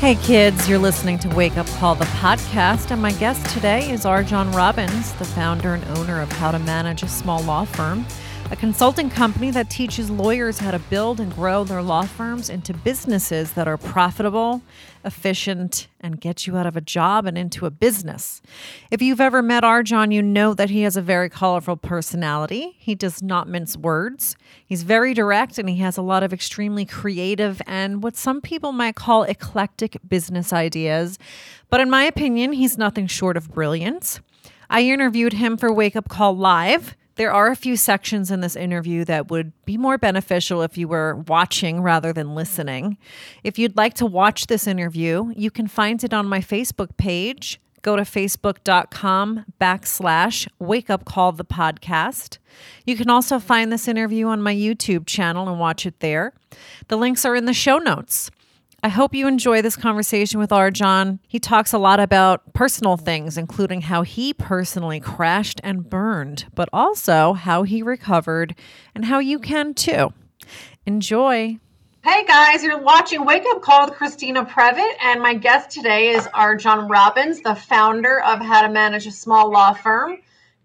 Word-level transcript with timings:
Hey 0.00 0.14
kids, 0.14 0.66
you're 0.66 0.78
listening 0.78 1.18
to 1.18 1.28
Wake 1.28 1.58
Up 1.58 1.66
Call, 1.66 1.94
the 1.94 2.06
podcast, 2.06 2.90
and 2.90 3.02
my 3.02 3.12
guest 3.12 3.44
today 3.54 3.90
is 3.90 4.06
RJon 4.06 4.54
Robins, 4.54 5.12
the 5.16 5.26
founder 5.26 5.74
and 5.74 5.84
owner 5.98 6.22
of 6.22 6.32
How 6.32 6.50
to 6.52 6.58
Manage 6.58 7.02
a 7.02 7.06
Small 7.06 7.42
Law 7.42 7.66
Firm 7.66 8.06
a 8.50 8.56
consulting 8.56 9.08
company 9.08 9.52
that 9.52 9.70
teaches 9.70 10.10
lawyers 10.10 10.58
how 10.58 10.72
to 10.72 10.78
build 10.80 11.20
and 11.20 11.32
grow 11.32 11.62
their 11.62 11.82
law 11.82 12.02
firms 12.02 12.50
into 12.50 12.74
businesses 12.74 13.52
that 13.52 13.68
are 13.68 13.76
profitable, 13.76 14.60
efficient, 15.04 15.86
and 16.00 16.20
get 16.20 16.48
you 16.48 16.56
out 16.56 16.66
of 16.66 16.76
a 16.76 16.80
job 16.80 17.26
and 17.26 17.38
into 17.38 17.64
a 17.64 17.70
business. 17.70 18.42
If 18.90 19.00
you've 19.00 19.20
ever 19.20 19.40
met 19.40 19.62
RJon, 19.62 20.12
you 20.12 20.20
know 20.20 20.52
that 20.54 20.68
he 20.68 20.82
has 20.82 20.96
a 20.96 21.02
very 21.02 21.30
colorful 21.30 21.76
personality. 21.76 22.74
He 22.80 22.96
does 22.96 23.22
not 23.22 23.48
mince 23.48 23.76
words. 23.76 24.36
He's 24.66 24.82
very 24.82 25.14
direct 25.14 25.56
and 25.56 25.68
he 25.68 25.76
has 25.76 25.96
a 25.96 26.02
lot 26.02 26.24
of 26.24 26.32
extremely 26.32 26.84
creative 26.84 27.62
and 27.68 28.02
what 28.02 28.16
some 28.16 28.40
people 28.40 28.72
might 28.72 28.96
call 28.96 29.22
eclectic 29.22 29.96
business 30.08 30.52
ideas. 30.52 31.20
But 31.68 31.80
in 31.80 31.88
my 31.88 32.02
opinion, 32.02 32.54
he's 32.54 32.76
nothing 32.76 33.06
short 33.06 33.36
of 33.36 33.52
brilliance. 33.52 34.18
I 34.68 34.82
interviewed 34.82 35.34
him 35.34 35.56
for 35.56 35.72
Wake 35.72 35.94
Up 35.94 36.08
Call 36.08 36.36
Live. 36.36 36.96
There 37.20 37.34
are 37.34 37.48
a 37.48 37.54
few 37.54 37.76
sections 37.76 38.30
in 38.30 38.40
this 38.40 38.56
interview 38.56 39.04
that 39.04 39.30
would 39.30 39.52
be 39.66 39.76
more 39.76 39.98
beneficial 39.98 40.62
if 40.62 40.78
you 40.78 40.88
were 40.88 41.16
watching 41.28 41.82
rather 41.82 42.14
than 42.14 42.34
listening. 42.34 42.96
If 43.44 43.58
you'd 43.58 43.76
like 43.76 43.92
to 43.96 44.06
watch 44.06 44.46
this 44.46 44.66
interview, 44.66 45.30
you 45.36 45.50
can 45.50 45.66
find 45.66 46.02
it 46.02 46.14
on 46.14 46.26
my 46.26 46.40
Facebook 46.40 46.96
page. 46.96 47.60
Go 47.82 47.94
to 47.94 48.04
facebook.com 48.04 49.44
backslash 49.60 50.48
wake 50.58 50.88
up 50.88 51.04
call 51.04 51.32
the 51.32 51.44
podcast. 51.44 52.38
You 52.86 52.96
can 52.96 53.10
also 53.10 53.38
find 53.38 53.70
this 53.70 53.86
interview 53.86 54.26
on 54.26 54.40
my 54.40 54.54
YouTube 54.54 55.04
channel 55.04 55.46
and 55.46 55.60
watch 55.60 55.84
it 55.84 56.00
there. 56.00 56.32
The 56.88 56.96
links 56.96 57.26
are 57.26 57.36
in 57.36 57.44
the 57.44 57.52
show 57.52 57.76
notes. 57.76 58.30
I 58.82 58.88
hope 58.88 59.14
you 59.14 59.26
enjoy 59.26 59.60
this 59.60 59.76
conversation 59.76 60.40
with 60.40 60.48
RJon. 60.48 61.18
He 61.28 61.38
talks 61.38 61.74
a 61.74 61.78
lot 61.78 62.00
about 62.00 62.54
personal 62.54 62.96
things, 62.96 63.36
including 63.36 63.82
how 63.82 64.00
he 64.02 64.32
personally 64.32 65.00
crashed 65.00 65.60
and 65.62 65.88
burned, 65.88 66.46
but 66.54 66.70
also 66.72 67.34
how 67.34 67.62
he 67.64 67.82
recovered 67.82 68.54
and 68.94 69.04
how 69.04 69.18
you 69.18 69.38
can 69.38 69.74
too. 69.74 70.14
Enjoy. 70.86 71.58
Hey 72.02 72.24
guys, 72.24 72.64
you're 72.64 72.80
watching 72.80 73.26
Wake 73.26 73.44
Up 73.50 73.60
Call 73.60 73.84
with 73.84 73.96
Christina 73.98 74.46
Previte, 74.46 74.94
and 75.02 75.20
my 75.20 75.34
guest 75.34 75.70
today 75.70 76.08
is 76.08 76.26
RJon 76.28 76.88
Robins, 76.88 77.42
the 77.42 77.54
founder 77.54 78.22
of 78.22 78.40
How 78.40 78.62
to 78.62 78.70
Manage 78.70 79.06
a 79.06 79.12
Small 79.12 79.50
Law 79.50 79.74
Firm. 79.74 80.16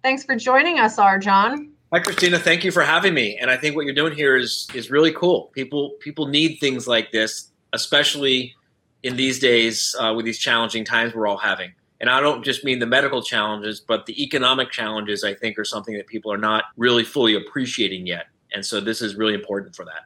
Thanks 0.04 0.24
for 0.24 0.38
joining 0.38 0.80
us, 0.80 0.96
RJon. 0.96 1.70
Hi, 1.92 2.00
Christina. 2.00 2.40
Thank 2.40 2.64
you 2.64 2.72
for 2.72 2.84
having 2.84 3.14
me. 3.14 3.38
And 3.38 3.52
I 3.52 3.58
think 3.58 3.76
what 3.76 3.84
you're 3.84 3.94
doing 3.94 4.16
here 4.16 4.38
is 4.38 4.70
is 4.74 4.90
really 4.90 5.12
cool. 5.12 5.52
People 5.54 5.96
people 6.00 6.28
need 6.28 6.60
things 6.60 6.88
like 6.88 7.12
this 7.12 7.52
especially 7.76 8.56
in 9.04 9.16
these 9.16 9.38
days 9.40 9.96
uh, 10.00 10.14
with 10.16 10.26
these 10.26 10.40
challenging 10.40 10.84
times 10.84 11.14
we're 11.14 11.28
all 11.28 11.38
having. 11.38 11.74
And 12.02 12.10
I 12.10 12.20
don't 12.20 12.44
just 12.44 12.66
mean 12.66 12.80
the 12.80 12.86
medical 12.86 13.22
challenges, 13.22 13.80
but 13.80 14.06
the 14.06 14.22
economic 14.22 14.72
challenges, 14.72 15.24
I 15.24 15.34
think, 15.34 15.60
are 15.60 15.64
something 15.64 15.96
that 15.96 16.08
people 16.08 16.32
are 16.34 16.38
not 16.38 16.66
really 16.76 17.04
fully 17.04 17.36
appreciating 17.36 18.08
yet. 18.08 18.26
And 18.54 18.66
so 18.66 18.82
this 18.82 19.02
is 19.02 19.16
really 19.16 19.34
important 19.34 19.76
for 19.76 19.86
that. 19.86 20.06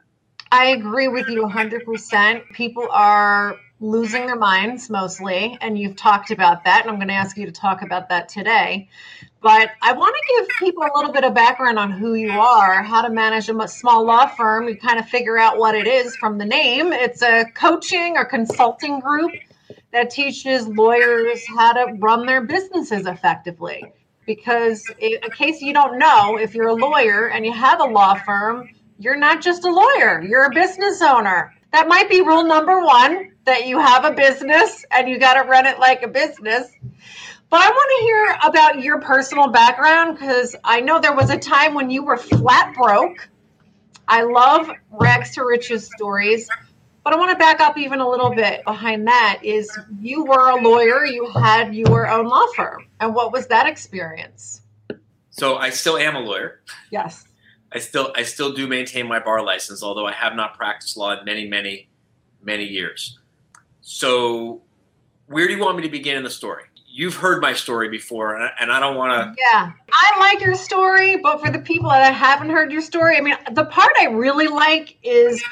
I 0.52 0.66
agree 0.66 1.08
with 1.08 1.28
you 1.28 1.42
100%. 1.42 2.44
People 2.52 2.86
are 2.90 3.56
losing 3.80 4.26
their 4.26 4.36
minds 4.36 4.90
mostly, 4.90 5.56
and 5.60 5.78
you've 5.78 5.96
talked 5.96 6.30
about 6.30 6.64
that, 6.64 6.82
and 6.82 6.90
I'm 6.90 6.96
going 6.96 7.08
to 7.08 7.14
ask 7.14 7.36
you 7.36 7.46
to 7.46 7.52
talk 7.52 7.82
about 7.82 8.10
that 8.10 8.28
today. 8.28 8.88
But 9.40 9.70
I 9.80 9.94
want 9.94 10.14
to 10.14 10.34
give 10.36 10.48
people 10.58 10.82
a 10.82 10.92
little 10.94 11.12
bit 11.12 11.24
of 11.24 11.32
background 11.32 11.78
on 11.78 11.90
who 11.90 12.14
you 12.14 12.30
are, 12.30 12.82
how 12.82 13.00
to 13.00 13.08
manage 13.08 13.48
a 13.48 13.68
small 13.68 14.04
law 14.04 14.26
firm. 14.26 14.68
You 14.68 14.76
kind 14.76 14.98
of 14.98 15.08
figure 15.08 15.38
out 15.38 15.56
what 15.56 15.74
it 15.74 15.86
is 15.86 16.14
from 16.16 16.36
the 16.36 16.44
name. 16.44 16.92
It's 16.92 17.22
a 17.22 17.46
coaching 17.54 18.18
or 18.18 18.26
consulting 18.26 19.00
group 19.00 19.32
that 19.92 20.10
teaches 20.10 20.68
lawyers 20.68 21.42
how 21.46 21.72
to 21.72 21.94
run 21.94 22.26
their 22.26 22.42
businesses 22.42 23.06
effectively. 23.06 23.82
Because, 24.26 24.84
in 24.98 25.18
case 25.34 25.62
you 25.62 25.72
don't 25.72 25.98
know, 25.98 26.36
if 26.36 26.54
you're 26.54 26.68
a 26.68 26.74
lawyer 26.74 27.30
and 27.30 27.46
you 27.46 27.52
have 27.52 27.80
a 27.80 27.84
law 27.84 28.14
firm, 28.14 28.68
you're 28.98 29.16
not 29.16 29.40
just 29.40 29.64
a 29.64 29.72
lawyer, 29.72 30.22
you're 30.22 30.44
a 30.44 30.50
business 30.50 31.00
owner. 31.00 31.54
That 31.72 31.88
might 31.88 32.10
be 32.10 32.20
rule 32.20 32.44
number 32.44 32.84
one 32.84 33.29
that 33.50 33.66
you 33.66 33.80
have 33.80 34.04
a 34.04 34.12
business 34.12 34.84
and 34.92 35.08
you 35.08 35.18
got 35.18 35.34
to 35.34 35.48
run 35.48 35.66
it 35.66 35.80
like 35.80 36.04
a 36.04 36.08
business. 36.08 36.70
But 37.50 37.60
I 37.60 37.68
want 37.68 37.98
to 37.98 38.04
hear 38.04 38.38
about 38.48 38.80
your 38.80 39.00
personal 39.00 39.48
background 39.48 40.16
because 40.16 40.54
I 40.62 40.80
know 40.80 41.00
there 41.00 41.16
was 41.16 41.30
a 41.30 41.36
time 41.36 41.74
when 41.74 41.90
you 41.90 42.04
were 42.04 42.16
flat 42.16 42.76
broke. 42.76 43.28
I 44.06 44.22
love 44.22 44.70
rags 44.92 45.34
to 45.34 45.44
riches 45.44 45.86
stories, 45.86 46.48
but 47.02 47.12
I 47.12 47.16
want 47.16 47.32
to 47.32 47.38
back 47.38 47.60
up 47.60 47.76
even 47.76 47.98
a 47.98 48.08
little 48.08 48.32
bit 48.32 48.64
behind 48.64 49.08
that 49.08 49.40
is 49.42 49.68
you 50.00 50.24
were 50.24 50.50
a 50.50 50.62
lawyer, 50.62 51.04
you 51.04 51.28
had 51.30 51.74
your 51.74 52.08
own 52.08 52.26
law 52.26 52.46
firm. 52.54 52.86
And 53.00 53.16
what 53.16 53.32
was 53.32 53.48
that 53.48 53.66
experience? 53.66 54.60
So 55.30 55.56
I 55.56 55.70
still 55.70 55.96
am 55.96 56.14
a 56.14 56.20
lawyer. 56.20 56.60
Yes. 56.92 57.24
I 57.72 57.80
still 57.80 58.12
I 58.14 58.22
still 58.22 58.52
do 58.52 58.68
maintain 58.68 59.08
my 59.08 59.18
bar 59.18 59.44
license, 59.44 59.82
although 59.82 60.06
I 60.06 60.12
have 60.12 60.36
not 60.36 60.56
practiced 60.56 60.96
law 60.96 61.18
in 61.18 61.24
many, 61.24 61.48
many, 61.48 61.88
many 62.40 62.64
years. 62.64 63.19
So 63.92 64.62
where 65.26 65.48
do 65.48 65.54
you 65.54 65.60
want 65.60 65.76
me 65.76 65.82
to 65.82 65.88
begin 65.88 66.16
in 66.16 66.22
the 66.22 66.30
story? 66.30 66.64
you've 66.92 67.14
heard 67.14 67.40
my 67.40 67.52
story 67.52 67.88
before, 67.88 68.36
and 68.36 68.70
I 68.70 68.80
don't 68.80 68.96
want 68.96 69.12
to. 69.12 69.34
Yeah, 69.40 69.72
I 69.92 70.18
like 70.18 70.40
your 70.40 70.54
story, 70.54 71.16
but 71.16 71.40
for 71.40 71.50
the 71.50 71.60
people 71.60 71.88
that 71.88 72.12
haven't 72.12 72.50
heard 72.50 72.72
your 72.72 72.82
story, 72.82 73.16
I 73.16 73.20
mean, 73.20 73.36
the 73.52 73.64
part 73.64 73.92
I 73.98 74.06
really 74.06 74.48
like 74.48 74.98
is, 75.02 75.42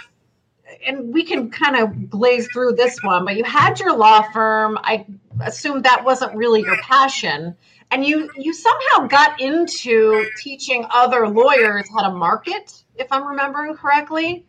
and 0.87 1.12
we 1.12 1.25
can 1.25 1.50
kind 1.50 1.76
of 1.76 2.10
glaze 2.10 2.49
through 2.53 2.72
this 2.72 3.03
one, 3.03 3.25
but 3.25 3.37
you 3.37 3.44
had 3.44 3.78
your 3.81 3.97
law 3.97 4.22
firm. 4.32 4.78
I 4.82 5.06
assumed 5.41 5.84
that 5.84 6.05
wasn't 6.05 6.34
really 6.34 6.60
your 6.62 6.76
passion, 6.82 7.56
and 7.91 8.05
you 8.05 8.31
you 8.37 8.53
somehow 8.53 9.06
got 9.06 9.41
into 9.41 10.28
teaching 10.38 10.84
other 10.91 11.28
lawyers 11.28 11.88
how 11.94 12.09
to 12.09 12.15
market, 12.15 12.82
if 12.97 13.06
I'm 13.10 13.26
remembering 13.26 13.75
correctly. 13.76 14.44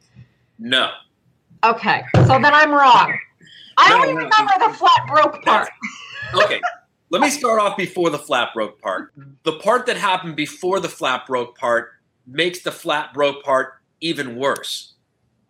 No. 0.58 0.90
Okay, 1.64 2.04
so 2.14 2.28
then 2.28 2.54
I'm 2.54 2.72
wrong. 2.72 3.18
I 3.80 3.94
only 3.94 4.14
remember 4.14 4.54
the 4.60 4.74
flat 4.78 5.08
broke 5.08 5.42
part. 5.44 5.70
okay 6.34 6.62
let 7.10 7.22
me 7.22 7.30
start 7.30 7.60
off 7.60 7.76
before 7.76 8.10
the 8.10 8.20
flat 8.20 8.54
broke 8.54 8.80
part. 8.82 9.14
The 9.44 9.54
part 9.54 9.88
that 9.88 9.98
happened 9.98 10.36
before 10.36 10.80
the 10.80 10.90
flat 10.90 11.26
broke 11.26 11.58
part 11.58 11.92
makes 12.28 12.62
the 12.62 12.72
flat 12.72 13.14
broke 13.14 13.44
part 13.44 13.74
even 14.00 14.36
worse. 14.36 14.94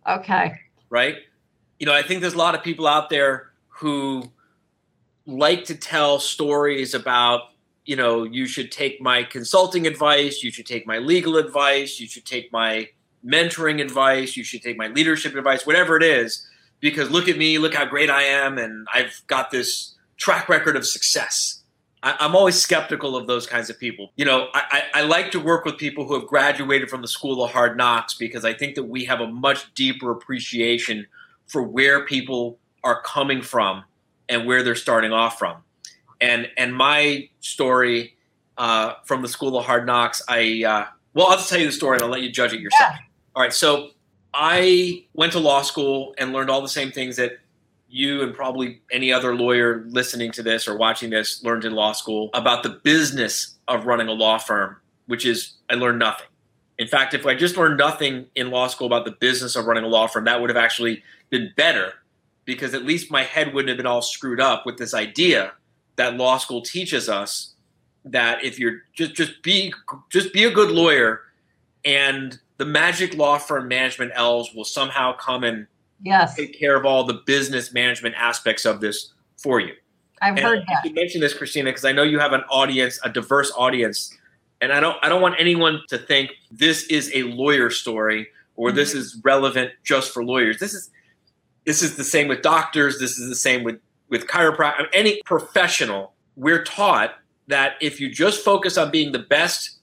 Okay. 0.07 0.59
Right? 0.89 1.18
You 1.79 1.85
know, 1.85 1.94
I 1.94 2.01
think 2.01 2.22
there's 2.22 2.34
a 2.34 2.38
lot 2.38 2.56
of 2.56 2.63
people 2.63 2.88
out 2.88 3.09
there 3.09 3.51
who 3.68 4.31
like 5.25 5.66
to 5.66 5.75
tell 5.75 6.19
stories 6.19 6.94
about, 6.94 7.51
you 7.85 7.95
know, 7.95 8.23
you 8.23 8.47
should 8.47 8.72
take 8.72 9.01
my 9.01 9.23
consulting 9.23 9.85
advice, 9.85 10.41
you 10.44 10.51
should 10.51 10.66
take 10.66 10.88
my 10.88 10.97
legal 10.97 11.38
advice, 11.38 12.00
you 12.00 12.07
should 12.07 12.25
take 12.25 12.51
my 12.51 12.88
mentoring 13.25 13.81
advice, 13.81 14.38
you 14.38 14.44
should 14.44 14.62
take 14.62 14.77
my 14.77 14.88
leadership 14.88 15.36
advice, 15.36 15.65
whatever 15.65 15.98
it 15.98 16.04
is, 16.04 16.48
because 16.80 17.10
look 17.12 17.28
at 17.28 17.38
me, 17.38 17.58
look 17.58 17.74
how 17.74 17.86
great 17.86 18.10
I 18.10 18.24
am, 18.24 18.58
and 18.58 18.88
I've 18.94 19.22
got 19.28 19.52
this 19.52 19.96
track 20.18 20.50
record 20.50 20.76
of 20.76 20.86
success. 20.86 21.62
I, 22.02 22.26
am 22.26 22.36
always 22.36 22.60
skeptical 22.60 23.18
of 23.18 23.28
those 23.28 23.46
kinds 23.46 23.70
of 23.70 23.80
people. 23.80 24.12
You 24.16 24.26
know, 24.26 24.48
I, 24.54 24.84
I, 24.94 25.00
I 25.00 25.02
like 25.04 25.31
to 25.31 25.40
work 25.40 25.66
with 25.66 25.78
people 25.78 26.06
who 26.06 26.14
have 26.14 26.28
graduated 26.28 26.90
from 26.90 27.02
the 27.02 27.08
School 27.08 27.44
of 27.44 27.52
Hard 27.52 27.76
Knocks 27.76 28.14
because 28.14 28.46
I 28.46 28.54
think 28.54 28.76
that 28.76 28.84
we 28.84 29.06
have 29.06 29.20
a 29.20 29.28
much 29.28 29.74
deeper 29.74 30.12
appreciation 30.12 31.08
for 31.48 31.62
where 31.62 32.06
people 32.06 32.58
are 32.84 33.02
coming 33.02 33.42
from 33.42 33.84
and 34.30 34.46
where 34.46 34.64
they're 34.64 34.76
starting 34.76 35.12
off 35.12 35.38
from. 35.38 35.58
And 36.22 36.50
and 36.58 36.76
my 36.76 37.30
story 37.40 38.16
uh, 38.58 38.96
from 39.06 39.22
the 39.22 39.28
School 39.28 39.58
of 39.58 39.66
Hard 39.66 39.86
Knocks, 39.86 40.22
I 40.28 40.64
uh, 40.66 40.86
well, 41.14 41.28
I'll 41.28 41.38
just 41.38 41.50
tell 41.50 41.60
you 41.60 41.66
the 41.66 41.72
story 41.72 41.96
and 41.96 42.04
I'll 42.04 42.10
let 42.10 42.22
you 42.22 42.31
judge 42.31 42.54
it 42.54 42.62
yourself. 42.62 42.92
Yeah. 42.94 43.06
All 43.36 43.44
right, 43.44 43.54
so 43.54 43.92
I 44.34 45.06
went 45.14 45.31
to 45.34 45.40
law 45.40 45.62
school 45.62 46.14
and 46.18 46.34
learned 46.34 46.50
all 46.50 46.62
the 46.62 46.68
same 46.68 46.92
things 46.92 47.16
that 47.18 47.40
you 47.90 48.22
and 48.22 48.36
probably 48.36 48.81
any 48.92 49.12
other 49.12 49.36
lawyer 49.36 49.84
listening 49.88 50.31
to 50.34 50.44
this 50.44 50.68
or 50.68 50.78
watching 50.78 51.10
this 51.10 51.44
learned 51.44 51.66
in 51.66 51.74
law 51.74 51.92
school 51.92 52.30
about 52.34 52.62
the 52.62 52.70
business 52.70 53.56
of 53.68 53.86
running 53.86 54.08
a 54.08 54.14
law 54.14 54.38
firm, 54.38 54.78
which 55.08 55.26
is 55.26 55.54
I 55.70 55.74
learned 55.74 56.00
nothing. 56.00 56.28
In 56.78 56.88
fact, 56.88 57.14
if 57.14 57.26
I 57.26 57.36
just 57.36 57.58
learned 57.58 57.78
nothing 57.78 58.28
in 58.36 58.52
law 58.52 58.68
school 58.68 58.88
about 58.88 59.06
the 59.06 59.12
business 59.12 59.56
of 59.56 59.66
running 59.66 59.84
a 59.84 59.88
law 59.88 60.08
firm, 60.08 60.26
that 60.26 60.40
would 60.40 60.50
have 60.50 60.58
actually 60.58 61.04
been 61.30 61.52
better 61.58 61.94
because 62.46 62.74
at 62.74 62.86
least 62.86 63.12
my 63.12 63.24
head 63.24 63.54
wouldn't 63.54 63.70
have 63.70 63.78
been 63.78 63.86
all 63.86 64.02
screwed 64.02 64.40
up 64.40 64.66
with 64.66 64.78
this 64.78 64.94
idea 64.94 65.52
that 65.98 66.16
law 66.16 66.38
school 66.38 66.62
teaches 66.62 67.10
us 67.10 67.54
that 68.06 68.44
if 68.44 68.58
you're 68.58 68.84
just 68.94 69.14
just 69.14 69.42
be 69.44 69.74
just 70.10 70.31
be 70.31 70.46
a 70.46 70.52
good 70.52 70.72
lawyer 70.72 71.22
and 71.86 72.40
the 72.58 72.66
magic 72.66 73.16
law 73.16 73.38
firm 73.38 73.68
management 73.68 74.12
elves 74.16 74.54
will 74.54 74.66
somehow 74.66 75.16
come 75.16 75.44
and 75.44 75.68
yes. 76.04 76.36
take 76.36 76.58
care 76.58 76.76
of 76.76 76.86
all 76.86 77.04
the 77.04 77.22
business 77.26 77.74
management 77.74 78.16
aspects 78.16 78.66
of 78.66 78.81
this 78.81 79.14
for 79.38 79.60
you. 79.60 79.74
I've 80.22 80.36
and 80.36 80.40
heard 80.40 80.64
that. 80.68 80.86
You 80.86 80.94
mentioned 80.94 81.24
this, 81.24 81.34
Christina, 81.34 81.70
because 81.70 81.86
I 81.86 81.92
know 81.92 82.04
you 82.04 82.20
have 82.20 82.34
an 82.34 82.42
audience, 82.50 83.00
a 83.04 83.10
diverse 83.10 83.52
audience, 83.58 84.16
and 84.62 84.74
I 84.74 84.80
don't 84.80 84.98
I 85.02 85.10
don't 85.10 85.22
want 85.22 85.36
anyone 85.40 85.81
to 85.90 85.98
think 85.98 86.31
this 86.52 86.84
is 86.88 87.12
a 87.14 87.24
lawyer 87.24 87.70
story 87.70 88.28
or 88.56 88.70
mm-hmm. 88.70 88.78
this 88.78 88.94
is 88.94 89.20
relevant 89.24 89.72
just 89.84 90.14
for 90.14 90.24
lawyers. 90.24 90.60
This 90.60 90.74
is 90.74 90.90
this 91.66 91.81
is 91.81 91.96
the 91.96 92.04
same 92.04 92.28
with 92.28 92.42
doctors. 92.42 93.00
This 93.00 93.18
is 93.18 93.30
the 93.30 93.36
same 93.36 93.64
with 93.64 93.80
with 94.10 94.28
chiropractor. 94.28 94.88
Any 94.94 95.22
professional, 95.26 96.14
we're 96.36 96.64
taught 96.64 97.16
that 97.48 97.74
if 97.81 98.00
you 98.00 98.12
just 98.12 98.44
focus 98.44 98.78
on 98.78 98.92
being 98.92 99.12
the 99.12 99.20
best 99.20 99.79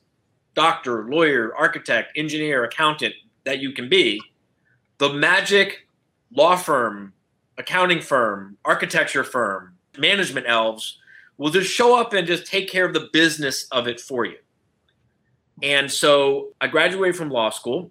doctor, 0.56 1.04
lawyer, 1.08 1.54
architect, 1.54 2.10
engineer, 2.16 2.64
accountant 2.64 3.14
that 3.44 3.60
you 3.60 3.72
can 3.72 3.88
be, 3.88 4.20
the 4.98 5.12
magic 5.12 5.86
law 6.34 6.56
firm, 6.56 7.12
accounting 7.58 8.00
firm, 8.00 8.56
architecture 8.64 9.22
firm, 9.22 9.74
management 9.96 10.46
elves 10.48 10.98
will 11.38 11.50
just 11.50 11.70
show 11.70 11.98
up 11.98 12.12
and 12.12 12.26
just 12.26 12.46
take 12.46 12.68
care 12.68 12.86
of 12.86 12.94
the 12.94 13.08
business 13.12 13.68
of 13.70 13.86
it 13.86 14.00
for 14.00 14.24
you. 14.24 14.36
And 15.62 15.90
so 15.90 16.48
I 16.60 16.66
graduated 16.66 17.16
from 17.16 17.30
law 17.30 17.50
school. 17.50 17.90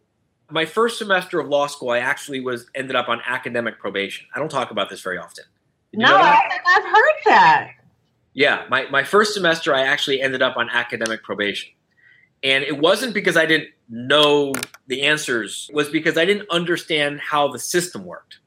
My 0.50 0.65
first 0.65 0.97
semester 0.97 1.39
of 1.39 1.47
law 1.47 1.68
school, 1.68 1.89
I 1.89 2.00
actually 2.00 2.39
was 2.39 2.68
ended 2.75 2.95
up 2.95 3.07
on 3.07 3.21
academic 3.25 3.79
probation. 3.79 4.27
I 4.35 4.39
don't 4.39 4.50
talk 4.50 4.71
about 4.71 4.89
this 4.89 5.01
very 5.01 5.18
often. 5.18 5.45
no, 5.94 6.15
I, 6.15 6.39
I've 6.68 6.83
heard 6.83 7.15
that. 7.25 7.71
Yeah, 8.33 8.65
my, 8.69 8.88
my 8.89 9.03
first 9.03 9.33
semester, 9.33 9.73
I 9.73 9.81
actually 9.83 10.21
ended 10.21 10.41
up 10.41 10.57
on 10.57 10.69
academic 10.69 11.23
probation. 11.23 11.69
And 12.45 12.63
it 12.63 12.77
wasn't 12.77 13.15
because 13.15 13.36
I 13.36 13.47
didn't 13.47 13.69
know 13.89 14.53
the 14.86 15.01
answers, 15.01 15.65
it 15.68 15.75
was 15.75 15.89
because 15.89 16.15
I 16.15 16.25
didn't 16.25 16.47
understand 16.51 17.19
how 17.19 17.47
the 17.47 17.57
system 17.57 18.06
worked. 18.06 18.38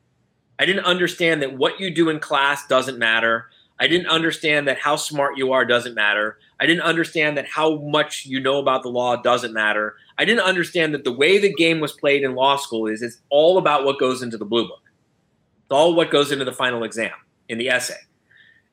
I 0.56 0.66
didn't 0.66 0.84
understand 0.84 1.42
that 1.42 1.58
what 1.58 1.80
you 1.80 1.92
do 1.92 2.08
in 2.08 2.20
class 2.20 2.64
doesn't 2.68 2.96
matter. 2.96 3.46
I 3.80 3.88
didn't 3.88 4.06
understand 4.06 4.68
that 4.68 4.78
how 4.78 4.94
smart 4.94 5.36
you 5.36 5.52
are 5.52 5.64
doesn't 5.64 5.94
matter. 5.94 6.38
I 6.60 6.66
didn't 6.66 6.82
understand 6.82 7.36
that 7.38 7.46
how 7.46 7.76
much 7.78 8.24
you 8.24 8.38
know 8.38 8.58
about 8.58 8.84
the 8.84 8.88
law 8.88 9.16
doesn't 9.16 9.52
matter. 9.52 9.96
I 10.16 10.24
didn't 10.24 10.44
understand 10.44 10.94
that 10.94 11.02
the 11.02 11.12
way 11.12 11.38
the 11.38 11.52
game 11.54 11.80
was 11.80 11.92
played 11.92 12.22
in 12.22 12.36
law 12.36 12.56
school 12.56 12.86
is 12.86 13.02
it's 13.02 13.20
all 13.30 13.58
about 13.58 13.84
what 13.84 13.98
goes 13.98 14.22
into 14.22 14.38
the 14.38 14.44
blue 14.44 14.68
book. 14.68 14.82
It's 15.64 15.72
all 15.72 15.94
what 15.94 16.12
goes 16.12 16.30
into 16.30 16.44
the 16.44 16.52
final 16.52 16.84
exam 16.84 17.14
in 17.48 17.58
the 17.58 17.68
essay. 17.68 17.98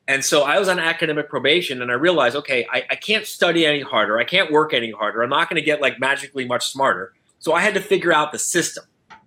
And 0.08 0.24
so 0.24 0.42
I 0.42 0.58
was 0.58 0.68
on 0.68 0.78
academic 0.78 1.28
probation 1.28 1.82
and 1.82 1.90
I 1.90 1.94
realized, 1.94 2.36
okay, 2.36 2.66
I, 2.70 2.84
I 2.90 2.94
can't 2.94 3.26
study 3.26 3.66
any 3.66 3.80
harder. 3.80 4.18
I 4.18 4.24
can't 4.24 4.52
work 4.52 4.72
any 4.72 4.92
harder. 4.92 5.22
I'm 5.22 5.30
not 5.30 5.50
going 5.50 5.60
to 5.60 5.64
get 5.64 5.80
like 5.80 5.98
magically 5.98 6.44
much 6.44 6.66
smarter. 6.66 7.12
So 7.40 7.52
I 7.52 7.60
had 7.60 7.74
to 7.74 7.80
figure 7.80 8.12
out 8.12 8.32
the 8.32 8.38
system. 8.38 8.84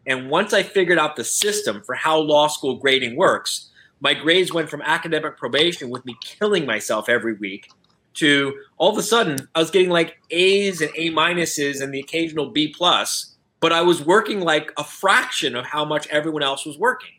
And 0.08 0.30
once 0.30 0.54
I 0.54 0.64
figured 0.64 0.98
out 0.98 1.16
the 1.16 1.24
system 1.24 1.84
for 1.86 1.96
how 1.96 2.18
law 2.18 2.48
school 2.48 2.78
grading 2.78 3.18
works, 3.18 3.70
my 4.00 4.14
grades 4.14 4.54
went 4.54 4.70
from 4.70 4.82
academic 4.82 5.38
probation 5.38 5.90
with 5.90 6.06
me 6.06 6.16
killing 6.22 6.66
myself 6.66 7.10
every 7.10 7.34
week 7.34 7.70
to 8.16 8.58
all 8.78 8.92
of 8.92 8.98
a 8.98 9.04
sudden 9.04 9.48
I 9.56 9.60
was 9.60 9.72
getting 9.72 9.90
like 9.90 10.18
A's 10.32 10.82
and 10.82 10.92
A 10.96 11.12
minuses 11.12 11.82
and 11.82 11.94
the 11.94 12.00
occasional 12.00 12.52
B 12.52 12.74
plus, 12.76 13.36
but 13.60 13.74
I 13.74 13.82
was 13.82 14.04
working 14.04 14.40
like 14.40 14.72
a 14.78 14.84
fraction 14.84 15.56
of 15.56 15.66
how 15.66 15.84
much 15.86 16.08
everyone 16.08 16.44
else 16.44 16.66
was 16.66 16.78
working. 16.78 17.12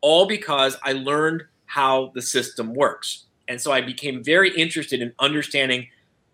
All 0.00 0.26
because 0.26 0.76
I 0.82 0.92
learned 0.92 1.44
how 1.70 2.10
the 2.16 2.22
system 2.22 2.74
works. 2.74 3.26
And 3.46 3.60
so 3.60 3.70
I 3.70 3.80
became 3.80 4.24
very 4.24 4.50
interested 4.56 5.00
in 5.00 5.12
understanding 5.20 5.86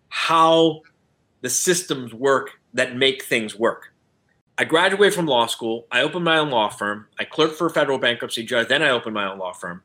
how 0.09 0.81
the 1.41 1.49
systems 1.49 2.11
work 2.11 2.49
that 2.73 2.95
make 2.95 3.23
things 3.23 3.55
work. 3.55 3.93
I 4.57 4.63
graduated 4.63 5.13
from 5.13 5.27
law 5.27 5.45
school. 5.45 5.85
I 5.91 6.01
opened 6.01 6.25
my 6.25 6.39
own 6.39 6.49
law 6.49 6.69
firm. 6.69 7.05
I 7.19 7.23
clerked 7.23 7.55
for 7.55 7.67
a 7.67 7.69
federal 7.69 7.99
bankruptcy 7.99 8.43
judge. 8.43 8.67
Then 8.67 8.81
I 8.81 8.89
opened 8.89 9.13
my 9.13 9.31
own 9.31 9.37
law 9.37 9.53
firm. 9.53 9.83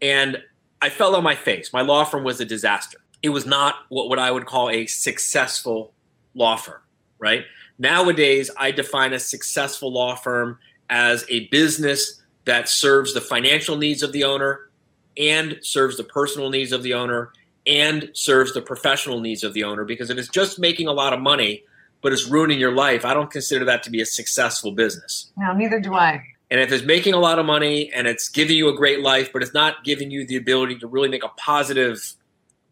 And 0.00 0.40
I 0.80 0.88
fell 0.88 1.16
on 1.16 1.24
my 1.24 1.34
face. 1.34 1.72
My 1.72 1.80
law 1.80 2.04
firm 2.04 2.22
was 2.22 2.40
a 2.40 2.44
disaster. 2.44 2.98
It 3.22 3.30
was 3.30 3.44
not 3.44 3.74
what, 3.88 4.08
what 4.08 4.20
I 4.20 4.30
would 4.30 4.46
call 4.46 4.70
a 4.70 4.86
successful 4.86 5.92
law 6.34 6.54
firm, 6.54 6.80
right? 7.18 7.44
Nowadays, 7.76 8.52
I 8.56 8.70
define 8.70 9.12
a 9.14 9.18
successful 9.18 9.92
law 9.92 10.14
firm 10.14 10.60
as 10.90 11.24
a 11.28 11.48
business 11.48 12.22
that 12.44 12.68
serves 12.68 13.14
the 13.14 13.20
financial 13.20 13.76
needs 13.76 14.04
of 14.04 14.12
the 14.12 14.22
owner 14.22 14.68
and 15.16 15.58
serves 15.62 15.96
the 15.96 16.04
personal 16.04 16.50
needs 16.50 16.72
of 16.72 16.82
the 16.82 16.94
owner 16.94 17.32
and 17.66 18.10
serves 18.12 18.54
the 18.54 18.62
professional 18.62 19.20
needs 19.20 19.44
of 19.44 19.54
the 19.54 19.64
owner. 19.64 19.84
Because 19.84 20.10
if 20.10 20.18
it's 20.18 20.28
just 20.28 20.58
making 20.58 20.88
a 20.88 20.92
lot 20.92 21.12
of 21.12 21.20
money, 21.20 21.64
but 22.00 22.12
it's 22.12 22.26
ruining 22.26 22.58
your 22.58 22.72
life, 22.72 23.04
I 23.04 23.14
don't 23.14 23.30
consider 23.30 23.64
that 23.66 23.82
to 23.84 23.90
be 23.90 24.00
a 24.00 24.06
successful 24.06 24.72
business. 24.72 25.32
No, 25.36 25.52
neither 25.52 25.80
do 25.80 25.94
I. 25.94 26.24
And 26.50 26.60
if 26.60 26.70
it's 26.70 26.84
making 26.84 27.14
a 27.14 27.18
lot 27.18 27.38
of 27.38 27.46
money 27.46 27.90
and 27.94 28.06
it's 28.06 28.28
giving 28.28 28.56
you 28.56 28.68
a 28.68 28.76
great 28.76 29.00
life, 29.00 29.32
but 29.32 29.42
it's 29.42 29.54
not 29.54 29.84
giving 29.84 30.10
you 30.10 30.26
the 30.26 30.36
ability 30.36 30.78
to 30.80 30.86
really 30.86 31.08
make 31.08 31.24
a 31.24 31.30
positive 31.38 32.14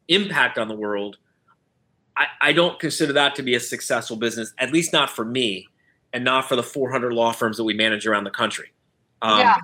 impact 0.08 0.58
on 0.58 0.68
the 0.68 0.74
world, 0.74 1.16
I, 2.16 2.26
I 2.40 2.52
don't 2.52 2.78
consider 2.78 3.14
that 3.14 3.36
to 3.36 3.42
be 3.42 3.54
a 3.54 3.60
successful 3.60 4.16
business, 4.16 4.52
at 4.58 4.72
least 4.72 4.92
not 4.92 5.08
for 5.08 5.24
me 5.24 5.68
and 6.12 6.24
not 6.24 6.48
for 6.48 6.56
the 6.56 6.62
400 6.62 7.12
law 7.12 7.32
firms 7.32 7.56
that 7.56 7.64
we 7.64 7.72
manage 7.72 8.06
around 8.06 8.24
the 8.24 8.30
country. 8.30 8.72
Um, 9.22 9.38
yeah. 9.38 9.56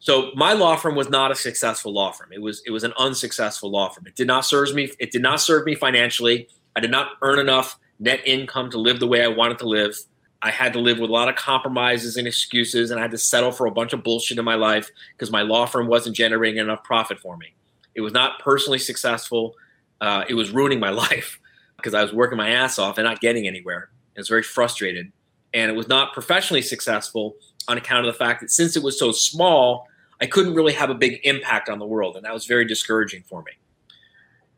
So 0.00 0.32
my 0.34 0.54
law 0.54 0.76
firm 0.76 0.96
was 0.96 1.10
not 1.10 1.30
a 1.30 1.34
successful 1.34 1.92
law 1.92 2.10
firm. 2.10 2.30
It 2.32 2.40
was 2.40 2.62
it 2.66 2.70
was 2.70 2.84
an 2.84 2.94
unsuccessful 2.98 3.70
law 3.70 3.90
firm. 3.90 4.06
It 4.06 4.16
did 4.16 4.26
not 4.26 4.46
serve 4.46 4.74
me. 4.74 4.90
It 4.98 5.12
did 5.12 5.22
not 5.22 5.40
serve 5.40 5.66
me 5.66 5.74
financially. 5.74 6.48
I 6.74 6.80
did 6.80 6.90
not 6.90 7.12
earn 7.22 7.38
enough 7.38 7.78
net 7.98 8.20
income 8.24 8.70
to 8.70 8.78
live 8.78 8.98
the 8.98 9.06
way 9.06 9.22
I 9.22 9.28
wanted 9.28 9.58
to 9.58 9.68
live. 9.68 9.94
I 10.42 10.50
had 10.50 10.72
to 10.72 10.78
live 10.78 10.98
with 10.98 11.10
a 11.10 11.12
lot 11.12 11.28
of 11.28 11.36
compromises 11.36 12.16
and 12.16 12.26
excuses, 12.26 12.90
and 12.90 12.98
I 12.98 13.02
had 13.02 13.10
to 13.10 13.18
settle 13.18 13.52
for 13.52 13.66
a 13.66 13.70
bunch 13.70 13.92
of 13.92 14.02
bullshit 14.02 14.38
in 14.38 14.44
my 14.44 14.54
life 14.54 14.90
because 15.12 15.30
my 15.30 15.42
law 15.42 15.66
firm 15.66 15.86
wasn't 15.86 16.16
generating 16.16 16.58
enough 16.58 16.82
profit 16.82 17.18
for 17.18 17.36
me. 17.36 17.52
It 17.94 18.00
was 18.00 18.14
not 18.14 18.38
personally 18.40 18.78
successful. 18.78 19.54
Uh, 20.00 20.24
it 20.30 20.34
was 20.34 20.50
ruining 20.50 20.80
my 20.80 20.90
life 21.04 21.38
because 21.76 21.92
I 21.92 22.02
was 22.02 22.14
working 22.14 22.38
my 22.38 22.48
ass 22.48 22.78
off 22.78 22.96
and 22.96 23.04
not 23.04 23.20
getting 23.20 23.46
anywhere. 23.46 23.90
I 24.16 24.20
was 24.20 24.28
very 24.28 24.42
frustrated. 24.42 25.12
And 25.52 25.70
it 25.70 25.74
was 25.74 25.88
not 25.88 26.14
professionally 26.14 26.62
successful 26.62 27.34
on 27.68 27.76
account 27.76 28.06
of 28.06 28.12
the 28.12 28.18
fact 28.18 28.40
that 28.40 28.50
since 28.50 28.76
it 28.76 28.82
was 28.82 28.98
so 28.98 29.12
small, 29.12 29.88
I 30.20 30.26
couldn't 30.26 30.54
really 30.54 30.74
have 30.74 30.90
a 30.90 30.94
big 30.94 31.20
impact 31.24 31.68
on 31.68 31.78
the 31.78 31.86
world. 31.86 32.16
And 32.16 32.24
that 32.24 32.34
was 32.34 32.46
very 32.46 32.66
discouraging 32.66 33.22
for 33.22 33.42
me. 33.42 33.52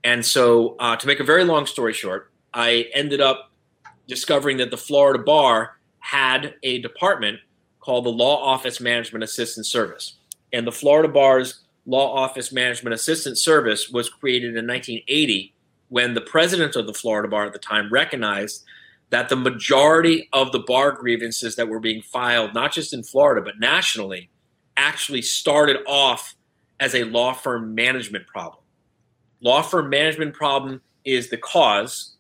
And 0.05 0.25
so, 0.27 0.77
uh, 0.81 0.97
to 0.97 1.07
make 1.07 1.21
a 1.21 1.25
very 1.25 1.45
long 1.45 1.67
story 1.67 1.93
short, 1.93 2.33
I 2.53 2.87
ended 2.93 3.21
up 3.21 3.53
discovering 4.09 4.57
that 4.57 4.71
the 4.71 4.77
Florida 4.77 5.23
Bar 5.23 5.77
had 6.01 6.55
a 6.65 6.81
department 6.81 7.39
called 7.79 8.05
the 8.05 8.11
Law 8.11 8.43
Office 8.43 8.81
Management 8.81 9.23
Assistance 9.23 9.69
Service. 9.69 10.17
And 10.53 10.67
the 10.67 10.73
Florida 10.73 11.09
Bar's 11.09 11.61
Law 11.87 12.15
Office 12.15 12.53
Management 12.53 12.95
Assistance 12.95 13.41
Service 13.41 13.89
was 13.91 14.09
created 14.09 14.57
in 14.57 14.67
1980 14.67 15.55
when 15.89 16.15
the 16.15 16.21
president 16.21 16.75
of 16.75 16.87
the 16.87 16.95
Florida 16.95 17.29
Bar 17.29 17.47
at 17.47 17.53
the 17.53 17.59
time 17.59 17.93
recognized 17.93 18.65
that 19.11 19.29
the 19.29 19.37
majority 19.37 20.29
of 20.33 20.53
the 20.53 20.59
bar 20.59 20.93
grievances 20.93 21.55
that 21.57 21.69
were 21.69 21.81
being 21.81 22.01
filed, 22.01 22.55
not 22.55 22.73
just 22.73 22.95
in 22.95 23.03
Florida, 23.03 23.43
but 23.43 23.61
nationally, 23.61 24.31
actually 24.83 25.23
started 25.23 25.79
off 25.87 26.35
as 26.81 26.95
a 26.95 27.05
law 27.05 27.33
firm 27.33 27.75
management 27.75 28.27
problem. 28.27 28.63
Law 29.41 29.63
firm 29.63 29.89
management 29.89 30.35
problem 30.35 30.83
is 31.05 31.31
the 31.31 31.37
cause, 31.37 32.17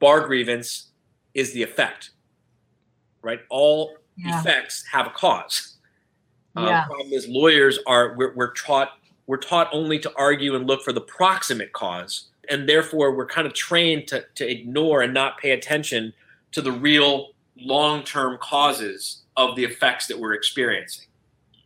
bar 0.00 0.26
grievance 0.26 0.88
is 1.34 1.52
the 1.52 1.62
effect, 1.62 2.10
right? 3.22 3.40
All 3.48 3.96
yeah. 4.16 4.40
effects 4.40 4.84
have 4.92 5.06
a 5.06 5.10
cause. 5.10 5.76
Uh, 6.56 6.66
yeah. 6.66 6.84
Problem 6.86 7.12
is 7.12 7.28
lawyers 7.28 7.78
are 7.86 8.14
we're, 8.16 8.34
we're 8.34 8.52
taught 8.54 8.98
we're 9.26 9.36
taught 9.36 9.68
only 9.72 9.98
to 9.98 10.12
argue 10.16 10.54
and 10.54 10.66
look 10.66 10.82
for 10.82 10.92
the 10.92 11.00
proximate 11.00 11.72
cause, 11.72 12.28
and 12.48 12.68
therefore 12.68 13.14
we're 13.14 13.26
kind 13.26 13.46
of 13.46 13.52
trained 13.52 14.08
to 14.08 14.24
to 14.36 14.50
ignore 14.50 15.02
and 15.02 15.14
not 15.14 15.38
pay 15.38 15.50
attention 15.50 16.12
to 16.52 16.60
the 16.60 16.72
real 16.72 17.28
long 17.56 18.02
term 18.02 18.38
causes 18.40 19.22
of 19.36 19.54
the 19.56 19.64
effects 19.64 20.06
that 20.06 20.18
we're 20.18 20.34
experiencing. 20.34 21.05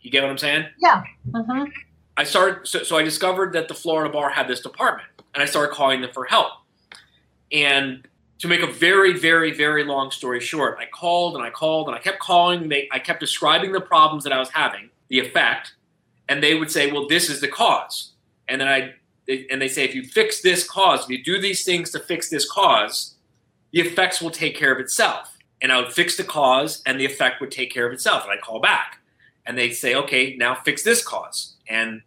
You 0.00 0.10
get 0.10 0.22
what 0.22 0.30
I'm 0.30 0.38
saying? 0.38 0.66
Yeah. 0.78 1.02
Mm-hmm. 1.30 1.64
I 2.16 2.24
started 2.24 2.66
so, 2.66 2.82
so 2.82 2.96
I 2.96 3.02
discovered 3.02 3.52
that 3.52 3.68
the 3.68 3.74
Florida 3.74 4.12
bar 4.12 4.30
had 4.30 4.48
this 4.48 4.60
department, 4.60 5.08
and 5.34 5.42
I 5.42 5.46
started 5.46 5.74
calling 5.74 6.00
them 6.00 6.10
for 6.12 6.24
help. 6.24 6.52
And 7.52 8.06
to 8.38 8.48
make 8.48 8.62
a 8.62 8.66
very, 8.66 9.12
very, 9.18 9.52
very 9.52 9.84
long 9.84 10.10
story 10.10 10.40
short, 10.40 10.78
I 10.80 10.86
called 10.86 11.36
and 11.36 11.44
I 11.44 11.50
called 11.50 11.88
and 11.88 11.96
I 11.96 12.00
kept 12.00 12.18
calling. 12.20 12.68
They, 12.68 12.88
I 12.92 12.98
kept 12.98 13.20
describing 13.20 13.72
the 13.72 13.80
problems 13.80 14.24
that 14.24 14.32
I 14.32 14.38
was 14.38 14.50
having, 14.50 14.90
the 15.08 15.18
effect, 15.20 15.74
and 16.28 16.42
they 16.42 16.54
would 16.54 16.70
say, 16.70 16.90
"Well, 16.90 17.06
this 17.08 17.28
is 17.28 17.40
the 17.40 17.48
cause." 17.48 18.12
And 18.48 18.60
then 18.60 18.68
I, 18.68 18.94
and 19.48 19.62
they 19.62 19.68
say, 19.68 19.84
if 19.84 19.94
you 19.94 20.02
fix 20.02 20.40
this 20.40 20.68
cause, 20.68 21.04
if 21.04 21.10
you 21.10 21.22
do 21.22 21.40
these 21.40 21.64
things 21.64 21.92
to 21.92 22.00
fix 22.00 22.28
this 22.30 22.50
cause, 22.50 23.14
the 23.70 23.80
effects 23.80 24.20
will 24.20 24.32
take 24.32 24.56
care 24.56 24.72
of 24.72 24.80
itself. 24.80 25.36
and 25.62 25.70
I 25.72 25.80
would 25.80 25.92
fix 25.92 26.16
the 26.16 26.24
cause, 26.24 26.82
and 26.86 26.98
the 26.98 27.04
effect 27.04 27.40
would 27.40 27.50
take 27.50 27.70
care 27.70 27.86
of 27.86 27.92
itself. 27.92 28.24
And 28.24 28.32
I'd 28.32 28.40
call 28.40 28.60
back, 28.60 28.99
and 29.46 29.56
they'd 29.56 29.72
say, 29.72 29.94
"Okay, 29.94 30.36
now 30.36 30.54
fix 30.54 30.82
this 30.82 31.02
cause," 31.02 31.56
and 31.68 32.02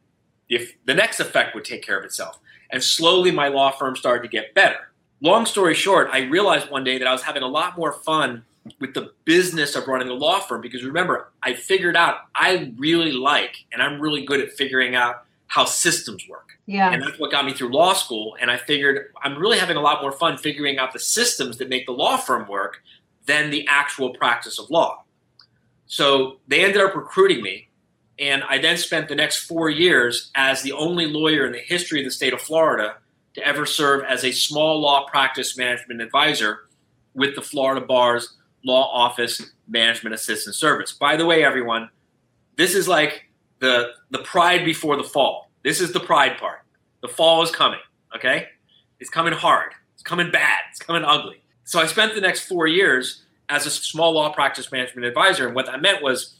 if 0.49 0.73
the 0.85 0.93
next 0.93 1.19
effect 1.19 1.55
would 1.55 1.65
take 1.65 1.83
care 1.83 1.97
of 1.97 2.05
itself. 2.05 2.39
And 2.69 2.83
slowly, 2.83 3.31
my 3.31 3.49
law 3.49 3.71
firm 3.71 3.95
started 3.95 4.23
to 4.23 4.29
get 4.29 4.53
better. 4.53 4.91
Long 5.21 5.45
story 5.45 5.73
short, 5.73 6.09
I 6.11 6.21
realized 6.21 6.69
one 6.69 6.83
day 6.83 6.97
that 6.97 7.07
I 7.07 7.11
was 7.11 7.21
having 7.21 7.43
a 7.43 7.47
lot 7.47 7.77
more 7.77 7.93
fun 7.93 8.43
with 8.79 8.93
the 8.93 9.11
business 9.25 9.75
of 9.75 9.87
running 9.87 10.09
a 10.09 10.13
law 10.13 10.39
firm 10.39 10.61
because 10.61 10.83
remember, 10.83 11.31
I 11.41 11.53
figured 11.53 11.95
out 11.95 12.21
I 12.35 12.73
really 12.77 13.11
like 13.11 13.65
and 13.71 13.81
I'm 13.81 13.99
really 13.99 14.25
good 14.25 14.39
at 14.39 14.51
figuring 14.51 14.95
out 14.95 15.25
how 15.47 15.65
systems 15.65 16.27
work. 16.27 16.57
Yeah. 16.65 16.91
And 16.91 17.01
that's 17.01 17.19
what 17.19 17.31
got 17.31 17.45
me 17.45 17.53
through 17.53 17.73
law 17.73 17.93
school. 17.93 18.37
And 18.39 18.49
I 18.49 18.57
figured 18.57 19.11
I'm 19.21 19.37
really 19.37 19.57
having 19.57 19.77
a 19.77 19.81
lot 19.81 20.01
more 20.01 20.11
fun 20.11 20.37
figuring 20.37 20.77
out 20.77 20.93
the 20.93 20.99
systems 20.99 21.57
that 21.57 21.69
make 21.69 21.85
the 21.85 21.91
law 21.91 22.17
firm 22.17 22.47
work 22.47 22.81
than 23.25 23.49
the 23.49 23.67
actual 23.67 24.11
practice 24.11 24.59
of 24.59 24.69
law. 24.69 25.02
So 25.85 26.39
they 26.47 26.63
ended 26.63 26.81
up 26.81 26.95
recruiting 26.95 27.41
me. 27.41 27.69
And 28.19 28.43
I 28.43 28.59
then 28.59 28.77
spent 28.77 29.09
the 29.09 29.15
next 29.15 29.45
four 29.45 29.69
years 29.69 30.31
as 30.35 30.61
the 30.61 30.71
only 30.71 31.07
lawyer 31.07 31.45
in 31.45 31.51
the 31.51 31.59
history 31.59 31.99
of 31.99 32.05
the 32.05 32.11
state 32.11 32.33
of 32.33 32.41
Florida 32.41 32.97
to 33.33 33.45
ever 33.45 33.65
serve 33.65 34.03
as 34.03 34.23
a 34.23 34.31
small 34.31 34.79
law 34.79 35.07
practice 35.07 35.57
management 35.57 36.01
advisor 36.01 36.67
with 37.13 37.35
the 37.35 37.41
Florida 37.41 37.85
Bar's 37.85 38.35
Law 38.63 38.89
Office 38.91 39.41
Management 39.67 40.13
Assistance 40.13 40.57
Service. 40.57 40.93
By 40.93 41.17
the 41.17 41.25
way, 41.25 41.43
everyone, 41.43 41.89
this 42.55 42.75
is 42.75 42.87
like 42.87 43.29
the 43.59 43.91
the 44.11 44.19
pride 44.19 44.63
before 44.65 44.95
the 44.95 45.03
fall. 45.03 45.49
This 45.63 45.81
is 45.81 45.91
the 45.91 45.99
pride 45.99 46.37
part. 46.37 46.59
The 47.01 47.07
fall 47.07 47.41
is 47.41 47.51
coming, 47.51 47.79
okay? 48.15 48.47
It's 48.99 49.09
coming 49.09 49.33
hard. 49.33 49.73
It's 49.93 50.03
coming 50.03 50.31
bad. 50.31 50.59
It's 50.71 50.79
coming 50.79 51.03
ugly. 51.03 51.41
So 51.63 51.79
I 51.79 51.87
spent 51.87 52.13
the 52.13 52.21
next 52.21 52.47
4 52.47 52.67
years 52.67 53.22
as 53.49 53.65
a 53.65 53.69
small 53.71 54.13
law 54.13 54.31
practice 54.31 54.71
management 54.71 55.05
advisor 55.05 55.45
and 55.45 55.55
what 55.55 55.65
that 55.65 55.81
meant 55.81 56.01
was 56.01 56.35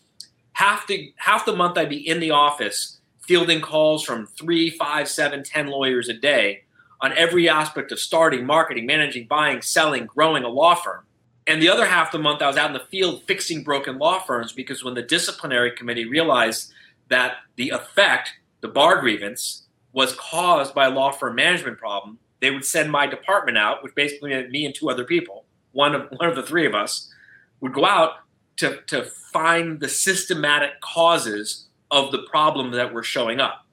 half 0.54 0.88
the 0.88 1.14
half 1.18 1.46
the 1.46 1.56
month 1.56 1.78
I'd 1.78 1.90
be 1.90 2.08
in 2.08 2.20
the 2.20 2.32
office 2.32 3.00
fielding 3.22 3.62
calls 3.62 4.04
from 4.04 4.28
three, 4.28 4.70
five, 4.70 5.08
seven, 5.08 5.44
ten 5.44 5.68
lawyers 5.68 6.10
a 6.10 6.14
day 6.14 6.64
on 7.02 7.14
every 7.14 7.50
aspect 7.50 7.92
of 7.92 8.00
starting, 8.00 8.46
marketing, 8.46 8.86
managing, 8.86 9.28
buying, 9.28 9.62
selling, 9.62 10.06
growing 10.06 10.44
a 10.44 10.50
law 10.50 10.76
firm. 10.76 11.04
And 11.46 11.62
the 11.62 11.70
other 11.70 11.86
half 11.86 12.08
of 12.08 12.12
the 12.14 12.24
month, 12.24 12.42
I 12.42 12.48
was 12.48 12.56
out 12.56 12.68
in 12.68 12.74
the 12.74 12.86
field 12.92 13.24
fixing 13.28 13.64
broken 13.64 13.98
law 13.98 14.20
firms 14.20 14.54
because 14.54 14.84
when 14.84 14.94
the 14.94 15.02
disciplinary 15.02 15.72
committee 15.72 16.06
realized 16.06 16.72
that 17.10 17.38
the 17.58 17.70
effect, 17.70 18.32
the 18.62 18.70
bar 18.70 19.00
grievance, 19.02 19.64
was 19.92 20.16
caused 20.16 20.74
by 20.74 20.88
a 20.88 20.90
law 20.90 21.12
firm 21.12 21.36
management 21.36 21.78
problem, 21.78 22.18
they 22.40 22.52
would 22.52 22.66
send 22.66 22.92
my 22.92 23.06
department 23.06 23.58
out, 23.58 23.84
which 23.84 23.96
basically 23.96 24.30
meant 24.30 24.52
me 24.52 24.66
and 24.66 24.74
two 24.74 24.90
other 24.90 25.04
people, 25.04 25.43
one 25.74 25.94
of 25.94 26.08
one 26.18 26.30
of 26.30 26.36
the 26.36 26.44
three 26.44 26.66
of 26.66 26.74
us, 26.74 27.12
would 27.60 27.74
go 27.74 27.86
out 27.86 28.14
to, 28.58 28.80
to 28.88 29.04
find 29.04 29.80
the 29.80 29.90
systematic 29.90 30.80
causes 30.82 31.68
of 31.92 32.12
the 32.12 32.20
problem 32.30 32.72
that 32.72 32.94
were 32.94 33.04
showing 33.04 33.40
up. 33.40 33.66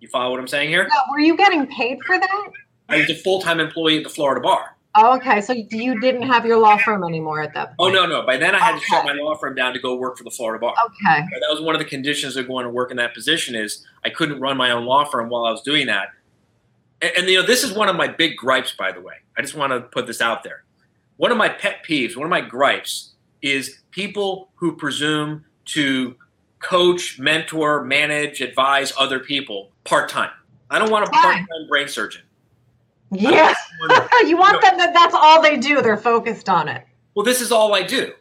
You 0.00 0.08
follow 0.08 0.30
what 0.30 0.40
I'm 0.40 0.48
saying 0.48 0.68
here? 0.68 0.88
Yeah, 0.90 1.00
were 1.10 1.20
you 1.20 1.36
getting 1.36 1.66
paid 1.66 1.98
for 2.06 2.18
that? 2.18 2.50
I 2.88 2.98
was 2.98 3.10
a 3.10 3.14
full 3.14 3.40
time 3.40 3.60
employee 3.60 3.98
at 3.98 4.04
the 4.04 4.10
Florida 4.10 4.40
Bar. 4.40 4.76
Oh, 4.98 5.16
okay. 5.16 5.42
So 5.42 5.52
you 5.52 6.00
didn't 6.00 6.22
have 6.22 6.46
your 6.46 6.58
law 6.58 6.78
firm 6.78 7.04
anymore 7.04 7.42
at 7.42 7.52
that 7.54 7.74
oh, 7.78 7.84
point. 7.84 7.96
Oh 7.96 8.06
no, 8.06 8.20
no. 8.20 8.26
By 8.26 8.38
then 8.38 8.54
I 8.54 8.58
had 8.58 8.78
to 8.78 8.84
shut 8.84 9.04
my 9.04 9.12
law 9.12 9.34
firm 9.34 9.54
down 9.54 9.74
to 9.74 9.78
go 9.78 9.94
work 9.94 10.16
for 10.16 10.24
the 10.24 10.30
Florida 10.30 10.58
Bar. 10.60 10.74
Okay. 10.86 11.20
That 11.20 11.48
was 11.50 11.60
one 11.60 11.74
of 11.74 11.80
the 11.80 11.84
conditions 11.84 12.36
of 12.36 12.46
going 12.46 12.64
to 12.64 12.70
work 12.70 12.90
in 12.90 12.96
that 12.96 13.12
position 13.12 13.54
is 13.54 13.84
I 14.04 14.10
couldn't 14.10 14.40
run 14.40 14.56
my 14.56 14.70
own 14.70 14.86
law 14.86 15.04
firm 15.04 15.28
while 15.28 15.44
I 15.44 15.50
was 15.50 15.62
doing 15.62 15.86
that. 15.88 16.08
And, 17.02 17.12
and 17.18 17.28
you 17.28 17.40
know, 17.40 17.46
this 17.46 17.62
is 17.62 17.74
one 17.74 17.88
of 17.88 17.96
my 17.96 18.08
big 18.08 18.36
gripes, 18.36 18.72
by 18.72 18.90
the 18.92 19.00
way. 19.00 19.14
I 19.36 19.42
just 19.42 19.54
want 19.54 19.72
to 19.72 19.80
put 19.80 20.06
this 20.06 20.22
out 20.22 20.42
there. 20.42 20.64
One 21.16 21.30
of 21.30 21.38
my 21.38 21.48
pet 21.48 21.84
peeves, 21.88 22.16
one 22.16 22.26
of 22.26 22.30
my 22.30 22.40
gripes, 22.40 23.12
is 23.42 23.78
people 23.90 24.50
who 24.54 24.76
presume 24.76 25.44
to 25.66 26.16
coach, 26.60 27.18
mentor, 27.18 27.84
manage, 27.84 28.40
advise 28.40 28.92
other 28.98 29.18
people 29.20 29.70
part 29.84 30.08
time. 30.08 30.30
I 30.70 30.78
don't 30.78 30.90
want 30.90 31.06
a 31.06 31.10
part 31.10 31.36
time 31.36 31.68
brain 31.68 31.88
surgeon. 31.88 32.22
Yeah. 33.12 33.54
I 33.88 34.24
you 34.28 34.36
want 34.36 34.60
them 34.62 34.76
that 34.78 34.92
that's 34.92 35.14
all 35.14 35.40
they 35.40 35.56
do. 35.56 35.80
They're 35.80 35.96
focused 35.96 36.48
on 36.48 36.68
it. 36.68 36.84
well, 37.14 37.24
this 37.24 37.40
is 37.40 37.52
all 37.52 37.74
I 37.74 37.82
do, 37.82 38.12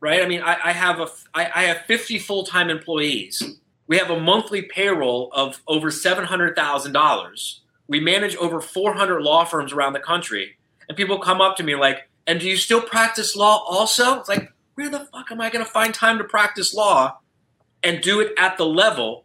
right? 0.00 0.22
I 0.22 0.28
mean, 0.28 0.42
I, 0.42 0.56
I 0.64 0.72
have 0.72 1.00
a 1.00 1.08
I, 1.34 1.50
I 1.54 1.62
have 1.64 1.78
50 1.86 2.18
full 2.18 2.44
time 2.44 2.68
employees. 2.68 3.42
We 3.86 3.96
have 3.96 4.10
a 4.10 4.20
monthly 4.20 4.62
payroll 4.62 5.30
of 5.32 5.62
over 5.66 5.90
seven 5.90 6.24
hundred 6.24 6.54
thousand 6.56 6.92
dollars. 6.92 7.62
We 7.88 8.00
manage 8.00 8.36
over 8.36 8.60
400 8.60 9.22
law 9.22 9.46
firms 9.46 9.72
around 9.72 9.94
the 9.94 10.00
country, 10.00 10.58
and 10.88 10.96
people 10.96 11.18
come 11.18 11.40
up 11.40 11.56
to 11.56 11.62
me 11.62 11.74
like, 11.74 12.06
"And 12.28 12.38
do 12.38 12.46
you 12.48 12.56
still 12.56 12.80
practice 12.82 13.34
law 13.34 13.64
also?" 13.68 14.20
It's 14.20 14.28
like, 14.28 14.52
where 14.76 14.88
the 14.88 15.00
fuck 15.12 15.32
am 15.32 15.40
I 15.40 15.50
going 15.50 15.64
to 15.64 15.70
find 15.70 15.92
time 15.92 16.18
to 16.18 16.24
practice 16.24 16.72
law 16.72 17.18
and 17.82 18.00
do 18.00 18.20
it 18.20 18.32
at 18.38 18.56
the 18.58 18.66
level 18.66 19.24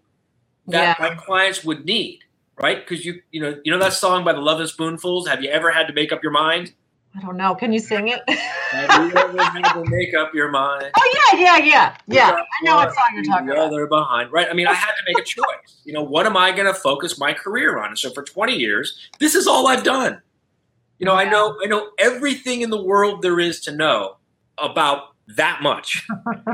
that 0.68 0.98
Yeah. 1.00 1.10
my 1.10 1.16
clients 1.16 1.64
would 1.64 1.86
need? 1.86 2.22
Right? 2.58 2.78
Because 2.88 3.06
you 3.06 3.22
you 3.32 3.42
know 3.42 3.60
you 3.64 3.72
know 3.72 3.80
that 3.80 3.94
song 3.94 4.24
by 4.24 4.34
the 4.34 4.42
Lovin' 4.42 4.68
Spoonfuls. 4.68 5.28
Have 5.28 5.44
you 5.44 5.50
ever 5.50 5.70
had 5.72 5.88
to 5.88 5.94
make 5.94 6.12
up 6.12 6.24
your 6.24 6.32
mind? 6.32 6.74
I 7.16 7.22
don't 7.22 7.38
know. 7.38 7.54
Can 7.54 7.72
you 7.72 7.78
sing 7.80 8.08
it? 8.08 8.22
Have 8.28 9.08
you 9.12 9.16
ever 9.16 9.44
had 9.44 9.74
to 9.74 9.84
make 9.88 10.16
up 10.16 10.34
your 10.34 10.50
mind? 10.50 10.90
oh 10.98 11.14
yeah, 11.34 11.40
yeah, 11.40 11.58
yeah, 11.58 11.96
yeah. 12.08 12.32
I 12.32 12.66
know 12.66 12.76
what 12.78 12.90
song 12.90 13.04
you're 13.14 13.24
talking 13.24 13.46
the 13.48 13.54
about. 13.54 13.66
other 13.68 13.86
behind, 13.86 14.32
right? 14.32 14.48
I 14.50 14.54
mean, 14.54 14.66
I 14.68 14.74
had 14.74 14.94
to 14.94 15.04
make 15.08 15.20
a 15.20 15.24
choice. 15.24 15.82
You 15.84 15.94
know, 15.94 16.02
what 16.02 16.26
am 16.26 16.36
I 16.36 16.52
going 16.52 16.66
to 16.66 16.74
focus 16.74 17.20
my 17.20 17.34
career 17.34 17.78
on? 17.80 17.90
And 17.90 18.00
so 18.00 18.10
for 18.12 18.24
20 18.24 18.56
years, 18.56 18.98
this 19.20 19.36
is 19.36 19.46
all 19.46 19.68
I've 19.68 19.84
done. 19.84 20.22
You 21.04 21.10
know, 21.10 21.16
I 21.16 21.26
know 21.26 21.58
I 21.62 21.68
know 21.68 21.90
everything 22.00 22.62
in 22.62 22.70
the 22.70 22.82
world 22.82 23.24
there 23.24 23.38
is 23.38 23.60
to 23.66 23.76
know 23.76 24.16
about 24.58 25.10
that 25.36 25.62
much. 25.62 26.08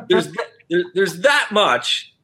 There's 0.07 0.33
there, 0.71 0.85
there's 0.95 1.19
that 1.19 1.49
much, 1.51 2.15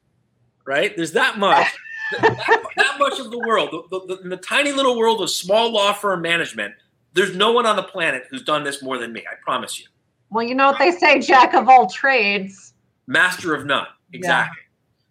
right? 0.66 0.92
There's 0.96 1.12
that 1.12 1.38
much. 1.38 1.68
That, 2.14 2.64
that 2.78 2.96
much 2.98 3.20
of 3.20 3.30
the 3.30 3.38
world, 3.38 3.70
the, 3.72 4.00
the, 4.08 4.16
the, 4.16 4.30
the 4.30 4.38
tiny 4.38 4.72
little 4.72 4.98
world 4.98 5.22
of 5.22 5.30
small 5.30 5.72
law 5.72 5.94
firm 5.94 6.24
management. 6.24 6.74
There's 7.14 7.36
no 7.36 7.52
one 7.52 7.68
on 7.68 7.76
the 7.76 7.84
planet 7.84 8.24
who's 8.32 8.42
done 8.42 8.64
this 8.64 8.82
more 8.82 8.98
than 8.98 9.14
me. 9.14 9.22
I 9.32 9.36
promise 9.44 9.80
you. 9.80 9.86
Well, 10.32 10.44
you 10.44 10.56
know 10.56 10.72
what 10.72 10.80
they 10.80 10.94
say, 10.94 11.20
jack 11.20 11.54
of 11.54 11.70
all 11.70 11.88
trades. 11.88 12.74
master 13.06 13.54
of 13.54 13.68
none 13.68 13.86
exactly 14.14 14.64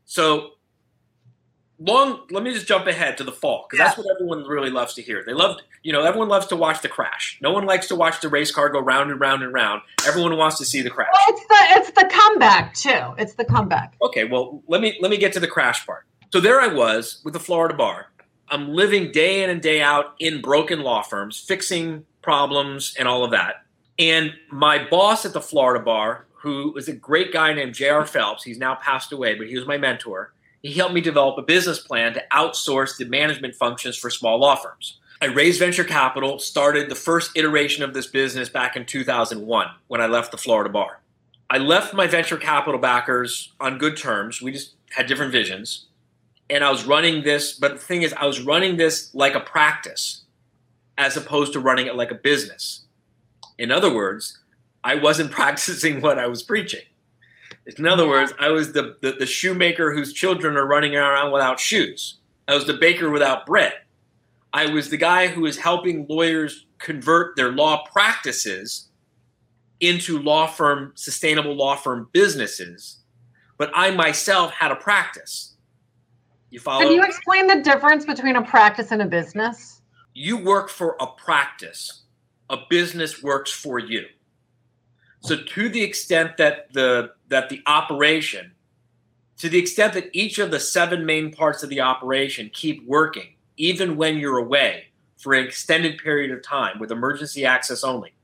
so 0.04 0.53
long 1.84 2.20
let 2.30 2.42
me 2.42 2.52
just 2.52 2.66
jump 2.66 2.86
ahead 2.86 3.16
to 3.18 3.24
the 3.24 3.32
fall 3.32 3.66
because 3.68 3.84
that's 3.84 3.98
what 3.98 4.06
everyone 4.14 4.44
really 4.44 4.70
loves 4.70 4.94
to 4.94 5.02
hear. 5.02 5.22
They 5.24 5.32
love 5.32 5.58
you 5.82 5.92
know 5.92 6.02
everyone 6.04 6.28
loves 6.28 6.46
to 6.48 6.56
watch 6.56 6.82
the 6.82 6.88
crash. 6.88 7.38
No 7.42 7.52
one 7.52 7.66
likes 7.66 7.88
to 7.88 7.94
watch 7.96 8.20
the 8.20 8.28
race 8.28 8.50
car 8.50 8.68
go 8.68 8.80
round 8.80 9.10
and 9.10 9.20
round 9.20 9.42
and 9.42 9.52
round. 9.52 9.82
Everyone 10.06 10.36
wants 10.36 10.58
to 10.58 10.64
see 10.64 10.82
the 10.82 10.90
crash. 10.90 11.08
Well, 11.12 11.36
it's 11.36 11.46
the 11.46 11.80
it's 11.80 11.90
the 11.90 12.08
comeback 12.10 12.74
too. 12.74 13.14
It's 13.18 13.34
the 13.34 13.44
comeback. 13.44 13.94
okay 14.02 14.24
well 14.24 14.62
let 14.66 14.80
me 14.80 14.96
let 15.00 15.10
me 15.10 15.16
get 15.16 15.32
to 15.34 15.40
the 15.40 15.48
crash 15.48 15.86
part. 15.86 16.06
So 16.32 16.40
there 16.40 16.60
i 16.60 16.68
was 16.68 17.20
with 17.24 17.34
the 17.34 17.40
florida 17.40 17.74
bar. 17.74 18.06
I'm 18.48 18.68
living 18.74 19.10
day 19.12 19.42
in 19.42 19.50
and 19.50 19.60
day 19.62 19.80
out 19.80 20.14
in 20.18 20.40
broken 20.42 20.82
law 20.82 21.02
firms 21.02 21.38
fixing 21.40 22.04
problems 22.22 22.94
and 22.98 23.08
all 23.08 23.24
of 23.24 23.30
that. 23.32 23.64
And 23.98 24.34
my 24.50 24.86
boss 24.88 25.24
at 25.24 25.32
the 25.32 25.40
florida 25.40 25.84
bar 25.84 26.26
who 26.32 26.72
was 26.72 26.88
a 26.88 26.92
great 26.92 27.32
guy 27.32 27.52
named 27.54 27.74
j.r 27.74 28.04
phelps 28.04 28.42
he's 28.44 28.58
now 28.58 28.74
passed 28.74 29.12
away 29.12 29.34
but 29.34 29.46
he 29.46 29.56
was 29.56 29.66
my 29.66 29.78
mentor 29.78 30.32
he 30.64 30.73
helped 30.73 30.94
me 30.94 31.00
develop 31.00 31.38
a 31.38 31.42
business 31.42 31.78
plan 31.78 32.14
to 32.14 32.25
outsource 32.33 32.97
the 32.97 33.04
management 33.04 33.54
functions 33.54 33.97
for 33.97 34.11
small 34.11 34.38
law 34.38 34.56
firms 34.56 34.99
I 35.25 35.28
raised 35.28 35.59
venture 35.59 35.85
capital, 35.85 36.38
started 36.38 36.90
the 36.90 36.94
first 36.94 37.30
iteration 37.35 37.83
of 37.83 37.94
this 37.94 38.06
business 38.06 38.50
back 38.50 38.76
in 38.76 38.85
2001 38.85 39.68
when 39.87 40.02
I 40.02 40.06
left 40.06 40.33
the 40.33 40.37
Florida 40.37 40.68
bar. 40.68 41.00
I 41.49 41.56
left 41.56 41.94
my 41.94 42.06
venture 42.06 42.37
capital 42.37 42.78
backers 42.78 43.52
on 43.59 43.78
good 43.78 43.97
terms. 43.97 44.42
We 44.42 44.52
just 44.52 44.75
had 44.90 45.06
different 45.06 45.33
visions. 45.33 45.87
And 46.50 46.62
I 46.62 46.71
was 46.71 46.85
running 46.85 47.23
this, 47.23 47.54
but 47.54 47.73
the 47.73 47.78
thing 47.78 48.02
is, 48.02 48.12
I 48.12 48.26
was 48.26 48.42
running 48.42 48.76
this 48.76 49.14
like 49.14 49.35
a 49.35 49.40
practice 49.40 50.25
as 50.99 51.16
opposed 51.16 51.54
to 51.54 51.61
running 51.61 51.87
it 51.87 51.97
like 51.97 52.11
a 52.11 52.16
business. 52.16 52.83
In 53.56 53.71
other 53.71 53.94
words, 53.94 54.40
I 54.83 54.97
wasn't 54.97 55.30
practicing 55.40 56.02
what 56.02 56.18
I 56.18 56.26
was 56.26 56.42
preaching. 56.42 56.83
In 57.66 57.87
other 57.87 58.06
words, 58.06 58.33
I 58.38 58.50
was 58.50 58.73
the, 58.73 58.97
the, 59.00 59.12
the 59.12 59.26
shoemaker 59.26 59.94
whose 59.94 60.12
children 60.12 60.56
are 60.56 60.66
running 60.66 60.97
around 60.97 61.33
without 61.33 61.59
shoes. 61.59 62.18
I 62.47 62.54
was 62.54 62.66
the 62.66 62.75
baker 62.75 63.11
without 63.11 63.47
bread. 63.47 63.73
I 64.52 64.66
was 64.66 64.90
the 64.90 64.97
guy 64.97 65.28
who 65.28 65.42
was 65.42 65.56
helping 65.56 66.06
lawyers 66.09 66.66
convert 66.78 67.37
their 67.37 67.50
law 67.50 67.85
practices 67.90 68.88
into 69.80 70.18
law 70.18 70.47
firm, 70.47 70.92
sustainable 70.94 71.54
law 71.54 71.75
firm 71.75 72.09
businesses. 72.12 72.99
But 73.56 73.71
I 73.75 73.90
myself 73.90 74.52
had 74.52 74.71
a 74.71 74.76
practice. 74.76 75.54
You 76.50 76.61
follow? 76.61 76.83
Can 76.83 76.92
you 76.92 77.02
explain 77.02 77.47
the 77.47 77.62
difference 77.62 78.04
between 78.04 78.37
a 78.37 78.42
practice 78.42 78.92
and 78.92 79.00
a 79.02 79.06
business? 79.06 79.75
you 80.14 80.37
work 80.38 80.71
for 80.71 80.97
a 81.00 81.06
practice 81.06 82.02
a 82.50 82.59
business 82.71 83.23
works 83.23 83.50
for 83.50 83.78
you 83.78 84.06
so 85.24 85.36
to 85.36 85.68
the 85.68 85.82
extent 85.82 86.36
that 86.36 86.72
the 86.72 87.12
that 87.28 87.48
the 87.48 87.60
operation 87.66 88.52
to 89.38 89.48
the 89.48 89.58
extent 89.58 89.92
that 89.94 90.10
each 90.12 90.38
of 90.38 90.50
the 90.50 90.60
seven 90.60 91.04
main 91.04 91.32
parts 91.32 91.62
of 91.62 91.70
the 91.70 91.80
operation 91.80 92.50
keep 92.52 92.86
working 92.86 93.34
even 93.56 93.96
when 93.96 94.18
you're 94.18 94.38
away 94.38 94.84
for 95.18 95.34
an 95.34 95.44
extended 95.44 95.98
period 95.98 96.30
of 96.30 96.42
time 96.42 96.78
with 96.78 96.90
emergency 96.90 97.44
access 97.44 97.82
only 97.82 98.14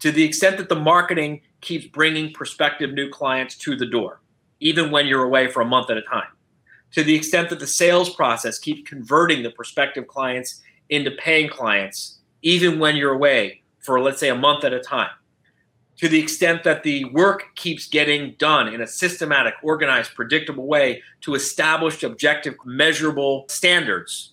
to 0.00 0.12
the 0.12 0.24
extent 0.24 0.58
that 0.58 0.68
the 0.68 0.76
marketing 0.76 1.40
keeps 1.60 1.86
bringing 1.86 2.32
prospective 2.32 2.92
new 2.92 3.10
clients 3.10 3.56
to 3.56 3.76
the 3.76 3.86
door, 3.86 4.20
even 4.60 4.90
when 4.90 5.06
you're 5.06 5.24
away 5.24 5.48
for 5.48 5.60
a 5.60 5.64
month 5.64 5.90
at 5.90 5.96
a 5.96 6.02
time. 6.02 6.28
To 6.92 7.02
the 7.02 7.14
extent 7.14 7.50
that 7.50 7.58
the 7.58 7.66
sales 7.66 8.10
process 8.14 8.58
keeps 8.58 8.88
converting 8.88 9.42
the 9.42 9.50
prospective 9.50 10.06
clients 10.06 10.62
into 10.88 11.10
paying 11.10 11.48
clients, 11.48 12.18
even 12.42 12.78
when 12.78 12.96
you're 12.96 13.12
away 13.12 13.62
for, 13.80 14.00
let's 14.00 14.20
say, 14.20 14.28
a 14.28 14.34
month 14.34 14.64
at 14.64 14.72
a 14.72 14.80
time. 14.80 15.10
To 15.98 16.08
the 16.08 16.20
extent 16.20 16.62
that 16.62 16.84
the 16.84 17.06
work 17.06 17.56
keeps 17.56 17.88
getting 17.88 18.36
done 18.38 18.72
in 18.72 18.80
a 18.80 18.86
systematic, 18.86 19.54
organized, 19.62 20.14
predictable 20.14 20.66
way 20.66 21.02
to 21.22 21.34
established, 21.34 22.04
objective, 22.04 22.54
measurable 22.64 23.46
standards. 23.48 24.32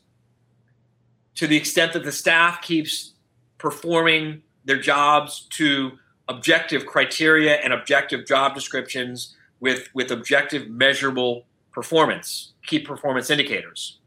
To 1.36 1.48
the 1.48 1.58
extent 1.58 1.94
that 1.94 2.04
the 2.04 2.12
staff 2.12 2.62
keeps 2.62 3.14
performing 3.58 4.44
their 4.64 4.80
jobs 4.80 5.48
to 5.52 5.94
objective 6.28 6.86
criteria 6.86 7.56
and 7.56 7.74
objective 7.74 8.26
job 8.26 8.54
descriptions 8.54 9.36
with, 9.60 9.90
with 9.94 10.12
objective 10.12 10.70
measurable 10.70 11.46
performance, 11.72 12.54
key 12.66 12.80
performance 12.80 13.30
indicators. 13.30 14.00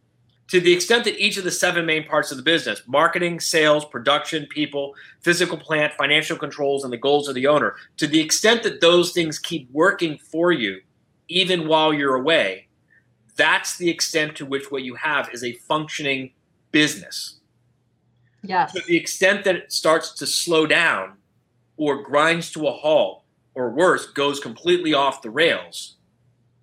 To 0.49 0.61
the 0.61 0.73
extent 0.73 1.05
that 1.05 1.19
each 1.19 1.37
of 1.37 1.45
the 1.45 1.51
seven 1.51 1.85
main 1.85 2.07
parts 2.07 2.31
of 2.31 2.39
the 2.39 2.43
business 2.43 2.83
marketing, 2.87 3.39
sales, 3.41 3.85
production, 3.85 4.47
people, 4.47 4.95
physical 5.21 5.59
plant, 5.59 5.93
financial 5.95 6.39
controls, 6.39 6.85
and 6.85 6.93
the 6.93 6.97
goals 6.97 7.29
of 7.29 7.35
the 7.35 7.47
owner 7.47 7.77
to 7.99 8.07
the 8.07 8.21
extent 8.21 8.63
that 8.63 8.81
those 8.81 9.13
things 9.13 9.39
keep 9.39 9.71
working 9.73 10.19
for 10.19 10.51
you, 10.51 10.81
even 11.29 11.69
while 11.69 11.93
you're 11.93 12.15
away, 12.15 12.69
that's 13.37 13.77
the 13.77 13.91
extent 13.91 14.37
to 14.37 14.47
which 14.47 14.71
what 14.71 14.83
you 14.83 14.95
have 14.95 15.29
is 15.33 15.45
a 15.45 15.53
functioning 15.53 16.33
business. 16.73 17.37
Yes. 18.43 18.73
To 18.73 18.81
the 18.87 18.97
extent 18.97 19.45
that 19.45 19.57
it 19.57 19.73
starts 19.73 20.13
to 20.15 20.27
slow 20.27 20.67
down 20.67 21.19
or 21.77 22.03
grinds 22.03 22.51
to 22.53 22.67
a 22.67 22.73
halt, 22.73 23.23
or 23.55 23.71
worse, 23.71 24.07
goes 24.07 24.41
completely 24.41 24.95
off 24.95 25.21
the 25.23 25.31
rails 25.31 25.97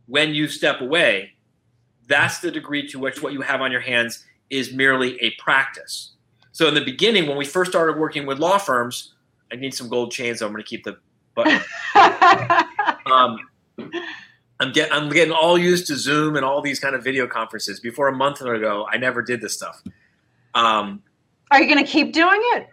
when 0.08 0.34
you 0.34 0.48
step 0.48 0.82
away, 0.82 1.35
that's 2.08 2.40
the 2.40 2.52
degree 2.52 2.88
to 2.90 3.00
which 3.00 3.22
what 3.22 3.34
you 3.34 3.42
have 3.42 3.62
on 3.62 3.72
your 3.72 3.82
hands 3.82 4.26
is 4.50 4.74
merely 4.74 5.22
a 5.22 5.32
practice. 5.40 6.12
So 6.52 6.68
in 6.68 6.74
the 6.74 6.84
beginning, 6.84 7.28
when 7.28 7.38
we 7.38 7.46
first 7.46 7.72
started 7.72 7.98
working 7.98 8.26
with 8.26 8.40
law 8.40 8.58
firms, 8.58 9.14
I 9.52 9.56
need 9.56 9.74
some 9.74 9.90
gold 9.90 10.12
chains. 10.12 10.40
So 10.40 10.46
I'm 10.46 10.54
going 10.54 10.64
to 10.64 10.70
keep 10.70 10.84
the 10.84 10.98
button. 11.36 11.62
um, 13.06 13.40
I'm, 14.60 14.72
get, 14.72 14.94
I'm 14.94 15.10
getting 15.10 15.34
all 15.34 15.58
used 15.58 15.88
to 15.88 15.98
Zoom 15.98 16.36
and 16.36 16.46
all 16.46 16.62
these 16.62 16.80
kind 16.80 16.96
of 16.96 17.04
video 17.04 17.28
conferences. 17.28 17.80
Before 17.80 18.08
a 18.08 18.16
month 18.16 18.42
ago, 18.42 18.88
I 18.90 18.98
never 18.98 19.22
did 19.22 19.42
this 19.42 19.54
stuff. 19.54 19.84
Um, 20.54 21.04
Are 21.52 21.62
you 21.62 21.68
going 21.68 21.84
to 21.84 21.92
keep 21.92 22.14
doing 22.14 22.40
it? 22.54 22.68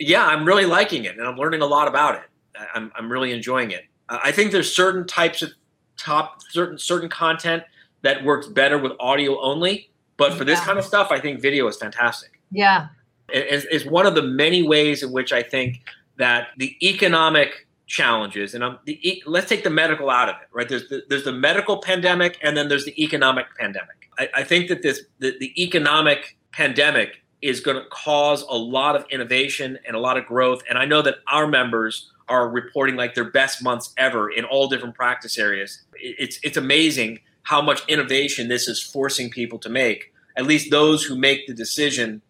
Yeah, 0.00 0.26
I'm 0.26 0.44
really 0.44 0.66
liking 0.66 1.04
it, 1.04 1.16
and 1.16 1.26
I'm 1.26 1.36
learning 1.36 1.60
a 1.60 1.66
lot 1.66 1.88
about 1.88 2.16
it. 2.16 2.22
I'm, 2.74 2.90
I'm 2.96 3.10
really 3.10 3.32
enjoying 3.32 3.70
it. 3.70 3.84
I 4.08 4.32
think 4.32 4.52
there's 4.52 4.74
certain 4.74 5.06
types 5.06 5.42
of 5.42 5.50
top 5.98 6.40
certain 6.50 6.78
certain 6.78 7.08
content 7.08 7.64
that 8.02 8.24
works 8.24 8.46
better 8.46 8.78
with 8.78 8.92
audio 9.00 9.40
only. 9.40 9.90
But 10.16 10.34
for 10.34 10.44
this 10.44 10.60
kind 10.60 10.78
of 10.78 10.84
stuff, 10.84 11.08
I 11.12 11.20
think 11.20 11.40
video 11.40 11.68
is 11.68 11.76
fantastic. 11.76 12.40
Yeah, 12.50 12.88
it's, 13.28 13.66
it's 13.70 13.84
one 13.84 14.06
of 14.06 14.14
the 14.14 14.22
many 14.22 14.62
ways 14.62 15.02
in 15.02 15.12
which 15.12 15.32
I 15.32 15.42
think 15.42 15.80
that 16.16 16.48
the 16.56 16.76
economic 16.82 17.66
challenges 17.86 18.54
and 18.54 18.62
I'm, 18.62 18.78
the, 18.84 19.22
let's 19.24 19.48
take 19.48 19.64
the 19.64 19.70
medical 19.70 20.10
out 20.10 20.28
of 20.28 20.34
it 20.42 20.48
right 20.52 20.68
there's 20.68 20.90
the, 20.90 21.04
there's 21.08 21.24
the 21.24 21.32
medical 21.32 21.78
pandemic 21.78 22.36
and 22.42 22.54
then 22.54 22.68
there's 22.68 22.84
the 22.84 23.02
economic 23.02 23.46
pandemic 23.58 24.10
i, 24.18 24.28
I 24.34 24.44
think 24.44 24.68
that 24.68 24.82
this 24.82 25.04
the, 25.20 25.34
the 25.40 25.54
economic 25.62 26.36
pandemic 26.52 27.22
is 27.40 27.60
going 27.60 27.78
to 27.78 27.88
cause 27.88 28.42
a 28.42 28.58
lot 28.58 28.94
of 28.94 29.06
innovation 29.08 29.78
and 29.86 29.96
a 29.96 29.98
lot 29.98 30.18
of 30.18 30.26
growth 30.26 30.60
and 30.68 30.78
i 30.78 30.84
know 30.84 31.00
that 31.00 31.14
our 31.32 31.46
members 31.46 32.12
are 32.28 32.48
reporting 32.48 32.96
like 32.96 33.14
their 33.14 33.30
best 33.30 33.62
months 33.62 33.92
ever 33.96 34.30
in 34.30 34.44
all 34.44 34.68
different 34.68 34.94
practice 34.94 35.38
areas. 35.38 35.82
It's 35.94 36.38
it's 36.42 36.56
amazing 36.56 37.20
how 37.48 37.62
much 37.62 37.82
innovation 37.88 38.48
this 38.48 38.68
is 38.68 38.82
forcing 38.82 39.30
people 39.30 39.58
to 39.58 39.70
make. 39.70 40.12
At 40.36 40.44
least 40.44 40.70
those 40.70 41.04
who 41.04 41.16
make 41.16 41.46
the 41.46 41.54
decision 41.54 42.20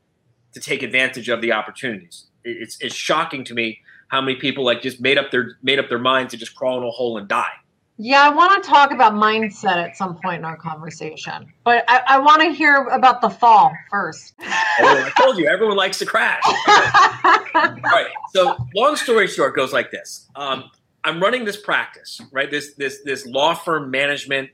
to 0.54 0.60
take 0.60 0.80
advantage 0.84 1.28
of 1.28 1.42
the 1.42 1.50
opportunities. 1.50 2.26
It's 2.44 2.80
it's 2.80 2.94
shocking 2.94 3.42
to 3.46 3.54
me 3.54 3.80
how 4.06 4.20
many 4.20 4.36
people 4.36 4.64
like 4.64 4.80
just 4.80 5.00
made 5.00 5.18
up 5.18 5.32
their 5.32 5.58
made 5.60 5.80
up 5.80 5.88
their 5.88 5.98
minds 5.98 6.30
to 6.30 6.36
just 6.36 6.54
crawl 6.54 6.78
in 6.78 6.84
a 6.86 6.90
hole 6.90 7.18
and 7.18 7.26
die. 7.26 7.52
Yeah, 7.96 8.22
I 8.22 8.28
want 8.28 8.62
to 8.62 8.70
talk 8.70 8.92
about 8.92 9.14
mindset 9.14 9.76
at 9.76 9.96
some 9.96 10.16
point 10.22 10.38
in 10.38 10.44
our 10.44 10.56
conversation, 10.56 11.52
but 11.64 11.84
I, 11.88 12.00
I 12.10 12.18
want 12.20 12.42
to 12.42 12.52
hear 12.52 12.84
about 12.84 13.20
the 13.20 13.28
fall 13.28 13.72
first. 13.90 14.34
oh, 14.40 14.44
I 14.80 15.10
told 15.20 15.36
you, 15.36 15.48
everyone 15.48 15.76
likes 15.76 15.98
to 15.98 16.06
crash. 16.06 16.44
All 16.46 16.54
right. 17.82 18.06
So, 18.32 18.56
long 18.76 18.94
story 18.94 19.26
short, 19.26 19.56
goes 19.56 19.72
like 19.72 19.90
this: 19.90 20.28
um, 20.36 20.70
I'm 21.02 21.20
running 21.20 21.44
this 21.44 21.56
practice, 21.56 22.20
right? 22.30 22.48
This 22.48 22.74
this 22.74 23.00
this 23.04 23.26
law 23.26 23.54
firm 23.54 23.90
management 23.90 24.50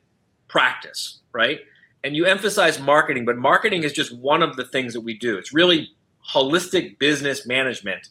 practice, 0.48 1.20
right? 1.32 1.60
And 2.02 2.14
you 2.14 2.26
emphasize 2.26 2.78
marketing, 2.78 3.24
but 3.24 3.36
marketing 3.38 3.82
is 3.82 3.92
just 3.92 4.16
one 4.16 4.42
of 4.42 4.56
the 4.56 4.64
things 4.64 4.92
that 4.92 5.00
we 5.00 5.16
do. 5.16 5.38
It's 5.38 5.52
really 5.52 5.90
holistic 6.32 6.98
business 6.98 7.46
management, 7.46 8.08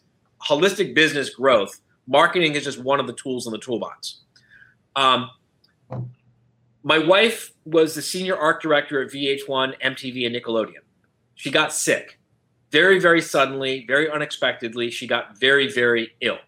holistic 0.48 0.96
business 0.96 1.30
growth. 1.30 1.80
Marketing 2.08 2.56
is 2.56 2.63
just 2.63 2.82
one 2.82 3.00
of 3.00 3.08
the 3.08 3.13
tools 3.13 3.46
in 3.46 3.54
the 3.54 3.60
toolbox. 3.60 4.22
Um, 4.96 5.30
my 6.84 6.98
wife 6.98 7.52
was 7.65 7.96
the 7.96 8.02
senior 8.02 8.38
art 8.38 8.62
director 8.62 9.02
at 9.02 9.10
VH1, 9.10 9.80
MTV, 9.82 10.26
and 10.26 10.36
Nickelodeon. 10.36 10.82
She 11.36 11.50
got 11.50 11.74
sick 11.74 12.19
very, 12.74 13.00
very 13.00 13.22
suddenly, 13.22 13.86
very 13.88 14.10
unexpectedly. 14.10 14.89
She 14.89 15.06
got 15.06 15.38
very, 15.38 15.72
very 15.72 16.15
ill. 16.22 16.39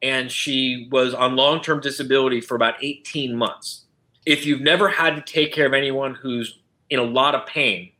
And 0.00 0.30
she 0.30 0.88
was 0.90 1.12
on 1.12 1.36
long 1.36 1.60
term 1.60 1.80
disability 1.80 2.40
for 2.40 2.54
about 2.54 2.74
18 2.80 3.36
months. 3.36 3.84
If 4.26 4.44
you've 4.46 4.60
never 4.60 4.88
had 4.88 5.16
to 5.16 5.22
take 5.22 5.52
care 5.52 5.66
of 5.66 5.72
anyone 5.72 6.14
who's 6.14 6.58
in 6.90 6.98
a 6.98 7.04
lot 7.04 7.34
of 7.34 7.46
pain 7.46 7.92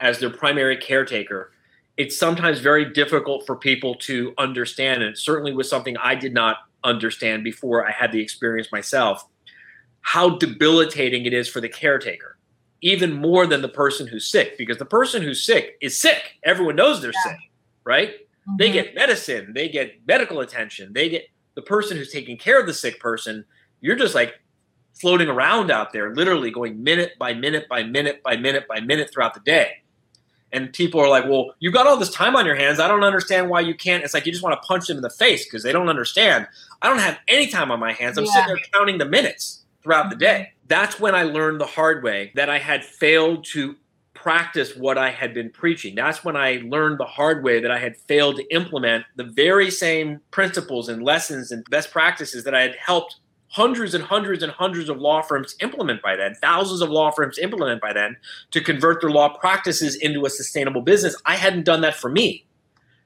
as 0.00 0.18
their 0.18 0.30
primary 0.30 0.76
caretaker, 0.76 1.52
it's 1.96 2.18
sometimes 2.18 2.60
very 2.60 2.92
difficult 2.92 3.46
for 3.46 3.56
people 3.56 3.94
to 3.94 4.34
understand. 4.38 5.02
And 5.02 5.12
it 5.12 5.18
certainly 5.18 5.54
was 5.54 5.68
something 5.68 5.96
I 5.96 6.14
did 6.14 6.34
not 6.34 6.58
understand 6.84 7.44
before 7.44 7.86
I 7.86 7.90
had 7.90 8.12
the 8.12 8.20
experience 8.20 8.70
myself 8.70 9.26
how 10.00 10.30
debilitating 10.30 11.26
it 11.26 11.32
is 11.32 11.48
for 11.48 11.60
the 11.60 11.68
caretaker, 11.68 12.38
even 12.80 13.12
more 13.12 13.44
than 13.44 13.60
the 13.60 13.68
person 13.68 14.06
who's 14.06 14.30
sick, 14.30 14.56
because 14.56 14.78
the 14.78 14.84
person 14.84 15.20
who's 15.20 15.44
sick 15.44 15.76
is 15.80 16.00
sick. 16.00 16.38
Everyone 16.44 16.76
knows 16.76 17.02
they're 17.02 17.10
yeah. 17.26 17.32
sick, 17.32 17.40
right? 17.82 18.10
Mm-hmm. 18.10 18.56
They 18.58 18.70
get 18.70 18.94
medicine, 18.94 19.52
they 19.52 19.68
get 19.68 20.06
medical 20.06 20.40
attention, 20.40 20.92
they 20.92 21.08
get 21.08 21.28
the 21.56 21.62
person 21.62 21.96
who's 21.96 22.12
taking 22.12 22.38
care 22.38 22.60
of 22.60 22.66
the 22.66 22.74
sick 22.74 23.00
person. 23.00 23.44
You're 23.80 23.96
just 23.96 24.14
like 24.14 24.34
floating 25.00 25.28
around 25.28 25.70
out 25.70 25.92
there, 25.92 26.14
literally 26.14 26.50
going 26.50 26.82
minute 26.82 27.12
by 27.18 27.34
minute 27.34 27.68
by 27.68 27.82
minute 27.82 28.22
by 28.22 28.36
minute 28.36 28.66
by 28.68 28.80
minute 28.80 29.10
throughout 29.12 29.34
the 29.34 29.40
day 29.40 29.82
and 30.52 30.72
people 30.72 31.00
are 31.00 31.08
like, 31.08 31.24
"Well, 31.26 31.54
you've 31.58 31.74
got 31.74 31.86
all 31.86 31.96
this 31.96 32.10
time 32.10 32.36
on 32.36 32.46
your 32.46 32.54
hands. 32.54 32.80
I 32.80 32.88
don't 32.88 33.04
understand 33.04 33.50
why 33.50 33.60
you 33.60 33.74
can't." 33.74 34.04
It's 34.04 34.14
like 34.14 34.26
you 34.26 34.32
just 34.32 34.42
want 34.44 34.60
to 34.60 34.66
punch 34.66 34.86
them 34.86 34.96
in 34.96 35.02
the 35.02 35.10
face 35.10 35.44
because 35.44 35.62
they 35.62 35.72
don't 35.72 35.88
understand. 35.88 36.46
I 36.82 36.88
don't 36.88 36.98
have 36.98 37.18
any 37.28 37.48
time 37.48 37.70
on 37.70 37.80
my 37.80 37.92
hands. 37.92 38.16
I'm 38.16 38.24
yeah. 38.24 38.32
sitting 38.32 38.48
there 38.48 38.64
counting 38.72 38.98
the 38.98 39.04
minutes 39.04 39.64
throughout 39.82 40.10
the 40.10 40.16
day. 40.16 40.52
That's 40.68 40.98
when 40.98 41.14
I 41.14 41.24
learned 41.24 41.60
the 41.60 41.66
hard 41.66 42.02
way 42.02 42.32
that 42.34 42.48
I 42.48 42.58
had 42.58 42.84
failed 42.84 43.44
to 43.52 43.76
practice 44.14 44.74
what 44.74 44.98
I 44.98 45.10
had 45.10 45.34
been 45.34 45.50
preaching. 45.50 45.94
That's 45.94 46.24
when 46.24 46.36
I 46.36 46.62
learned 46.64 46.98
the 46.98 47.04
hard 47.04 47.44
way 47.44 47.60
that 47.60 47.70
I 47.70 47.78
had 47.78 47.96
failed 47.96 48.36
to 48.36 48.54
implement 48.54 49.04
the 49.14 49.24
very 49.24 49.70
same 49.70 50.20
principles 50.30 50.88
and 50.88 51.02
lessons 51.02 51.52
and 51.52 51.64
best 51.70 51.90
practices 51.92 52.44
that 52.44 52.54
I 52.54 52.62
had 52.62 52.76
helped 52.76 53.16
hundreds 53.56 53.94
and 53.94 54.04
hundreds 54.04 54.42
and 54.42 54.52
hundreds 54.52 54.90
of 54.90 54.98
law 54.98 55.22
firms 55.22 55.56
implement 55.60 56.02
by 56.02 56.14
then, 56.14 56.34
thousands 56.42 56.82
of 56.82 56.90
law 56.90 57.10
firms 57.10 57.38
implement 57.38 57.80
by 57.80 57.90
then 57.90 58.14
to 58.50 58.60
convert 58.60 59.00
their 59.00 59.10
law 59.10 59.30
practices 59.30 59.96
into 59.96 60.26
a 60.26 60.30
sustainable 60.30 60.82
business. 60.82 61.16
I 61.24 61.36
hadn't 61.36 61.64
done 61.64 61.80
that 61.80 61.94
for 61.94 62.10
me. 62.10 62.44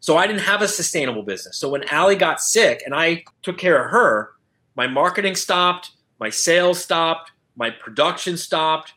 So 0.01 0.17
I 0.17 0.27
didn't 0.27 0.43
have 0.43 0.61
a 0.61 0.67
sustainable 0.67 1.23
business. 1.23 1.57
So 1.57 1.69
when 1.69 1.85
Allie 1.85 2.17
got 2.17 2.41
sick 2.41 2.83
and 2.85 2.95
I 2.95 3.23
took 3.43 3.59
care 3.59 3.85
of 3.85 3.93
her, 3.93 4.31
my 4.75 4.89
marketing 4.89 5.37
stopped, 5.37 5.93
my 6.19 6.31
sales 6.31 6.83
stopped, 6.83 7.31
my 7.55 7.71
production 7.71 8.37
stopped, 8.37 8.95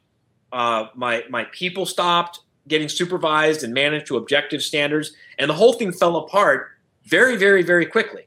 uh, 0.54 0.88
my 0.96 1.24
my 1.30 1.44
people 1.52 1.86
stopped 1.86 2.40
getting 2.68 2.90
supervised 2.90 3.64
and 3.64 3.74
managed 3.74 4.08
to 4.08 4.18
objective 4.18 4.64
standards, 4.64 5.12
and 5.38 5.50
the 5.50 5.54
whole 5.54 5.74
thing 5.74 5.92
fell 5.92 6.16
apart 6.16 6.70
very, 7.06 7.36
very, 7.36 7.62
very 7.62 7.86
quickly. 7.86 8.26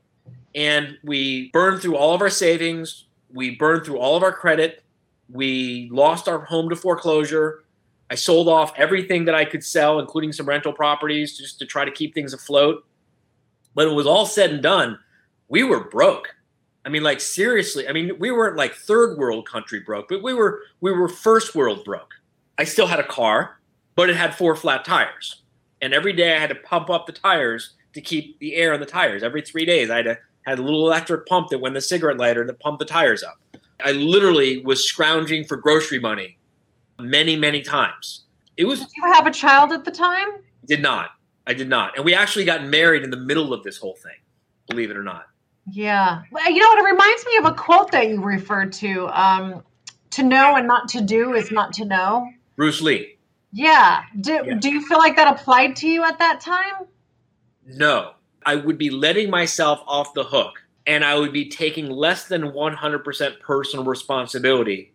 And 0.55 0.99
we 1.03 1.51
burned 1.53 1.81
through 1.81 1.97
all 1.97 2.15
of 2.15 2.21
our 2.21 2.31
savings, 2.31 3.06
we 3.33 3.57
burned 3.57 3.85
through 3.85 3.99
all 3.99 4.17
of 4.17 4.23
our 4.23 4.33
credit. 4.33 4.83
We 5.29 5.89
lost 5.93 6.29
our 6.29 6.45
home 6.45 6.69
to 6.71 6.77
foreclosure. 6.77 7.65
I 8.11 8.15
sold 8.15 8.49
off 8.49 8.73
everything 8.77 9.25
that 9.25 9.35
I 9.35 9.45
could 9.45 9.65
sell, 9.65 9.99
including 9.99 10.33
some 10.33 10.47
rental 10.47 10.73
properties, 10.73 11.37
just 11.37 11.59
to 11.59 11.67
try 11.67 11.85
to 11.85 11.91
keep 11.91 12.15
things 12.15 12.33
afloat. 12.33 12.87
When 13.75 13.89
it 13.89 13.95
was 13.95 14.07
all 14.07 14.27
said 14.27 14.51
and 14.51 14.63
done, 14.63 14.99
we 15.49 15.63
were 15.63 15.89
broke. 15.89 16.35
I 16.85 16.89
mean, 16.89 17.03
like 17.03 17.21
seriously. 17.21 17.89
I 17.89 17.93
mean, 17.93 18.17
we 18.19 18.31
weren't 18.31 18.57
like 18.57 18.75
third 18.75 19.19
world 19.19 19.49
country 19.49 19.81
broke, 19.81 20.09
but 20.09 20.23
we 20.23 20.33
were 20.33 20.61
we 20.81 20.93
were 20.93 21.09
first 21.09 21.55
world 21.55 21.85
broke. 21.85 22.15
I 22.59 22.65
still 22.65 22.87
had 22.87 23.01
a 23.01 23.07
car, 23.07 23.59
but 23.97 24.09
it 24.09 24.17
had 24.17 24.37
four 24.37 24.55
flat 24.55 24.85
tires, 24.85 25.43
and 25.83 25.93
every 25.93 26.13
day 26.13 26.37
I 26.37 26.39
had 26.39 26.51
to 26.51 26.55
pump 26.55 26.89
up 26.89 27.07
the 27.07 27.13
tires 27.13 27.75
to 27.95 28.01
keep 28.01 28.39
the 28.39 28.55
air 28.55 28.73
in 28.73 28.81
the 28.81 28.87
tires. 28.87 29.25
Every 29.25 29.43
three 29.43 29.65
days, 29.65 29.91
I 29.91 29.97
had 29.97 30.05
to 30.05 30.19
had 30.47 30.59
a 30.59 30.63
little 30.63 30.87
electric 30.87 31.27
pump 31.27 31.49
that 31.51 31.59
went 31.59 31.73
in 31.73 31.75
the 31.75 31.81
cigarette 31.81 32.19
lighter 32.19 32.47
that 32.47 32.61
pumped 32.61 32.79
the 32.79 32.85
tires 32.85 33.23
up. 33.23 33.39
I 33.85 33.93
literally 33.93 34.63
was 34.65 34.87
scrounging 34.87 35.45
for 35.45 35.57
grocery 35.57 35.99
money 35.99 36.39
many, 36.99 37.37
many 37.37 37.63
times. 37.63 38.25
It 38.57 38.65
was. 38.65 38.81
Did 38.81 38.89
you 38.97 39.13
have 39.13 39.27
a 39.27 39.31
child 39.31 39.73
at 39.73 39.85
the 39.85 39.91
time? 39.91 40.29
Did 40.65 40.81
not. 40.81 41.11
I 41.47 41.55
did 41.55 41.69
not. 41.69 41.97
And 41.97 42.05
we 42.05 42.15
actually 42.15 42.45
got 42.45 42.65
married 42.65 43.03
in 43.03 43.11
the 43.11 43.17
middle 43.17 43.53
of 43.53 43.63
this 43.63 43.77
whole 43.77 43.97
thing, 44.03 44.17
believe 44.69 44.91
it 44.91 44.97
or 44.97 45.03
not. 45.03 45.27
Yeah. 45.71 46.23
Well, 46.31 46.51
you 46.51 46.61
know 46.61 46.69
what? 46.69 46.79
It 46.79 46.91
reminds 46.91 47.27
me 47.27 47.37
of 47.39 47.45
a 47.45 47.55
quote 47.55 47.93
that 47.93 48.09
you 48.09 48.23
referred 48.23 48.73
to. 48.75 49.09
Um, 49.09 49.63
to 50.17 50.23
know 50.23 50.57
and 50.57 50.67
not 50.67 50.89
to 50.89 51.03
do 51.03 51.35
is 51.35 51.51
not 51.51 51.75
to 51.75 51.85
know. 51.85 52.27
Bruce 52.57 52.81
Lee. 52.81 53.19
Yeah. 53.53 54.03
Do, 54.21 54.43
yeah. 54.45 54.55
do 54.55 54.71
you 54.71 54.87
feel 54.87 54.99
like 54.99 55.17
that 55.17 55.39
applied 55.39 55.77
to 55.77 55.89
you 55.89 56.05
at 56.05 56.19
that 56.19 56.41
time? 56.41 56.87
No. 57.67 58.13
I 58.47 58.55
would 58.55 58.79
be 58.79 58.91
letting 58.91 59.29
myself 59.29 59.83
off 59.87 60.15
the 60.15 60.25
hook 60.25 60.63
and 60.87 61.05
I 61.05 61.19
would 61.19 61.33
be 61.33 61.49
taking 61.49 61.91
less 61.91 62.29
than 62.29 62.53
100% 62.53 63.41
personal 63.41 63.85
responsibility 63.85 64.93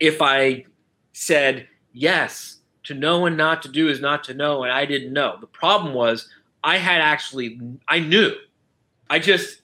if 0.00 0.20
I 0.20 0.64
said, 1.12 1.68
yes, 1.92 2.58
to 2.84 2.94
know 2.94 3.26
and 3.26 3.36
not 3.36 3.62
to 3.62 3.68
do 3.68 3.88
is 3.88 4.00
not 4.00 4.24
to 4.24 4.34
know, 4.34 4.64
and 4.64 4.72
I 4.72 4.84
didn't 4.84 5.12
know. 5.12 5.36
The 5.40 5.46
problem 5.46 5.94
was 5.94 6.28
I 6.64 6.78
had 6.78 7.00
actually, 7.00 7.60
I 7.86 8.00
knew. 8.00 8.34
I 9.08 9.20
just 9.20 9.62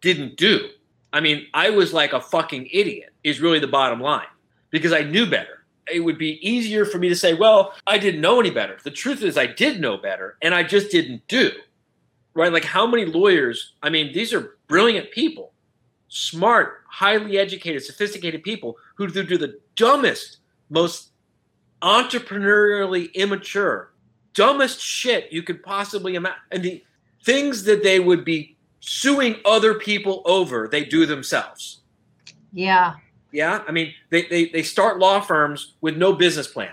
didn't 0.00 0.36
do. 0.36 0.68
I 1.12 1.20
mean, 1.20 1.46
I 1.54 1.70
was 1.70 1.92
like 1.92 2.12
a 2.12 2.20
fucking 2.20 2.68
idiot, 2.72 3.12
is 3.24 3.40
really 3.40 3.58
the 3.58 3.66
bottom 3.66 4.00
line, 4.00 4.26
because 4.70 4.92
I 4.92 5.02
knew 5.02 5.26
better. 5.26 5.64
It 5.92 6.00
would 6.00 6.18
be 6.18 6.38
easier 6.48 6.84
for 6.84 6.98
me 6.98 7.08
to 7.08 7.16
say, 7.16 7.34
well, 7.34 7.74
I 7.86 7.98
didn't 7.98 8.20
know 8.20 8.38
any 8.38 8.50
better. 8.50 8.78
The 8.82 8.90
truth 8.90 9.22
is, 9.22 9.36
I 9.36 9.46
did 9.46 9.80
know 9.80 9.96
better, 9.96 10.36
and 10.40 10.54
I 10.54 10.62
just 10.62 10.92
didn't 10.92 11.26
do. 11.26 11.50
Right? 12.34 12.52
Like, 12.52 12.64
how 12.64 12.86
many 12.86 13.04
lawyers, 13.04 13.74
I 13.82 13.90
mean, 13.90 14.12
these 14.12 14.32
are 14.32 14.56
brilliant 14.66 15.10
people, 15.12 15.52
smart, 16.08 16.82
highly 16.88 17.38
educated, 17.38 17.82
sophisticated 17.82 18.42
people 18.42 18.76
who 18.96 19.08
do 19.08 19.38
the 19.38 19.60
dumbest, 19.76 20.38
most 20.68 21.10
entrepreneurially 21.80 23.12
immature, 23.14 23.92
dumbest 24.32 24.80
shit 24.80 25.32
you 25.32 25.42
could 25.42 25.62
possibly 25.62 26.14
imagine. 26.14 26.38
And 26.50 26.62
the 26.62 26.82
things 27.22 27.64
that 27.64 27.82
they 27.82 28.00
would 28.00 28.24
be 28.24 28.56
suing 28.80 29.36
other 29.44 29.74
people 29.74 30.22
over, 30.24 30.68
they 30.68 30.84
do 30.84 31.06
themselves. 31.06 31.80
Yeah. 32.52 32.94
Yeah. 33.32 33.62
I 33.66 33.72
mean, 33.72 33.94
they, 34.10 34.26
they, 34.26 34.46
they 34.46 34.62
start 34.62 34.98
law 34.98 35.20
firms 35.20 35.74
with 35.80 35.96
no 35.96 36.12
business 36.12 36.46
plan. 36.46 36.72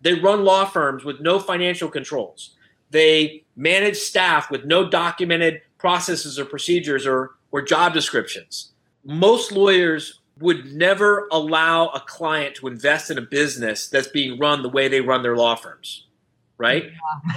They 0.00 0.14
run 0.14 0.44
law 0.44 0.64
firms 0.64 1.04
with 1.04 1.20
no 1.20 1.38
financial 1.38 1.88
controls. 1.88 2.56
They 2.92 3.44
manage 3.56 3.96
staff 3.96 4.50
with 4.50 4.64
no 4.64 4.88
documented 4.88 5.62
processes 5.78 6.38
or 6.38 6.44
procedures 6.44 7.06
or, 7.06 7.32
or 7.50 7.60
job 7.60 7.92
descriptions. 7.92 8.72
Most 9.04 9.50
lawyers 9.50 10.20
would 10.40 10.72
never 10.72 11.28
allow 11.30 11.88
a 11.88 12.00
client 12.00 12.54
to 12.56 12.66
invest 12.66 13.10
in 13.10 13.18
a 13.18 13.22
business 13.22 13.88
that's 13.88 14.08
being 14.08 14.38
run 14.38 14.62
the 14.62 14.68
way 14.68 14.88
they 14.88 15.00
run 15.00 15.22
their 15.22 15.36
law 15.36 15.54
firms 15.54 16.06
right 16.58 16.90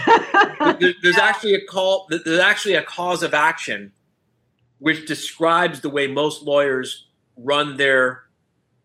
yeah. 0.08 0.78
there's 1.02 1.18
actually 1.22 1.54
a 1.54 1.66
call 1.66 2.08
there's 2.10 2.40
actually 2.40 2.76
a 2.76 2.84
cause 2.84 3.24
of 3.24 3.34
action 3.34 3.92
which 4.80 5.08
describes 5.08 5.82
the 5.82 5.90
way 5.90 6.08
most 6.08 6.44
lawyers 6.44 7.08
run 7.38 7.78
their 7.78 8.24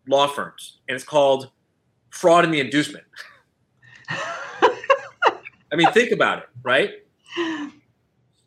law 0.07 0.27
firms 0.27 0.77
and 0.87 0.95
it's 0.95 1.05
called 1.05 1.51
fraud 2.09 2.43
in 2.43 2.51
the 2.51 2.59
inducement 2.59 3.05
i 5.71 5.75
mean 5.75 5.91
think 5.91 6.11
about 6.11 6.39
it 6.39 6.49
right 6.63 6.91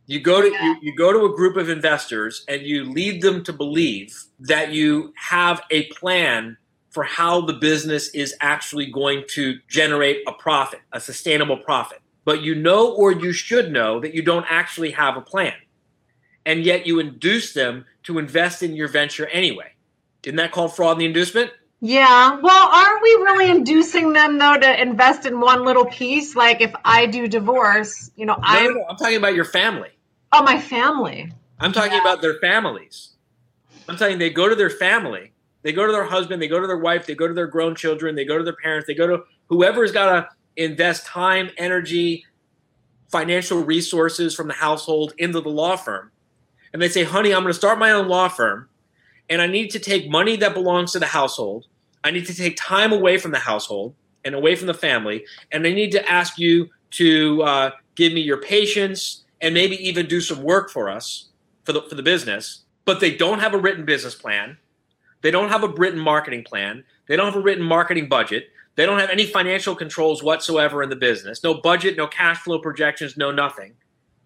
you 0.07 0.21
go 0.21 0.43
to 0.43 0.49
you, 0.49 0.77
you 0.83 0.95
go 0.95 1.13
to 1.13 1.25
a 1.25 1.35
group 1.35 1.57
of 1.57 1.71
investors 1.71 2.45
and 2.47 2.63
you 2.63 2.85
lead 2.85 3.23
them 3.23 3.43
to 3.45 3.53
believe 3.53 4.23
that 4.41 4.73
you 4.73 5.15
have 5.17 5.63
a 5.71 5.85
plan 5.87 6.59
for 6.91 7.05
how 7.05 7.41
the 7.41 7.55
business 7.55 8.09
is 8.11 8.35
actually 8.41 8.87
going 8.87 9.25
to 9.29 9.59
generate 9.67 10.19
a 10.29 10.33
profit, 10.33 10.81
a 10.93 11.01
sustainable 11.01 11.57
profit. 11.57 12.01
But 12.25 12.43
you 12.43 12.55
know 12.55 12.93
or 12.93 13.13
you 13.13 13.33
should 13.33 13.73
know 13.73 13.99
that 14.01 14.15
you 14.15 14.23
don't 14.23 14.47
actually 14.49 14.91
have 14.93 15.17
a 15.17 15.21
plan. 15.21 15.55
And 16.47 16.65
yet 16.65 16.87
you 16.87 17.01
induce 17.01 17.55
them 17.55 17.87
to 18.05 18.19
invest 18.19 18.63
in 18.63 18.77
your 18.77 18.89
venture 18.89 19.27
anyway. 19.29 19.73
Isn't 20.23 20.37
that 20.37 20.53
called 20.53 20.77
fraud 20.77 20.99
the 20.99 21.07
inducement? 21.07 21.51
Yeah. 21.81 22.39
Well, 22.41 22.69
aren't 22.69 23.03
we 23.03 23.11
really 23.11 23.51
inducing 23.51 24.13
them 24.13 24.39
though 24.39 24.57
to 24.57 24.83
invest 24.83 25.27
in 25.27 25.41
one 25.41 25.65
little 25.65 25.85
piece? 25.87 26.35
Like 26.35 26.61
if 26.61 26.75
I 26.85 27.07
do 27.07 27.29
divorce, 27.29 28.11
you 28.17 28.27
know, 28.27 28.35
no, 28.35 28.41
I. 28.43 28.67
No, 28.67 28.87
I'm 28.89 28.97
talking 28.97 29.17
about 29.17 29.35
your 29.35 29.45
family. 29.45 29.91
Oh, 30.33 30.43
my 30.43 30.59
family. 30.61 31.31
I'm 31.61 31.73
talking 31.73 31.93
yeah. 31.93 32.01
about 32.01 32.21
their 32.21 32.39
families. 32.41 33.11
I'm 33.89 33.97
telling 33.97 34.15
you, 34.15 34.19
they 34.19 34.31
go 34.31 34.49
to 34.49 34.55
their 34.55 34.71
family, 34.71 35.33
they 35.63 35.73
go 35.73 35.87
to 35.87 35.93
their 35.93 36.05
husband, 36.05 36.41
they 36.41 36.49
go 36.49 36.61
to 36.61 36.67
their 36.67 36.79
wife, 36.79 37.07
they 37.07 37.15
go 37.15 37.29
to 37.29 37.35
their 37.35 37.47
grown 37.47 37.75
children, 37.75 38.17
they 38.17 38.25
go 38.25 38.39
to 38.39 38.45
their 38.45 38.57
parents, 38.57 38.87
they 38.87 38.95
go 38.95 39.07
to 39.07 39.25
whoever's 39.49 39.93
got 39.93 40.07
to 40.07 40.29
invest 40.57 41.07
time, 41.07 41.51
energy, 41.57 42.25
financial 43.09 43.63
resources 43.63 44.35
from 44.35 44.49
the 44.49 44.55
household 44.55 45.15
into 45.19 45.41
the 45.41 45.51
law 45.51 45.77
firm. 45.77 46.11
And 46.73 46.83
they 46.83 46.89
say, 46.89 47.05
honey, 47.05 47.33
I'm 47.33 47.43
going 47.43 47.53
to 47.53 47.59
start 47.59 47.79
my 47.79 47.93
own 47.93 48.09
law 48.09 48.29
firm, 48.29 48.69
and 49.29 49.41
I 49.41 49.47
need 49.47 49.71
to 49.71 49.79
take 49.79 50.09
money 50.09 50.37
that 50.37 50.55
belongs 50.55 50.93
to 50.93 50.99
the 50.99 51.07
household. 51.07 51.67
I 52.03 52.11
need 52.11 52.27
to 52.27 52.35
take 52.35 52.57
time 52.57 52.93
away 52.93 53.19
from 53.19 53.31
the 53.31 53.39
household 53.39 53.95
and 54.25 54.35
away 54.35 54.57
from 54.57 54.67
the 54.67 54.75
family. 54.75 55.25
And 55.51 55.67
I 55.67 55.73
need 55.73 55.93
to 55.93 56.09
ask 56.09 56.39
you 56.39 56.71
to 56.93 57.43
uh, 57.43 57.71
give 57.95 58.13
me 58.13 58.21
your 58.21 58.41
patience 58.41 59.25
and 59.41 59.55
maybe 59.55 59.77
even 59.87 60.07
do 60.07 60.21
some 60.21 60.43
work 60.43 60.71
for 60.71 60.89
us 60.89 61.29
for 61.65 61.73
the, 61.73 61.83
for 61.83 61.95
the 61.95 62.03
business, 62.03 62.63
but 62.85 63.01
they 63.01 63.15
don't 63.15 63.41
have 63.41 63.55
a 63.55 63.59
written 63.59 63.85
business 63.85 64.15
plan. 64.15 64.59
They 65.23 65.31
don't 65.31 65.49
have 65.49 65.65
a 65.65 65.69
written 65.69 66.01
marketing 66.01 66.45
plan. 66.45 66.85
They 67.09 67.17
don't 67.17 67.27
have 67.27 67.37
a 67.37 67.43
written 67.43 67.65
marketing 67.65 68.09
budget. 68.09 68.49
They 68.77 68.87
don't 68.87 68.99
have 68.99 69.11
any 69.11 69.25
financial 69.25 69.75
controls 69.75 70.23
whatsoever 70.23 70.83
in 70.83 70.91
the 70.91 70.97
business. 70.97 71.43
No 71.43 71.55
budget, 71.55 71.97
no 71.97 72.07
cash 72.07 72.39
flow 72.39 72.59
projections, 72.59 73.17
no 73.17 73.31
nothing. 73.31 73.75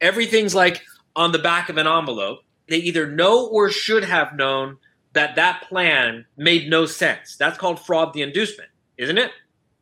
Everything's 0.00 0.54
like 0.54 0.82
on 1.14 1.32
the 1.32 1.38
back 1.38 1.68
of 1.68 1.76
an 1.76 1.86
envelope. 1.86 2.40
They 2.68 2.78
either 2.78 3.10
know 3.10 3.46
or 3.46 3.70
should 3.70 4.04
have 4.04 4.34
known 4.34 4.78
that 5.12 5.36
that 5.36 5.62
plan 5.68 6.24
made 6.36 6.68
no 6.68 6.86
sense. 6.86 7.36
That's 7.36 7.58
called 7.58 7.80
fraud 7.80 8.12
the 8.12 8.22
inducement, 8.22 8.70
isn't 8.96 9.18
it? 9.18 9.32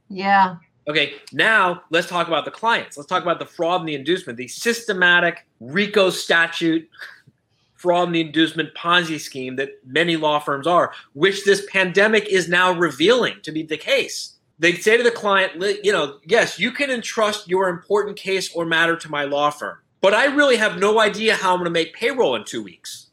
Yeah. 0.09 0.57
Okay, 0.89 1.15
now 1.33 1.83
let's 1.91 2.09
talk 2.09 2.29
about 2.29 2.45
the 2.45 2.51
clients. 2.51 2.97
Let's 2.97 3.09
talk 3.09 3.23
about 3.23 3.41
the 3.41 3.47
fraud 3.47 3.81
and 3.81 3.89
the 3.89 3.95
inducement, 3.95 4.39
the 4.39 4.49
systematic 4.49 5.45
RICO 5.61 6.11
statute 6.11 6.89
fraud 7.75 8.09
and 8.09 8.15
the 8.15 8.21
inducement 8.21 8.75
Ponzi 8.75 9.21
scheme 9.21 9.57
that 9.57 9.71
many 9.85 10.17
law 10.17 10.39
firms 10.39 10.67
are, 10.67 10.93
which 11.12 11.45
this 11.45 11.67
pandemic 11.71 12.27
is 12.27 12.49
now 12.49 12.73
revealing 12.73 13.37
to 13.43 13.53
be 13.53 13.62
the 13.62 13.77
case. 13.77 14.35
They 14.59 14.75
say 14.75 14.97
to 14.97 15.03
the 15.03 15.11
client, 15.11 15.62
you 15.85 15.93
know, 15.93 16.19
yes, 16.25 16.59
you 16.59 16.71
can 16.71 16.91
entrust 16.91 17.49
your 17.49 17.69
important 17.69 18.17
case 18.17 18.55
or 18.55 18.65
matter 18.65 18.97
to 18.97 19.11
my 19.11 19.25
law 19.25 19.51
firm, 19.51 19.79
but 20.01 20.15
I 20.15 20.27
really 20.27 20.57
have 20.57 20.79
no 20.79 20.99
idea 20.99 21.35
how 21.35 21.53
I'm 21.53 21.59
going 21.59 21.67
to 21.67 21.71
make 21.71 21.95
payroll 21.95 22.37
in 22.37 22.45
two 22.45 22.62
weeks. 22.62 23.06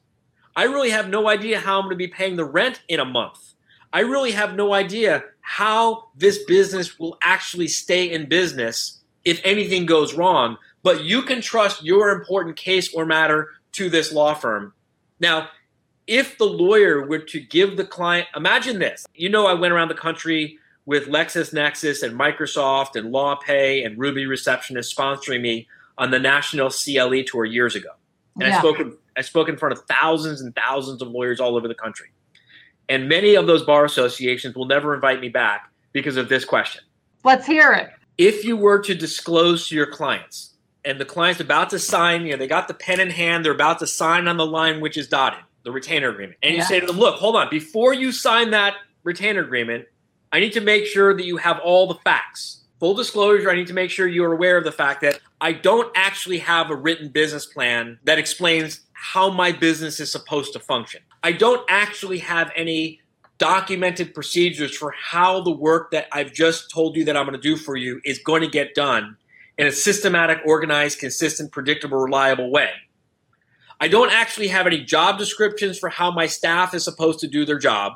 I 0.55 0.65
really 0.65 0.91
have 0.91 1.09
no 1.09 1.27
idea 1.27 1.59
how 1.59 1.77
I'm 1.77 1.85
going 1.85 1.91
to 1.91 1.97
be 1.97 2.07
paying 2.07 2.35
the 2.35 2.45
rent 2.45 2.81
in 2.87 2.99
a 2.99 3.05
month. 3.05 3.53
I 3.91 4.01
really 4.01 4.31
have 4.31 4.55
no 4.55 4.73
idea 4.73 5.23
how 5.41 6.09
this 6.15 6.43
business 6.45 6.99
will 6.99 7.17
actually 7.21 7.67
stay 7.67 8.11
in 8.11 8.29
business 8.29 8.99
if 9.25 9.41
anything 9.43 9.85
goes 9.85 10.13
wrong. 10.13 10.57
But 10.83 11.03
you 11.03 11.21
can 11.21 11.41
trust 11.41 11.83
your 11.83 12.09
important 12.09 12.55
case 12.55 12.93
or 12.93 13.05
matter 13.05 13.49
to 13.73 13.89
this 13.89 14.11
law 14.11 14.33
firm. 14.33 14.73
Now, 15.19 15.49
if 16.05 16.37
the 16.37 16.45
lawyer 16.45 17.05
were 17.07 17.19
to 17.19 17.39
give 17.39 17.77
the 17.77 17.85
client, 17.85 18.27
imagine 18.35 18.79
this. 18.79 19.05
You 19.15 19.29
know, 19.29 19.47
I 19.47 19.53
went 19.53 19.73
around 19.73 19.87
the 19.87 19.95
country 19.95 20.59
with 20.85 21.07
LexisNexis 21.07 22.03
and 22.03 22.19
Microsoft 22.19 22.95
and 22.95 23.13
LawPay 23.13 23.85
and 23.85 23.97
Ruby 23.97 24.25
Receptionist 24.25 24.95
sponsoring 24.95 25.41
me 25.41 25.67
on 25.97 26.11
the 26.11 26.19
national 26.19 26.69
CLE 26.69 27.23
tour 27.25 27.45
years 27.45 27.75
ago. 27.75 27.89
And 28.35 28.47
yeah. 28.47 28.57
I 28.57 28.59
spoke 28.59 28.99
I 29.15 29.21
spoke 29.21 29.49
in 29.49 29.57
front 29.57 29.73
of 29.73 29.85
thousands 29.85 30.41
and 30.41 30.55
thousands 30.55 31.01
of 31.01 31.09
lawyers 31.09 31.39
all 31.39 31.55
over 31.55 31.67
the 31.67 31.75
country. 31.75 32.07
And 32.89 33.07
many 33.07 33.35
of 33.35 33.47
those 33.47 33.63
bar 33.63 33.85
associations 33.85 34.55
will 34.55 34.65
never 34.65 34.93
invite 34.93 35.21
me 35.21 35.29
back 35.29 35.71
because 35.91 36.17
of 36.17 36.29
this 36.29 36.43
question. 36.43 36.83
Let's 37.23 37.45
hear 37.45 37.71
it. 37.71 37.91
If 38.17 38.43
you 38.43 38.57
were 38.57 38.79
to 38.79 38.93
disclose 38.93 39.67
to 39.69 39.75
your 39.75 39.87
clients, 39.87 40.53
and 40.85 40.99
the 40.99 41.05
client's 41.05 41.39
about 41.39 41.69
to 41.69 41.79
sign, 41.79 42.25
you 42.25 42.31
know, 42.31 42.37
they 42.37 42.47
got 42.47 42.67
the 42.67 42.73
pen 42.73 42.99
in 42.99 43.09
hand, 43.09 43.45
they're 43.45 43.53
about 43.53 43.79
to 43.79 43.87
sign 43.87 44.27
on 44.27 44.37
the 44.37 44.45
line 44.45 44.81
which 44.81 44.97
is 44.97 45.07
dotted, 45.07 45.39
the 45.63 45.71
retainer 45.71 46.09
agreement. 46.09 46.37
And 46.43 46.53
yeah. 46.53 46.59
you 46.59 46.65
say 46.65 46.79
to 46.79 46.85
them, 46.85 46.97
look, 46.97 47.15
hold 47.15 47.35
on, 47.35 47.49
before 47.49 47.93
you 47.93 48.11
sign 48.11 48.51
that 48.51 48.75
retainer 49.03 49.41
agreement, 49.41 49.85
I 50.31 50.39
need 50.39 50.53
to 50.53 50.61
make 50.61 50.85
sure 50.85 51.15
that 51.15 51.25
you 51.25 51.37
have 51.37 51.59
all 51.59 51.87
the 51.87 51.95
facts. 52.03 52.61
Full 52.79 52.95
disclosure, 52.95 53.49
I 53.49 53.55
need 53.55 53.67
to 53.67 53.73
make 53.73 53.91
sure 53.91 54.07
you're 54.07 54.33
aware 54.33 54.57
of 54.57 54.65
the 54.65 54.71
fact 54.71 55.01
that 55.01 55.21
I 55.43 55.51
don't 55.51 55.91
actually 55.93 56.37
have 56.37 56.69
a 56.69 56.75
written 56.75 57.09
business 57.09 57.45
plan 57.45 57.99
that 58.05 58.17
explains 58.17 58.79
how 58.93 59.29
my 59.29 59.51
business 59.51 59.99
is 59.99 60.09
supposed 60.09 60.53
to 60.53 60.59
function. 60.59 61.01
I 61.21 61.33
don't 61.33 61.65
actually 61.69 62.19
have 62.19 62.49
any 62.55 63.01
documented 63.39 64.13
procedures 64.13 64.73
for 64.73 64.93
how 64.97 65.41
the 65.41 65.51
work 65.51 65.91
that 65.91 66.07
I've 66.13 66.31
just 66.31 66.71
told 66.71 66.95
you 66.95 67.03
that 67.03 67.17
I'm 67.17 67.25
going 67.25 67.35
to 67.35 67.41
do 67.41 67.57
for 67.57 67.75
you 67.75 67.99
is 68.05 68.19
going 68.19 68.41
to 68.41 68.47
get 68.47 68.73
done 68.73 69.17
in 69.57 69.67
a 69.67 69.71
systematic, 69.73 70.39
organized, 70.45 70.99
consistent, 70.99 71.51
predictable, 71.51 71.97
reliable 71.97 72.49
way. 72.49 72.69
I 73.81 73.89
don't 73.89 74.13
actually 74.13 74.47
have 74.47 74.65
any 74.65 74.81
job 74.81 75.17
descriptions 75.17 75.77
for 75.77 75.89
how 75.89 76.09
my 76.09 76.25
staff 76.25 76.73
is 76.73 76.85
supposed 76.85 77.19
to 77.19 77.27
do 77.27 77.43
their 77.43 77.59
job. 77.59 77.95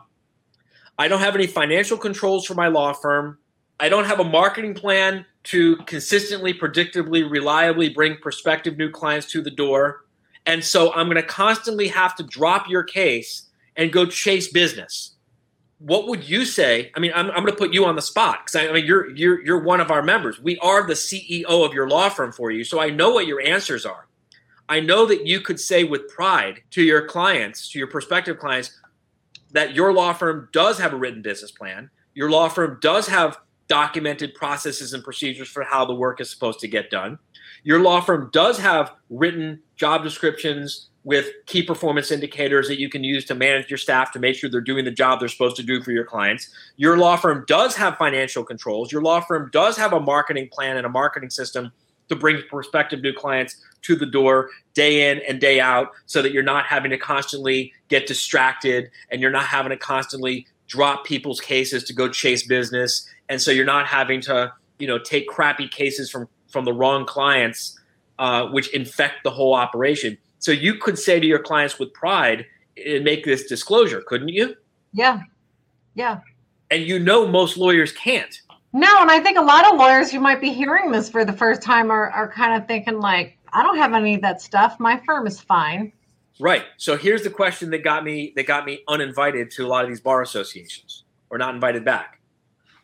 I 0.99 1.07
don't 1.07 1.21
have 1.21 1.35
any 1.35 1.47
financial 1.47 1.97
controls 1.97 2.45
for 2.45 2.55
my 2.55 2.67
law 2.67 2.91
firm. 2.91 3.37
I 3.79 3.89
don't 3.89 4.05
have 4.05 4.19
a 4.19 4.23
marketing 4.23 4.73
plan 4.73 5.25
to 5.45 5.77
consistently, 5.77 6.53
predictably, 6.53 7.29
reliably 7.29 7.89
bring 7.89 8.17
prospective 8.17 8.77
new 8.77 8.89
clients 8.89 9.27
to 9.31 9.41
the 9.41 9.51
door. 9.51 10.05
And 10.45 10.63
so 10.63 10.93
I'm 10.93 11.07
going 11.07 11.17
to 11.17 11.23
constantly 11.23 11.87
have 11.89 12.15
to 12.15 12.23
drop 12.23 12.69
your 12.69 12.83
case 12.83 13.43
and 13.75 13.91
go 13.91 14.05
chase 14.05 14.47
business. 14.47 15.13
What 15.79 16.07
would 16.07 16.27
you 16.27 16.43
say? 16.43 16.91
I 16.95 16.99
mean, 16.99 17.11
I'm, 17.13 17.27
I'm 17.27 17.43
going 17.43 17.53
to 17.53 17.57
put 17.57 17.73
you 17.73 17.85
on 17.85 17.95
the 17.95 18.01
spot 18.01 18.45
because 18.45 18.55
I, 18.55 18.69
I 18.69 18.73
mean, 18.73 18.85
you're 18.85 19.11
you're 19.11 19.45
you're 19.45 19.61
one 19.61 19.79
of 19.79 19.91
our 19.91 20.01
members. 20.01 20.41
We 20.41 20.57
are 20.57 20.87
the 20.87 20.93
CEO 20.93 21.45
of 21.45 21.73
your 21.73 21.87
law 21.87 22.09
firm 22.09 22.31
for 22.31 22.49
you, 22.49 22.63
so 22.63 22.79
I 22.79 22.89
know 22.89 23.11
what 23.11 23.27
your 23.27 23.41
answers 23.41 23.85
are. 23.85 24.07
I 24.67 24.79
know 24.79 25.05
that 25.05 25.27
you 25.27 25.39
could 25.39 25.59
say 25.59 25.83
with 25.83 26.09
pride 26.09 26.61
to 26.71 26.81
your 26.81 27.05
clients, 27.05 27.69
to 27.71 27.77
your 27.77 27.87
prospective 27.87 28.39
clients, 28.39 28.71
that 29.51 29.75
your 29.75 29.93
law 29.93 30.13
firm 30.13 30.49
does 30.51 30.79
have 30.79 30.93
a 30.93 30.97
written 30.97 31.21
business 31.21 31.51
plan. 31.51 31.91
Your 32.15 32.31
law 32.31 32.49
firm 32.49 32.79
does 32.81 33.07
have 33.07 33.37
documented 33.67 34.33
processes 34.33 34.93
and 34.93 35.03
procedures 35.03 35.49
for 35.49 35.63
how 35.63 35.85
the 35.85 35.93
work 35.93 36.21
is 36.21 36.29
supposed 36.29 36.59
to 36.59 36.67
get 36.67 36.89
done. 36.89 37.19
Your 37.63 37.79
law 37.79 38.01
firm 38.01 38.29
does 38.31 38.57
have 38.59 38.93
written 39.09 39.61
job 39.75 40.03
descriptions 40.03 40.89
with 41.03 41.27
key 41.45 41.63
performance 41.63 42.11
indicators 42.11 42.67
that 42.67 42.79
you 42.79 42.89
can 42.89 43.03
use 43.03 43.23
to 43.25 43.33
manage 43.33 43.69
your 43.69 43.77
staff 43.77 44.11
to 44.11 44.19
make 44.19 44.35
sure 44.35 44.49
they're 44.49 44.59
doing 44.59 44.83
the 44.83 44.91
job 44.91 45.19
they're 45.19 45.29
supposed 45.29 45.55
to 45.55 45.63
do 45.63 45.81
for 45.81 45.91
your 45.91 46.03
clients. 46.03 46.49
Your 46.75 46.97
law 46.97 47.15
firm 47.15 47.45
does 47.47 47.75
have 47.77 47.97
financial 47.97 48.43
controls. 48.43 48.91
Your 48.91 49.01
law 49.01 49.21
firm 49.21 49.49
does 49.53 49.77
have 49.77 49.93
a 49.93 49.99
marketing 49.99 50.49
plan 50.51 50.75
and 50.75 50.85
a 50.85 50.89
marketing 50.89 51.29
system 51.29 51.71
to 52.09 52.15
bring 52.15 52.41
prospective 52.49 53.01
new 53.01 53.13
clients 53.13 53.55
to 53.83 53.95
the 53.95 54.05
door 54.05 54.49
day 54.73 55.09
in 55.09 55.21
and 55.27 55.39
day 55.39 55.59
out 55.59 55.91
so 56.05 56.21
that 56.21 56.31
you're 56.31 56.43
not 56.43 56.65
having 56.65 56.91
to 56.91 56.97
constantly 56.97 57.71
get 57.87 58.07
distracted 58.07 58.89
and 59.09 59.21
you're 59.21 59.31
not 59.31 59.45
having 59.45 59.69
to 59.69 59.77
constantly 59.77 60.45
drop 60.67 61.05
people's 61.05 61.39
cases 61.39 61.83
to 61.85 61.93
go 61.93 62.09
chase 62.09 62.45
business 62.45 63.07
and 63.29 63.41
so 63.41 63.51
you're 63.51 63.65
not 63.65 63.87
having 63.87 64.21
to 64.21 64.51
you 64.79 64.87
know 64.87 64.99
take 64.99 65.27
crappy 65.27 65.67
cases 65.67 66.09
from 66.09 66.27
from 66.47 66.65
the 66.65 66.73
wrong 66.73 67.05
clients 67.05 67.79
uh, 68.19 68.47
which 68.47 68.73
infect 68.73 69.23
the 69.23 69.31
whole 69.31 69.53
operation 69.53 70.17
so 70.39 70.51
you 70.51 70.75
could 70.75 70.97
say 70.97 71.19
to 71.19 71.27
your 71.27 71.39
clients 71.39 71.79
with 71.79 71.93
pride 71.93 72.45
and 72.85 73.03
make 73.03 73.23
this 73.25 73.45
disclosure 73.45 74.01
couldn't 74.01 74.29
you 74.29 74.55
yeah 74.93 75.21
yeah 75.95 76.19
and 76.71 76.83
you 76.83 76.99
know 76.99 77.27
most 77.27 77.57
lawyers 77.57 77.91
can't 77.91 78.41
no, 78.73 79.01
and 79.01 79.09
I 79.09 79.19
think 79.19 79.37
a 79.37 79.41
lot 79.41 79.65
of 79.71 79.79
lawyers 79.79 80.11
who 80.11 80.19
might 80.19 80.41
be 80.41 80.51
hearing 80.51 80.91
this 80.91 81.09
for 81.09 81.23
the 81.23 81.33
first 81.33 81.61
time 81.61 81.89
are, 81.89 82.09
are 82.11 82.31
kind 82.31 82.61
of 82.61 82.67
thinking 82.67 82.99
like, 82.99 83.37
I 83.53 83.63
don't 83.63 83.77
have 83.77 83.93
any 83.93 84.15
of 84.15 84.21
that 84.21 84.41
stuff. 84.41 84.79
My 84.79 85.01
firm 85.05 85.25
is 85.25 85.39
fine. 85.39 85.93
Right. 86.39 86.63
So 86.77 86.97
here's 86.97 87.23
the 87.23 87.29
question 87.29 87.71
that 87.71 87.83
got 87.83 88.03
me 88.03 88.33
that 88.35 88.45
got 88.45 88.65
me 88.65 88.81
uninvited 88.87 89.49
to 89.51 89.65
a 89.65 89.67
lot 89.67 89.83
of 89.83 89.89
these 89.89 90.01
bar 90.01 90.21
associations 90.21 91.05
or 91.29 91.37
not 91.37 91.55
invited 91.55 91.85
back. 91.85 92.16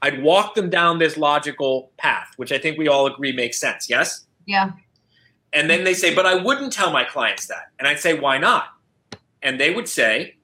I'd 0.04 0.22
walk 0.22 0.54
them 0.54 0.70
down 0.70 1.00
this 1.00 1.16
logical 1.16 1.92
path, 1.98 2.34
which 2.36 2.52
I 2.52 2.58
think 2.58 2.78
we 2.78 2.89
all 2.89 3.08
agree 3.08 3.32
makes 3.32 3.58
sense. 3.58 3.89
Yes? 3.89 4.26
Yeah. 4.46 4.72
And 5.54 5.70
then 5.70 5.86
they 5.86 5.94
say, 5.94 6.13
but 6.13 6.26
I 6.26 6.36
wouldn't 6.36 6.74
tell 6.74 6.92
my 6.92 7.06
clients 7.06 7.48
that. 7.48 7.72
And 7.80 7.88
I'd 7.88 8.00
say, 8.00 8.20
why 8.20 8.38
not? 8.38 8.66
And 9.42 9.60
they 9.60 9.74
would 9.74 9.88
say, 9.88 10.36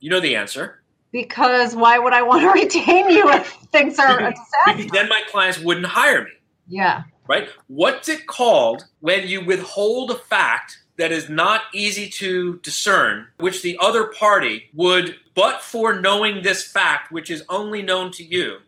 you 0.00 0.10
know 0.10 0.20
the 0.20 0.34
answer 0.36 0.82
because 1.12 1.76
why 1.76 1.96
would 1.96 2.12
I 2.12 2.22
want 2.22 2.42
to 2.42 2.48
retain 2.62 3.08
you 3.08 3.30
if 3.30 3.46
things 3.70 4.00
are 4.00 4.18
a 4.18 4.30
disaster? 4.66 4.92
then 4.92 5.08
my 5.08 5.22
clients 5.30 5.60
wouldn't 5.60 5.86
hire 5.86 6.24
me. 6.24 6.30
Yeah. 6.66 7.04
Right? 7.28 7.48
What's 7.68 8.08
it 8.08 8.26
called 8.26 8.86
when 8.98 9.28
you 9.28 9.44
withhold 9.44 10.10
a 10.10 10.16
fact 10.16 10.80
that 10.96 11.12
is 11.12 11.30
not 11.30 11.62
easy 11.72 12.08
to 12.08 12.58
discern, 12.58 13.28
which 13.38 13.62
the 13.62 13.78
other 13.80 14.08
party 14.08 14.64
would, 14.74 15.16
but 15.36 15.62
for 15.62 16.00
knowing 16.00 16.42
this 16.42 16.64
fact, 16.64 17.12
which 17.12 17.30
is 17.30 17.44
only 17.48 17.80
known 17.80 18.10
to 18.12 18.24
you, 18.24 18.58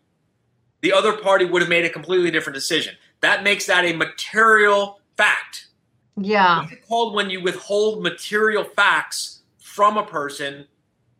the 0.80 0.92
other 0.92 1.16
party 1.16 1.44
would 1.44 1.62
have 1.62 1.68
made 1.68 1.84
a 1.84 1.90
completely 1.90 2.30
different 2.30 2.54
decision. 2.54 2.94
That 3.20 3.42
makes 3.42 3.66
that 3.66 3.84
a 3.84 3.92
material 3.92 5.00
fact. 5.16 5.68
Yeah. 6.16 6.60
What's 6.60 6.72
it 6.72 6.86
called 6.86 7.14
when 7.14 7.30
you 7.30 7.42
withhold 7.42 8.02
material 8.02 8.64
facts 8.64 9.42
from 9.58 9.96
a 9.96 10.04
person 10.04 10.66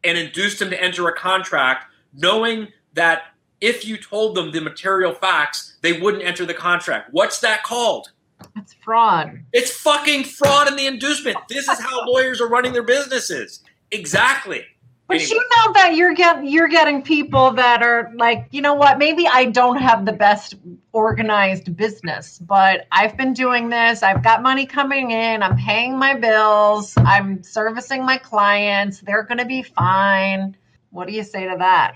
and 0.05 0.17
induce 0.17 0.59
them 0.59 0.71
to 0.71 0.83
enter 0.83 1.09
a 1.09 1.15
contract 1.15 1.87
knowing 2.15 2.69
that 2.95 3.25
if 3.61 3.87
you 3.87 3.97
told 3.97 4.35
them 4.35 4.53
the 4.53 4.61
material 4.61 5.13
facts, 5.13 5.77
they 5.83 6.01
wouldn't 6.01 6.23
enter 6.23 6.45
the 6.45 6.55
contract. 6.55 7.09
What's 7.13 7.41
that 7.41 7.63
called? 7.63 8.11
It's 8.55 8.75
fraud. 8.75 9.41
It's 9.53 9.71
fucking 9.71 10.25
fraud 10.25 10.69
in 10.69 10.77
the 10.77 10.87
inducement. 10.87 11.37
This 11.49 11.69
is 11.69 11.81
how 11.81 12.07
lawyers 12.07 12.41
are 12.41 12.49
running 12.49 12.73
their 12.73 12.83
businesses. 12.83 13.63
Exactly. 13.91 14.65
But 15.09 15.19
anyway. 15.19 15.31
you 15.31 15.37
know 15.37 15.73
that 15.75 15.95
you're 15.95 16.15
getting 16.15 16.47
you're 16.49 16.69
getting 16.69 17.01
people 17.01 17.53
that 17.53 17.83
are 17.83 18.11
like, 18.17 18.49
you 18.51 18.61
know 18.61 18.75
what, 18.75 18.99
maybe 18.99 19.27
I 19.29 19.45
don't 19.45 19.77
have 19.77 20.05
the 20.05 20.13
best 20.13 20.55
organized 20.93 21.77
business, 21.77 22.39
but 22.41 22.87
I've 22.91 23.17
been 23.17 23.33
doing 23.33 23.69
this. 23.69 24.03
I've 24.03 24.25
got 24.25 24.43
money 24.43 24.67
coming 24.67 25.13
in. 25.13 25.45
I'm 25.45 25.57
paying 25.57 25.97
my 25.97 26.15
bills. 26.15 26.95
I'm 26.97 27.43
servicing 27.45 28.05
my 28.05 28.19
clients. 28.19 29.01
They're 29.01 29.23
going 29.23 29.39
to 29.39 29.45
be 29.45 29.63
fine. 29.63 30.57
What 30.91 31.07
do 31.07 31.15
you 31.15 31.23
say 31.23 31.47
to 31.47 31.57
that? 31.59 31.95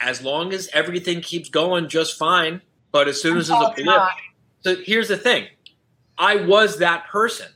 As 0.00 0.20
long 0.20 0.52
as 0.52 0.68
everything 0.74 1.22
keeps 1.22 1.48
going 1.48 1.88
just 1.88 2.18
fine, 2.18 2.60
but 2.92 3.08
as 3.08 3.22
soon 3.22 3.38
as 3.38 3.48
there's 3.48 3.62
a 3.62 3.72
blip. 3.82 4.02
So 4.60 4.76
here's 4.76 5.08
the 5.08 5.16
thing. 5.16 5.46
I 6.18 6.36
was 6.36 6.78
that 6.78 7.06
person. 7.06 7.48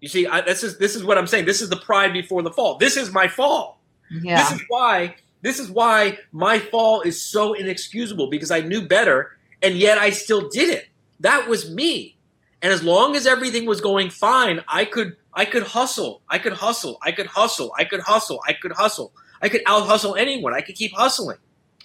You 0.00 0.08
see, 0.08 0.26
I, 0.26 0.42
this 0.42 0.62
is 0.62 0.78
this 0.78 0.94
is 0.94 1.02
what 1.02 1.18
I'm 1.18 1.26
saying. 1.26 1.46
This 1.46 1.60
is 1.60 1.70
the 1.70 1.76
pride 1.76 2.12
before 2.12 2.42
the 2.42 2.52
fall. 2.52 2.76
This 2.76 2.96
is 2.96 3.10
my 3.10 3.26
fall. 3.26 3.75
Yeah. 4.10 4.36
This 4.42 4.60
is 4.60 4.66
why 4.68 5.16
this 5.42 5.58
is 5.58 5.70
why 5.70 6.18
my 6.32 6.58
fall 6.58 7.02
is 7.02 7.22
so 7.22 7.52
inexcusable 7.52 8.28
because 8.28 8.50
I 8.50 8.60
knew 8.60 8.86
better 8.86 9.36
and 9.62 9.76
yet 9.76 9.98
I 9.98 10.10
still 10.10 10.48
did 10.48 10.70
it. 10.70 10.88
That 11.20 11.48
was 11.48 11.70
me. 11.70 12.16
And 12.62 12.72
as 12.72 12.82
long 12.82 13.14
as 13.16 13.26
everything 13.26 13.66
was 13.66 13.80
going 13.80 14.10
fine, 14.10 14.64
I 14.68 14.84
could 14.84 15.16
I 15.32 15.44
could 15.44 15.62
hustle. 15.62 16.22
I 16.28 16.38
could 16.38 16.54
hustle. 16.54 16.98
I 17.02 17.12
could 17.12 17.26
hustle. 17.26 17.72
I 17.78 17.84
could 17.84 18.00
hustle. 18.00 18.40
I 18.46 18.54
could 18.54 18.72
hustle. 18.72 19.12
I 19.42 19.48
could 19.48 19.62
out 19.66 19.86
hustle 19.86 20.16
anyone. 20.16 20.54
I 20.54 20.62
could 20.62 20.74
keep 20.74 20.92
hustling. 20.94 21.38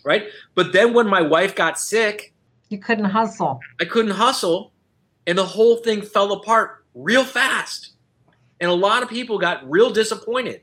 Right? 0.04 0.30
But 0.56 0.74
then 0.74 0.94
when 0.94 1.08
my 1.08 1.22
wife 1.22 1.54
got 1.54 1.78
sick, 1.78 2.34
you 2.70 2.80
couldn't 2.80 3.06
hustle. 3.06 3.60
I 3.80 3.86
couldn't 3.86 4.12
hustle 4.12 4.72
and 5.28 5.38
the 5.38 5.46
whole 5.46 5.78
thing 5.78 6.02
fell 6.02 6.32
apart 6.32 6.84
real 6.96 7.24
fast. 7.24 7.92
And 8.60 8.70
a 8.70 8.74
lot 8.74 9.04
of 9.04 9.10
people 9.10 9.38
got 9.38 9.70
real 9.70 9.92
disappointed. 9.92 10.62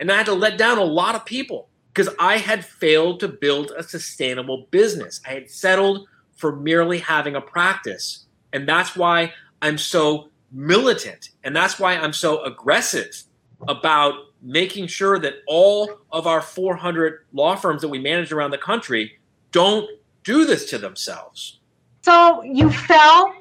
And 0.00 0.10
I 0.10 0.16
had 0.16 0.26
to 0.26 0.34
let 0.34 0.58
down 0.58 0.78
a 0.78 0.84
lot 0.84 1.14
of 1.14 1.24
people 1.24 1.68
because 1.92 2.12
I 2.18 2.38
had 2.38 2.64
failed 2.64 3.20
to 3.20 3.28
build 3.28 3.72
a 3.76 3.82
sustainable 3.82 4.66
business. 4.70 5.20
I 5.26 5.34
had 5.34 5.50
settled 5.50 6.08
for 6.36 6.56
merely 6.56 6.98
having 6.98 7.36
a 7.36 7.40
practice. 7.40 8.24
And 8.52 8.66
that's 8.66 8.96
why 8.96 9.32
I'm 9.60 9.78
so 9.78 10.30
militant. 10.50 11.30
And 11.44 11.54
that's 11.54 11.78
why 11.78 11.96
I'm 11.96 12.14
so 12.14 12.42
aggressive 12.44 13.22
about 13.68 14.14
making 14.42 14.86
sure 14.86 15.18
that 15.18 15.34
all 15.46 15.98
of 16.10 16.26
our 16.26 16.40
400 16.40 17.26
law 17.32 17.56
firms 17.56 17.82
that 17.82 17.88
we 17.88 17.98
manage 17.98 18.32
around 18.32 18.52
the 18.52 18.58
country 18.58 19.18
don't 19.52 19.88
do 20.24 20.46
this 20.46 20.64
to 20.70 20.78
themselves. 20.78 21.60
So 22.02 22.42
you 22.42 22.70
fell, 22.70 23.34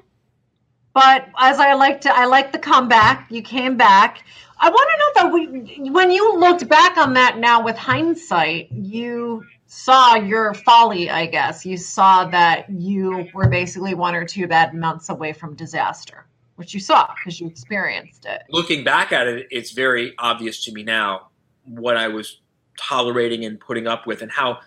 but 0.93 1.29
as 1.37 1.59
I 1.59 1.73
like 1.73 2.01
to, 2.01 2.15
I 2.15 2.25
like 2.25 2.51
the 2.51 2.59
comeback. 2.59 3.31
You 3.31 3.41
came 3.41 3.77
back. 3.77 4.25
I 4.61 4.69
want 4.69 4.89
to 4.89 5.23
know 5.23 5.29
we, 5.29 5.89
when 5.89 6.11
you 6.11 6.37
looked 6.37 6.67
back 6.67 6.97
on 6.97 7.13
that 7.13 7.37
now 7.37 7.63
with 7.63 7.77
hindsight, 7.77 8.71
you 8.71 9.45
saw 9.67 10.15
your 10.15 10.53
folly, 10.53 11.09
I 11.09 11.27
guess. 11.27 11.65
You 11.65 11.77
saw 11.77 12.25
that 12.25 12.69
you 12.69 13.27
were 13.33 13.47
basically 13.47 13.93
one 13.93 14.15
or 14.15 14.25
two 14.25 14.47
bad 14.47 14.73
months 14.73 15.09
away 15.09 15.31
from 15.31 15.55
disaster, 15.55 16.25
which 16.55 16.73
you 16.73 16.79
saw 16.79 17.13
because 17.15 17.39
you 17.39 17.47
experienced 17.47 18.25
it. 18.25 18.43
Looking 18.49 18.83
back 18.83 19.11
at 19.11 19.27
it, 19.27 19.47
it's 19.49 19.71
very 19.71 20.13
obvious 20.17 20.63
to 20.65 20.73
me 20.73 20.83
now 20.83 21.29
what 21.63 21.95
I 21.95 22.07
was 22.09 22.41
tolerating 22.77 23.45
and 23.45 23.59
putting 23.59 23.87
up 23.87 24.07
with 24.07 24.21
and 24.21 24.31
how 24.31 24.59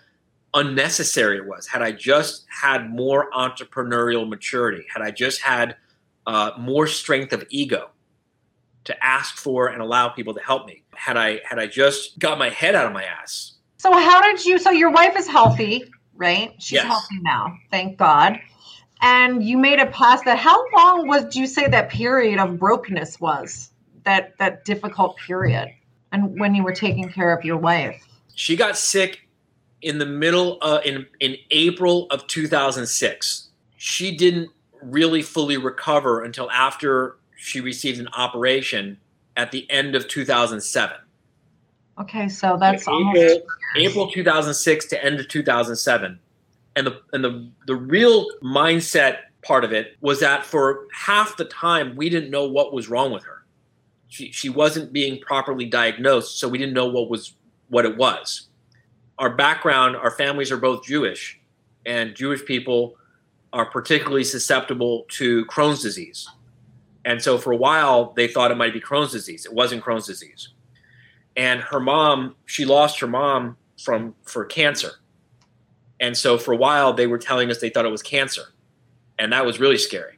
unnecessary 0.53 1.37
it 1.37 1.45
was. 1.45 1.67
Had 1.67 1.81
I 1.81 1.91
just 1.91 2.45
had 2.49 2.89
more 2.89 3.29
entrepreneurial 3.31 4.27
maturity, 4.27 4.85
had 4.91 5.03
I 5.03 5.11
just 5.11 5.41
had 5.41 5.75
uh, 6.25 6.51
more 6.57 6.87
strength 6.87 7.33
of 7.33 7.43
ego, 7.49 7.89
to 8.85 9.05
ask 9.05 9.37
for 9.37 9.67
and 9.67 9.81
allow 9.81 10.09
people 10.09 10.33
to 10.33 10.41
help 10.41 10.67
me. 10.67 10.83
Had 10.93 11.17
I 11.17 11.41
had 11.43 11.59
I 11.59 11.67
just 11.67 12.19
got 12.19 12.37
my 12.37 12.49
head 12.49 12.75
out 12.75 12.85
of 12.85 12.93
my 12.93 13.03
ass. 13.03 13.53
So 13.77 13.91
how 13.91 14.21
did 14.21 14.45
you 14.45 14.57
so 14.57 14.71
your 14.71 14.91
wife 14.91 15.15
is 15.17 15.27
healthy, 15.27 15.85
right? 16.15 16.53
She's 16.59 16.73
yes. 16.73 16.85
healthy 16.85 17.19
now. 17.21 17.57
Thank 17.71 17.97
God. 17.97 18.39
And 19.01 19.43
you 19.43 19.57
made 19.57 19.79
it 19.79 19.91
past 19.91 20.23
that. 20.25 20.37
How 20.37 20.63
long 20.71 21.07
was 21.07 21.35
you 21.35 21.45
say 21.45 21.67
that 21.67 21.89
period 21.89 22.39
of 22.39 22.57
brokenness 22.57 23.19
was? 23.19 23.71
That 24.05 24.37
that 24.37 24.65
difficult 24.65 25.17
period. 25.17 25.69
And 26.11 26.39
when 26.39 26.55
you 26.55 26.63
were 26.63 26.73
taking 26.73 27.09
care 27.09 27.35
of 27.35 27.43
your 27.43 27.57
wife. 27.57 28.05
She 28.35 28.55
got 28.55 28.77
sick 28.77 29.27
in 29.81 29.97
the 29.97 30.05
middle 30.05 30.57
uh, 30.61 30.79
in 30.85 31.05
in 31.19 31.37
April 31.51 32.07
of 32.09 32.27
2006. 32.27 33.49
She 33.77 34.15
didn't 34.15 34.49
really 34.81 35.21
fully 35.21 35.57
recover 35.57 36.23
until 36.23 36.49
after 36.51 37.17
she 37.43 37.59
received 37.59 37.99
an 37.99 38.07
operation 38.15 38.97
at 39.35 39.51
the 39.51 39.69
end 39.69 39.95
of 39.95 40.07
2007. 40.07 40.95
Okay, 41.99 42.29
so 42.29 42.57
that's 42.57 42.87
April, 42.87 43.41
April 43.75 44.09
2006 44.09 44.85
to 44.87 45.03
end 45.03 45.19
of 45.19 45.27
2007. 45.27 46.19
And 46.75 46.87
the 46.87 47.01
and 47.11 47.23
the 47.23 47.49
the 47.67 47.75
real 47.75 48.27
mindset 48.41 49.17
part 49.43 49.65
of 49.65 49.73
it 49.73 49.97
was 49.99 50.21
that 50.21 50.45
for 50.45 50.87
half 50.93 51.35
the 51.37 51.45
time 51.45 51.95
we 51.95 52.09
didn't 52.09 52.31
know 52.31 52.47
what 52.47 52.73
was 52.73 52.89
wrong 52.89 53.11
with 53.11 53.23
her. 53.25 53.43
She 54.07 54.31
she 54.31 54.49
wasn't 54.49 54.93
being 54.93 55.19
properly 55.19 55.65
diagnosed, 55.65 56.39
so 56.39 56.47
we 56.47 56.57
didn't 56.57 56.73
know 56.73 56.87
what 56.87 57.09
was 57.09 57.33
what 57.67 57.85
it 57.85 57.97
was. 57.97 58.47
Our 59.19 59.35
background, 59.35 59.97
our 59.97 60.11
families 60.11 60.51
are 60.51 60.57
both 60.57 60.85
Jewish, 60.85 61.39
and 61.85 62.15
Jewish 62.15 62.43
people 62.45 62.95
are 63.51 63.65
particularly 63.65 64.23
susceptible 64.23 65.05
to 65.09 65.45
Crohn's 65.45 65.83
disease. 65.83 66.27
And 67.05 67.21
so 67.21 67.37
for 67.37 67.51
a 67.51 67.57
while 67.57 68.13
they 68.13 68.27
thought 68.27 68.51
it 68.51 68.57
might 68.57 68.73
be 68.73 68.81
Crohn's 68.81 69.11
disease. 69.11 69.45
It 69.45 69.53
wasn't 69.53 69.83
Crohn's 69.83 70.07
disease. 70.07 70.49
And 71.35 71.61
her 71.61 71.79
mom, 71.79 72.35
she 72.45 72.65
lost 72.65 72.99
her 72.99 73.07
mom 73.07 73.57
from 73.81 74.15
for 74.23 74.45
cancer. 74.45 74.91
And 75.99 76.15
so 76.17 76.37
for 76.37 76.53
a 76.53 76.57
while 76.57 76.93
they 76.93 77.07
were 77.07 77.17
telling 77.17 77.49
us 77.49 77.59
they 77.59 77.69
thought 77.69 77.85
it 77.85 77.91
was 77.91 78.03
cancer. 78.03 78.53
And 79.19 79.31
that 79.33 79.45
was 79.45 79.59
really 79.59 79.77
scary. 79.77 80.17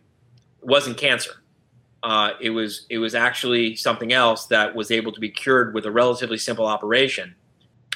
It 0.62 0.67
wasn't 0.67 0.98
cancer. 0.98 1.32
Uh, 2.04 2.32
it 2.39 2.52
was 2.52 2.86
it 2.89 3.00
was 3.00 3.15
actually 3.15 3.76
something 3.76 4.13
else 4.13 4.45
that 4.48 4.76
was 4.76 4.91
able 4.91 5.12
to 5.12 5.19
be 5.19 5.30
cured 5.30 5.74
with 5.74 5.86
a 5.86 5.91
relatively 5.91 6.38
simple 6.38 6.67
operation. 6.67 7.36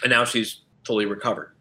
And 0.02 0.10
now 0.10 0.26
she's 0.26 0.62
fully 0.86 1.06
recovered. 1.06 1.54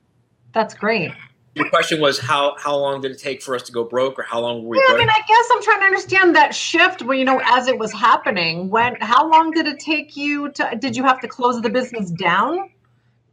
That's 0.55 0.73
great 0.73 1.12
your 1.55 1.69
question 1.69 2.01
was 2.01 2.19
how 2.19 2.57
how 2.59 2.77
long 2.77 3.01
did 3.01 3.11
it 3.11 3.19
take 3.19 3.43
for 3.43 3.55
us 3.55 3.63
to 3.63 3.73
go 3.73 3.85
broke 3.85 4.19
or 4.19 4.23
how 4.23 4.41
long 4.41 4.63
were 4.63 4.71
we 4.71 4.79
yeah, 4.79 4.85
broke? 4.89 4.97
I 4.97 4.99
mean, 5.01 5.11
I 5.11 5.21
guess 5.27 5.49
I'm 5.53 5.63
trying 5.63 5.81
to 5.81 5.87
understand 5.87 6.37
that 6.37 6.55
shift 6.55 7.03
where 7.03 7.17
you 7.17 7.25
know 7.25 7.41
as 7.45 7.69
it 7.69 7.79
was 7.79 7.93
happening. 7.93 8.71
When 8.71 8.97
how 9.01 9.29
long 9.29 9.51
did 9.51 9.67
it 9.67 9.79
take 9.79 10.17
you 10.17 10.51
to 10.53 10.77
did 10.79 10.97
you 10.97 11.05
have 11.05 11.21
to 11.21 11.29
close 11.29 11.61
the 11.61 11.71
business 11.71 12.11
down? 12.11 12.71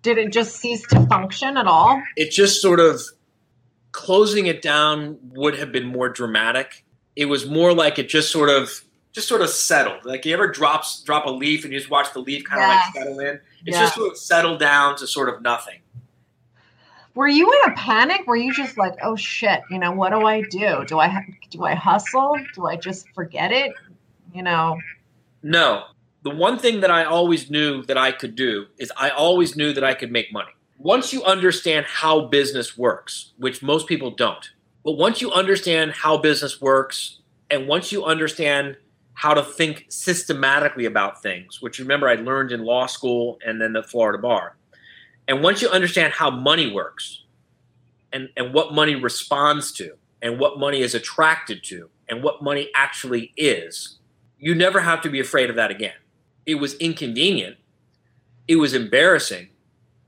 Did 0.01 0.17
it 0.17 0.32
just 0.32 0.58
cease 0.58 0.86
to 0.88 1.06
function 1.08 1.58
at 1.58 1.67
all? 1.67 2.01
It 2.15 2.32
just 2.32 2.62
sort 2.62 2.80
of 2.80 3.01
closing 3.91 4.45
it 4.45 4.62
down 4.62 5.17
would 5.34 5.58
have 5.58 5.71
been 5.71 5.86
more 5.86 6.10
dramatic. 6.10 6.84
It 7.15 7.25
was 7.25 7.47
more 7.47 7.73
like 7.73 7.97
it 7.97 8.10
just 8.10 8.32
sort 8.32 8.49
of 8.49 8.82
just 9.13 9.28
sort 9.28 9.41
of 9.41 9.49
settled. 9.49 10.06
Like 10.06 10.25
you 10.25 10.34
ever 10.34 10.47
drops 10.47 11.01
drop 11.01 11.25
a 11.25 11.32
leaf 11.32 11.63
and 11.63 11.73
you 11.73 11.80
just 11.80 11.91
watch 11.91 12.13
the 12.13 12.19
leaf 12.19 12.43
kind 12.43 12.62
of 12.62 12.69
like 12.69 12.93
settle 12.93 13.19
in. 13.19 13.39
It's 13.65 13.75
yeah. 13.78 13.84
just 13.84 13.95
sort 13.95 14.12
of 14.12 14.17
settled 14.17 14.60
down 14.60 14.95
to 14.97 15.08
sort 15.08 15.30
of 15.30 15.41
nothing 15.41 15.80
were 17.15 17.28
you 17.28 17.51
in 17.51 17.71
a 17.71 17.75
panic? 17.75 18.28
Were 18.28 18.36
you 18.36 18.54
just 18.54 18.78
like, 18.78 18.95
oh 19.01 19.15
shit, 19.15 19.62
you 19.71 19.80
know, 19.80 19.91
what 19.91 20.12
do 20.12 20.25
I 20.25 20.41
do? 20.41 20.84
Do 20.86 20.99
I 20.99 21.25
do 21.49 21.63
I 21.63 21.73
hustle? 21.73 22.38
Do 22.54 22.67
I 22.67 22.75
just 22.75 23.10
forget 23.15 23.51
it? 23.51 23.71
You 24.34 24.43
know. 24.43 24.78
No. 25.41 25.86
The 26.23 26.32
one 26.32 26.60
thing 26.60 26.82
that 26.82 26.91
I 26.91 27.04
always 27.04 27.49
knew 27.49 27.84
that 27.84 27.97
I 27.97 28.12
could 28.12 28.36
do 28.36 28.65
is 28.78 28.91
I 28.97 29.10
always 29.10 29.56
knew 29.56 29.73
that 29.73 29.84
I 29.84 29.93
could 29.93 30.12
make 30.12 30.34
money. 30.34 30.51
Once 30.78 31.13
you 31.13 31.23
understand 31.23 31.86
how 31.86 32.21
business 32.21 32.78
works, 32.78 33.32
which 33.38 33.63
most 33.63 33.88
people 33.88 34.12
don't, 34.12 34.49
but 34.84 34.93
once 34.93 35.21
you 35.21 35.32
understand 35.32 35.91
how 35.93 36.17
business 36.17 36.60
works 36.60 37.19
and 37.49 37.67
once 37.67 37.91
you 37.91 38.04
understand 38.04 38.75
how 39.13 39.34
to 39.34 39.41
think 39.41 39.86
systematically 39.88 40.86
about 40.86 41.21
things, 41.21 41.62
which 41.62 41.80
remember 41.80 42.10
I 42.10 42.15
learned 42.15 42.51
in 42.51 42.65
law 42.65 42.86
school 42.88 43.39
and 43.45 43.62
then 43.62 43.73
the 43.73 43.84
Florida 43.84 44.21
bar, 44.21 44.58
and 45.27 45.41
once 45.41 45.61
you 45.61 45.69
understand 45.69 46.13
how 46.13 46.29
money 46.29 46.71
works 46.71 47.23
and, 48.13 48.29
and 48.38 48.53
what 48.53 48.73
money 48.73 48.95
responds 48.95 49.71
to 49.73 49.95
and 50.21 50.39
what 50.39 50.59
money 50.59 50.81
is 50.81 50.95
attracted 50.95 51.63
to 51.65 51.89
and 52.07 52.23
what 52.23 52.43
money 52.43 52.69
actually 52.75 53.33
is, 53.35 53.97
you 54.38 54.53
never 54.53 54.81
have 54.81 55.01
to 55.01 55.09
be 55.09 55.19
afraid 55.19 55.49
of 55.49 55.55
that 55.55 55.71
again. 55.71 55.95
It 56.45 56.55
was 56.55 56.75
inconvenient. 56.75 57.57
It 58.47 58.57
was 58.57 58.73
embarrassing. 58.73 59.49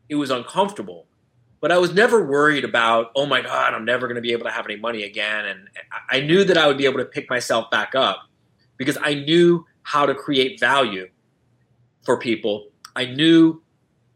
It 0.10 0.15
was 0.15 0.30
uncomfortable. 0.30 1.08
But 1.60 1.71
I 1.71 1.80
was 1.80 1.91
never 1.91 2.23
worried 2.23 2.63
about, 2.63 3.12
oh 3.15 3.25
my 3.25 3.41
God, 3.41 3.73
I'm 3.73 3.84
never 3.84 4.08
going 4.08 4.15
to 4.15 4.21
be 4.21 4.32
able 4.32 4.45
to 4.45 4.51
have 4.51 4.65
any 4.65 4.75
money 4.75 5.03
again. 5.03 5.45
And 5.45 5.69
I 6.10 6.21
knew 6.21 6.43
that 6.43 6.58
I 6.58 6.67
would 6.67 6.77
be 6.77 6.86
able 6.86 6.99
to 6.99 7.06
pick 7.06 7.30
myself 7.32 7.71
back 7.71 7.95
up 7.95 8.30
because 8.77 8.97
I 9.01 9.15
knew 9.15 9.65
how 9.82 10.06
to 10.06 10.13
create 10.13 10.60
value 10.60 11.10
for 12.03 12.19
people. 12.19 12.67
I 12.95 13.06
knew 13.06 13.63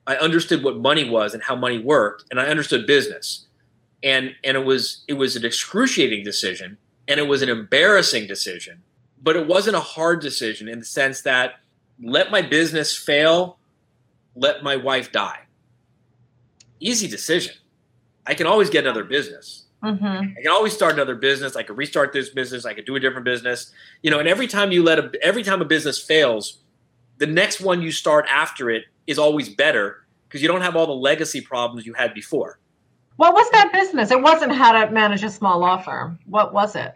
I 0.07 0.15
understood 0.15 0.63
what 0.63 0.77
money 0.77 1.09
was 1.09 1.33
and 1.33 1.43
how 1.43 1.55
money 1.55 1.79
worked, 1.79 2.25
and 2.31 2.39
I 2.39 2.47
understood 2.47 2.87
business. 2.87 3.45
And 4.03 4.35
and 4.43 4.57
it 4.57 4.65
was 4.65 5.03
it 5.07 5.13
was 5.13 5.35
an 5.35 5.45
excruciating 5.45 6.23
decision, 6.23 6.77
and 7.07 7.19
it 7.19 7.27
was 7.27 7.41
an 7.41 7.49
embarrassing 7.49 8.27
decision, 8.27 8.81
but 9.21 9.35
it 9.35 9.47
wasn't 9.47 9.75
a 9.75 9.81
hard 9.81 10.21
decision 10.21 10.67
in 10.67 10.79
the 10.79 10.85
sense 10.85 11.21
that 11.21 11.59
let 12.01 12.31
my 12.31 12.41
business 12.41 12.97
fail, 12.97 13.59
let 14.35 14.63
my 14.63 14.75
wife 14.75 15.11
die. 15.11 15.41
Easy 16.79 17.07
decision. 17.07 17.53
I 18.25 18.33
can 18.33 18.47
always 18.47 18.69
get 18.69 18.85
another 18.85 19.03
business. 19.03 19.65
Mm-hmm. 19.83 20.05
I 20.05 20.41
can 20.41 20.51
always 20.51 20.73
start 20.73 20.93
another 20.93 21.15
business. 21.15 21.55
I 21.55 21.63
could 21.63 21.77
restart 21.77 22.13
this 22.13 22.29
business. 22.29 22.65
I 22.65 22.73
could 22.73 22.85
do 22.85 22.95
a 22.95 22.99
different 22.99 23.25
business. 23.25 23.71
You 24.03 24.11
know, 24.11 24.19
and 24.19 24.27
every 24.27 24.47
time 24.47 24.71
you 24.71 24.83
let 24.83 24.99
a 24.99 25.11
every 25.23 25.43
time 25.43 25.61
a 25.61 25.65
business 25.65 25.99
fails, 25.99 26.59
the 27.17 27.27
next 27.27 27.61
one 27.61 27.81
you 27.81 27.91
start 27.91 28.25
after 28.31 28.69
it 28.69 28.85
is 29.12 29.19
always 29.19 29.50
better 29.50 30.06
because 30.28 30.41
you 30.41 30.47
don't 30.47 30.62
have 30.62 30.76
all 30.76 30.88
the 30.88 30.93
legacy 30.93 31.41
problems 31.41 31.86
you 31.86 31.93
had 31.93 32.13
before. 32.13 32.58
What 33.17 33.34
was 33.34 33.50
that 33.52 33.71
business? 33.71 34.10
It 34.10 34.21
wasn't 34.21 34.54
how 34.54 34.71
to 34.71 34.91
manage 34.91 35.24
a 35.24 35.30
small 35.30 35.60
law 35.60 35.78
firm. 35.78 36.17
What 36.26 36.54
was 36.54 36.76
it? 36.76 36.95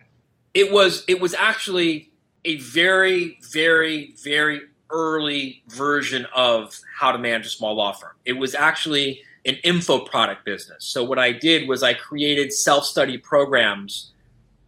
It 0.54 0.72
was 0.72 1.04
it 1.08 1.20
was 1.20 1.34
actually 1.36 2.12
a 2.46 2.56
very 2.58 3.38
very 3.52 4.16
very 4.24 4.62
early 4.90 5.64
version 5.68 6.26
of 6.34 6.80
how 6.98 7.12
to 7.12 7.18
manage 7.18 7.46
a 7.46 7.50
small 7.50 7.76
law 7.76 7.92
firm. 7.92 8.14
It 8.24 8.34
was 8.34 8.56
actually 8.56 9.22
an 9.46 9.56
info 9.64 10.00
product 10.00 10.46
business. 10.46 10.86
So 10.86 11.04
what 11.04 11.20
I 11.20 11.32
did 11.32 11.68
was 11.68 11.84
I 11.84 11.94
created 11.94 12.54
self-study 12.54 13.20
programs 13.20 14.12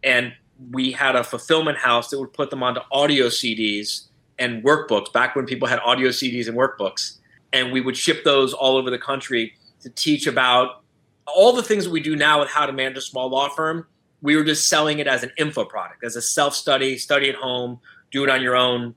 and 0.04 0.32
we 0.70 0.92
had 0.92 1.16
a 1.16 1.24
fulfillment 1.24 1.78
house 1.78 2.10
that 2.10 2.20
would 2.20 2.32
put 2.32 2.50
them 2.50 2.62
onto 2.62 2.80
audio 2.92 3.26
CDs 3.26 4.08
and 4.38 4.62
workbooks 4.62 5.12
back 5.12 5.34
when 5.34 5.46
people 5.46 5.66
had 5.66 5.80
audio 5.80 6.10
CDs 6.10 6.48
and 6.48 6.56
workbooks 6.56 7.17
and 7.52 7.72
we 7.72 7.80
would 7.80 7.96
ship 7.96 8.24
those 8.24 8.52
all 8.52 8.76
over 8.76 8.90
the 8.90 8.98
country 8.98 9.54
to 9.80 9.90
teach 9.90 10.26
about 10.26 10.82
all 11.26 11.52
the 11.52 11.62
things 11.62 11.84
that 11.84 11.90
we 11.90 12.00
do 12.00 12.16
now 12.16 12.40
with 12.40 12.48
how 12.48 12.66
to 12.66 12.72
manage 12.72 12.96
a 12.96 13.02
small 13.02 13.28
law 13.28 13.48
firm. 13.48 13.86
We 14.22 14.36
were 14.36 14.44
just 14.44 14.68
selling 14.68 14.98
it 14.98 15.06
as 15.06 15.22
an 15.22 15.30
info 15.38 15.64
product, 15.64 16.04
as 16.04 16.16
a 16.16 16.22
self 16.22 16.54
study, 16.54 16.98
study 16.98 17.28
at 17.28 17.36
home, 17.36 17.80
do 18.10 18.24
it 18.24 18.30
on 18.30 18.42
your 18.42 18.56
own 18.56 18.94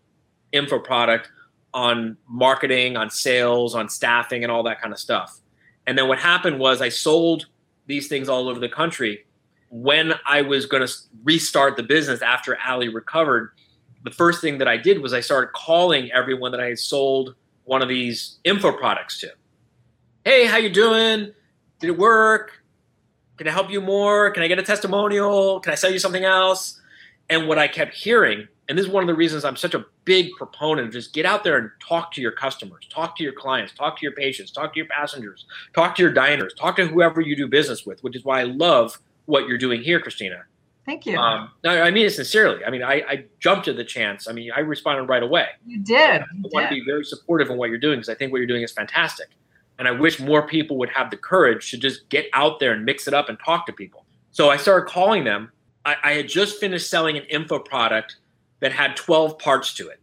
info 0.52 0.80
product 0.80 1.30
on 1.74 2.18
marketing, 2.28 2.98
on 2.98 3.10
sales, 3.10 3.76
on 3.76 3.90
staffing, 3.90 4.44
and 4.44 4.52
all 4.52 4.64
that 4.64 4.82
kind 4.82 4.94
of 4.94 5.00
stuff. 5.00 5.40
And 5.88 5.98
then 5.98 6.08
what 6.08 6.20
happened 6.20 6.60
was 6.60 6.82
I 6.82 6.90
sold 6.90 7.48
these 7.88 8.08
things 8.08 8.30
all 8.30 8.48
over 8.48 8.60
the 8.60 8.70
country. 8.70 9.26
When 9.70 10.14
I 10.28 10.42
was 10.42 10.66
going 10.66 10.86
to 10.86 10.94
restart 11.24 11.78
the 11.78 11.84
business 11.84 12.22
after 12.22 12.58
Ali 12.66 12.90
recovered, 12.90 13.52
the 14.04 14.12
first 14.12 14.42
thing 14.42 14.58
that 14.58 14.68
I 14.68 14.78
did 14.78 15.02
was 15.02 15.14
I 15.14 15.22
started 15.22 15.54
calling 15.54 16.12
everyone 16.12 16.52
that 16.52 16.60
I 16.60 16.68
had 16.68 16.80
sold 16.80 17.36
one 17.72 17.82
of 17.82 17.88
these 17.88 18.38
info 18.44 18.70
products 18.74 19.18
to. 19.22 19.32
Hey, 20.26 20.46
how 20.46 20.58
you 20.58 20.70
doing? 20.70 21.32
Did 21.80 21.92
it 21.92 21.98
work? 21.98 22.62
Can 23.38 23.48
I 23.48 23.52
help 23.52 23.72
you 23.72 23.80
more? 23.80 24.30
Can 24.32 24.44
I 24.44 24.50
get 24.50 24.60
a 24.60 24.62
testimonial? 24.62 25.62
Can 25.62 25.72
I 25.72 25.76
sell 25.76 25.90
you 25.90 25.98
something 25.98 26.26
else? 26.26 26.82
And 27.30 27.48
what 27.48 27.58
I 27.58 27.70
kept 27.70 27.96
hearing, 27.96 28.46
and 28.68 28.78
this 28.78 28.88
is 28.88 28.92
one 28.92 29.04
of 29.04 29.08
the 29.08 29.16
reasons 29.16 29.46
I'm 29.46 29.56
such 29.56 29.74
a 29.74 29.86
big 30.04 30.32
proponent 30.38 30.88
of 30.88 30.94
just 30.94 31.14
get 31.14 31.26
out 31.26 31.46
there 31.46 31.58
and 31.58 31.70
talk 31.80 32.12
to 32.16 32.22
your 32.22 32.34
customers, 32.34 32.90
talk 32.94 33.16
to 33.16 33.24
your 33.24 33.32
clients, 33.32 33.72
talk 33.74 33.98
to 34.00 34.06
your 34.06 34.16
patients, 34.16 34.52
talk 34.52 34.74
to 34.74 34.78
your 34.78 34.88
passengers, 34.88 35.46
talk 35.74 35.96
to 35.96 36.02
your 36.02 36.12
diners, 36.12 36.54
talk 36.54 36.76
to 36.76 36.86
whoever 36.86 37.22
you 37.22 37.38
do 37.38 37.48
business 37.48 37.86
with, 37.86 38.04
which 38.04 38.18
is 38.18 38.26
why 38.26 38.42
I 38.42 38.44
love 38.44 39.00
what 39.28 39.48
you're 39.48 39.58
doing 39.58 39.82
here, 39.82 40.02
Christina. 40.02 40.44
Thank 40.92 41.06
you. 41.06 41.18
Um, 41.18 41.50
no, 41.64 41.82
I 41.82 41.90
mean 41.90 42.06
it 42.06 42.10
sincerely. 42.10 42.66
I 42.66 42.70
mean, 42.70 42.84
I, 42.84 42.96
I, 43.08 43.26
jumped 43.40 43.70
at 43.70 43.78
the 43.78 43.86
chance. 43.86 44.28
I 44.28 44.34
mean, 44.34 44.52
I 44.54 44.60
responded 44.60 45.04
right 45.04 45.24
away. 45.24 45.46
You 45.66 45.80
did. 45.80 46.22
I 46.22 46.26
want 46.52 46.68
to 46.68 46.76
be 46.76 46.84
very 46.86 47.06
supportive 47.06 47.50
in 47.50 47.56
what 47.56 47.70
you're 47.70 47.80
doing 47.80 48.00
because 48.00 48.10
I 48.10 48.16
think 48.16 48.34
what 48.34 48.40
you're 48.40 48.48
doing 48.48 48.62
is 48.62 48.74
fantastic. 48.74 49.30
And 49.80 49.88
I 49.88 49.92
wish 49.92 50.20
more 50.20 50.46
people 50.46 50.78
would 50.80 50.90
have 50.90 51.10
the 51.10 51.16
courage 51.16 51.72
to 51.72 51.78
just 51.78 52.10
get 52.10 52.26
out 52.34 52.60
there 52.60 52.74
and 52.74 52.84
mix 52.84 53.08
it 53.08 53.14
up 53.14 53.30
and 53.30 53.38
talk 53.40 53.66
to 53.68 53.72
people. 53.72 54.06
So 54.32 54.50
I 54.50 54.58
started 54.58 54.90
calling 54.90 55.24
them. 55.24 55.54
I, 55.86 55.96
I 56.04 56.12
had 56.12 56.28
just 56.28 56.60
finished 56.60 56.90
selling 56.90 57.18
an 57.18 57.24
info 57.30 57.58
product 57.60 58.18
that 58.60 58.74
had 58.74 58.98
12 58.98 59.40
parts 59.40 59.74
to 59.76 59.88
it. 59.88 60.02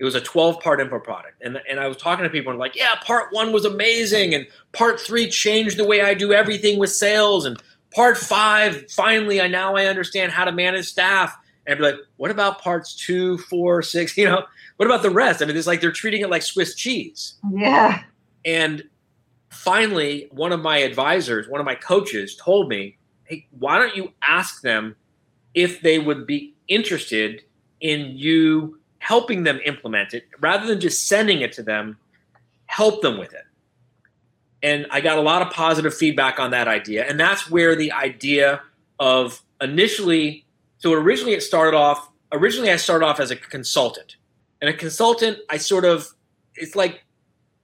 It 0.00 0.04
was 0.04 0.16
a 0.16 0.20
12 0.20 0.58
part 0.58 0.80
info 0.80 0.98
product. 0.98 1.40
And, 1.40 1.60
and 1.70 1.78
I 1.78 1.86
was 1.86 1.98
talking 1.98 2.24
to 2.24 2.30
people 2.30 2.50
and 2.50 2.58
like, 2.58 2.74
yeah, 2.74 2.96
part 3.04 3.28
one 3.30 3.52
was 3.52 3.64
amazing. 3.64 4.34
And 4.34 4.48
part 4.72 4.98
three 4.98 5.30
changed 5.30 5.76
the 5.76 5.86
way 5.86 6.00
I 6.00 6.14
do 6.14 6.32
everything 6.32 6.80
with 6.80 6.90
sales. 6.90 7.46
And 7.46 7.62
part 7.94 8.18
five, 8.18 8.90
finally, 8.90 9.40
I 9.40 9.48
now 9.48 9.76
I 9.76 9.86
understand 9.86 10.32
how 10.32 10.44
to 10.44 10.52
manage 10.52 10.86
staff. 10.86 11.36
And 11.66 11.74
I'd 11.74 11.78
be 11.78 11.84
like, 11.84 12.00
what 12.16 12.30
about 12.30 12.60
parts 12.60 12.94
two, 12.94 13.38
four, 13.38 13.82
six? 13.82 14.16
You 14.24 14.26
know, 14.26 14.44
what 14.76 14.86
about 14.86 15.02
the 15.02 15.10
rest? 15.10 15.40
I 15.40 15.46
mean, 15.46 15.56
it's 15.56 15.66
like 15.66 15.80
they're 15.80 15.92
treating 15.92 16.20
it 16.20 16.30
like 16.30 16.42
Swiss 16.42 16.74
cheese. 16.74 17.34
Yeah. 17.52 18.02
And 18.44 18.82
finally, 19.50 20.28
one 20.32 20.52
of 20.52 20.60
my 20.60 20.78
advisors, 20.78 21.48
one 21.48 21.60
of 21.60 21.64
my 21.64 21.76
coaches 21.76 22.36
told 22.36 22.68
me, 22.68 22.96
hey, 23.24 23.46
why 23.58 23.78
don't 23.78 23.96
you 23.96 24.12
ask 24.22 24.62
them 24.62 24.96
if 25.54 25.80
they 25.80 25.98
would 25.98 26.26
be 26.26 26.54
interested 26.68 27.42
in 27.80 28.16
you 28.16 28.78
helping 28.98 29.44
them 29.44 29.60
implement 29.64 30.14
it 30.14 30.24
rather 30.40 30.66
than 30.66 30.80
just 30.80 31.06
sending 31.06 31.42
it 31.42 31.52
to 31.52 31.62
them, 31.62 31.96
help 32.66 33.02
them 33.02 33.18
with 33.18 33.32
it. 33.32 33.43
And 34.64 34.86
I 34.90 35.00
got 35.00 35.18
a 35.18 35.20
lot 35.20 35.42
of 35.42 35.52
positive 35.52 35.94
feedback 35.94 36.40
on 36.40 36.50
that 36.50 36.66
idea. 36.66 37.04
And 37.06 37.20
that's 37.20 37.50
where 37.50 37.76
the 37.76 37.92
idea 37.92 38.62
of 38.98 39.42
initially, 39.60 40.46
so 40.78 40.92
originally 40.92 41.34
it 41.34 41.42
started 41.42 41.76
off, 41.76 42.10
originally 42.32 42.70
I 42.70 42.76
started 42.76 43.04
off 43.04 43.20
as 43.20 43.30
a 43.30 43.36
consultant. 43.36 44.16
And 44.60 44.70
a 44.70 44.72
consultant, 44.72 45.38
I 45.50 45.58
sort 45.58 45.84
of, 45.84 46.08
it's 46.56 46.74
like 46.74 47.04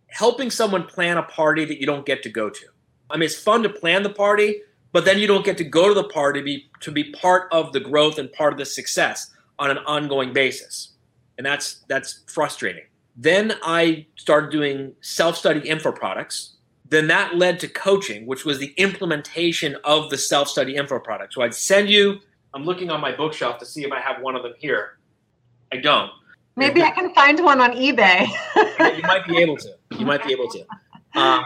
helping 0.09 0.51
someone 0.51 0.85
plan 0.85 1.17
a 1.17 1.23
party 1.23 1.65
that 1.65 1.81
you 1.81 1.87
don't 1.87 2.05
get 2.05 2.23
to 2.25 2.29
go 2.29 2.51
to. 2.51 2.67
I 3.09 3.17
mean, 3.17 3.25
it's 3.25 3.41
fun 3.41 3.63
to 3.63 3.71
plan 3.71 4.03
the 4.03 4.11
party, 4.11 4.61
but 4.93 5.05
then 5.07 5.19
you 5.19 5.27
don't 5.27 5.45
get 5.45 5.57
to 5.59 5.65
go 5.65 5.89
to 5.89 5.95
the 5.95 6.09
party 6.09 6.41
to 6.41 6.45
be, 6.45 6.71
to 6.81 6.93
be 6.93 7.05
part 7.13 7.49
of 7.51 7.73
the 7.73 7.81
growth 7.81 8.19
and 8.19 8.31
part 8.33 8.53
of 8.53 8.59
the 8.59 8.67
success 8.67 9.31
on 9.59 9.71
an 9.71 9.79
ongoing 9.79 10.33
basis. 10.33 10.93
And 11.39 11.47
that's 11.47 11.85
that's 11.89 12.21
frustrating. 12.27 12.85
Then 13.17 13.55
I 13.63 14.07
started 14.17 14.51
doing 14.51 14.93
self-study 15.01 15.67
info 15.67 15.93
products. 15.93 16.57
Then 16.91 17.07
that 17.07 17.37
led 17.37 17.61
to 17.61 17.69
coaching, 17.69 18.27
which 18.27 18.45
was 18.45 18.59
the 18.59 18.75
implementation 18.77 19.77
of 19.85 20.11
the 20.11 20.19
self-study 20.19 20.75
info 20.75 20.99
product. 20.99 21.33
So 21.33 21.43
I'd 21.43 21.55
send 21.55 21.89
you, 21.89 22.19
I'm 22.53 22.65
looking 22.65 22.91
on 22.91 23.01
my 23.01 23.13
bookshelf 23.13 23.59
to 23.59 23.67
see 23.67 23.85
if 23.85 23.93
I 23.93 24.01
have 24.01 24.21
one 24.21 24.35
of 24.35 24.43
them 24.43 24.55
here. 24.59 24.99
I 25.73 25.77
don't. 25.77 26.11
Maybe 26.57 26.83
I 26.83 26.91
can 26.91 27.15
find 27.15 27.43
one 27.43 27.61
on 27.61 27.73
eBay. 27.73 28.27
you 28.97 29.03
might 29.03 29.25
be 29.27 29.39
able 29.39 29.57
to. 29.57 29.71
You 29.97 30.05
might 30.05 30.25
be 30.27 30.33
able 30.33 30.49
to. 30.49 30.67
Um, 31.15 31.45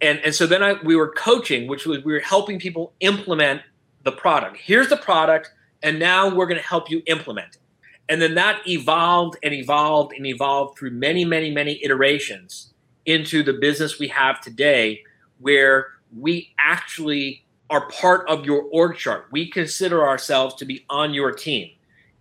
and 0.00 0.18
and 0.20 0.34
so 0.34 0.46
then 0.46 0.62
I 0.62 0.74
we 0.82 0.96
were 0.96 1.12
coaching, 1.12 1.68
which 1.68 1.86
was 1.86 2.02
we 2.02 2.12
were 2.12 2.20
helping 2.20 2.58
people 2.58 2.92
implement 3.00 3.62
the 4.02 4.12
product. 4.12 4.56
Here's 4.56 4.88
the 4.88 4.96
product, 4.96 5.52
and 5.82 5.98
now 5.98 6.34
we're 6.34 6.46
going 6.46 6.60
to 6.60 6.66
help 6.66 6.90
you 6.90 7.02
implement 7.06 7.56
it. 7.56 7.62
And 8.08 8.20
then 8.20 8.34
that 8.34 8.66
evolved 8.66 9.36
and 9.42 9.54
evolved 9.54 10.12
and 10.12 10.26
evolved 10.26 10.78
through 10.78 10.90
many, 10.90 11.24
many, 11.24 11.50
many 11.50 11.82
iterations 11.84 12.71
into 13.06 13.42
the 13.42 13.52
business 13.54 13.98
we 13.98 14.08
have 14.08 14.40
today, 14.40 15.02
where 15.40 15.88
we 16.16 16.52
actually 16.58 17.44
are 17.70 17.88
part 17.88 18.28
of 18.28 18.44
your 18.44 18.62
org 18.72 18.96
chart. 18.96 19.26
We 19.30 19.50
consider 19.50 20.06
ourselves 20.06 20.54
to 20.56 20.64
be 20.64 20.84
on 20.90 21.14
your 21.14 21.32
team. 21.32 21.70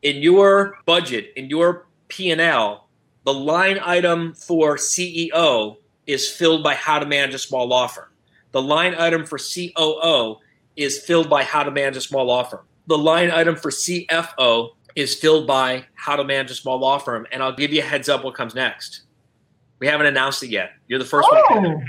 In 0.01 0.17
your 0.17 0.77
budget, 0.85 1.33
in 1.35 1.49
your 1.49 1.87
P&L, 2.07 2.87
the 3.25 3.33
line 3.33 3.79
item 3.83 4.33
for 4.33 4.77
CEO 4.77 5.77
is 6.07 6.29
filled 6.29 6.63
by 6.63 6.73
how 6.73 6.99
to 6.99 7.05
manage 7.05 7.35
a 7.35 7.39
small 7.39 7.67
law 7.67 7.87
firm. 7.87 8.07
The 8.51 8.61
line 8.61 8.95
item 8.97 9.25
for 9.25 9.37
COO 9.37 10.37
is 10.75 10.99
filled 10.99 11.29
by 11.29 11.43
how 11.43 11.63
to 11.63 11.71
manage 11.71 11.97
a 11.97 12.01
small 12.01 12.25
law 12.25 12.43
firm. 12.43 12.61
The 12.87 12.97
line 12.97 13.29
item 13.31 13.55
for 13.55 13.71
CFO 13.71 14.69
is 14.95 15.15
filled 15.15 15.47
by 15.47 15.85
how 15.93 16.15
to 16.15 16.23
manage 16.23 16.51
a 16.51 16.55
small 16.55 16.79
law 16.79 16.97
firm. 16.97 17.27
And 17.31 17.43
I'll 17.43 17.55
give 17.55 17.71
you 17.71 17.81
a 17.81 17.85
heads 17.85 18.09
up 18.09 18.23
what 18.23 18.35
comes 18.35 18.55
next. 18.55 19.01
We 19.81 19.87
haven't 19.87 20.05
announced 20.05 20.43
it 20.43 20.51
yet. 20.51 20.73
You're 20.87 20.99
the 20.99 21.05
first 21.05 21.27
oh. 21.29 21.59
one. 21.59 21.85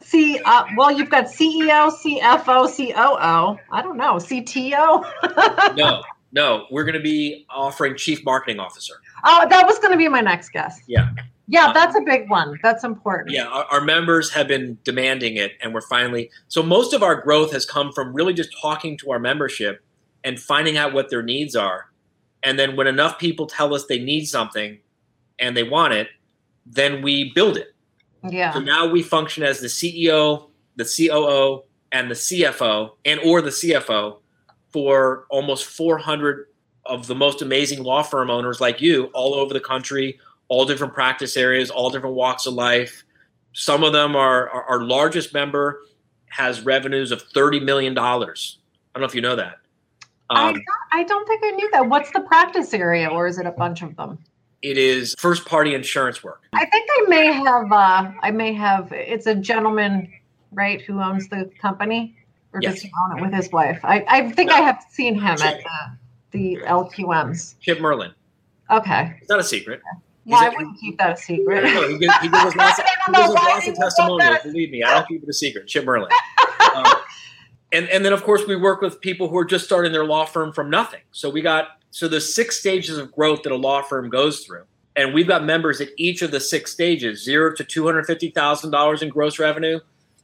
See, 0.00 0.40
uh, 0.44 0.64
well, 0.76 0.90
you've 0.90 1.08
got 1.08 1.26
CEO, 1.26 1.92
CFO, 1.92 2.66
COO. 2.76 3.60
I 3.70 3.80
don't 3.80 3.96
know, 3.96 4.14
CTO. 4.14 5.76
no, 5.76 6.02
no, 6.32 6.66
we're 6.72 6.82
going 6.82 6.96
to 6.96 7.00
be 7.00 7.46
offering 7.48 7.96
Chief 7.96 8.24
Marketing 8.24 8.58
Officer. 8.58 8.94
Oh, 9.24 9.46
that 9.48 9.64
was 9.66 9.78
going 9.78 9.92
to 9.92 9.96
be 9.96 10.08
my 10.08 10.20
next 10.20 10.48
guest. 10.50 10.82
Yeah. 10.88 11.10
Yeah, 11.46 11.68
uh, 11.68 11.72
that's 11.72 11.96
a 11.96 12.00
big 12.00 12.28
one. 12.28 12.58
That's 12.60 12.82
important. 12.82 13.30
Yeah, 13.30 13.46
our, 13.46 13.66
our, 13.66 13.80
members 13.80 14.30
have 14.32 14.48
been 14.48 14.78
demanding 14.84 15.36
it, 15.36 15.52
and 15.60 15.74
we're 15.74 15.80
finally. 15.82 16.30
So, 16.48 16.62
most 16.62 16.94
of 16.94 17.02
our 17.02 17.20
growth 17.20 17.52
has 17.52 17.66
come 17.66 17.92
from 17.92 18.14
really 18.14 18.32
just 18.32 18.50
talking 18.60 18.96
to 18.98 19.10
our 19.10 19.18
membership 19.18 19.84
and 20.24 20.40
finding 20.40 20.76
out 20.76 20.94
what 20.94 21.10
their 21.10 21.22
needs 21.22 21.54
are. 21.54 21.90
And 22.42 22.58
then, 22.58 22.76
when 22.76 22.86
enough 22.86 23.18
people 23.18 23.46
tell 23.46 23.74
us 23.74 23.86
they 23.86 23.98
need 23.98 24.26
something 24.26 24.78
and 25.38 25.56
they 25.56 25.64
want 25.64 25.94
it, 25.94 26.08
then 26.66 27.02
we 27.02 27.32
build 27.34 27.56
it. 27.56 27.74
Yeah. 28.28 28.52
So 28.52 28.60
now 28.60 28.86
we 28.86 29.02
function 29.02 29.42
as 29.42 29.60
the 29.60 29.66
CEO, 29.66 30.48
the 30.76 30.84
COO, 30.84 31.64
and 31.90 32.10
the 32.10 32.14
CFO, 32.14 32.92
and 33.04 33.20
or 33.20 33.42
the 33.42 33.50
CFO 33.50 34.18
for 34.70 35.26
almost 35.28 35.66
400 35.66 36.46
of 36.86 37.06
the 37.06 37.14
most 37.14 37.42
amazing 37.42 37.82
law 37.82 38.02
firm 38.02 38.30
owners 38.30 38.60
like 38.60 38.80
you 38.80 39.04
all 39.14 39.34
over 39.34 39.52
the 39.52 39.60
country, 39.60 40.18
all 40.48 40.64
different 40.64 40.94
practice 40.94 41.36
areas, 41.36 41.70
all 41.70 41.90
different 41.90 42.16
walks 42.16 42.46
of 42.46 42.54
life. 42.54 43.04
Some 43.52 43.84
of 43.84 43.92
them 43.92 44.16
are 44.16 44.48
our, 44.48 44.64
our 44.64 44.84
largest 44.84 45.34
member 45.34 45.82
has 46.28 46.62
revenues 46.62 47.12
of 47.12 47.22
$30 47.30 47.62
million. 47.62 47.96
I 47.98 48.14
don't 48.14 48.36
know 48.96 49.04
if 49.04 49.14
you 49.14 49.20
know 49.20 49.36
that. 49.36 49.58
Um, 50.30 50.38
I, 50.38 50.52
don't, 50.52 50.64
I 50.92 51.04
don't 51.04 51.28
think 51.28 51.42
I 51.44 51.50
knew 51.50 51.70
that. 51.72 51.88
What's 51.88 52.10
the 52.12 52.20
practice 52.20 52.72
area, 52.72 53.08
or 53.08 53.26
is 53.26 53.38
it 53.38 53.46
a 53.46 53.52
bunch 53.52 53.82
of 53.82 53.94
them? 53.96 54.18
It 54.62 54.78
is 54.78 55.14
first 55.18 55.44
party 55.44 55.74
insurance 55.74 56.22
work. 56.22 56.42
I 56.52 56.64
think 56.66 56.88
I 56.90 57.04
may 57.08 57.32
have. 57.32 57.72
Uh, 57.72 58.12
I 58.22 58.30
may 58.30 58.52
have. 58.54 58.92
It's 58.92 59.26
a 59.26 59.34
gentleman, 59.34 60.12
right, 60.52 60.80
who 60.80 61.00
owns 61.00 61.28
the 61.28 61.50
company, 61.60 62.16
or 62.52 62.60
yes. 62.62 62.74
does 62.74 62.82
he 62.82 62.92
own 63.04 63.18
it 63.18 63.22
with 63.22 63.34
his 63.34 63.50
wife? 63.50 63.80
I, 63.82 64.04
I 64.08 64.30
think 64.30 64.50
no. 64.50 64.56
I 64.56 64.60
have 64.60 64.84
seen 64.90 65.16
him 65.16 65.36
Chip. 65.36 65.46
at 65.46 65.60
the, 66.30 66.56
the 66.56 66.66
LQMs. 66.66 67.56
Chip 67.60 67.80
Merlin. 67.80 68.12
Okay. 68.70 69.16
It's 69.20 69.28
not 69.28 69.40
a 69.40 69.44
secret. 69.44 69.82
Yeah, 70.24 70.36
I 70.36 70.48
wouldn't 70.50 70.78
keep 70.78 70.98
that 70.98 71.18
a 71.18 71.20
secret. 71.20 71.64
No, 71.64 71.88
he 71.88 71.98
gives, 71.98 72.16
he 72.18 72.28
gives 72.28 72.44
us 72.44 72.56
lots 72.56 72.78
of, 72.78 72.84
he 72.84 73.12
gives 73.12 73.28
us 73.28 73.34
lots 73.34 73.68
of 73.68 73.74
testimonials. 73.74 74.38
Believe 74.44 74.70
me, 74.70 74.84
I 74.84 74.94
don't 74.94 75.08
keep 75.08 75.22
it 75.22 75.28
a 75.28 75.32
secret. 75.32 75.66
Chip 75.66 75.84
Merlin. 75.84 76.10
Um, 76.74 76.86
and 77.70 77.86
and 77.90 78.02
then 78.02 78.14
of 78.14 78.22
course 78.22 78.46
we 78.46 78.56
work 78.56 78.80
with 78.80 78.98
people 79.02 79.28
who 79.28 79.36
are 79.36 79.44
just 79.44 79.66
starting 79.66 79.92
their 79.92 80.06
law 80.06 80.24
firm 80.24 80.52
from 80.52 80.70
nothing. 80.70 81.02
So 81.10 81.28
we 81.28 81.42
got 81.42 81.81
so 81.92 82.08
the 82.08 82.22
six 82.22 82.58
stages 82.58 82.96
of 82.96 83.12
growth 83.12 83.42
that 83.42 83.52
a 83.52 83.56
law 83.56 83.82
firm 83.82 84.08
goes 84.08 84.40
through, 84.40 84.64
and 84.96 85.12
we've 85.12 85.28
got 85.28 85.44
members 85.44 85.78
at 85.82 85.88
each 85.98 86.22
of 86.22 86.30
the 86.30 86.40
six 86.40 86.72
stages: 86.72 87.22
zero 87.22 87.54
to 87.54 87.62
two 87.62 87.84
hundred 87.84 88.06
fifty 88.06 88.30
thousand 88.30 88.70
dollars 88.70 89.02
in 89.02 89.10
gross 89.10 89.38
revenue, 89.38 89.78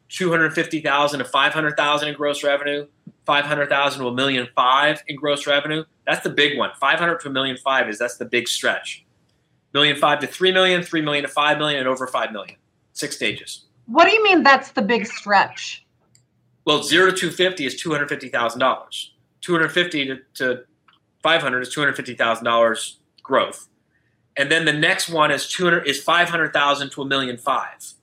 two 0.08 0.30
hundred 0.30 0.54
fifty 0.54 0.80
thousand 0.80 1.18
to 1.18 1.26
five 1.26 1.52
hundred 1.52 1.76
thousand 1.76 2.08
in 2.08 2.14
gross 2.14 2.42
revenue, 2.42 2.86
five 3.26 3.44
hundred 3.44 3.68
thousand 3.68 4.00
to 4.00 4.08
a 4.08 4.14
million 4.14 4.48
five 4.56 5.02
in 5.08 5.16
gross 5.16 5.46
revenue. 5.46 5.84
That's 6.06 6.24
the 6.24 6.30
big 6.30 6.56
one. 6.56 6.70
Five 6.80 6.98
hundred 6.98 7.20
to 7.20 7.28
a 7.28 7.30
million 7.30 7.58
five 7.58 7.86
is 7.90 7.98
that's 7.98 8.16
the 8.16 8.24
big 8.24 8.48
stretch. 8.48 9.04
Million 9.74 9.96
five 9.96 10.20
to 10.20 10.26
three 10.26 10.52
million, 10.52 10.82
three 10.82 11.02
million 11.02 11.24
to 11.24 11.28
five 11.28 11.58
million, 11.58 11.80
and 11.80 11.88
over 11.88 12.06
five 12.06 12.32
million. 12.32 12.56
Six 12.94 13.14
stages. 13.14 13.66
What 13.84 14.06
do 14.06 14.12
you 14.12 14.24
mean 14.24 14.42
that's 14.42 14.70
the 14.70 14.82
big 14.82 15.06
stretch? 15.06 15.84
Well, 16.64 16.82
zero 16.82 17.10
to 17.10 17.16
250 17.16 17.64
is 17.64 17.82
$250,000. 17.82 19.10
250 19.40 20.06
to, 20.06 20.18
to 20.34 20.64
500 21.22 21.60
is 21.60 21.74
$250,000 21.74 22.94
growth. 23.22 23.68
And 24.36 24.50
then 24.52 24.64
the 24.64 24.72
next 24.72 25.08
one 25.08 25.30
is 25.30 25.48
200 25.48 25.86
is 25.86 26.02
500,000 26.02 26.90
to 26.90 27.02
a 27.02 27.04
million 27.04 27.36
five. 27.36 27.94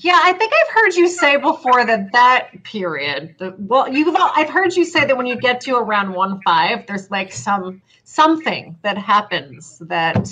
Yeah, 0.00 0.20
I 0.22 0.32
think 0.32 0.52
I've 0.52 0.74
heard 0.74 0.94
you 0.94 1.08
say 1.08 1.36
before 1.36 1.86
that 1.86 2.12
that 2.12 2.62
period. 2.64 3.36
The, 3.38 3.54
well, 3.58 3.88
you've 3.88 4.14
I've 4.18 4.50
heard 4.50 4.74
you 4.74 4.84
say 4.84 5.06
that 5.06 5.16
when 5.16 5.26
you 5.26 5.36
get 5.36 5.60
to 5.62 5.76
around 5.76 6.12
one 6.12 6.40
five, 6.44 6.86
there's 6.86 7.10
like 7.10 7.32
some 7.32 7.80
something 8.04 8.76
that 8.82 8.98
happens 8.98 9.78
that 9.86 10.28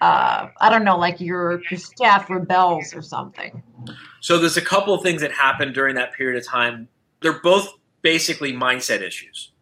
uh, 0.00 0.48
I 0.60 0.70
don't 0.70 0.84
know, 0.84 0.98
like 0.98 1.20
your 1.20 1.62
your 1.70 1.78
staff 1.78 2.28
rebels 2.28 2.94
or 2.94 3.02
something. 3.02 3.62
So 4.20 4.38
there's 4.38 4.56
a 4.56 4.62
couple 4.62 4.94
of 4.94 5.02
things 5.02 5.20
that 5.20 5.32
happen 5.32 5.72
during 5.72 5.94
that 5.94 6.14
period 6.14 6.38
of 6.38 6.46
time. 6.46 6.88
They're 7.20 7.40
both 7.40 7.72
basically 8.02 8.52
mindset 8.52 9.00
issues. 9.00 9.52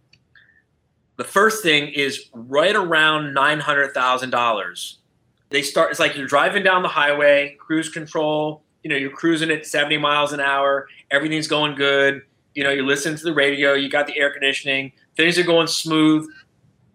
The 1.17 1.25
first 1.25 1.62
thing 1.62 1.89
is 1.89 2.29
right 2.33 2.75
around 2.75 3.35
nine 3.35 3.61
hundred 3.61 3.95
thousand 3.95 4.31
dollars. 4.31 4.99
They 5.51 5.62
start. 5.62 5.91
It's 5.91 6.01
like 6.01 6.17
you're 6.17 6.27
driving 6.27 6.62
down 6.62 6.83
the 6.83 6.89
highway, 6.89 7.57
cruise 7.59 7.89
control. 7.89 8.62
You 8.83 8.91
know, 8.91 8.97
you're 8.97 9.11
cruising 9.11 9.51
at 9.51 9.67
seventy 9.67 9.99
miles 9.99 10.33
an 10.33 10.41
hour. 10.41 10.89
Everything's 11.11 11.49
going 11.49 11.77
good. 11.77 12.23
You 12.55 12.65
know, 12.65 12.71
you're 12.71 12.85
listening 12.85 13.17
to 13.17 13.25
the 13.25 13.35
radio. 13.35 13.75
You 13.75 13.89
got 13.89 14.07
the 14.07 14.19
air 14.19 14.33
conditioning. 14.33 14.93
Things 15.17 15.39
are 15.39 15.45
going 15.45 15.69
smooth, 15.69 16.27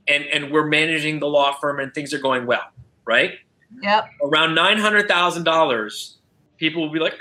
and 0.08 0.26
and 0.26 0.52
we're 0.52 0.68
managing 0.68 1.20
the 1.20 1.28
law 1.28 1.54
firm, 1.54 1.80
and 1.80 1.94
things 1.94 2.14
are 2.14 2.20
going 2.20 2.46
well 2.46 2.72
right? 3.10 3.40
Yep. 3.82 4.10
Around 4.24 4.54
nine 4.54 4.78
hundred 4.78 5.08
thousand 5.08 5.44
dollars, 5.44 6.18
people 6.58 6.84
will 6.84 6.94
be 6.94 7.00
like, 7.00 7.16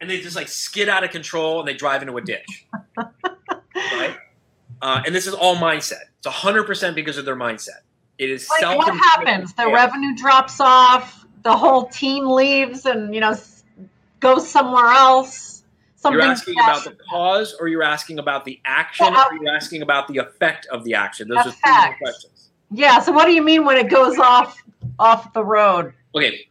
and 0.00 0.10
they 0.10 0.20
just 0.20 0.34
like 0.34 0.48
skid 0.48 0.88
out 0.88 1.04
of 1.04 1.10
control 1.10 1.60
and 1.60 1.68
they 1.68 1.74
drive 1.74 2.02
into 2.02 2.16
a 2.16 2.20
ditch, 2.20 2.66
right? 2.96 4.16
Uh, 4.82 5.02
and 5.04 5.14
this 5.14 5.26
is 5.26 5.34
all 5.34 5.56
mindset. 5.56 6.02
It's 6.18 6.26
hundred 6.26 6.64
percent 6.64 6.94
because 6.94 7.18
of 7.18 7.24
their 7.24 7.36
mindset. 7.36 7.80
It 8.18 8.30
is 8.30 8.48
like. 8.62 8.76
What 8.76 8.94
happens? 8.94 9.52
The 9.54 9.70
revenue 9.70 10.14
drops 10.16 10.60
off. 10.60 11.26
The 11.42 11.56
whole 11.56 11.86
team 11.86 12.26
leaves, 12.26 12.86
and 12.86 13.14
you 13.14 13.20
know, 13.20 13.36
goes 14.20 14.48
somewhere 14.48 14.86
else. 14.86 15.62
Something 15.96 16.20
you're 16.20 16.30
asking 16.30 16.54
about 16.58 16.84
the 16.84 16.96
cause, 17.08 17.56
or 17.58 17.68
you're 17.68 17.82
asking 17.82 18.18
about 18.18 18.44
the 18.44 18.60
action, 18.64 19.06
well, 19.12 19.28
or 19.30 19.36
you're 19.36 19.54
asking 19.54 19.82
about 19.82 20.08
the 20.08 20.18
effect 20.18 20.66
of 20.66 20.84
the 20.84 20.94
action. 20.94 21.28
Those 21.28 21.46
effect. 21.46 21.64
are 21.66 21.88
two 21.90 21.98
questions. 21.98 22.50
Yeah. 22.70 23.00
So, 23.00 23.12
what 23.12 23.26
do 23.26 23.32
you 23.32 23.42
mean 23.42 23.64
when 23.64 23.76
it 23.76 23.88
goes 23.88 24.18
off 24.18 24.62
off 24.98 25.32
the 25.32 25.44
road. 25.44 25.92
Okay, 26.14 26.46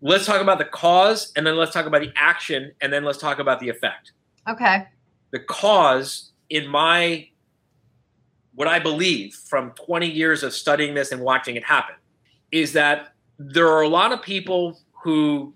let's 0.00 0.26
talk 0.26 0.40
about 0.40 0.58
the 0.58 0.64
cause 0.64 1.32
and 1.36 1.46
then 1.46 1.56
let's 1.56 1.72
talk 1.72 1.86
about 1.86 2.02
the 2.02 2.12
action 2.16 2.72
and 2.80 2.92
then 2.92 3.04
let's 3.04 3.18
talk 3.18 3.38
about 3.38 3.60
the 3.60 3.68
effect. 3.68 4.12
Okay. 4.48 4.86
The 5.30 5.40
cause, 5.40 6.32
in 6.48 6.68
my, 6.68 7.28
what 8.58 8.66
I 8.66 8.80
believe 8.80 9.34
from 9.34 9.70
20 9.86 10.10
years 10.10 10.42
of 10.42 10.52
studying 10.52 10.94
this 10.94 11.12
and 11.12 11.22
watching 11.22 11.54
it 11.54 11.62
happen, 11.62 11.94
is 12.50 12.72
that 12.72 13.12
there 13.38 13.68
are 13.68 13.82
a 13.82 13.88
lot 13.88 14.10
of 14.10 14.20
people 14.20 14.80
who 15.04 15.54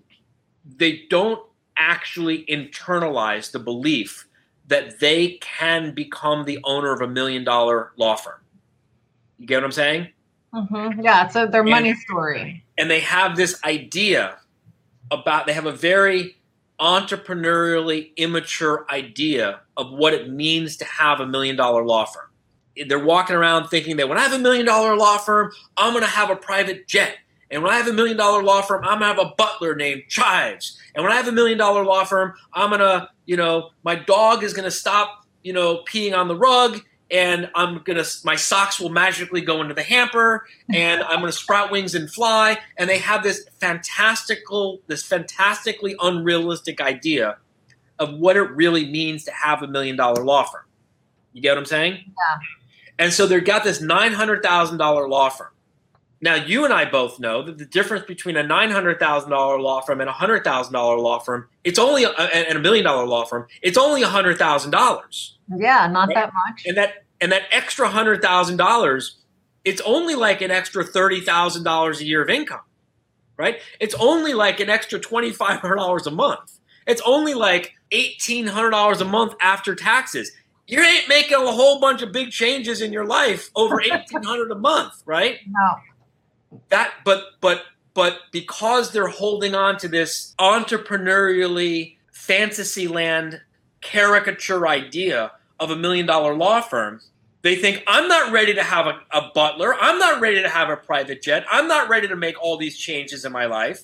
they 0.65 1.03
don't 1.09 1.41
actually 1.75 2.45
internalize 2.45 3.51
the 3.51 3.59
belief 3.59 4.25
that 4.67 5.01
they 5.01 5.37
can 5.41 5.93
become 5.93 6.45
the 6.45 6.59
owner 6.63 6.93
of 6.93 7.01
a 7.01 7.07
million 7.07 7.43
dollar 7.43 7.91
law 7.97 8.15
firm. 8.15 8.39
You 9.37 9.47
get 9.47 9.57
what 9.57 9.65
I'm 9.65 9.71
saying? 9.73 10.07
Mm-hmm. 10.53 11.01
Yeah, 11.01 11.25
it's 11.25 11.35
a, 11.35 11.45
their 11.45 11.61
money 11.61 11.89
and, 11.89 11.99
story. 11.99 12.63
And 12.77 12.89
they 12.89 13.01
have 13.01 13.35
this 13.35 13.61
idea 13.65 14.37
about, 15.11 15.45
they 15.45 15.51
have 15.51 15.65
a 15.65 15.73
very 15.73 16.37
entrepreneurially 16.79 18.15
immature 18.15 18.85
idea 18.89 19.59
of 19.75 19.91
what 19.91 20.13
it 20.13 20.29
means 20.29 20.77
to 20.77 20.85
have 20.85 21.19
a 21.19 21.27
million 21.27 21.57
dollar 21.57 21.83
law 21.83 22.05
firm. 22.05 22.29
They're 22.87 23.03
walking 23.03 23.35
around 23.35 23.67
thinking 23.67 23.97
that 23.97 24.09
when 24.09 24.17
I 24.17 24.21
have 24.21 24.33
a 24.33 24.39
million 24.39 24.65
dollar 24.65 24.95
law 24.95 25.17
firm, 25.17 25.51
I'm 25.77 25.93
going 25.93 26.03
to 26.03 26.09
have 26.09 26.29
a 26.29 26.35
private 26.35 26.87
jet. 26.87 27.17
And 27.53 27.61
when 27.61 27.71
I 27.71 27.77
have 27.77 27.87
a 27.87 27.93
million 27.93 28.17
dollar 28.17 28.43
law 28.43 28.63
firm, 28.63 28.83
I'm 28.83 28.99
gonna 28.99 29.13
have 29.13 29.19
a 29.19 29.31
butler 29.37 29.75
named 29.75 30.03
Chives. 30.09 30.79
And 30.95 31.03
when 31.03 31.13
I 31.13 31.17
have 31.17 31.27
a 31.27 31.31
million 31.31 31.59
dollar 31.59 31.85
law 31.85 32.03
firm, 32.03 32.33
I'm 32.51 32.71
gonna, 32.71 33.11
you 33.27 33.37
know, 33.37 33.69
my 33.83 33.93
dog 33.93 34.43
is 34.43 34.53
gonna 34.53 34.71
stop, 34.71 35.27
you 35.43 35.53
know, 35.53 35.83
peeing 35.87 36.17
on 36.17 36.27
the 36.27 36.35
rug, 36.35 36.81
and 37.11 37.51
I'm 37.53 37.83
gonna, 37.83 38.05
my 38.23 38.35
socks 38.35 38.79
will 38.79 38.89
magically 38.89 39.41
go 39.41 39.61
into 39.61 39.75
the 39.75 39.83
hamper, 39.83 40.47
and 40.73 41.03
I'm 41.03 41.19
gonna 41.19 41.31
sprout 41.31 41.69
wings 41.69 41.93
and 41.93 42.09
fly. 42.11 42.57
And 42.79 42.89
they 42.89 42.97
have 42.97 43.21
this 43.21 43.45
fantastical, 43.59 44.81
this 44.87 45.03
fantastically 45.03 45.95
unrealistic 46.01 46.81
idea 46.81 47.37
of 47.99 48.15
what 48.15 48.35
it 48.35 48.49
really 48.49 48.89
means 48.89 49.25
to 49.25 49.31
have 49.31 49.61
a 49.61 49.67
million 49.67 49.95
dollar 49.95 50.23
law 50.23 50.43
firm. 50.43 50.65
You 51.33 51.43
get 51.43 51.51
what 51.51 51.59
I'm 51.59 51.65
saying? 51.65 51.99
Yeah. 52.03 52.39
And 52.99 53.11
so 53.11 53.25
they've 53.25 53.43
got 53.43 53.63
this 53.63 53.81
nine 53.81 54.13
hundred 54.13 54.43
thousand 54.43 54.77
dollar 54.77 55.07
law 55.07 55.29
firm 55.29 55.49
now, 56.23 56.35
you 56.35 56.63
and 56.63 56.73
I 56.73 56.85
both 56.85 57.19
know 57.19 57.43
that 57.43 57.57
the 57.57 57.65
difference 57.65 58.05
between 58.05 58.37
a 58.37 58.43
nine 58.43 58.71
hundred 58.71 58.97
thousand 58.97 59.31
dollar 59.31 59.59
law 59.59 59.81
firm 59.81 59.99
and 59.99 60.09
a 60.09 60.13
hundred 60.13 60.45
thousand 60.45 60.71
dollar 60.71 60.97
law 60.97 61.19
firm, 61.19 61.49
it's 61.65 61.77
only 61.77 62.05
a, 62.05 62.11
and 62.11 62.57
a 62.57 62.61
million 62.61 62.85
dollar 62.85 63.05
law 63.05 63.25
firm, 63.25 63.45
it's 63.61 63.77
only 63.77 64.03
a 64.03 64.07
hundred 64.07 64.37
thousand 64.37 64.71
dollars. 64.71 65.37
Yeah, 65.53 65.85
not 65.87 66.07
right? 66.07 66.15
that 66.15 66.31
much. 66.33 66.63
And 66.65 66.77
that 66.77 67.03
and 67.19 67.29
that 67.33 67.41
extra 67.51 67.89
hundred 67.89 68.21
thousand 68.21 68.55
dollars, 68.55 69.17
it's 69.65 69.81
only 69.81 70.15
like 70.15 70.39
an 70.39 70.49
extra 70.49 70.85
thirty 70.85 71.19
thousand 71.19 71.65
dollars 71.65 71.99
a 71.99 72.05
year 72.05 72.21
of 72.23 72.29
income, 72.29 72.61
right? 73.35 73.59
It's 73.81 73.95
only 73.95 74.33
like 74.33 74.61
an 74.61 74.69
extra 74.69 74.99
twenty 74.99 75.31
five 75.31 75.59
hundred 75.59 75.75
dollars 75.75 76.07
a 76.07 76.11
month. 76.11 76.57
It's 76.87 77.01
only 77.05 77.33
like 77.33 77.73
eighteen 77.91 78.47
hundred 78.47 78.69
dollars 78.69 79.01
a 79.01 79.05
month 79.05 79.33
after 79.41 79.75
taxes. 79.75 80.31
You 80.67 80.81
ain't 80.81 81.07
making 81.09 81.37
a 81.37 81.51
whole 81.51 81.79
bunch 81.79 82.01
of 82.01 82.11
big 82.11 82.31
changes 82.31 82.81
in 82.81 82.93
your 82.93 83.05
life 83.05 83.49
over 83.55 83.81
eighteen 83.81 84.23
hundred 84.23 84.51
a 84.51 84.55
month, 84.55 85.03
right? 85.05 85.39
No. 85.47 86.59
That 86.69 86.93
but 87.03 87.23
but 87.41 87.63
but 87.93 88.19
because 88.31 88.91
they're 88.91 89.07
holding 89.07 89.55
on 89.55 89.77
to 89.77 89.87
this 89.87 90.33
entrepreneurially 90.39 91.97
fantasyland 92.11 93.41
caricature 93.81 94.67
idea 94.67 95.31
of 95.59 95.69
a 95.69 95.75
million 95.75 96.05
dollar 96.05 96.33
law 96.35 96.61
firm 96.61 97.01
they 97.43 97.57
think 97.57 97.83
i'm 97.87 98.07
not 98.07 98.31
ready 98.31 98.53
to 98.53 98.63
have 98.63 98.87
a, 98.87 99.01
a, 99.11 99.29
butler. 99.35 99.75
I'm 99.75 99.99
not 99.99 100.21
ready 100.21 100.41
to 100.41 100.49
have 100.49 100.69
a 100.69 100.77
private 100.77 101.21
jet. 101.21 101.45
I'm 101.51 101.67
not 101.67 101.89
ready 101.89 102.07
to 102.07 102.15
make 102.15 102.41
all 102.41 102.57
these 102.57 102.77
changes 102.77 103.25
in 103.25 103.31
my 103.31 103.45
life. 103.45 103.83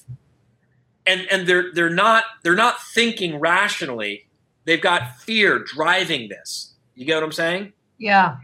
And 1.06 1.28
and 1.30 1.46
they're 1.46 1.74
they're 1.74 1.90
not 1.90 2.24
they're 2.42 2.56
not 2.56 2.82
thinking 2.82 3.40
rationally. 3.40 4.28
They've 4.64 4.82
got 4.82 5.18
fear 5.20 5.60
driving 5.60 6.30
this 6.30 6.69
you 7.00 7.06
get 7.06 7.16
what 7.16 7.24
i'm 7.24 7.32
saying 7.32 7.74
yeah 7.97 8.38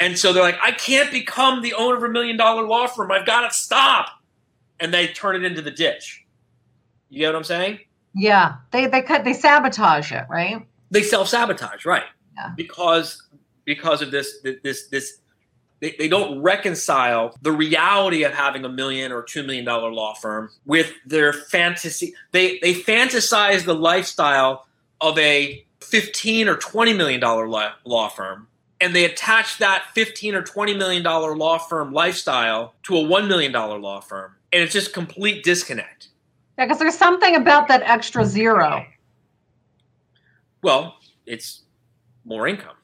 and 0.00 0.18
so 0.18 0.32
they're 0.32 0.42
like, 0.42 0.58
I 0.62 0.72
can't 0.72 1.10
become 1.10 1.62
the 1.62 1.74
owner 1.74 1.96
of 1.96 2.02
a 2.02 2.08
million 2.08 2.36
dollar 2.36 2.62
law 2.62 2.86
firm. 2.86 3.10
I've 3.10 3.26
got 3.26 3.48
to 3.48 3.56
stop. 3.56 4.10
And 4.80 4.94
they 4.94 5.08
turn 5.08 5.34
it 5.34 5.44
into 5.44 5.60
the 5.60 5.72
ditch. 5.72 6.24
You 7.08 7.20
get 7.20 7.28
what 7.28 7.36
I'm 7.36 7.44
saying? 7.44 7.80
Yeah. 8.14 8.56
They 8.70 8.86
they 8.86 9.02
cut 9.02 9.24
they 9.24 9.32
sabotage 9.32 10.12
it, 10.12 10.24
right? 10.30 10.64
They 10.90 11.02
self 11.02 11.28
sabotage, 11.28 11.84
right? 11.84 12.04
Yeah. 12.36 12.52
Because 12.56 13.26
because 13.64 14.02
of 14.02 14.12
this 14.12 14.38
this 14.62 14.86
this 14.86 15.18
they, 15.80 15.96
they 15.98 16.08
don't 16.08 16.40
reconcile 16.42 17.36
the 17.42 17.50
reality 17.50 18.22
of 18.22 18.32
having 18.32 18.64
a 18.64 18.68
million 18.68 19.10
or 19.10 19.22
two 19.22 19.42
million 19.42 19.64
dollar 19.64 19.92
law 19.92 20.14
firm 20.14 20.50
with 20.64 20.92
their 21.04 21.32
fantasy. 21.32 22.14
They 22.30 22.60
they 22.60 22.74
fantasize 22.74 23.64
the 23.64 23.74
lifestyle 23.74 24.64
of 25.00 25.18
a 25.18 25.66
15 25.88 26.48
or 26.48 26.56
20 26.56 26.92
million 26.92 27.20
dollar 27.20 27.48
law 27.48 28.08
firm 28.08 28.48
and 28.80 28.94
they 28.94 29.04
attach 29.04 29.58
that 29.58 29.84
15 29.94 30.34
or 30.34 30.42
20 30.42 30.74
million 30.74 31.02
dollar 31.02 31.36
law 31.36 31.58
firm 31.58 31.92
lifestyle 31.92 32.74
to 32.84 32.96
a 32.96 33.00
1 33.00 33.28
million 33.28 33.52
dollar 33.52 33.78
law 33.78 34.00
firm 34.00 34.34
and 34.52 34.62
it's 34.62 34.72
just 34.72 34.92
complete 34.92 35.42
disconnect. 35.44 36.08
Yeah 36.58 36.66
because 36.66 36.78
there's 36.78 36.98
something 36.98 37.36
about 37.36 37.68
that 37.68 37.82
extra 37.82 38.24
zero. 38.24 38.84
Well 40.62 40.96
it's 41.26 41.62
more 42.24 42.46
income. 42.46 42.76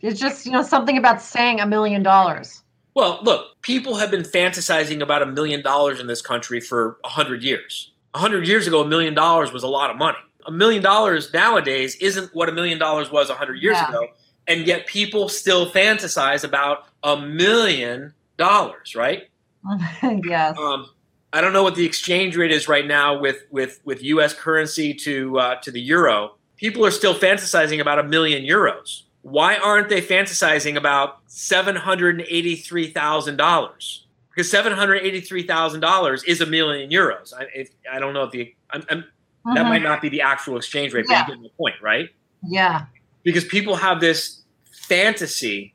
It's 0.00 0.20
just 0.20 0.46
you 0.46 0.52
know 0.52 0.62
something 0.62 0.96
about 0.96 1.20
saying 1.20 1.60
a 1.60 1.66
million 1.66 2.02
dollars. 2.02 2.62
Well 2.94 3.18
look 3.22 3.60
people 3.62 3.96
have 3.96 4.10
been 4.10 4.22
fantasizing 4.22 5.02
about 5.02 5.22
a 5.22 5.26
million 5.26 5.62
dollars 5.62 6.00
in 6.00 6.06
this 6.06 6.22
country 6.22 6.60
for 6.60 6.98
100 7.02 7.42
years. 7.42 7.92
100 8.12 8.46
years 8.46 8.66
ago 8.66 8.82
a 8.82 8.86
million 8.86 9.14
dollars 9.14 9.52
was 9.52 9.62
a 9.62 9.68
lot 9.68 9.90
of 9.90 9.96
money 9.96 10.18
a 10.46 10.52
million 10.52 10.82
dollars 10.82 11.32
nowadays 11.32 11.96
isn't 11.96 12.34
what 12.34 12.48
a 12.48 12.52
million 12.52 12.78
dollars 12.78 13.10
was 13.10 13.28
100 13.28 13.62
years 13.62 13.76
yeah. 13.76 13.88
ago 13.88 14.08
and 14.48 14.66
yet 14.66 14.86
people 14.86 15.28
still 15.28 15.70
fantasize 15.70 16.44
about 16.44 16.86
a 17.02 17.16
million 17.16 18.14
dollars, 18.36 18.94
right? 18.94 19.28
yes. 20.24 20.56
Um, 20.58 20.86
I 21.32 21.40
don't 21.40 21.52
know 21.52 21.62
what 21.62 21.74
the 21.74 21.84
exchange 21.84 22.36
rate 22.36 22.52
is 22.52 22.68
right 22.68 22.86
now 22.86 23.18
with 23.18 23.46
with 23.50 23.80
with 23.84 24.02
U.S. 24.02 24.32
currency 24.32 24.94
to 24.94 25.38
uh, 25.38 25.54
to 25.56 25.70
the 25.70 25.80
euro. 25.80 26.34
People 26.56 26.86
are 26.86 26.90
still 26.90 27.14
fantasizing 27.14 27.80
about 27.80 27.98
a 27.98 28.04
million 28.04 28.42
euros. 28.42 29.02
Why 29.22 29.56
aren't 29.56 29.88
they 29.88 30.00
fantasizing 30.00 30.76
about 30.76 31.18
seven 31.26 31.76
hundred 31.76 32.24
eighty 32.28 32.56
three 32.56 32.90
thousand 32.90 33.36
dollars? 33.36 34.06
Because 34.30 34.50
seven 34.50 34.72
hundred 34.72 35.02
eighty 35.02 35.20
three 35.20 35.42
thousand 35.42 35.80
dollars 35.80 36.22
is 36.24 36.40
a 36.40 36.46
million 36.46 36.90
euros. 36.90 37.34
I, 37.34 37.46
if, 37.54 37.70
I 37.90 37.98
don't 37.98 38.14
know 38.14 38.22
if 38.22 38.30
the 38.30 38.54
I'm, 38.70 38.84
I'm, 38.88 39.04
mm-hmm. 39.46 39.54
that 39.54 39.64
might 39.64 39.82
not 39.82 40.02
be 40.02 40.08
the 40.08 40.20
actual 40.20 40.56
exchange 40.56 40.92
rate, 40.92 41.06
yeah. 41.08 41.24
but 41.24 41.30
you 41.30 41.36
get 41.36 41.42
the 41.44 41.56
point, 41.56 41.76
right? 41.82 42.10
Yeah 42.46 42.86
because 43.26 43.44
people 43.44 43.74
have 43.74 44.00
this 44.00 44.42
fantasy. 44.70 45.74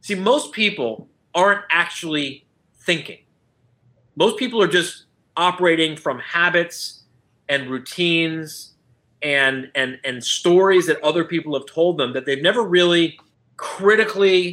See, 0.00 0.14
most 0.14 0.52
people 0.52 1.08
aren't 1.34 1.62
actually 1.70 2.46
thinking. 2.86 3.18
Most 4.14 4.38
people 4.38 4.62
are 4.62 4.68
just 4.68 5.06
operating 5.36 5.96
from 5.96 6.20
habits 6.20 7.02
and 7.48 7.68
routines 7.68 8.74
and 9.22 9.72
and 9.74 9.98
and 10.04 10.22
stories 10.22 10.86
that 10.86 11.02
other 11.02 11.24
people 11.24 11.54
have 11.54 11.66
told 11.66 11.98
them 11.98 12.12
that 12.12 12.26
they've 12.26 12.42
never 12.42 12.62
really 12.62 13.18
critically 13.56 14.52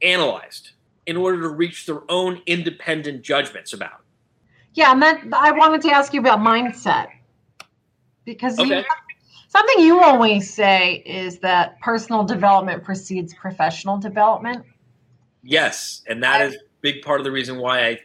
analyzed 0.00 0.70
in 1.04 1.18
order 1.18 1.42
to 1.42 1.48
reach 1.48 1.84
their 1.84 2.10
own 2.10 2.40
independent 2.46 3.20
judgments 3.20 3.74
about. 3.74 4.00
Yeah, 4.72 4.92
and 4.92 5.02
that 5.02 5.22
I 5.34 5.52
wanted 5.52 5.82
to 5.82 5.90
ask 5.90 6.14
you 6.14 6.20
about 6.20 6.38
mindset 6.38 7.08
because 8.30 8.58
okay. 8.58 8.78
you 8.78 8.84
Something 9.50 9.84
you 9.84 10.00
always 10.00 10.48
say 10.48 11.02
is 11.04 11.40
that 11.40 11.80
personal 11.80 12.22
development 12.22 12.84
precedes 12.84 13.34
professional 13.34 13.98
development. 13.98 14.64
Yes, 15.42 16.02
and 16.06 16.22
that 16.22 16.40
is 16.40 16.56
big 16.82 17.02
part 17.02 17.18
of 17.18 17.24
the 17.24 17.32
reason 17.32 17.58
why 17.58 17.88
I 17.88 18.00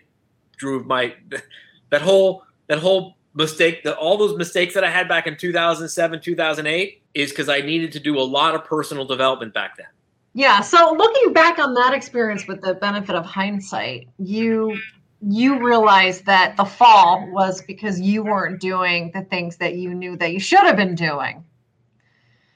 drew 0.58 0.84
my 0.86 1.14
that 1.92 2.02
whole 2.02 2.42
that 2.66 2.80
whole 2.80 3.18
mistake 3.36 3.84
that 3.84 3.96
all 3.98 4.18
those 4.18 4.36
mistakes 4.36 4.74
that 4.74 4.84
I 4.84 4.90
had 4.90 5.08
back 5.08 5.28
in 5.28 5.38
2007, 5.38 6.20
2008 6.20 7.04
is 7.14 7.32
cuz 7.32 7.48
I 7.48 7.62
needed 7.62 7.92
to 7.92 8.00
do 8.00 8.18
a 8.18 8.26
lot 8.26 8.56
of 8.56 8.66
personal 8.66 9.06
development 9.06 9.54
back 9.54 9.78
then. 9.78 9.86
Yeah, 10.34 10.62
so 10.62 10.96
looking 10.98 11.32
back 11.32 11.60
on 11.60 11.76
that 11.76 11.94
experience 11.94 12.48
with 12.48 12.62
the 12.62 12.74
benefit 12.74 13.16
of 13.16 13.24
hindsight, 13.24 14.08
you 14.18 14.80
you 15.28 15.66
realized 15.66 16.26
that 16.26 16.56
the 16.56 16.66
fall 16.66 17.28
was 17.32 17.62
because 17.64 18.00
you 18.00 18.24
weren't 18.24 18.62
doing 18.62 19.12
the 19.14 19.22
things 19.22 19.58
that 19.58 19.76
you 19.76 19.94
knew 19.94 20.16
that 20.18 20.32
you 20.32 20.40
should 20.40 20.64
have 20.64 20.78
been 20.78 20.96
doing. 20.96 21.44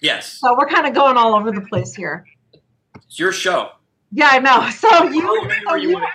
Yes. 0.02 0.40
So 0.40 0.56
we're 0.58 0.68
kind 0.68 0.88
of 0.88 0.94
going 0.94 1.18
all 1.18 1.36
over 1.36 1.52
the 1.52 1.62
place 1.62 1.94
here. 1.96 2.26
It's 2.96 3.18
your 3.18 3.32
show. 3.32 3.72
Yeah, 4.12 4.30
I 4.32 4.40
know. 4.40 4.70
So 4.72 5.04
you, 5.06 5.50
so 5.68 5.76
you, 5.76 5.90
you 5.90 6.06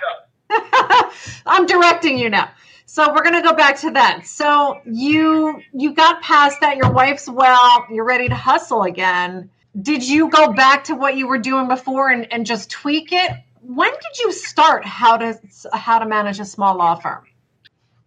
I'm 1.45 1.65
directing 1.65 2.17
you 2.17 2.29
now. 2.29 2.49
So 2.85 3.13
we're 3.13 3.23
gonna 3.23 3.43
go 3.43 3.53
back 3.53 3.77
to 3.79 3.91
that. 3.91 4.25
So 4.25 4.79
you 4.85 5.61
you 5.73 5.93
got 5.93 6.21
past 6.21 6.61
that. 6.61 6.77
Your 6.77 6.91
wife's 6.91 7.27
well. 7.27 7.85
You're 7.91 8.05
ready 8.05 8.29
to 8.29 8.35
hustle 8.35 8.83
again. 8.83 9.49
Did 9.81 10.07
you 10.07 10.29
go 10.29 10.53
back 10.53 10.85
to 10.85 10.95
what 10.95 11.17
you 11.17 11.27
were 11.27 11.37
doing 11.37 11.67
before 11.67 12.09
and, 12.09 12.31
and 12.31 12.45
just 12.45 12.69
tweak 12.69 13.11
it, 13.11 13.31
when 13.67 13.91
did 13.91 14.19
you 14.23 14.31
start 14.31 14.85
how 14.85 15.17
to 15.17 15.39
how 15.73 15.99
to 15.99 16.05
manage 16.05 16.39
a 16.39 16.45
small 16.45 16.75
law 16.75 16.95
firm? 16.95 17.23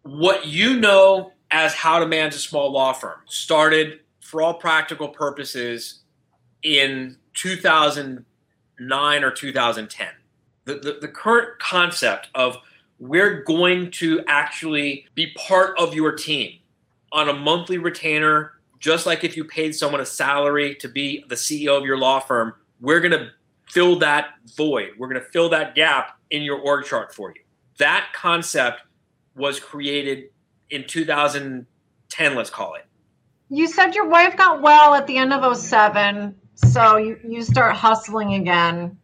What 0.03 0.47
you 0.47 0.79
know 0.79 1.33
as 1.51 1.75
how 1.75 1.99
to 1.99 2.07
manage 2.07 2.35
a 2.35 2.39
small 2.39 2.71
law 2.71 2.93
firm 2.93 3.19
started 3.27 4.01
for 4.21 4.43
all 4.43 4.55
practical 4.55 5.09
purposes 5.09 6.01
in 6.63 7.17
2009 7.35 9.25
or 9.25 9.31
2010. 9.31 10.09
The, 10.65 10.75
the, 10.75 10.99
the 11.01 11.09
current 11.09 11.59
concept 11.59 12.29
of 12.35 12.59
we're 12.99 13.43
going 13.43 13.91
to 13.93 14.23
actually 14.27 15.07
be 15.15 15.33
part 15.37 15.79
of 15.79 15.95
your 15.95 16.13
team 16.13 16.59
on 17.13 17.29
a 17.29 17.33
monthly 17.33 17.79
retainer, 17.79 18.53
just 18.79 19.07
like 19.07 19.25
if 19.25 19.37
you 19.37 19.45
paid 19.45 19.75
someone 19.75 20.01
a 20.01 20.07
salary 20.07 20.75
to 20.77 20.89
be 20.89 21.25
the 21.29 21.35
CEO 21.35 21.79
of 21.79 21.85
your 21.85 21.97
law 21.97 22.21
firm. 22.21 22.55
We're 22.81 23.01
going 23.01 23.13
to 23.13 23.31
fill 23.71 23.99
that 24.01 24.31
void. 24.57 24.91
We're 24.99 25.09
going 25.09 25.21
to 25.21 25.29
fill 25.29 25.49
that 25.51 25.75
gap 25.75 26.19
in 26.31 26.43
your 26.43 26.59
org 26.59 26.85
chart 26.85 27.15
for 27.15 27.31
you. 27.31 27.43
That 27.79 28.09
concept 28.15 28.83
was 29.35 29.61
created 29.61 30.31
in 30.71 30.87
2010, 30.87 32.35
let's 32.35 32.51
call 32.51 32.75
it. 32.75 32.85
You 33.51 33.67
said 33.67 33.95
your 33.95 34.09
wife 34.09 34.37
got 34.37 34.61
well 34.61 34.95
at 34.95 35.07
the 35.07 35.17
end 35.17 35.33
of 35.33 35.57
07, 35.57 36.35
so 36.55 36.97
you, 36.97 37.19
you 37.27 37.43
start 37.43 37.75
hustling 37.75 38.35
again. 38.35 38.99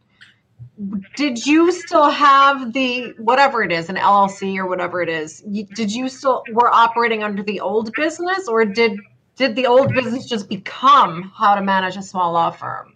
Did 1.16 1.46
you 1.46 1.70
still 1.72 2.10
have 2.10 2.72
the 2.72 3.14
whatever 3.18 3.62
it 3.62 3.72
is, 3.72 3.88
an 3.88 3.96
LLC 3.96 4.58
or 4.58 4.66
whatever 4.66 5.00
it 5.00 5.08
is? 5.08 5.40
Did 5.74 5.92
you 5.92 6.08
still 6.08 6.42
were 6.52 6.68
operating 6.68 7.22
under 7.22 7.42
the 7.42 7.60
old 7.60 7.92
business, 7.94 8.48
or 8.48 8.64
did 8.64 8.98
did 9.36 9.56
the 9.56 9.66
old 9.66 9.92
business 9.94 10.26
just 10.26 10.48
become 10.48 11.32
how 11.34 11.54
to 11.54 11.62
manage 11.62 11.96
a 11.96 12.02
small 12.02 12.32
law 12.32 12.50
firm? 12.50 12.93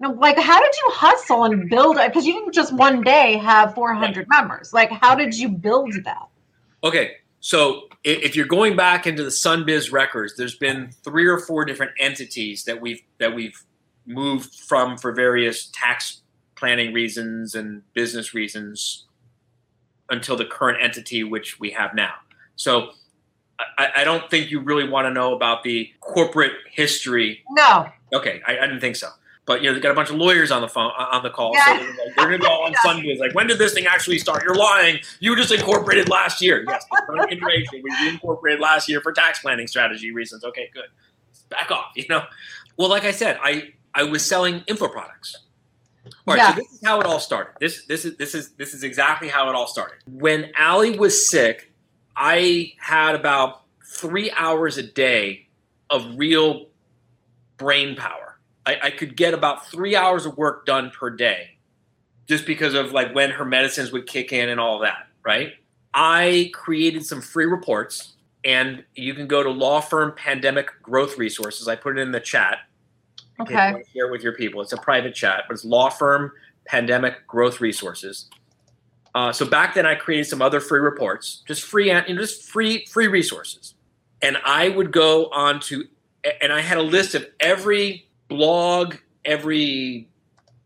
Know, 0.00 0.12
like 0.12 0.38
how 0.38 0.60
did 0.60 0.72
you 0.76 0.88
hustle 0.90 1.44
and 1.44 1.68
build 1.68 1.96
it? 1.96 2.08
Because 2.08 2.24
you 2.24 2.32
didn't 2.34 2.54
just 2.54 2.72
one 2.72 3.02
day 3.02 3.36
have 3.38 3.74
400 3.74 4.26
members. 4.28 4.72
Like, 4.72 4.90
how 4.90 5.14
did 5.14 5.34
you 5.34 5.48
build 5.48 5.92
that? 6.04 6.28
Okay, 6.84 7.16
so 7.40 7.88
if 8.04 8.36
you're 8.36 8.46
going 8.46 8.76
back 8.76 9.06
into 9.06 9.24
the 9.24 9.30
Sunbiz 9.30 9.90
records, 9.90 10.36
there's 10.36 10.56
been 10.56 10.90
three 11.02 11.26
or 11.26 11.38
four 11.40 11.64
different 11.64 11.92
entities 11.98 12.64
that 12.64 12.80
we've 12.80 13.02
that 13.18 13.34
we've 13.34 13.64
moved 14.06 14.54
from 14.54 14.96
for 14.96 15.12
various 15.12 15.68
tax 15.72 16.22
planning 16.54 16.92
reasons 16.92 17.54
and 17.54 17.82
business 17.92 18.34
reasons 18.34 19.06
until 20.10 20.36
the 20.36 20.44
current 20.44 20.78
entity 20.80 21.24
which 21.24 21.58
we 21.58 21.70
have 21.70 21.94
now. 21.94 22.14
So 22.54 22.90
I, 23.78 23.88
I 23.96 24.04
don't 24.04 24.30
think 24.30 24.50
you 24.50 24.60
really 24.60 24.88
want 24.88 25.06
to 25.06 25.12
know 25.12 25.34
about 25.34 25.64
the 25.64 25.90
corporate 26.00 26.52
history. 26.70 27.44
No. 27.50 27.88
Okay, 28.12 28.40
I, 28.46 28.58
I 28.58 28.66
didn't 28.66 28.80
think 28.80 28.96
so 28.96 29.08
but 29.48 29.62
you 29.62 29.68
know 29.68 29.74
they 29.74 29.80
got 29.80 29.90
a 29.90 29.94
bunch 29.94 30.10
of 30.10 30.16
lawyers 30.16 30.50
on 30.50 30.60
the 30.60 30.68
phone 30.68 30.92
uh, 30.96 31.06
on 31.10 31.22
the 31.22 31.30
call, 31.30 31.52
yeah. 31.54 31.64
so 31.64 31.72
they're, 31.72 31.88
like, 31.88 32.16
they're 32.16 32.28
going 32.28 32.40
to 32.40 32.46
go 32.46 32.52
on 32.52 32.72
Sunbiz. 32.84 33.18
Like, 33.18 33.34
when 33.34 33.46
did 33.46 33.58
this 33.58 33.72
thing 33.72 33.86
actually 33.86 34.18
start? 34.18 34.44
You're 34.44 34.54
lying. 34.54 34.98
You 35.20 35.30
were 35.30 35.36
just 35.36 35.50
incorporated 35.50 36.10
last 36.10 36.42
year. 36.42 36.64
Yes, 36.68 36.84
incorporation. 36.92 37.82
We 37.82 38.08
incorporated 38.08 38.60
last 38.60 38.88
year 38.88 39.00
for 39.00 39.12
tax 39.12 39.38
planning 39.38 39.66
strategy 39.66 40.12
reasons. 40.12 40.44
Okay, 40.44 40.68
good. 40.74 40.84
Back 41.48 41.70
off. 41.70 41.92
You 41.96 42.04
know. 42.10 42.24
Well, 42.76 42.90
like 42.90 43.04
I 43.04 43.10
said, 43.10 43.38
I 43.42 43.72
I 43.94 44.02
was 44.02 44.24
selling 44.24 44.62
info 44.66 44.86
products. 44.86 45.34
All 46.04 46.34
right, 46.34 46.36
yeah. 46.36 46.54
so 46.54 46.60
this 46.60 46.72
is 46.72 46.80
how 46.84 47.00
it 47.00 47.06
all 47.06 47.18
started. 47.18 47.54
This 47.58 47.86
this 47.86 48.04
is 48.04 48.16
this 48.18 48.34
is 48.34 48.50
this 48.50 48.74
is 48.74 48.84
exactly 48.84 49.28
how 49.28 49.48
it 49.48 49.54
all 49.54 49.66
started. 49.66 49.96
When 50.06 50.52
Allie 50.56 50.98
was 50.98 51.30
sick, 51.30 51.72
I 52.14 52.74
had 52.78 53.14
about 53.14 53.62
three 53.82 54.30
hours 54.32 54.76
a 54.76 54.82
day 54.82 55.48
of 55.88 56.18
real 56.18 56.66
brain 57.56 57.96
power 57.96 58.27
I, 58.68 58.88
I 58.88 58.90
could 58.90 59.16
get 59.16 59.32
about 59.32 59.66
three 59.70 59.96
hours 59.96 60.26
of 60.26 60.36
work 60.36 60.66
done 60.66 60.90
per 60.90 61.08
day 61.08 61.56
just 62.28 62.44
because 62.44 62.74
of 62.74 62.92
like 62.92 63.14
when 63.14 63.30
her 63.30 63.46
medicines 63.46 63.92
would 63.92 64.06
kick 64.06 64.30
in 64.30 64.50
and 64.50 64.60
all 64.60 64.80
that, 64.80 65.06
right? 65.24 65.54
I 65.94 66.50
created 66.52 67.06
some 67.06 67.22
free 67.22 67.46
reports 67.46 68.12
and 68.44 68.84
you 68.94 69.14
can 69.14 69.26
go 69.26 69.42
to 69.42 69.48
law 69.48 69.80
firm 69.80 70.12
pandemic 70.14 70.68
growth 70.82 71.16
resources. 71.16 71.66
I 71.66 71.76
put 71.76 71.98
it 71.98 72.02
in 72.02 72.12
the 72.12 72.20
chat. 72.20 72.58
Okay. 73.40 73.82
Share 73.94 74.08
it 74.08 74.12
with 74.12 74.22
your 74.22 74.34
people. 74.34 74.60
It's 74.60 74.74
a 74.74 74.76
private 74.76 75.14
chat, 75.14 75.44
but 75.48 75.54
it's 75.54 75.64
law 75.64 75.88
firm 75.88 76.32
pandemic 76.66 77.26
growth 77.26 77.62
resources. 77.62 78.28
Uh, 79.14 79.32
so 79.32 79.46
back 79.46 79.74
then 79.74 79.86
I 79.86 79.94
created 79.94 80.26
some 80.26 80.42
other 80.42 80.60
free 80.60 80.80
reports, 80.80 81.42
just 81.48 81.62
free, 81.62 81.86
you 81.86 81.94
know, 81.94 82.20
just 82.20 82.42
free, 82.42 82.84
free 82.84 83.06
resources. 83.06 83.72
And 84.20 84.36
I 84.44 84.68
would 84.68 84.92
go 84.92 85.30
on 85.30 85.60
to, 85.60 85.84
and 86.42 86.52
I 86.52 86.60
had 86.60 86.76
a 86.76 86.82
list 86.82 87.14
of 87.14 87.26
every 87.40 88.07
blog, 88.28 88.96
every 89.24 90.08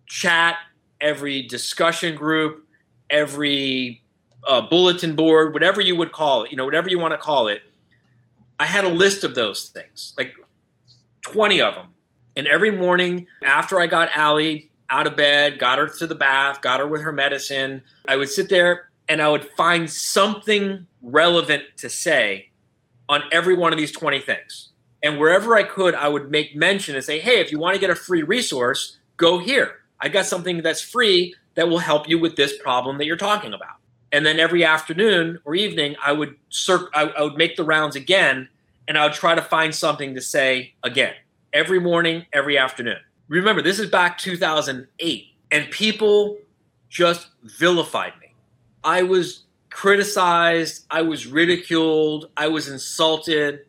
chat, 0.06 0.56
every 1.00 1.42
discussion 1.42 2.16
group, 2.16 2.66
every 3.10 4.02
uh, 4.46 4.60
bulletin 4.60 5.14
board, 5.14 5.52
whatever 5.52 5.80
you 5.80 5.96
would 5.96 6.12
call 6.12 6.44
it, 6.44 6.50
you 6.50 6.56
know, 6.56 6.64
whatever 6.64 6.88
you 6.88 6.98
want 6.98 7.12
to 7.12 7.18
call 7.18 7.48
it. 7.48 7.62
I 8.58 8.66
had 8.66 8.84
a 8.84 8.88
list 8.88 9.24
of 9.24 9.34
those 9.34 9.68
things, 9.68 10.14
like 10.16 10.34
20 11.22 11.60
of 11.60 11.74
them. 11.74 11.88
And 12.36 12.46
every 12.46 12.70
morning 12.70 13.26
after 13.44 13.80
I 13.80 13.86
got 13.86 14.10
Allie 14.14 14.70
out 14.88 15.06
of 15.06 15.16
bed, 15.16 15.58
got 15.58 15.78
her 15.78 15.88
to 15.88 16.06
the 16.06 16.14
bath, 16.14 16.60
got 16.60 16.80
her 16.80 16.86
with 16.86 17.02
her 17.02 17.12
medicine, 17.12 17.82
I 18.06 18.16
would 18.16 18.28
sit 18.28 18.48
there 18.48 18.90
and 19.08 19.20
I 19.20 19.28
would 19.28 19.44
find 19.56 19.90
something 19.90 20.86
relevant 21.02 21.64
to 21.78 21.90
say 21.90 22.50
on 23.08 23.22
every 23.32 23.54
one 23.54 23.72
of 23.72 23.78
these 23.78 23.92
20 23.92 24.20
things. 24.20 24.68
And 25.02 25.18
wherever 25.18 25.56
I 25.56 25.64
could, 25.64 25.94
I 25.94 26.08
would 26.08 26.30
make 26.30 26.54
mention 26.54 26.94
and 26.94 27.04
say, 27.04 27.18
hey, 27.18 27.40
if 27.40 27.50
you 27.50 27.58
want 27.58 27.74
to 27.74 27.80
get 27.80 27.90
a 27.90 27.94
free 27.94 28.22
resource, 28.22 28.98
go 29.16 29.38
here. 29.38 29.80
I 30.00 30.08
got 30.08 30.26
something 30.26 30.62
that's 30.62 30.80
free 30.80 31.34
that 31.54 31.68
will 31.68 31.78
help 31.78 32.08
you 32.08 32.18
with 32.18 32.36
this 32.36 32.56
problem 32.58 32.98
that 32.98 33.06
you're 33.06 33.16
talking 33.16 33.52
about. 33.52 33.76
And 34.12 34.26
then 34.26 34.38
every 34.38 34.64
afternoon 34.64 35.40
or 35.44 35.54
evening, 35.54 35.96
I 36.04 36.12
would 36.12 36.36
I, 36.68 37.12
I 37.16 37.22
would 37.22 37.36
make 37.36 37.56
the 37.56 37.64
rounds 37.64 37.96
again, 37.96 38.48
and 38.86 38.98
I 38.98 39.04
would 39.04 39.14
try 39.14 39.34
to 39.34 39.42
find 39.42 39.74
something 39.74 40.14
to 40.14 40.20
say 40.20 40.74
again 40.82 41.14
every 41.52 41.80
morning, 41.80 42.26
every 42.32 42.58
afternoon. 42.58 42.98
Remember, 43.28 43.62
this 43.62 43.78
is 43.78 43.88
back 43.90 44.18
2008, 44.18 45.26
and 45.50 45.70
people 45.70 46.38
just 46.90 47.28
vilified 47.42 48.12
me. 48.20 48.34
I 48.84 49.02
was 49.02 49.44
criticized, 49.70 50.84
I 50.90 51.02
was 51.02 51.26
ridiculed, 51.26 52.30
I 52.36 52.48
was 52.48 52.68
insulted 52.68 53.64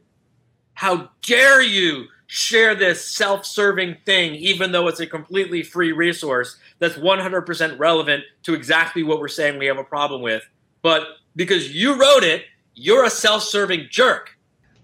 how 0.74 1.10
dare 1.22 1.62
you 1.62 2.08
share 2.28 2.74
this 2.74 3.04
self 3.04 3.46
serving 3.46 3.98
thing, 4.06 4.36
even 4.36 4.72
though 4.72 4.88
it's 4.88 5.00
a 5.00 5.08
completely 5.08 5.62
free 5.62 5.92
resource 5.92 6.58
that's 6.80 6.96
100% 6.96 7.80
relevant 7.80 8.24
to 8.44 8.54
exactly 8.54 9.04
what 9.04 9.20
we're 9.20 9.28
saying 9.28 9.60
we 9.60 9.68
have 9.68 9.78
a 9.78 9.84
problem 9.84 10.22
with. 10.22 10.44
But 10.82 11.04
because 11.36 11.74
you 11.74 11.94
wrote 11.94 12.24
it, 12.24 12.46
you're 12.74 13.06
a 13.06 13.10
self 13.10 13.44
serving 13.44 13.88
jerk. 13.90 14.38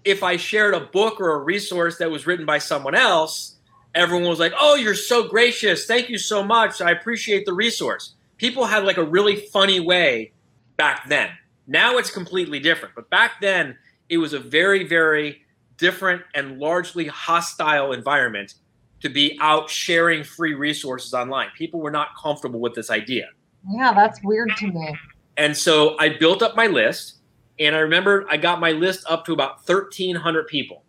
If 0.04 0.22
I 0.22 0.36
shared 0.36 0.74
a 0.74 0.80
book 0.80 1.20
or 1.20 1.34
a 1.34 1.38
resource 1.38 1.98
that 1.98 2.10
was 2.10 2.26
written 2.26 2.46
by 2.46 2.58
someone 2.58 2.94
else, 2.94 3.56
everyone 3.94 4.28
was 4.28 4.38
like, 4.38 4.52
oh, 4.58 4.76
you're 4.76 4.94
so 4.94 5.28
gracious. 5.28 5.86
Thank 5.86 6.08
you 6.08 6.18
so 6.18 6.42
much. 6.42 6.80
I 6.80 6.92
appreciate 6.92 7.46
the 7.46 7.52
resource. 7.52 8.14
People 8.38 8.64
had 8.64 8.84
like 8.84 8.96
a 8.96 9.04
really 9.04 9.36
funny 9.36 9.80
way 9.80 10.32
back 10.76 11.08
then. 11.08 11.30
Now 11.66 11.98
it's 11.98 12.10
completely 12.10 12.60
different. 12.60 12.94
But 12.94 13.10
back 13.10 13.40
then, 13.40 13.76
it 14.08 14.18
was 14.18 14.32
a 14.32 14.38
very, 14.38 14.84
very 14.84 15.42
different 15.80 16.22
and 16.34 16.58
largely 16.58 17.06
hostile 17.06 17.92
environment 17.92 18.54
to 19.00 19.08
be 19.08 19.36
out 19.40 19.68
sharing 19.68 20.22
free 20.22 20.54
resources 20.54 21.14
online. 21.14 21.48
People 21.56 21.80
were 21.80 21.90
not 21.90 22.08
comfortable 22.22 22.60
with 22.60 22.74
this 22.74 22.90
idea. 22.90 23.28
Yeah, 23.68 23.92
that's 23.92 24.22
weird 24.22 24.50
to 24.58 24.66
me. 24.68 24.96
And 25.36 25.56
so 25.56 25.96
I 25.98 26.10
built 26.10 26.42
up 26.42 26.54
my 26.54 26.66
list, 26.66 27.14
and 27.58 27.74
I 27.74 27.78
remember 27.78 28.26
I 28.28 28.36
got 28.36 28.60
my 28.60 28.72
list 28.72 29.04
up 29.08 29.24
to 29.24 29.32
about 29.32 29.66
1,300 29.66 30.46
people, 30.46 30.84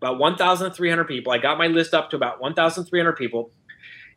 about 0.00 0.18
1,300 0.18 1.04
people. 1.04 1.32
I 1.32 1.38
got 1.38 1.58
my 1.58 1.66
list 1.66 1.94
up 1.94 2.10
to 2.10 2.16
about 2.16 2.40
1,300 2.40 3.12
people. 3.14 3.50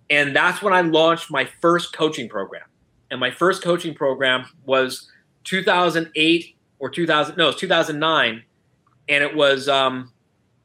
And 0.10 0.36
that's 0.36 0.62
when 0.62 0.74
I 0.74 0.82
launched 0.82 1.32
my 1.32 1.46
first 1.62 1.94
coaching 1.94 2.30
program. 2.30 2.64
And 3.10 3.20
my 3.20 3.32
first 3.32 3.64
coaching 3.64 3.94
program 3.94 4.46
was 4.66 5.10
2008 5.46 6.56
or 6.80 6.90
2000, 6.90 7.38
no, 7.38 7.46
it 7.46 7.48
was 7.48 7.56
2009 7.56 8.44
and 9.12 9.26
it 9.26 9.36
was 9.36 9.68
um, 9.68 10.10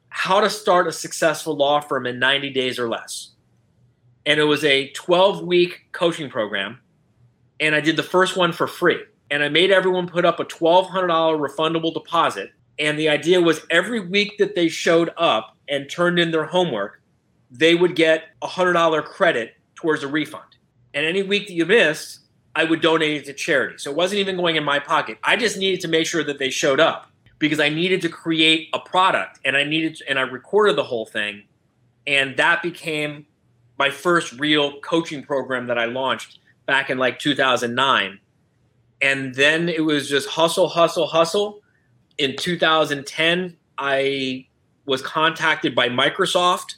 how 0.07 0.39
to 0.39 0.49
start 0.49 0.87
a 0.87 0.91
successful 0.91 1.55
law 1.55 1.81
firm 1.81 2.05
in 2.07 2.17
90 2.17 2.49
days 2.51 2.79
or 2.79 2.87
less. 2.87 3.31
And 4.25 4.39
it 4.39 4.45
was 4.45 4.63
a 4.63 4.89
12 4.91 5.43
week 5.43 5.87
coaching 5.91 6.29
program. 6.29 6.79
And 7.59 7.75
I 7.75 7.81
did 7.81 7.97
the 7.97 8.03
first 8.03 8.37
one 8.37 8.53
for 8.53 8.65
free. 8.65 9.03
And 9.29 9.43
I 9.43 9.49
made 9.49 9.69
everyone 9.69 10.07
put 10.07 10.23
up 10.23 10.39
a 10.39 10.45
$1,200 10.45 10.89
refundable 11.37 11.93
deposit. 11.93 12.51
And 12.79 12.97
the 12.97 13.09
idea 13.09 13.41
was 13.41 13.59
every 13.69 13.99
week 13.99 14.37
that 14.37 14.55
they 14.55 14.69
showed 14.69 15.11
up 15.17 15.57
and 15.67 15.89
turned 15.89 16.17
in 16.17 16.31
their 16.31 16.45
homework, 16.45 17.01
they 17.51 17.75
would 17.75 17.97
get 17.97 18.29
a 18.41 18.47
$100 18.47 19.03
credit 19.03 19.55
towards 19.75 20.03
a 20.03 20.07
refund. 20.07 20.55
And 20.93 21.05
any 21.05 21.21
week 21.21 21.47
that 21.47 21.53
you 21.53 21.65
missed, 21.65 22.19
I 22.55 22.63
would 22.63 22.79
donate 22.79 23.17
it 23.17 23.25
to 23.25 23.33
charity. 23.33 23.77
So 23.79 23.91
it 23.91 23.97
wasn't 23.97 24.19
even 24.19 24.37
going 24.37 24.55
in 24.55 24.63
my 24.63 24.79
pocket. 24.79 25.17
I 25.21 25.35
just 25.35 25.57
needed 25.57 25.81
to 25.81 25.89
make 25.89 26.07
sure 26.07 26.23
that 26.23 26.39
they 26.39 26.49
showed 26.49 26.79
up 26.79 27.11
because 27.39 27.59
I 27.59 27.69
needed 27.69 28.01
to 28.01 28.09
create 28.09 28.69
a 28.73 28.79
product 28.79 29.39
and 29.45 29.55
I 29.55 29.63
needed 29.63 29.95
to, 29.97 30.09
and 30.09 30.17
I 30.17 30.23
recorded 30.23 30.75
the 30.75 30.83
whole 30.83 31.05
thing 31.05 31.43
and 32.05 32.37
that 32.37 32.63
became 32.63 33.25
my 33.77 33.89
first 33.89 34.33
real 34.39 34.79
coaching 34.81 35.23
program 35.23 35.67
that 35.67 35.77
I 35.77 35.85
launched 35.85 36.39
back 36.65 36.89
in 36.89 36.97
like 36.97 37.19
2009 37.19 38.19
and 39.01 39.35
then 39.35 39.69
it 39.69 39.83
was 39.83 40.09
just 40.09 40.27
hustle 40.27 40.67
hustle 40.67 41.07
hustle 41.07 41.61
in 42.17 42.35
2010 42.35 43.55
I 43.77 44.47
was 44.85 45.01
contacted 45.01 45.75
by 45.75 45.89
Microsoft 45.89 46.75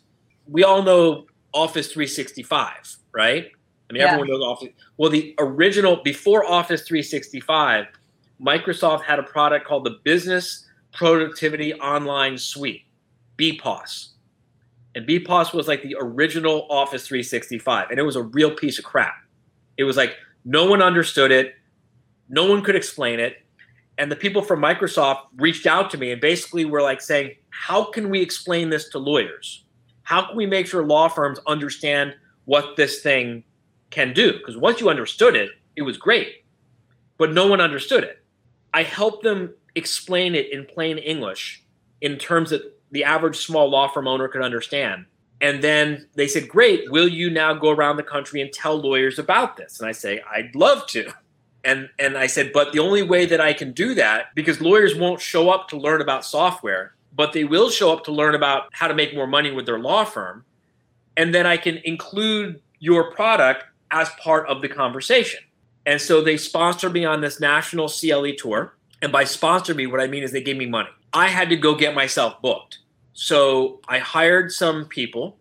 we 0.47 0.63
all 0.63 0.83
know 0.83 1.25
Office 1.53 1.87
365 1.91 2.97
right 3.13 3.51
I 3.89 3.93
mean, 3.93 4.01
yeah. 4.01 4.09
everyone 4.09 4.27
knows 4.27 4.43
Office. 4.43 4.69
Well, 4.97 5.09
the 5.09 5.33
original 5.39 5.97
before 6.03 6.45
Office 6.45 6.81
365, 6.83 7.87
Microsoft 8.41 9.03
had 9.03 9.19
a 9.19 9.23
product 9.23 9.67
called 9.67 9.83
the 9.83 9.99
Business 10.03 10.65
Productivity 10.93 11.73
Online 11.75 12.37
Suite, 12.37 12.83
BPOS. 13.37 14.09
And 14.95 15.07
BPOS 15.07 15.53
was 15.53 15.67
like 15.67 15.83
the 15.83 15.95
original 15.99 16.65
Office 16.69 17.05
365, 17.07 17.89
and 17.89 17.99
it 17.99 18.03
was 18.03 18.15
a 18.15 18.23
real 18.23 18.51
piece 18.51 18.79
of 18.79 18.85
crap. 18.85 19.15
It 19.77 19.83
was 19.83 19.97
like 19.97 20.15
no 20.45 20.65
one 20.65 20.81
understood 20.81 21.31
it, 21.31 21.55
no 22.29 22.45
one 22.49 22.63
could 22.63 22.75
explain 22.75 23.19
it. 23.19 23.37
And 23.97 24.09
the 24.09 24.15
people 24.15 24.41
from 24.41 24.61
Microsoft 24.61 25.23
reached 25.35 25.67
out 25.67 25.89
to 25.91 25.97
me 25.97 26.11
and 26.11 26.21
basically 26.21 26.63
were 26.63 26.81
like 26.81 27.01
saying, 27.01 27.35
How 27.49 27.83
can 27.83 28.09
we 28.09 28.21
explain 28.21 28.69
this 28.69 28.87
to 28.89 28.99
lawyers? 28.99 29.65
How 30.03 30.25
can 30.25 30.37
we 30.37 30.45
make 30.45 30.65
sure 30.65 30.85
law 30.85 31.09
firms 31.09 31.39
understand 31.45 32.15
what 32.45 32.77
this 32.77 33.01
thing 33.01 33.43
can 33.89 34.13
do? 34.13 34.33
Because 34.33 34.55
once 34.55 34.79
you 34.79 34.89
understood 34.89 35.35
it, 35.35 35.49
it 35.75 35.81
was 35.81 35.97
great, 35.97 36.45
but 37.17 37.33
no 37.33 37.45
one 37.45 37.59
understood 37.59 38.03
it. 38.03 38.23
I 38.73 38.83
helped 38.83 39.23
them 39.23 39.53
explain 39.75 40.35
it 40.35 40.51
in 40.51 40.65
plain 40.65 40.97
English 40.97 41.63
in 42.01 42.17
terms 42.17 42.49
that 42.51 42.77
the 42.91 43.03
average 43.03 43.37
small 43.37 43.69
law 43.69 43.87
firm 43.87 44.07
owner 44.07 44.27
could 44.27 44.41
understand. 44.41 45.05
And 45.41 45.63
then 45.63 46.07
they 46.15 46.27
said, 46.27 46.49
Great, 46.49 46.91
will 46.91 47.07
you 47.07 47.29
now 47.29 47.53
go 47.53 47.69
around 47.69 47.97
the 47.97 48.03
country 48.03 48.41
and 48.41 48.51
tell 48.51 48.75
lawyers 48.75 49.19
about 49.19 49.57
this? 49.57 49.79
And 49.79 49.87
I 49.87 49.93
say, 49.93 50.21
I'd 50.29 50.53
love 50.55 50.85
to. 50.87 51.13
And 51.63 51.89
and 51.99 52.17
I 52.17 52.27
said, 52.27 52.51
but 52.53 52.71
the 52.71 52.79
only 52.79 53.03
way 53.03 53.25
that 53.25 53.41
I 53.41 53.53
can 53.53 53.73
do 53.73 53.93
that, 53.95 54.33
because 54.33 54.61
lawyers 54.61 54.95
won't 54.95 55.21
show 55.21 55.49
up 55.49 55.67
to 55.69 55.77
learn 55.77 56.01
about 56.01 56.25
software, 56.25 56.93
but 57.13 57.33
they 57.33 57.43
will 57.43 57.69
show 57.69 57.91
up 57.91 58.03
to 58.05 58.11
learn 58.11 58.35
about 58.35 58.69
how 58.71 58.87
to 58.87 58.93
make 58.93 59.13
more 59.13 59.27
money 59.27 59.51
with 59.51 59.65
their 59.65 59.79
law 59.79 60.05
firm. 60.05 60.45
And 61.17 61.33
then 61.35 61.45
I 61.45 61.57
can 61.57 61.77
include 61.83 62.61
your 62.79 63.11
product 63.11 63.65
as 63.91 64.09
part 64.21 64.47
of 64.47 64.61
the 64.61 64.69
conversation. 64.69 65.41
And 65.89 65.99
so 65.99 66.21
they 66.21 66.37
sponsored 66.37 66.93
me 66.93 67.03
on 67.03 67.21
this 67.21 67.39
national 67.39 67.89
CLE 67.89 68.33
tour. 68.37 68.75
And 69.01 69.11
by 69.11 69.23
sponsor 69.23 69.73
me, 69.73 69.87
what 69.87 69.99
I 69.99 70.05
mean 70.05 70.21
is 70.21 70.31
they 70.31 70.43
gave 70.43 70.55
me 70.55 70.67
money. 70.67 70.89
I 71.13 71.29
had 71.29 71.49
to 71.49 71.55
go 71.55 71.73
get 71.73 71.95
myself 71.95 72.39
booked. 72.43 72.77
So 73.13 73.79
I 73.87 73.97
hired 73.97 74.51
some 74.51 74.85
people 74.85 75.37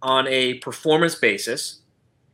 on 0.00 0.26
a 0.28 0.54
performance 0.54 1.14
basis. 1.14 1.80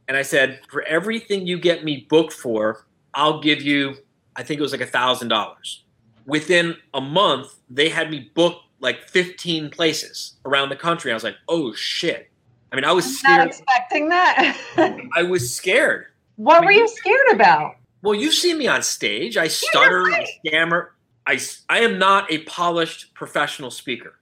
And 0.06 0.16
I 0.16 0.22
said, 0.22 0.60
for 0.70 0.82
everything 0.82 1.48
you 1.48 1.58
get 1.58 1.82
me 1.82 2.06
booked 2.08 2.32
for, 2.32 2.86
I'll 3.12 3.40
give 3.40 3.60
you, 3.60 3.96
I 4.36 4.44
think 4.44 4.60
it 4.60 4.62
was 4.62 4.70
like 4.70 4.80
a 4.80 4.86
thousand 4.86 5.26
dollars. 5.26 5.82
Within 6.26 6.76
a 6.94 7.00
month, 7.00 7.56
they 7.68 7.88
had 7.88 8.08
me 8.08 8.30
booked 8.34 8.62
like 8.78 9.08
15 9.08 9.70
places 9.70 10.36
around 10.44 10.68
the 10.68 10.76
country. 10.76 11.10
I 11.10 11.14
was 11.14 11.24
like, 11.24 11.36
oh 11.48 11.72
shit. 11.72 12.30
I 12.70 12.76
mean, 12.76 12.84
I 12.84 12.92
was 12.92 13.04
I'm 13.04 13.12
scared. 13.14 13.38
not 13.38 13.46
expecting 13.48 14.08
that. 14.10 14.56
I 15.16 15.24
was 15.24 15.52
scared. 15.52 16.06
What 16.38 16.64
were 16.64 16.70
you 16.70 16.86
scared 16.86 17.32
about? 17.32 17.74
Well, 18.00 18.14
you 18.14 18.30
see 18.30 18.54
me 18.54 18.68
on 18.68 18.82
stage. 18.82 19.36
I 19.36 19.48
stutter, 19.48 20.06
I 20.06 20.10
right. 20.10 20.28
stammer. 20.46 20.94
I, 21.26 21.40
I 21.68 21.80
am 21.80 21.98
not 21.98 22.30
a 22.32 22.38
polished 22.44 23.12
professional 23.12 23.72
speaker. 23.72 24.14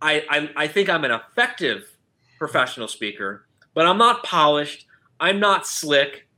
I, 0.00 0.24
I, 0.30 0.50
I 0.56 0.66
think 0.68 0.88
I'm 0.88 1.04
an 1.04 1.10
effective 1.10 1.90
professional 2.38 2.86
speaker, 2.86 3.46
but 3.74 3.84
I'm 3.84 3.98
not 3.98 4.22
polished. 4.22 4.86
I'm 5.18 5.40
not 5.40 5.66
slick. 5.66 6.28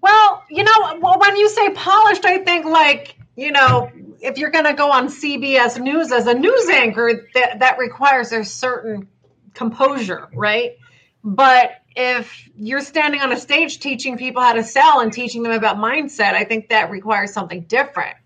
Well, 0.00 0.42
you 0.48 0.64
know, 0.64 0.98
when 0.98 1.36
you 1.36 1.48
say 1.50 1.70
polished, 1.74 2.24
I 2.24 2.38
think 2.38 2.64
like, 2.64 3.16
you 3.36 3.52
know, 3.52 3.92
if 4.20 4.38
you're 4.38 4.50
going 4.50 4.64
to 4.64 4.72
go 4.72 4.90
on 4.90 5.08
CBS 5.08 5.78
News 5.78 6.10
as 6.10 6.26
a 6.26 6.34
news 6.34 6.68
anchor, 6.70 7.28
that, 7.34 7.58
that 7.58 7.78
requires 7.78 8.32
a 8.32 8.42
certain 8.44 9.08
composure, 9.52 10.28
right? 10.32 10.78
But 11.22 11.77
if 11.96 12.48
you're 12.56 12.80
standing 12.80 13.20
on 13.20 13.32
a 13.32 13.36
stage 13.38 13.80
teaching 13.80 14.16
people 14.16 14.42
how 14.42 14.52
to 14.52 14.62
sell 14.64 15.00
and 15.00 15.12
teaching 15.12 15.42
them 15.42 15.52
about 15.52 15.76
mindset, 15.76 16.34
I 16.34 16.44
think 16.44 16.68
that 16.68 16.90
requires 16.90 17.32
something 17.32 17.62
different. 17.62 18.16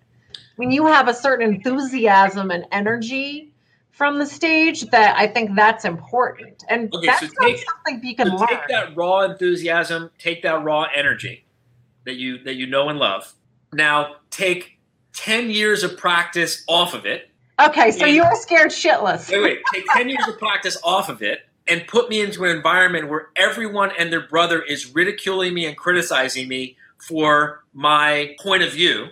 When 0.56 0.70
you 0.70 0.86
have 0.86 1.08
a 1.08 1.14
certain 1.14 1.54
enthusiasm 1.54 2.50
and 2.50 2.66
energy 2.70 3.52
from 3.90 4.18
the 4.18 4.26
stage, 4.26 4.82
that 4.90 5.16
I 5.18 5.26
think 5.26 5.54
that's 5.54 5.84
important, 5.84 6.64
and 6.68 6.92
Okay, 6.94 7.06
that's 7.06 7.20
so 7.20 7.28
take- 7.40 7.64
something 7.84 8.06
you 8.08 8.16
can 8.16 8.28
So 8.28 8.34
learn. 8.36 8.48
take 8.48 8.68
that 8.68 8.96
raw 8.96 9.20
enthusiasm, 9.20 10.10
take 10.18 10.42
that 10.42 10.62
raw 10.62 10.86
energy 10.94 11.44
that 12.04 12.14
you 12.16 12.38
that 12.44 12.54
you 12.54 12.66
know 12.66 12.88
and 12.88 12.98
love. 12.98 13.32
Now 13.72 14.16
take 14.30 14.78
10 15.14 15.50
years 15.50 15.82
of 15.84 15.96
practice 15.96 16.64
off 16.68 16.94
of 16.94 17.04
it. 17.06 17.30
Okay, 17.60 17.90
so 17.90 18.06
you 18.06 18.22
were 18.24 18.34
scared 18.34 18.70
shitless. 18.70 19.30
Wait, 19.30 19.42
wait, 19.42 19.58
take 19.72 19.84
10 19.92 20.08
years 20.08 20.26
of 20.28 20.38
practice 20.38 20.76
off 20.82 21.08
of 21.08 21.22
it 21.22 21.40
and 21.68 21.86
put 21.86 22.08
me 22.08 22.20
into 22.20 22.44
an 22.44 22.54
environment 22.56 23.08
where 23.08 23.28
everyone 23.36 23.92
and 23.98 24.12
their 24.12 24.26
brother 24.26 24.62
is 24.62 24.94
ridiculing 24.94 25.54
me 25.54 25.66
and 25.66 25.76
criticizing 25.76 26.48
me 26.48 26.76
for 26.98 27.64
my 27.72 28.34
point 28.40 28.62
of 28.62 28.72
view, 28.72 29.08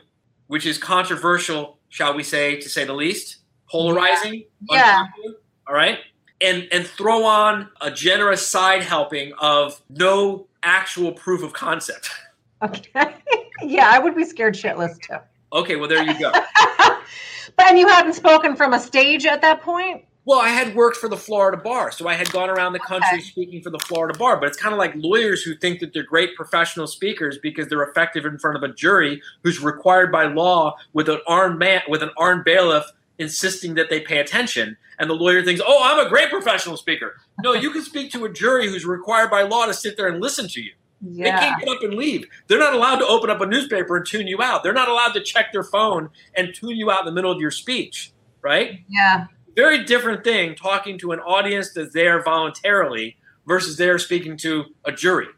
which 0.46 0.66
is 0.66 0.78
controversial, 0.78 1.78
shall 1.88 2.14
we 2.14 2.22
say, 2.22 2.56
to 2.60 2.68
say 2.68 2.84
the 2.84 2.94
least, 2.94 3.38
polarizing. 3.68 4.44
Yeah. 4.70 5.02
unpopular, 5.02 5.36
All 5.68 5.74
right. 5.74 5.98
And 6.42 6.68
and 6.72 6.86
throw 6.86 7.24
on 7.24 7.68
a 7.82 7.90
generous 7.90 8.46
side 8.46 8.82
helping 8.82 9.32
of 9.40 9.80
no 9.90 10.46
actual 10.62 11.12
proof 11.12 11.42
of 11.42 11.52
concept. 11.52 12.10
Okay. 12.62 13.14
yeah, 13.62 13.88
I 13.90 13.98
would 13.98 14.14
be 14.14 14.22
scared 14.22 14.54
shitless 14.54 15.00
too. 15.00 15.16
Okay, 15.50 15.76
well 15.76 15.88
there 15.88 16.02
you 16.02 16.12
go. 16.18 16.30
but 17.56 17.66
and 17.66 17.78
you 17.78 17.88
hadn't 17.88 18.12
spoken 18.12 18.54
from 18.54 18.74
a 18.74 18.78
stage 18.78 19.24
at 19.24 19.40
that 19.40 19.62
point? 19.62 20.04
Well, 20.26 20.38
I 20.40 20.48
had 20.48 20.74
worked 20.74 20.98
for 20.98 21.08
the 21.08 21.16
Florida 21.16 21.56
bar, 21.56 21.90
so 21.90 22.06
I 22.06 22.14
had 22.14 22.30
gone 22.30 22.50
around 22.50 22.74
the 22.74 22.78
country 22.80 23.08
Okay. 23.14 23.22
speaking 23.22 23.62
for 23.62 23.70
the 23.70 23.78
Florida 23.78 24.16
bar. 24.18 24.36
But 24.38 24.48
it's 24.48 24.58
kind 24.58 24.72
of 24.72 24.78
like 24.78 24.92
lawyers 24.96 25.42
who 25.42 25.54
think 25.54 25.80
that 25.80 25.92
they're 25.94 26.02
great 26.02 26.36
professional 26.36 26.86
speakers 26.86 27.38
because 27.38 27.68
they're 27.68 27.82
effective 27.82 28.24
in 28.26 28.38
front 28.38 28.56
of 28.56 28.62
a 28.62 28.68
jury 28.72 29.22
who's 29.42 29.60
required 29.60 30.12
by 30.12 30.24
law 30.26 30.76
with 30.92 31.08
an 31.08 31.20
armed 31.26 31.58
man 31.58 31.80
with 31.88 32.02
an 32.02 32.10
armed 32.18 32.44
bailiff 32.44 32.84
insisting 33.18 33.74
that 33.74 33.88
they 33.90 34.00
pay 34.00 34.18
attention. 34.18 34.76
And 34.98 35.08
the 35.08 35.14
lawyer 35.14 35.42
thinks, 35.42 35.62
"Oh, 35.66 35.80
I'm 35.82 36.04
a 36.06 36.08
great 36.08 36.28
professional 36.30 36.76
speaker." 36.76 37.16
No, 37.42 37.54
you 37.54 37.70
can 37.70 37.82
speak 37.82 38.12
to 38.12 38.24
a 38.26 38.28
jury 38.32 38.68
who's 38.68 38.84
required 38.84 39.30
by 39.30 39.42
law 39.42 39.64
to 39.66 39.74
sit 39.74 39.96
there 39.96 40.08
and 40.08 40.20
listen 40.22 40.46
to 40.48 40.60
you. 40.62 40.72
They 41.02 41.30
can't 41.30 41.58
get 41.60 41.68
up 41.70 41.82
and 41.82 41.94
leave. 41.94 42.26
They're 42.46 42.58
not 42.58 42.74
allowed 42.74 42.96
to 42.96 43.06
open 43.06 43.30
up 43.30 43.40
a 43.40 43.46
newspaper 43.46 43.96
and 43.96 44.06
tune 44.06 44.26
you 44.26 44.42
out. 44.42 44.62
They're 44.62 44.74
not 44.74 44.90
allowed 44.90 45.12
to 45.14 45.22
check 45.22 45.50
their 45.50 45.62
phone 45.64 46.10
and 46.34 46.54
tune 46.54 46.76
you 46.76 46.90
out 46.90 47.00
in 47.00 47.06
the 47.06 47.12
middle 47.12 47.32
of 47.32 47.40
your 47.40 47.50
speech, 47.50 48.12
right? 48.42 48.80
Yeah. 48.86 49.24
Very 49.54 49.84
different 49.84 50.24
thing 50.24 50.54
talking 50.54 50.98
to 50.98 51.12
an 51.12 51.20
audience 51.20 51.72
that's 51.72 51.92
there 51.92 52.22
voluntarily 52.22 53.16
versus 53.46 53.76
they're 53.76 53.98
speaking 53.98 54.36
to 54.38 54.64
a 54.84 54.92
jury. 54.92 55.28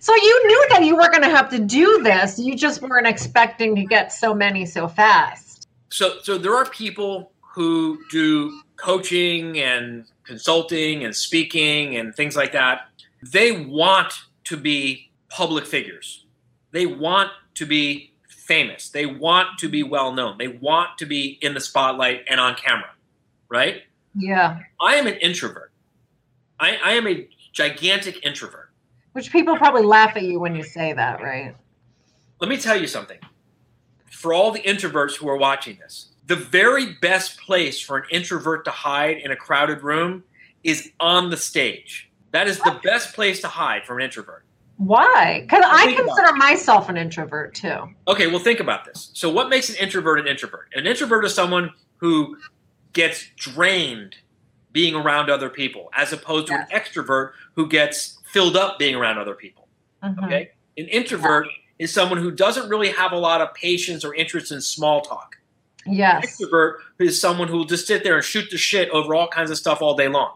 So 0.00 0.14
you 0.14 0.46
knew 0.46 0.66
that 0.70 0.84
you 0.84 0.96
were 0.96 1.08
going 1.10 1.22
to 1.22 1.30
have 1.30 1.48
to 1.50 1.58
do 1.58 2.02
this. 2.02 2.38
You 2.38 2.56
just 2.56 2.82
weren't 2.82 3.06
expecting 3.06 3.74
to 3.76 3.84
get 3.84 4.12
so 4.12 4.34
many 4.34 4.66
so 4.66 4.88
fast. 4.88 5.68
So, 5.90 6.18
so 6.22 6.38
there 6.38 6.54
are 6.54 6.66
people 6.66 7.32
who 7.54 7.98
do 8.10 8.60
coaching 8.76 9.58
and 9.58 10.04
consulting 10.24 11.04
and 11.04 11.14
speaking 11.14 11.96
and 11.96 12.14
things 12.14 12.36
like 12.36 12.52
that. 12.52 12.88
They 13.22 13.52
want 13.52 14.14
to 14.44 14.56
be 14.56 15.10
public 15.28 15.66
figures. 15.66 16.26
They 16.70 16.86
want 16.86 17.30
to 17.54 17.66
be 17.66 18.12
famous. 18.28 18.90
They 18.90 19.06
want 19.06 19.58
to 19.58 19.68
be 19.68 19.82
well 19.82 20.12
known. 20.12 20.38
They 20.38 20.48
want 20.48 20.98
to 20.98 21.06
be 21.06 21.38
in 21.42 21.54
the 21.54 21.60
spotlight 21.60 22.24
and 22.28 22.38
on 22.40 22.54
camera, 22.54 22.90
right? 23.48 23.82
Yeah. 24.14 24.60
I 24.80 24.94
am 24.96 25.06
an 25.06 25.14
introvert. 25.14 25.72
I, 26.60 26.78
I 26.84 26.92
am 26.92 27.06
a 27.06 27.28
gigantic 27.52 28.24
introvert. 28.24 28.70
Which 29.12 29.32
people 29.32 29.56
probably 29.56 29.82
laugh 29.82 30.16
at 30.16 30.22
you 30.22 30.38
when 30.38 30.54
you 30.54 30.62
say 30.62 30.92
that, 30.92 31.22
right? 31.22 31.54
let 32.40 32.48
me 32.48 32.56
tell 32.56 32.80
you 32.80 32.86
something. 32.86 33.18
For 34.10 34.32
all 34.32 34.50
the 34.50 34.60
introverts 34.60 35.16
who 35.16 35.28
are 35.28 35.36
watching 35.36 35.76
this, 35.78 36.10
the 36.26 36.36
very 36.36 36.94
best 37.00 37.40
place 37.40 37.80
for 37.80 37.98
an 37.98 38.04
introvert 38.10 38.64
to 38.66 38.70
hide 38.70 39.18
in 39.18 39.30
a 39.30 39.36
crowded 39.36 39.82
room 39.82 40.24
is 40.62 40.90
on 41.00 41.30
the 41.30 41.36
stage. 41.36 42.10
That 42.32 42.46
is 42.46 42.58
the 42.58 42.78
best 42.82 43.14
place 43.14 43.40
to 43.40 43.48
hide 43.48 43.86
for 43.86 43.98
an 43.98 44.04
introvert. 44.04 44.44
Why? 44.76 45.40
Because 45.42 45.64
I 45.66 45.92
consider 45.94 46.36
myself 46.36 46.88
an 46.88 46.96
introvert 46.96 47.54
too. 47.54 47.88
Okay, 48.06 48.28
well, 48.28 48.38
think 48.38 48.60
about 48.60 48.84
this. 48.84 49.10
So, 49.14 49.28
what 49.28 49.48
makes 49.48 49.70
an 49.70 49.76
introvert 49.76 50.20
an 50.20 50.28
introvert? 50.28 50.68
An 50.74 50.86
introvert 50.86 51.24
is 51.24 51.34
someone 51.34 51.70
who 51.96 52.36
gets 52.92 53.26
drained 53.36 54.16
being 54.72 54.94
around 54.94 55.30
other 55.30 55.48
people, 55.50 55.88
as 55.96 56.12
opposed 56.12 56.46
to 56.48 56.54
an 56.54 56.66
extrovert 56.72 57.32
who 57.54 57.66
gets 57.68 58.18
filled 58.32 58.56
up 58.56 58.78
being 58.78 58.94
around 58.94 59.18
other 59.18 59.34
people. 59.34 59.66
Mhm. 60.02 60.24
Okay. 60.24 60.50
An 60.76 60.86
introvert 60.88 61.48
is 61.78 61.92
someone 61.92 62.18
who 62.18 62.30
doesn't 62.30 62.68
really 62.68 62.90
have 62.90 63.12
a 63.12 63.16
lot 63.18 63.40
of 63.40 63.52
patience 63.54 64.04
or 64.04 64.14
interest 64.14 64.52
in 64.52 64.60
small 64.60 65.00
talk. 65.00 65.36
Yes. 65.86 66.36
extrovert 66.38 66.74
is 66.98 67.18
someone 67.18 67.48
who 67.48 67.56
will 67.56 67.64
just 67.64 67.86
sit 67.86 68.04
there 68.04 68.16
and 68.16 68.24
shoot 68.24 68.50
the 68.50 68.58
shit 68.58 68.90
over 68.90 69.14
all 69.14 69.26
kinds 69.28 69.50
of 69.50 69.56
stuff 69.56 69.80
all 69.80 69.96
day 69.96 70.08
long. 70.08 70.32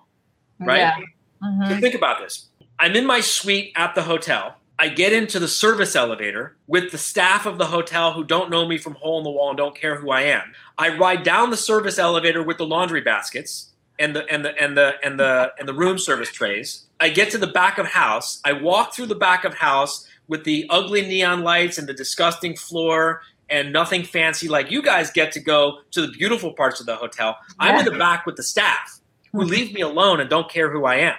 Right? 0.59 0.78
Yeah. 0.78 0.96
So 0.96 1.46
Mhm. 1.46 1.80
think 1.80 1.94
about 1.94 2.20
this. 2.20 2.46
I'm 2.78 2.96
in 2.96 3.05
my 3.05 3.20
suite 3.20 3.72
at 3.76 3.94
the 3.94 4.03
hotel. 4.05 4.57
I 4.83 4.89
get 4.89 5.12
into 5.12 5.39
the 5.39 5.47
service 5.47 5.95
elevator 5.95 6.57
with 6.66 6.91
the 6.91 6.99
staff 6.99 7.47
of 7.47 7.57
the 7.57 7.66
hotel 7.66 8.14
who 8.14 8.24
don't 8.24 8.51
know 8.51 8.66
me 8.66 8.78
from 8.78 8.95
hole 8.95 9.18
in 9.18 9.22
the 9.22 9.30
wall 9.30 9.51
and 9.51 9.57
don't 9.57 9.76
care 9.76 9.95
who 9.95 10.11
I 10.11 10.22
am. 10.22 10.53
I 10.76 10.97
ride 10.97 11.22
down 11.22 11.51
the 11.51 11.57
service 11.57 12.01
elevator 12.01 12.43
with 12.43 12.59
the 12.59 12.66
laundry 12.66 13.01
baskets 13.01 13.70
and 14.01 14.16
the 14.16 14.28
and 14.28 14.45
the 14.45 14.61
and 14.61 14.76
the 14.76 14.95
and 15.05 15.20
the 15.20 15.53
and 15.57 15.68
the 15.68 15.72
room 15.72 15.99
service 15.99 16.33
trays. 16.33 16.87
I 16.99 17.11
get 17.11 17.30
to 17.30 17.39
the 17.39 17.47
back 17.47 17.78
of 17.78 17.87
house. 17.87 18.41
I 18.45 18.55
walk 18.55 18.93
through 18.93 19.07
the 19.07 19.14
back 19.14 19.45
of 19.45 19.55
house 19.55 20.09
with 20.26 20.43
the 20.43 20.66
ugly 20.68 21.03
neon 21.03 21.45
lights 21.45 21.78
and 21.78 21.89
the 21.89 21.95
disgusting 21.95 22.57
floor 22.57 23.22
and 23.49 23.72
nothing 23.72 24.03
fancy 24.03 24.49
like 24.49 24.72
you 24.72 24.83
guys 24.83 25.12
get 25.12 25.30
to 25.30 25.41
go 25.41 25.78
to 25.93 26.05
the 26.05 26.09
beautiful 26.09 26.55
parts 26.55 26.80
of 26.80 26.87
the 26.87 26.97
hotel. 26.97 27.37
I'm 27.61 27.78
in 27.78 27.85
the 27.85 27.97
back 27.97 28.26
with 28.26 28.35
the 28.35 28.43
staff 28.43 28.99
who 29.30 29.43
leave 29.45 29.72
me 29.72 29.83
alone 29.83 30.18
and 30.18 30.28
don't 30.28 30.51
care 30.51 30.72
who 30.72 30.87
I 30.87 30.97
am. 30.97 31.16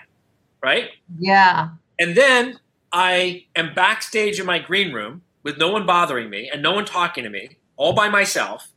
Right? 0.61 0.89
Yeah. 1.17 1.69
And 1.97 2.13
then 2.13 2.59
I 2.93 3.45
am 3.55 3.73
backstage 3.73 4.39
in 4.39 4.45
my 4.45 4.59
green 4.59 4.93
room 4.93 5.23
with 5.41 5.57
no 5.57 5.71
one 5.71 5.85
bothering 5.85 6.29
me 6.29 6.49
and 6.53 6.61
no 6.61 6.73
one 6.73 6.85
talking 6.85 7.23
to 7.23 7.29
me, 7.29 7.57
all 7.75 7.93
by 7.93 8.07
myself. 8.07 8.69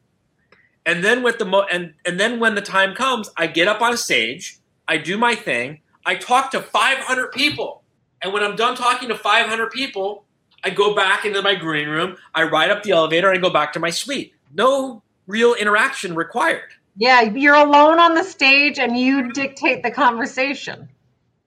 And 0.86 1.04
then 1.04 1.22
with 1.22 1.38
the 1.38 1.44
mo- 1.44 1.66
and 1.70 1.94
and 2.06 2.18
then 2.18 2.40
when 2.40 2.54
the 2.54 2.62
time 2.62 2.94
comes, 2.94 3.30
I 3.36 3.46
get 3.46 3.68
up 3.68 3.82
on 3.82 3.96
stage, 3.98 4.58
I 4.88 4.96
do 4.96 5.18
my 5.18 5.34
thing, 5.34 5.80
I 6.06 6.14
talk 6.14 6.50
to 6.52 6.62
500 6.62 7.32
people. 7.32 7.82
And 8.22 8.32
when 8.32 8.42
I'm 8.42 8.56
done 8.56 8.74
talking 8.74 9.08
to 9.10 9.16
500 9.16 9.70
people, 9.70 10.24
I 10.64 10.70
go 10.70 10.94
back 10.94 11.26
into 11.26 11.42
my 11.42 11.54
green 11.54 11.88
room, 11.88 12.16
I 12.34 12.44
ride 12.44 12.70
up 12.70 12.82
the 12.82 12.92
elevator, 12.92 13.28
and 13.28 13.38
I 13.38 13.40
go 13.42 13.50
back 13.50 13.74
to 13.74 13.80
my 13.80 13.90
suite. 13.90 14.32
No 14.54 15.02
real 15.26 15.54
interaction 15.54 16.14
required. 16.14 16.70
Yeah, 16.96 17.20
you're 17.20 17.54
alone 17.54 17.98
on 17.98 18.14
the 18.14 18.24
stage 18.24 18.78
and 18.78 18.96
you 18.96 19.30
dictate 19.32 19.82
the 19.82 19.90
conversation. 19.90 20.88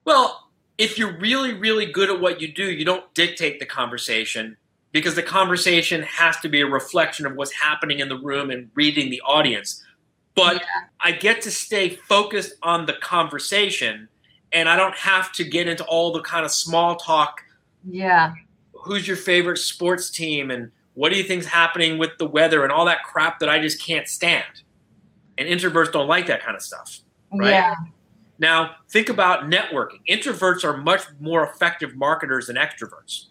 Well, 0.04 0.39
if 0.80 0.96
you're 0.98 1.16
really, 1.18 1.52
really 1.52 1.84
good 1.84 2.08
at 2.08 2.20
what 2.20 2.40
you 2.40 2.50
do, 2.50 2.64
you 2.70 2.86
don't 2.86 3.12
dictate 3.14 3.60
the 3.60 3.66
conversation 3.66 4.56
because 4.92 5.14
the 5.14 5.22
conversation 5.22 6.02
has 6.02 6.38
to 6.40 6.48
be 6.48 6.62
a 6.62 6.66
reflection 6.66 7.26
of 7.26 7.36
what's 7.36 7.52
happening 7.52 8.00
in 8.00 8.08
the 8.08 8.16
room 8.16 8.50
and 8.50 8.70
reading 8.74 9.10
the 9.10 9.20
audience. 9.20 9.84
But 10.34 10.54
Yeah. 10.54 10.62
I 11.00 11.12
get 11.12 11.42
to 11.42 11.50
stay 11.50 11.90
focused 12.08 12.54
on 12.62 12.86
the 12.86 12.94
conversation 12.94 14.08
and 14.52 14.68
I 14.70 14.76
don't 14.76 14.96
have 14.96 15.32
to 15.32 15.44
get 15.44 15.68
into 15.68 15.84
all 15.84 16.12
the 16.12 16.22
kind 16.22 16.44
of 16.46 16.50
small 16.50 16.96
talk 16.96 17.42
Yeah. 17.88 18.32
who's 18.72 19.06
your 19.06 19.18
favorite 19.18 19.58
sports 19.58 20.08
team 20.10 20.50
and 20.50 20.72
what 20.94 21.12
do 21.12 21.18
you 21.18 21.24
think's 21.24 21.46
happening 21.46 21.98
with 21.98 22.16
the 22.18 22.26
weather 22.26 22.62
and 22.64 22.72
all 22.72 22.86
that 22.86 23.04
crap 23.04 23.38
that 23.40 23.48
I 23.50 23.60
just 23.60 23.80
can't 23.84 24.08
stand. 24.08 24.62
And 25.36 25.46
introverts 25.46 25.92
don't 25.92 26.08
like 26.08 26.26
that 26.28 26.42
kind 26.42 26.56
of 26.56 26.62
stuff. 26.62 27.00
Right. 27.32 27.50
Yeah. 27.50 27.74
Now, 28.40 28.76
think 28.88 29.08
about 29.08 29.50
networking. 29.50 30.00
Introverts 30.08 30.64
are 30.64 30.76
much 30.76 31.02
more 31.20 31.44
effective 31.44 31.94
marketers 31.94 32.48
than 32.48 32.56
extroverts, 32.56 33.26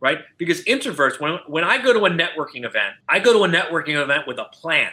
right? 0.00 0.18
Because 0.36 0.62
introverts, 0.64 1.20
when, 1.20 1.38
when 1.46 1.64
I 1.64 1.80
go 1.80 1.92
to 1.92 2.04
a 2.04 2.10
networking 2.10 2.66
event, 2.66 2.96
I 3.08 3.20
go 3.20 3.32
to 3.32 3.44
a 3.44 3.48
networking 3.48 4.00
event 4.00 4.26
with 4.26 4.38
a 4.38 4.46
plan. 4.46 4.90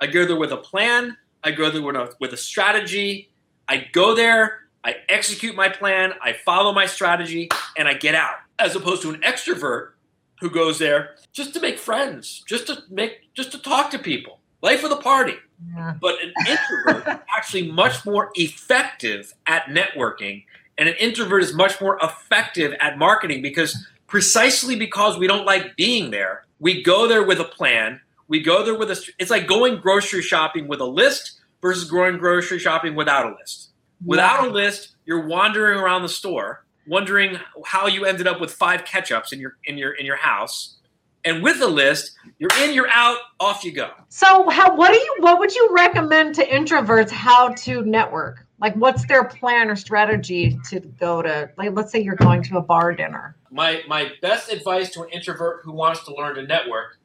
I 0.00 0.06
go 0.06 0.24
there 0.24 0.36
with 0.36 0.52
a 0.52 0.56
plan, 0.56 1.16
I 1.42 1.50
go 1.50 1.68
there 1.68 1.82
with 1.82 1.96
a, 1.96 2.14
with 2.20 2.32
a 2.32 2.36
strategy. 2.38 3.30
I 3.68 3.88
go 3.92 4.14
there, 4.14 4.60
I 4.84 4.96
execute 5.08 5.54
my 5.54 5.68
plan, 5.68 6.12
I 6.22 6.34
follow 6.34 6.72
my 6.72 6.86
strategy, 6.86 7.48
and 7.76 7.88
I 7.88 7.94
get 7.94 8.14
out. 8.14 8.34
As 8.58 8.76
opposed 8.76 9.02
to 9.02 9.10
an 9.10 9.20
extrovert 9.22 9.92
who 10.40 10.50
goes 10.50 10.78
there 10.78 11.16
just 11.32 11.54
to 11.54 11.60
make 11.60 11.78
friends, 11.78 12.44
just 12.46 12.66
to 12.66 12.82
make, 12.90 13.32
just 13.34 13.50
to 13.52 13.58
talk 13.58 13.90
to 13.90 13.98
people, 13.98 14.40
life 14.62 14.84
of 14.84 14.90
the 14.90 14.96
party. 14.96 15.34
Yeah. 15.72 15.94
But 16.00 16.16
an 16.22 16.32
introvert 16.46 17.08
is 17.08 17.20
actually 17.36 17.70
much 17.70 18.04
more 18.04 18.30
effective 18.34 19.34
at 19.46 19.64
networking, 19.66 20.44
and 20.76 20.88
an 20.88 20.94
introvert 20.96 21.42
is 21.42 21.54
much 21.54 21.80
more 21.80 21.98
effective 22.02 22.74
at 22.80 22.98
marketing 22.98 23.42
because 23.42 23.86
precisely 24.06 24.76
because 24.76 25.18
we 25.18 25.26
don't 25.26 25.46
like 25.46 25.76
being 25.76 26.10
there, 26.10 26.44
we 26.60 26.82
go 26.82 27.08
there 27.08 27.22
with 27.22 27.40
a 27.40 27.44
plan. 27.44 28.00
We 28.28 28.40
go 28.40 28.64
there 28.64 28.76
with 28.76 28.90
a. 28.90 29.10
It's 29.18 29.30
like 29.30 29.46
going 29.46 29.80
grocery 29.80 30.22
shopping 30.22 30.66
with 30.66 30.80
a 30.80 30.86
list 30.86 31.40
versus 31.60 31.90
going 31.90 32.18
grocery 32.18 32.58
shopping 32.58 32.94
without 32.94 33.26
a 33.26 33.34
list. 33.34 33.70
Without 34.04 34.46
a 34.46 34.50
list, 34.50 34.96
you're 35.06 35.26
wandering 35.26 35.78
around 35.78 36.02
the 36.02 36.08
store, 36.08 36.64
wondering 36.86 37.38
how 37.66 37.86
you 37.86 38.04
ended 38.04 38.26
up 38.26 38.40
with 38.40 38.52
five 38.52 38.84
ketchups 38.84 39.32
in 39.32 39.40
your 39.40 39.56
in 39.64 39.78
your 39.78 39.92
in 39.92 40.06
your 40.06 40.16
house. 40.16 40.76
And 41.24 41.42
with 41.42 41.60
a 41.62 41.66
list, 41.66 42.12
you're 42.38 42.50
in, 42.62 42.74
you're 42.74 42.90
out, 42.90 43.18
off 43.40 43.64
you 43.64 43.72
go. 43.72 43.90
So, 44.08 44.48
how 44.50 44.76
what 44.76 44.92
do 44.92 44.98
you 44.98 45.16
what 45.20 45.38
would 45.38 45.54
you 45.54 45.70
recommend 45.74 46.34
to 46.36 46.46
introverts 46.46 47.10
how 47.10 47.48
to 47.54 47.82
network? 47.82 48.46
Like, 48.60 48.74
what's 48.76 49.06
their 49.06 49.24
plan 49.24 49.70
or 49.70 49.76
strategy 49.76 50.58
to 50.70 50.80
go 50.80 51.22
to? 51.22 51.50
Like, 51.56 51.72
let's 51.72 51.90
say 51.92 52.00
you're 52.00 52.14
going 52.14 52.42
to 52.44 52.58
a 52.58 52.62
bar 52.62 52.92
dinner. 52.94 53.36
my 53.50 53.82
my 53.88 54.10
best 54.20 54.52
advice 54.52 54.90
to 54.90 55.02
an 55.02 55.08
introvert 55.10 55.60
who 55.64 55.72
wants 55.72 56.04
to 56.04 56.14
learn 56.14 56.34
to 56.36 56.42
network 56.42 56.98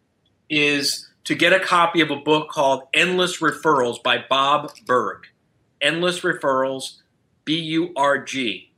is 0.49 1.07
to 1.24 1.36
get 1.36 1.53
a 1.53 1.59
copy 1.59 2.01
of 2.01 2.09
a 2.11 2.15
book 2.15 2.49
called 2.49 2.84
Endless 2.93 3.39
Referrals 3.39 4.01
by 4.01 4.17
Bob 4.30 4.72
Burg. 4.86 5.28
Endless 5.82 6.22
Referrals, 6.22 6.97
B 7.45 7.57
U 7.59 7.93
R 7.95 8.17
G. 8.24 8.72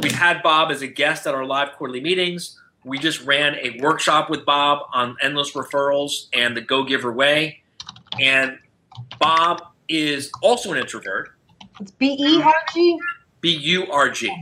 We've 0.00 0.12
had 0.12 0.42
Bob 0.42 0.70
as 0.70 0.80
a 0.80 0.86
guest 0.86 1.26
at 1.26 1.34
our 1.34 1.44
live 1.44 1.72
quarterly 1.72 2.00
meetings. 2.00 2.58
We 2.86 3.00
just 3.00 3.20
ran 3.24 3.56
a 3.56 3.80
workshop 3.80 4.30
with 4.30 4.44
Bob 4.44 4.86
on 4.94 5.16
endless 5.20 5.52
referrals 5.52 6.26
and 6.32 6.56
the 6.56 6.60
Go 6.60 6.84
Giver 6.84 7.12
Way. 7.12 7.62
And 8.20 8.58
Bob 9.18 9.60
is 9.88 10.30
also 10.40 10.72
an 10.72 10.78
introvert, 10.78 11.30
It's 11.80 11.90
B 11.90 12.16
E 12.18 12.40
R 12.40 12.54
G. 12.72 12.96
B 13.40 13.50
U 13.56 13.90
R 13.90 14.08
G. 14.08 14.32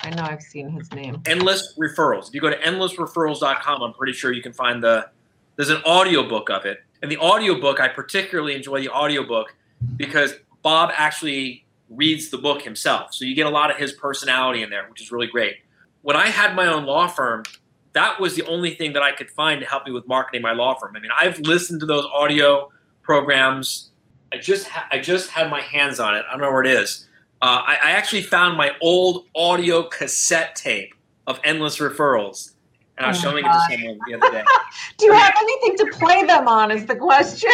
I 0.00 0.10
know 0.10 0.22
I've 0.22 0.40
seen 0.40 0.70
his 0.70 0.90
name. 0.92 1.20
endless 1.26 1.74
referrals 1.78 2.28
if 2.28 2.34
you 2.34 2.40
go 2.40 2.48
to 2.50 2.56
endlessreferrals.com 2.56 3.82
i'm 3.82 3.92
pretty 3.92 4.12
sure 4.14 4.32
you 4.32 4.42
can 4.42 4.52
find 4.52 4.82
the 4.82 5.08
there's 5.56 5.70
an 5.70 5.80
audiobook 5.84 6.50
of 6.50 6.64
it 6.64 6.82
and 7.02 7.10
the 7.10 7.18
audiobook 7.18 7.78
i 7.78 7.86
particularly 7.88 8.54
enjoy 8.54 8.80
the 8.80 8.88
audiobook 8.88 9.54
because 9.96 10.34
bob 10.62 10.90
actually 10.96 11.64
reads 11.88 12.30
the 12.30 12.38
book 12.38 12.62
himself 12.62 13.14
so 13.14 13.24
you 13.24 13.34
get 13.36 13.46
a 13.46 13.50
lot 13.50 13.70
of 13.70 13.76
his 13.76 13.92
personality 13.92 14.62
in 14.62 14.70
there 14.70 14.86
which 14.90 15.00
is 15.00 15.12
really 15.12 15.28
great 15.28 15.56
when 16.02 16.16
i 16.16 16.26
had 16.26 16.56
my 16.56 16.66
own 16.66 16.84
law 16.84 17.06
firm 17.06 17.44
that 17.92 18.18
was 18.20 18.34
the 18.34 18.44
only 18.46 18.74
thing 18.74 18.92
that 18.92 19.02
i 19.02 19.12
could 19.12 19.30
find 19.30 19.60
to 19.60 19.66
help 19.66 19.86
me 19.86 19.92
with 19.92 20.06
marketing 20.06 20.42
my 20.42 20.52
law 20.52 20.74
firm 20.74 20.94
i 20.96 21.00
mean 21.00 21.10
i've 21.18 21.38
listened 21.40 21.80
to 21.80 21.86
those 21.86 22.04
audio 22.12 22.70
programs 23.02 23.90
i 24.32 24.38
just 24.38 24.66
ha- 24.68 24.86
i 24.90 24.98
just 24.98 25.30
had 25.30 25.50
my 25.50 25.60
hands 25.60 26.00
on 26.00 26.14
it 26.14 26.24
i 26.28 26.32
don't 26.32 26.40
know 26.40 26.50
where 26.50 26.62
it 26.62 26.70
is 26.70 27.06
uh, 27.42 27.60
I, 27.66 27.76
I 27.82 27.90
actually 27.90 28.22
found 28.22 28.56
my 28.56 28.70
old 28.80 29.26
audio 29.34 29.82
cassette 29.82 30.54
tape 30.54 30.94
of 31.26 31.40
endless 31.42 31.78
referrals, 31.78 32.52
and 32.96 33.04
I 33.04 33.08
was 33.08 33.18
Oh 33.18 33.22
showing 33.22 33.44
it 33.44 33.48
to 33.48 33.60
someone 33.68 33.98
the 34.06 34.14
other 34.14 34.30
day. 34.30 34.44
Do 34.98 35.06
you 35.06 35.12
have 35.12 35.34
anything 35.36 35.76
to 35.78 35.98
play 35.98 36.24
them 36.24 36.46
on? 36.46 36.70
Is 36.70 36.86
the 36.86 36.94
question. 36.94 37.50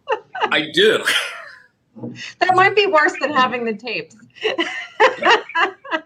I 0.50 0.70
do. 0.72 1.04
that 2.38 2.54
might 2.54 2.74
be 2.74 2.86
worse 2.86 3.12
than 3.20 3.32
having 3.32 3.66
the 3.66 3.74
tapes. 3.74 4.16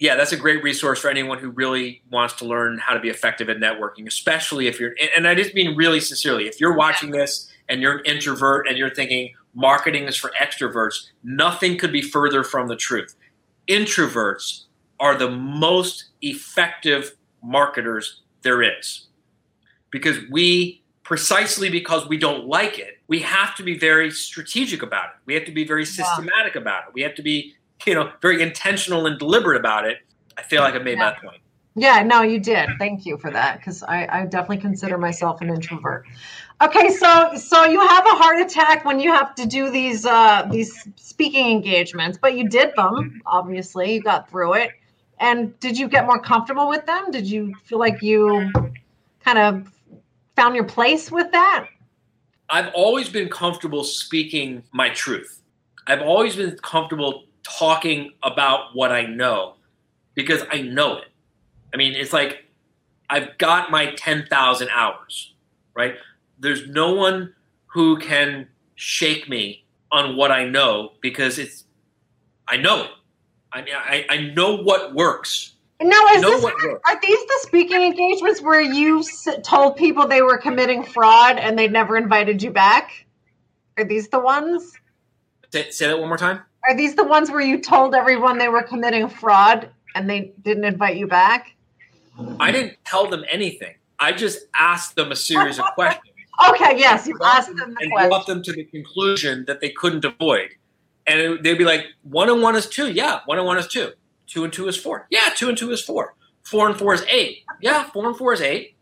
Yeah, 0.00 0.16
that's 0.16 0.32
a 0.32 0.36
great 0.36 0.62
resource 0.62 0.98
for 0.98 1.10
anyone 1.10 1.38
who 1.38 1.50
really 1.50 2.02
wants 2.10 2.34
to 2.36 2.46
learn 2.46 2.78
how 2.78 2.94
to 2.94 3.00
be 3.00 3.10
effective 3.10 3.50
at 3.50 3.58
networking, 3.58 4.06
especially 4.06 4.66
if 4.66 4.80
you're. 4.80 4.94
And 5.14 5.28
I 5.28 5.34
just 5.34 5.54
mean 5.54 5.76
really 5.76 6.00
sincerely. 6.00 6.46
If 6.46 6.58
you're 6.58 6.74
watching 6.74 7.10
this 7.10 7.48
and 7.68 7.82
you're 7.82 7.98
an 7.98 8.04
introvert 8.06 8.66
and 8.66 8.78
you're 8.78 8.94
thinking 8.94 9.34
marketing 9.54 10.04
is 10.04 10.16
for 10.16 10.32
extroverts, 10.40 10.94
nothing 11.22 11.76
could 11.76 11.92
be 11.92 12.00
further 12.00 12.42
from 12.42 12.66
the 12.66 12.76
truth. 12.76 13.14
Introverts 13.68 14.64
are 14.98 15.14
the 15.14 15.30
most 15.30 16.06
effective 16.22 17.12
marketers 17.42 18.22
there 18.42 18.62
is 18.62 19.06
because 19.90 20.16
we 20.30 20.82
precisely 21.02 21.68
because 21.68 22.06
we 22.08 22.16
don't 22.16 22.46
like 22.46 22.78
it 22.78 22.98
we 23.08 23.20
have 23.20 23.54
to 23.56 23.62
be 23.62 23.76
very 23.78 24.10
strategic 24.10 24.82
about 24.82 25.06
it 25.06 25.16
we 25.26 25.34
have 25.34 25.44
to 25.44 25.52
be 25.52 25.66
very 25.66 25.84
systematic 25.84 26.54
about 26.54 26.84
it 26.86 26.94
we 26.94 27.02
have 27.02 27.14
to 27.14 27.22
be 27.22 27.54
you 27.86 27.94
know 27.94 28.12
very 28.22 28.42
intentional 28.42 29.06
and 29.06 29.18
deliberate 29.18 29.58
about 29.58 29.86
it 29.86 29.98
i 30.36 30.42
feel 30.42 30.62
like 30.62 30.74
i 30.74 30.78
made 30.78 30.98
Yeah. 30.98 31.10
that 31.10 31.22
point 31.22 31.40
Yeah, 31.76 32.02
no, 32.02 32.22
you 32.22 32.40
did. 32.40 32.68
Thank 32.80 33.06
you 33.06 33.16
for 33.16 33.30
that 33.30 33.58
because 33.58 33.84
I, 33.84 33.98
I 34.10 34.26
definitely 34.26 34.58
consider 34.58 34.98
myself 34.98 35.40
an 35.40 35.50
introvert. 35.50 36.04
Okay, 36.60 36.88
so 36.90 37.30
so 37.36 37.64
you 37.64 37.78
have 37.80 38.04
a 38.04 38.16
heart 38.20 38.40
attack 38.40 38.84
when 38.84 38.98
you 38.98 39.12
have 39.12 39.36
to 39.36 39.46
do 39.46 39.70
these 39.70 40.04
uh, 40.04 40.48
these 40.50 40.88
speaking 40.96 41.48
engagements, 41.48 42.18
but 42.20 42.36
you 42.36 42.48
did 42.48 42.72
them. 42.76 43.22
Obviously, 43.24 43.94
you 43.94 44.02
got 44.02 44.28
through 44.28 44.54
it. 44.54 44.72
And 45.20 45.58
did 45.60 45.78
you 45.78 45.86
get 45.88 46.06
more 46.06 46.20
comfortable 46.20 46.68
with 46.68 46.84
them? 46.86 47.12
Did 47.12 47.30
you 47.30 47.54
feel 47.64 47.78
like 47.78 48.02
you 48.02 48.50
kind 49.24 49.38
of 49.38 49.72
found 50.34 50.56
your 50.56 50.64
place 50.64 51.10
with 51.12 51.30
that? 51.30 51.68
I've 52.50 52.74
always 52.74 53.08
been 53.08 53.28
comfortable 53.28 53.84
speaking 53.84 54.64
my 54.72 54.88
truth. 54.90 55.40
I've 55.86 56.02
always 56.02 56.34
been 56.34 56.56
comfortable 56.62 57.24
talking 57.58 58.12
about 58.22 58.74
what 58.74 58.92
I 58.92 59.02
know 59.04 59.54
because 60.14 60.42
I 60.50 60.62
know 60.62 60.98
it. 60.98 61.08
I 61.72 61.76
mean, 61.76 61.94
it's 61.94 62.12
like 62.12 62.44
I've 63.08 63.36
got 63.38 63.70
my 63.70 63.92
10,000 63.96 64.68
hours, 64.68 65.34
right? 65.74 65.94
There's 66.38 66.66
no 66.68 66.94
one 66.94 67.34
who 67.66 67.98
can 67.98 68.48
shake 68.76 69.28
me 69.28 69.64
on 69.92 70.16
what 70.16 70.30
I 70.30 70.44
know 70.44 70.92
because 71.00 71.38
it's, 71.38 71.64
I 72.48 72.56
know 72.56 72.84
it. 72.84 72.90
I 73.52 73.62
mean, 73.62 73.74
I, 73.74 74.06
I 74.08 74.16
know 74.34 74.56
what 74.56 74.94
works. 74.94 75.54
No, 75.82 76.06
is 76.08 76.20
this 76.20 76.44
are 76.44 77.00
these 77.00 77.18
the 77.26 77.38
speaking 77.42 77.82
engagements 77.82 78.42
where 78.42 78.60
you 78.60 79.00
s- 79.00 79.28
told 79.42 79.76
people 79.76 80.06
they 80.06 80.20
were 80.20 80.36
committing 80.36 80.84
fraud 80.84 81.38
and 81.38 81.58
they 81.58 81.68
never 81.68 81.96
invited 81.96 82.42
you 82.42 82.50
back? 82.50 83.06
Are 83.78 83.84
these 83.84 84.08
the 84.08 84.20
ones? 84.20 84.72
Say, 85.52 85.70
say 85.70 85.86
that 85.86 85.98
one 85.98 86.08
more 86.08 86.18
time. 86.18 86.42
Are 86.68 86.76
these 86.76 86.94
the 86.94 87.04
ones 87.04 87.30
where 87.30 87.40
you 87.40 87.60
told 87.60 87.94
everyone 87.94 88.38
they 88.38 88.48
were 88.48 88.62
committing 88.62 89.08
fraud 89.08 89.70
and 89.94 90.08
they 90.08 90.32
didn't 90.42 90.64
invite 90.64 90.96
you 90.96 91.06
back? 91.06 91.54
I 92.38 92.52
didn't 92.52 92.76
tell 92.84 93.08
them 93.08 93.24
anything. 93.30 93.74
I 93.98 94.12
just 94.12 94.40
asked 94.54 94.94
them 94.96 95.10
a 95.12 95.16
series 95.16 95.58
of 95.58 95.64
questions. 95.74 96.04
Okay, 96.50 96.78
yes, 96.78 97.06
you 97.06 97.18
asked 97.22 97.48
them- 97.48 97.56
the 97.56 97.64
and 97.80 97.92
question. 97.92 98.08
brought 98.08 98.26
them 98.26 98.42
to 98.42 98.52
the 98.52 98.64
conclusion 98.64 99.44
that 99.46 99.60
they 99.60 99.70
couldn't 99.70 100.04
avoid. 100.04 100.50
And 101.06 101.20
it- 101.20 101.42
they'd 101.42 101.58
be 101.58 101.64
like, 101.64 101.86
one 102.02 102.28
and 102.30 102.42
one 102.42 102.56
is 102.56 102.66
two. 102.66 102.90
Yeah, 102.90 103.20
one 103.26 103.38
and 103.38 103.46
one 103.46 103.58
is 103.58 103.66
two. 103.66 103.92
Two 104.26 104.44
and 104.44 104.52
two 104.52 104.68
is 104.68 104.76
four. 104.76 105.06
Yeah, 105.10 105.30
two 105.34 105.48
and 105.48 105.56
two 105.58 105.70
is 105.70 105.82
four. 105.82 106.14
Four 106.44 106.68
and 106.68 106.78
four 106.78 106.94
is 106.94 107.04
eight. 107.10 107.44
Yeah, 107.60 107.84
four 107.84 108.06
and 108.06 108.16
four 108.16 108.32
is 108.32 108.40
eight. 108.40 108.74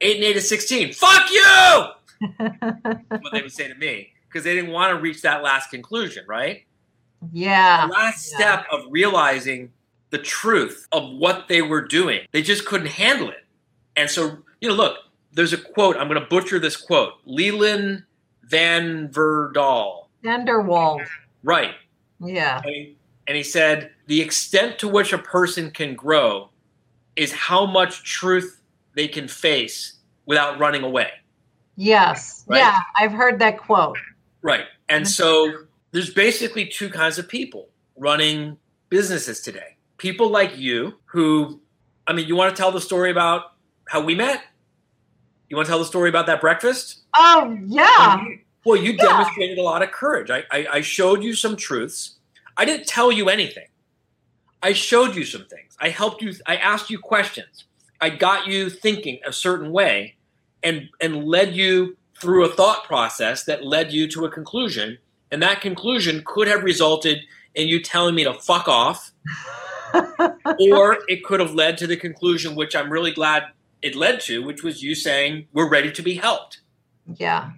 Eight 0.00 0.16
and 0.16 0.24
eight 0.24 0.36
is 0.36 0.48
16. 0.48 0.92
Fuck 0.94 1.30
you! 1.30 1.84
what 2.36 3.32
they 3.32 3.42
would 3.42 3.52
say 3.52 3.68
to 3.68 3.74
me 3.76 4.12
because 4.28 4.44
they 4.44 4.54
didn't 4.54 4.70
want 4.72 4.94
to 4.96 5.00
reach 5.00 5.22
that 5.22 5.42
last 5.42 5.70
conclusion, 5.70 6.24
right? 6.28 6.64
Yeah. 7.32 7.86
The 7.86 7.92
last 7.92 8.32
yeah. 8.32 8.36
step 8.38 8.66
of 8.72 8.82
realizing 8.90 9.72
the 10.10 10.18
truth 10.18 10.86
of 10.92 11.10
what 11.10 11.48
they 11.48 11.62
were 11.62 11.80
doing. 11.80 12.20
They 12.32 12.42
just 12.42 12.66
couldn't 12.66 12.88
handle 12.88 13.30
it. 13.30 13.44
And 13.96 14.10
so, 14.10 14.38
you 14.60 14.68
know, 14.68 14.74
look, 14.74 14.98
there's 15.32 15.52
a 15.52 15.58
quote, 15.58 15.96
I'm 15.96 16.08
going 16.08 16.20
to 16.20 16.26
butcher 16.26 16.58
this 16.58 16.76
quote. 16.76 17.14
Leland 17.24 18.04
Van 18.44 19.08
Verdal. 19.08 20.06
Vanderwald. 20.22 21.06
Right. 21.42 21.74
Yeah. 22.20 22.60
And 22.64 22.74
he, 22.74 22.96
and 23.26 23.36
he 23.36 23.42
said, 23.42 23.90
the 24.06 24.20
extent 24.20 24.78
to 24.80 24.88
which 24.88 25.12
a 25.12 25.18
person 25.18 25.70
can 25.70 25.94
grow 25.94 26.50
is 27.16 27.32
how 27.32 27.66
much 27.66 28.04
truth 28.04 28.60
they 28.94 29.08
can 29.08 29.28
face 29.28 29.94
without 30.26 30.58
running 30.58 30.82
away. 30.82 31.10
Yes. 31.76 32.44
Right. 32.46 32.58
Yeah. 32.58 32.78
I've 32.98 33.12
heard 33.12 33.38
that 33.38 33.58
quote. 33.58 33.98
Right. 34.42 34.64
And 34.88 35.04
mm-hmm. 35.04 35.10
so 35.10 35.64
there's 35.92 36.12
basically 36.12 36.66
two 36.66 36.88
kinds 36.90 37.18
of 37.18 37.28
people 37.28 37.68
running 37.96 38.56
businesses 38.88 39.40
today. 39.40 39.76
People 39.98 40.28
like 40.28 40.58
you 40.58 40.94
who, 41.04 41.60
I 42.06 42.12
mean, 42.12 42.26
you 42.26 42.34
want 42.34 42.54
to 42.54 42.60
tell 42.60 42.72
the 42.72 42.80
story 42.80 43.10
about 43.10 43.52
how 43.88 44.00
we 44.00 44.14
met? 44.14 44.42
You 45.48 45.56
want 45.56 45.66
to 45.66 45.70
tell 45.70 45.78
the 45.78 45.84
story 45.84 46.08
about 46.08 46.26
that 46.26 46.40
breakfast? 46.40 47.02
Oh, 47.14 47.56
yeah. 47.66 48.24
Well, 48.64 48.76
you 48.76 48.92
Yeah. 48.92 49.04
demonstrated 49.04 49.58
a 49.58 49.62
lot 49.62 49.82
of 49.82 49.90
courage. 49.90 50.30
I, 50.30 50.44
I, 50.50 50.66
I 50.72 50.80
showed 50.80 51.22
you 51.22 51.34
some 51.34 51.56
truths. 51.56 52.16
I 52.56 52.64
didn't 52.64 52.86
tell 52.86 53.12
you 53.12 53.28
anything. 53.28 53.66
I 54.62 54.72
showed 54.72 55.14
you 55.14 55.24
some 55.24 55.44
things. 55.46 55.76
I 55.80 55.88
helped 55.90 56.22
you. 56.22 56.32
I 56.46 56.56
asked 56.56 56.88
you 56.88 56.98
questions. 56.98 57.64
I 58.00 58.10
got 58.10 58.46
you 58.46 58.70
thinking 58.70 59.18
a 59.26 59.32
certain 59.32 59.72
way, 59.72 60.16
and 60.62 60.88
and 61.00 61.24
led 61.24 61.54
you 61.54 61.96
through 62.20 62.44
a 62.44 62.48
thought 62.54 62.84
process 62.84 63.44
that 63.44 63.64
led 63.64 63.92
you 63.92 64.06
to 64.08 64.24
a 64.24 64.30
conclusion. 64.30 64.98
And 65.32 65.42
that 65.42 65.62
conclusion 65.62 66.22
could 66.24 66.46
have 66.46 66.62
resulted 66.62 67.20
in 67.54 67.66
you 67.66 67.82
telling 67.82 68.14
me 68.14 68.24
to 68.24 68.34
fuck 68.34 68.68
off, 68.68 69.12
or 70.60 70.98
it 71.08 71.24
could 71.24 71.40
have 71.40 71.54
led 71.54 71.78
to 71.78 71.86
the 71.86 71.96
conclusion, 71.96 72.54
which 72.54 72.76
I'm 72.76 72.92
really 72.92 73.12
glad 73.12 73.44
it 73.80 73.96
led 73.96 74.20
to, 74.20 74.44
which 74.44 74.62
was 74.62 74.82
you 74.82 74.94
saying 74.94 75.48
we're 75.52 75.68
ready 75.68 75.90
to 75.90 76.02
be 76.02 76.14
helped. 76.14 76.60
Yeah. 77.16 77.50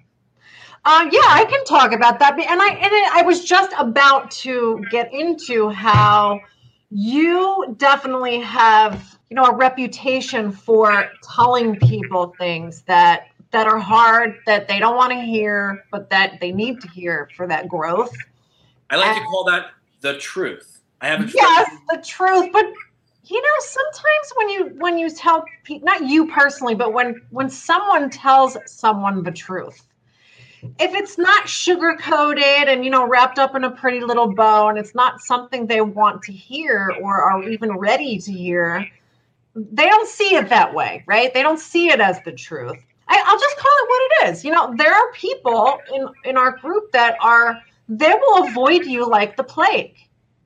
Uh, 0.84 1.08
yeah, 1.10 1.20
I 1.24 1.46
can 1.46 1.64
talk 1.64 1.92
about 1.92 2.18
that. 2.20 2.38
And 2.38 2.62
I 2.62 2.68
and 2.68 2.92
I 3.12 3.22
was 3.22 3.44
just 3.44 3.74
about 3.78 4.30
to 4.32 4.84
get 4.90 5.12
into 5.12 5.70
how 5.70 6.40
you 6.90 7.74
definitely 7.78 8.40
have, 8.40 9.18
you 9.30 9.34
know, 9.34 9.44
a 9.44 9.54
reputation 9.54 10.52
for 10.52 11.10
telling 11.34 11.76
people 11.80 12.34
things 12.38 12.82
that 12.82 13.28
that 13.54 13.66
are 13.66 13.78
hard, 13.78 14.36
that 14.46 14.68
they 14.68 14.78
don't 14.78 14.96
want 14.96 15.12
to 15.12 15.20
hear, 15.20 15.84
but 15.90 16.10
that 16.10 16.40
they 16.40 16.52
need 16.52 16.80
to 16.80 16.88
hear 16.88 17.30
for 17.36 17.46
that 17.46 17.68
growth. 17.68 18.14
I 18.90 18.96
like 18.96 19.16
to 19.16 19.24
call 19.24 19.44
that 19.44 19.70
the 20.00 20.18
truth. 20.18 20.82
I 21.00 21.08
have 21.08 21.20
a 21.20 21.32
Yes, 21.32 21.70
the 21.88 22.02
truth, 22.04 22.50
but 22.52 22.66
you 23.26 23.40
know, 23.40 23.48
sometimes 23.60 24.32
when 24.36 24.48
you 24.50 24.64
when 24.78 24.98
you 24.98 25.08
tell 25.08 25.44
not 25.82 26.04
you 26.04 26.30
personally, 26.30 26.74
but 26.74 26.92
when 26.92 27.22
when 27.30 27.48
someone 27.48 28.10
tells 28.10 28.56
someone 28.66 29.22
the 29.22 29.32
truth, 29.32 29.86
if 30.78 30.92
it's 30.92 31.16
not 31.16 31.48
sugar 31.48 31.96
coated 31.98 32.68
and 32.68 32.84
you 32.84 32.90
know 32.90 33.06
wrapped 33.06 33.38
up 33.38 33.54
in 33.54 33.64
a 33.64 33.70
pretty 33.70 34.00
little 34.00 34.34
bow, 34.34 34.68
and 34.68 34.78
it's 34.78 34.94
not 34.94 35.20
something 35.20 35.66
they 35.66 35.80
want 35.80 36.22
to 36.24 36.32
hear 36.32 36.92
or 37.00 37.22
are 37.22 37.48
even 37.48 37.78
ready 37.78 38.18
to 38.18 38.32
hear, 38.32 38.86
they 39.54 39.86
don't 39.86 40.08
see 40.08 40.34
it 40.34 40.48
that 40.48 40.74
way, 40.74 41.04
right? 41.06 41.32
They 41.32 41.42
don't 41.42 41.60
see 41.60 41.88
it 41.88 42.00
as 42.00 42.20
the 42.24 42.32
truth. 42.32 42.82
I, 43.08 43.22
I'll 43.26 43.38
just 43.38 43.56
call 43.56 43.72
it 43.72 43.88
what 43.88 44.02
it 44.02 44.30
is. 44.30 44.44
You 44.44 44.52
know, 44.52 44.74
there 44.76 44.94
are 44.94 45.12
people 45.12 45.78
in 45.94 46.08
in 46.24 46.36
our 46.36 46.56
group 46.58 46.92
that 46.92 47.16
are 47.20 47.60
they 47.88 48.14
will 48.14 48.48
avoid 48.48 48.86
you 48.86 49.08
like 49.08 49.36
the 49.36 49.44
plague 49.44 49.96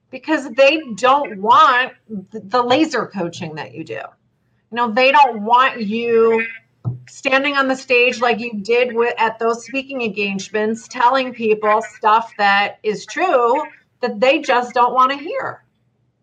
because 0.09 0.49
they 0.51 0.81
don't 0.95 1.39
want 1.39 1.93
th- 2.31 2.43
the 2.47 2.61
laser 2.61 3.05
coaching 3.07 3.55
that 3.55 3.73
you 3.73 3.83
do. 3.83 3.93
You 3.93 4.75
know, 4.75 4.91
they 4.91 5.11
don't 5.11 5.43
want 5.43 5.81
you 5.81 6.45
standing 7.07 7.55
on 7.55 7.67
the 7.67 7.75
stage 7.75 8.21
like 8.21 8.39
you 8.39 8.53
did 8.61 8.95
with, 8.95 9.13
at 9.17 9.39
those 9.39 9.65
speaking 9.65 10.01
engagements, 10.01 10.87
telling 10.87 11.33
people 11.33 11.81
stuff 11.81 12.33
that 12.37 12.79
is 12.83 13.05
true 13.05 13.63
that 14.01 14.19
they 14.19 14.39
just 14.39 14.73
don't 14.73 14.93
want 14.93 15.11
to 15.11 15.17
hear. 15.17 15.63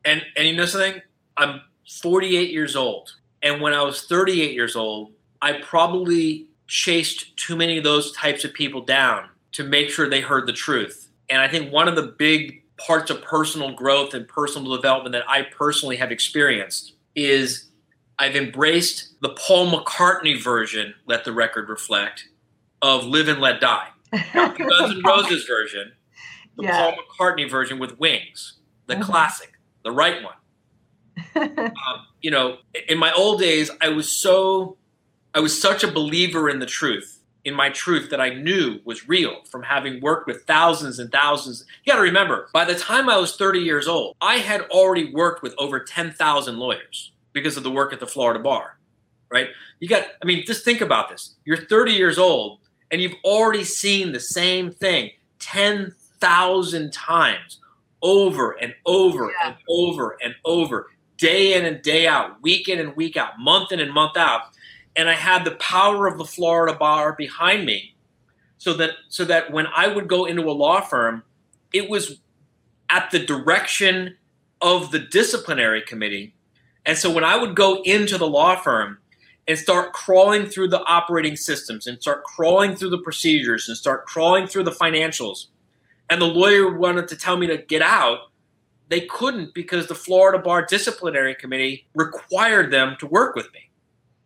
And 0.04 0.22
and 0.36 0.46
you 0.46 0.56
know 0.56 0.66
something? 0.66 1.00
I'm 1.36 1.60
48 2.00 2.50
years 2.50 2.76
old, 2.76 3.12
and 3.42 3.60
when 3.60 3.72
I 3.72 3.82
was 3.82 4.04
38 4.06 4.54
years 4.54 4.76
old, 4.76 5.12
I 5.42 5.54
probably 5.54 6.46
chased 6.68 7.36
too 7.36 7.56
many 7.56 7.78
of 7.78 7.84
those 7.84 8.12
types 8.12 8.44
of 8.44 8.52
people 8.52 8.80
down 8.80 9.28
to 9.52 9.64
make 9.64 9.90
sure 9.90 10.08
they 10.08 10.20
heard 10.20 10.46
the 10.46 10.52
truth. 10.52 11.08
And 11.30 11.40
I 11.40 11.48
think 11.48 11.72
one 11.72 11.88
of 11.88 11.96
the 11.96 12.02
big 12.18 12.62
parts 12.76 13.10
of 13.10 13.22
personal 13.22 13.72
growth 13.72 14.14
and 14.14 14.26
personal 14.28 14.74
development 14.76 15.12
that 15.14 15.28
I 15.28 15.42
personally 15.42 15.96
have 15.96 16.10
experienced 16.12 16.94
is 17.14 17.68
I've 18.18 18.36
embraced 18.36 19.20
the 19.20 19.30
Paul 19.30 19.70
McCartney 19.70 20.42
version, 20.42 20.94
let 21.06 21.24
the 21.24 21.32
record 21.32 21.68
reflect, 21.68 22.28
of 22.82 23.04
Live 23.04 23.28
and 23.28 23.40
Let 23.40 23.60
Die. 23.60 23.88
Not 24.34 24.56
the 24.58 24.64
Guns 24.80 24.92
N' 24.96 25.02
Roses 25.06 25.44
version, 25.44 25.92
the 26.56 26.64
Yeah. 26.64 26.76
Paul 26.76 26.94
McCartney 26.96 27.48
version 27.50 27.78
with 27.78 27.98
wings, 27.98 28.54
the 28.86 28.94
Mhm. 28.96 29.02
classic, 29.02 29.52
the 29.84 29.90
right 29.92 30.22
one. 30.22 30.34
Um, 31.36 32.06
you 32.20 32.30
know, 32.30 32.58
in 32.88 32.98
my 32.98 33.12
old 33.12 33.40
days, 33.40 33.70
I 33.80 33.88
was 33.88 34.10
so, 34.10 34.76
I 35.36 35.40
was 35.40 35.60
such 35.60 35.84
a 35.84 35.92
believer 35.92 36.48
in 36.48 36.60
the 36.60 36.66
truth, 36.66 37.20
in 37.44 37.54
my 37.54 37.68
truth 37.68 38.08
that 38.08 38.22
I 38.22 38.30
knew 38.30 38.80
was 38.86 39.06
real 39.06 39.44
from 39.44 39.62
having 39.62 40.00
worked 40.00 40.26
with 40.26 40.44
thousands 40.44 40.98
and 40.98 41.12
thousands. 41.12 41.66
You 41.84 41.92
got 41.92 41.98
to 41.98 42.02
remember, 42.02 42.48
by 42.54 42.64
the 42.64 42.74
time 42.74 43.10
I 43.10 43.18
was 43.18 43.36
30 43.36 43.58
years 43.60 43.86
old, 43.86 44.16
I 44.22 44.36
had 44.36 44.62
already 44.70 45.12
worked 45.12 45.42
with 45.42 45.54
over 45.58 45.78
10,000 45.78 46.56
lawyers 46.56 47.12
because 47.34 47.58
of 47.58 47.64
the 47.64 47.70
work 47.70 47.92
at 47.92 48.00
the 48.00 48.06
Florida 48.06 48.40
bar, 48.40 48.78
right? 49.30 49.48
You 49.78 49.88
got, 49.88 50.06
I 50.22 50.24
mean, 50.24 50.42
just 50.46 50.64
think 50.64 50.80
about 50.80 51.10
this. 51.10 51.34
You're 51.44 51.58
30 51.58 51.92
years 51.92 52.16
old 52.16 52.60
and 52.90 53.02
you've 53.02 53.16
already 53.22 53.62
seen 53.62 54.12
the 54.12 54.20
same 54.20 54.70
thing 54.70 55.10
10,000 55.40 56.92
times 56.94 57.60
over 58.00 58.52
and 58.52 58.74
over 58.86 59.30
Yeah. 59.38 59.48
and 59.48 59.56
over 59.68 60.16
and 60.24 60.34
over, 60.46 60.86
day 61.18 61.58
in 61.58 61.66
and 61.66 61.82
day 61.82 62.06
out, 62.06 62.40
week 62.42 62.70
in 62.70 62.80
and 62.80 62.96
week 62.96 63.18
out, 63.18 63.38
month 63.38 63.70
in 63.72 63.80
and 63.80 63.92
month 63.92 64.16
out. 64.16 64.44
And 64.96 65.10
I 65.10 65.14
had 65.14 65.44
the 65.44 65.52
power 65.52 66.06
of 66.06 66.18
the 66.18 66.24
Florida 66.24 66.76
bar 66.76 67.12
behind 67.12 67.66
me 67.66 67.94
so 68.58 68.72
that 68.74 68.92
so 69.08 69.24
that 69.24 69.52
when 69.52 69.66
I 69.74 69.88
would 69.88 70.08
go 70.08 70.24
into 70.24 70.42
a 70.42 70.52
law 70.52 70.80
firm, 70.80 71.22
it 71.72 71.90
was 71.90 72.20
at 72.90 73.10
the 73.10 73.18
direction 73.18 74.16
of 74.60 74.90
the 74.90 74.98
disciplinary 74.98 75.82
committee. 75.82 76.34
And 76.84 76.96
so 76.96 77.12
when 77.12 77.24
I 77.24 77.36
would 77.36 77.54
go 77.54 77.82
into 77.82 78.16
the 78.16 78.28
law 78.28 78.56
firm 78.56 78.98
and 79.46 79.58
start 79.58 79.92
crawling 79.92 80.46
through 80.46 80.68
the 80.68 80.82
operating 80.84 81.36
systems 81.36 81.86
and 81.86 82.00
start 82.00 82.24
crawling 82.24 82.74
through 82.74 82.90
the 82.90 82.98
procedures 82.98 83.68
and 83.68 83.76
start 83.76 84.06
crawling 84.06 84.46
through 84.46 84.64
the 84.64 84.70
financials, 84.70 85.46
and 86.08 86.20
the 86.20 86.26
lawyer 86.26 86.76
wanted 86.76 87.08
to 87.08 87.16
tell 87.16 87.36
me 87.36 87.46
to 87.48 87.58
get 87.58 87.82
out, 87.82 88.30
they 88.88 89.00
couldn't 89.00 89.52
because 89.52 89.88
the 89.88 89.94
Florida 89.94 90.38
Bar 90.38 90.64
Disciplinary 90.64 91.34
Committee 91.34 91.86
required 91.94 92.70
them 92.70 92.96
to 93.00 93.06
work 93.06 93.34
with 93.34 93.52
me, 93.52 93.70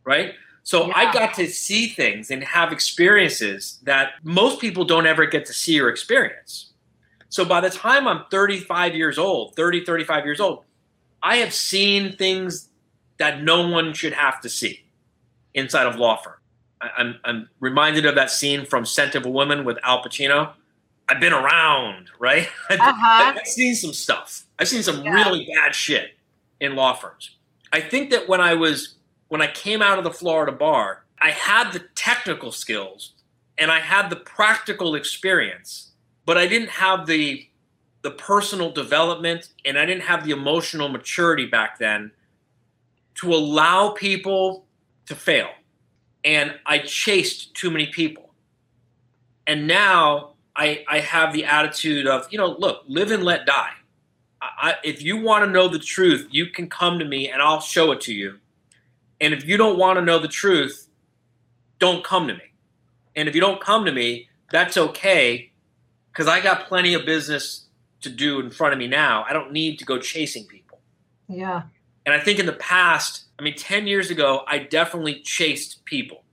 right? 0.04 0.34
So 0.70 0.86
Yeah. 0.86 0.92
I 0.94 1.12
got 1.12 1.34
to 1.34 1.48
see 1.48 1.88
things 1.88 2.30
and 2.30 2.44
have 2.44 2.70
experiences 2.70 3.80
that 3.82 4.12
most 4.22 4.60
people 4.60 4.84
don't 4.84 5.04
ever 5.04 5.26
get 5.26 5.44
to 5.46 5.52
see 5.52 5.80
or 5.80 5.88
experience. 5.88 6.74
So 7.28 7.44
by 7.44 7.60
the 7.60 7.70
time 7.70 8.06
I'm 8.06 8.22
35 8.30 8.94
years 8.94 9.18
old, 9.18 9.56
30, 9.56 9.84
35 9.84 10.24
years 10.24 10.38
old, 10.38 10.62
I 11.24 11.38
have 11.38 11.52
seen 11.52 12.14
things 12.16 12.68
that 13.18 13.42
no 13.42 13.66
one 13.66 13.92
should 13.94 14.12
have 14.12 14.40
to 14.42 14.48
see 14.48 14.84
inside 15.54 15.88
of 15.88 15.96
law 15.96 16.18
firm. 16.18 16.34
I, 16.80 16.90
I'm, 16.98 17.16
I'm 17.24 17.48
reminded 17.58 18.06
of 18.06 18.14
that 18.14 18.30
scene 18.30 18.64
from 18.64 18.86
Scent 18.86 19.16
of 19.16 19.26
a 19.26 19.28
Woman 19.28 19.64
with 19.64 19.76
Al 19.82 20.04
Pacino. 20.04 20.52
I've 21.08 21.18
been 21.18 21.32
around, 21.32 22.10
right? 22.20 22.48
I've, 22.70 22.78
Uh-huh. 22.80 23.32
I've 23.40 23.44
seen 23.44 23.74
some 23.74 23.92
stuff. 23.92 24.44
I've 24.60 24.68
seen 24.68 24.84
some 24.84 25.02
Yeah. 25.02 25.14
really 25.14 25.50
bad 25.52 25.74
shit 25.74 26.12
in 26.60 26.76
law 26.76 26.94
firms. 26.94 27.30
I 27.72 27.80
think 27.80 28.10
that 28.10 28.28
when 28.28 28.40
I 28.40 28.54
was 28.54 28.94
when 29.30 29.42
I 29.42 29.46
came 29.46 29.82
out 29.82 29.98
of 29.98 30.04
the 30.04 30.12
Florida 30.12 30.52
bar, 30.52 31.04
I 31.20 31.30
had 31.30 31.72
the 31.72 31.80
technical 31.94 32.52
skills 32.52 33.14
and 33.56 33.70
I 33.70 33.80
had 33.80 34.10
the 34.10 34.16
practical 34.16 34.94
experience, 34.94 35.92
but 36.26 36.36
I 36.38 36.46
didn't 36.46 36.70
have 36.70 37.06
the 37.06 37.46
the 38.02 38.10
personal 38.10 38.70
development 38.72 39.50
and 39.64 39.78
I 39.78 39.86
didn't 39.86 40.04
have 40.04 40.24
the 40.24 40.32
emotional 40.32 40.88
maturity 40.88 41.46
back 41.46 41.78
then 41.78 42.12
to 43.16 43.34
allow 43.34 43.90
people 43.90 44.66
to 45.06 45.14
fail. 45.14 45.50
and 46.24 46.54
I 46.66 46.78
chased 46.78 47.54
too 47.54 47.70
many 47.70 47.86
people. 47.86 48.34
And 49.46 49.66
now 49.66 50.30
I, 50.56 50.84
I 50.88 51.00
have 51.00 51.32
the 51.32 51.44
attitude 51.44 52.06
of, 52.06 52.26
you 52.30 52.38
know, 52.38 52.56
look, 52.58 52.82
live 52.86 53.10
and 53.10 53.24
let 53.24 53.46
die. 53.46 53.72
I, 54.42 54.76
if 54.84 55.02
you 55.02 55.18
want 55.18 55.44
to 55.44 55.50
know 55.50 55.68
the 55.68 55.78
truth, 55.78 56.28
you 56.30 56.46
can 56.46 56.68
come 56.68 56.98
to 56.98 57.04
me 57.04 57.28
and 57.30 57.42
I'll 57.42 57.60
show 57.60 57.92
it 57.92 58.00
to 58.02 58.14
you. 58.14 58.38
And 59.20 59.34
if 59.34 59.46
you 59.46 59.56
don't 59.56 59.78
want 59.78 59.98
to 59.98 60.04
know 60.04 60.18
the 60.18 60.28
truth, 60.28 60.88
don't 61.78 62.04
come 62.04 62.28
to 62.28 62.34
me. 62.34 62.52
And 63.16 63.28
if 63.28 63.34
you 63.34 63.40
don't 63.40 63.60
come 63.60 63.84
to 63.84 63.92
me, 63.92 64.28
that's 64.50 64.76
okay 64.76 65.50
because 66.12 66.26
I 66.26 66.40
got 66.40 66.66
plenty 66.66 66.94
of 66.94 67.04
business 67.04 67.66
to 68.00 68.10
do 68.10 68.40
in 68.40 68.50
front 68.50 68.72
of 68.72 68.78
me 68.78 68.86
now. 68.86 69.24
I 69.28 69.32
don't 69.32 69.52
need 69.52 69.78
to 69.80 69.84
go 69.84 69.98
chasing 69.98 70.46
people. 70.46 70.80
Yeah. 71.28 71.62
And 72.06 72.14
I 72.14 72.20
think 72.20 72.38
in 72.38 72.46
the 72.46 72.52
past, 72.52 73.24
I 73.38 73.42
mean, 73.42 73.54
10 73.54 73.86
years 73.86 74.10
ago, 74.10 74.42
I 74.46 74.58
definitely 74.58 75.20
chased 75.20 75.84
people. 75.84 76.24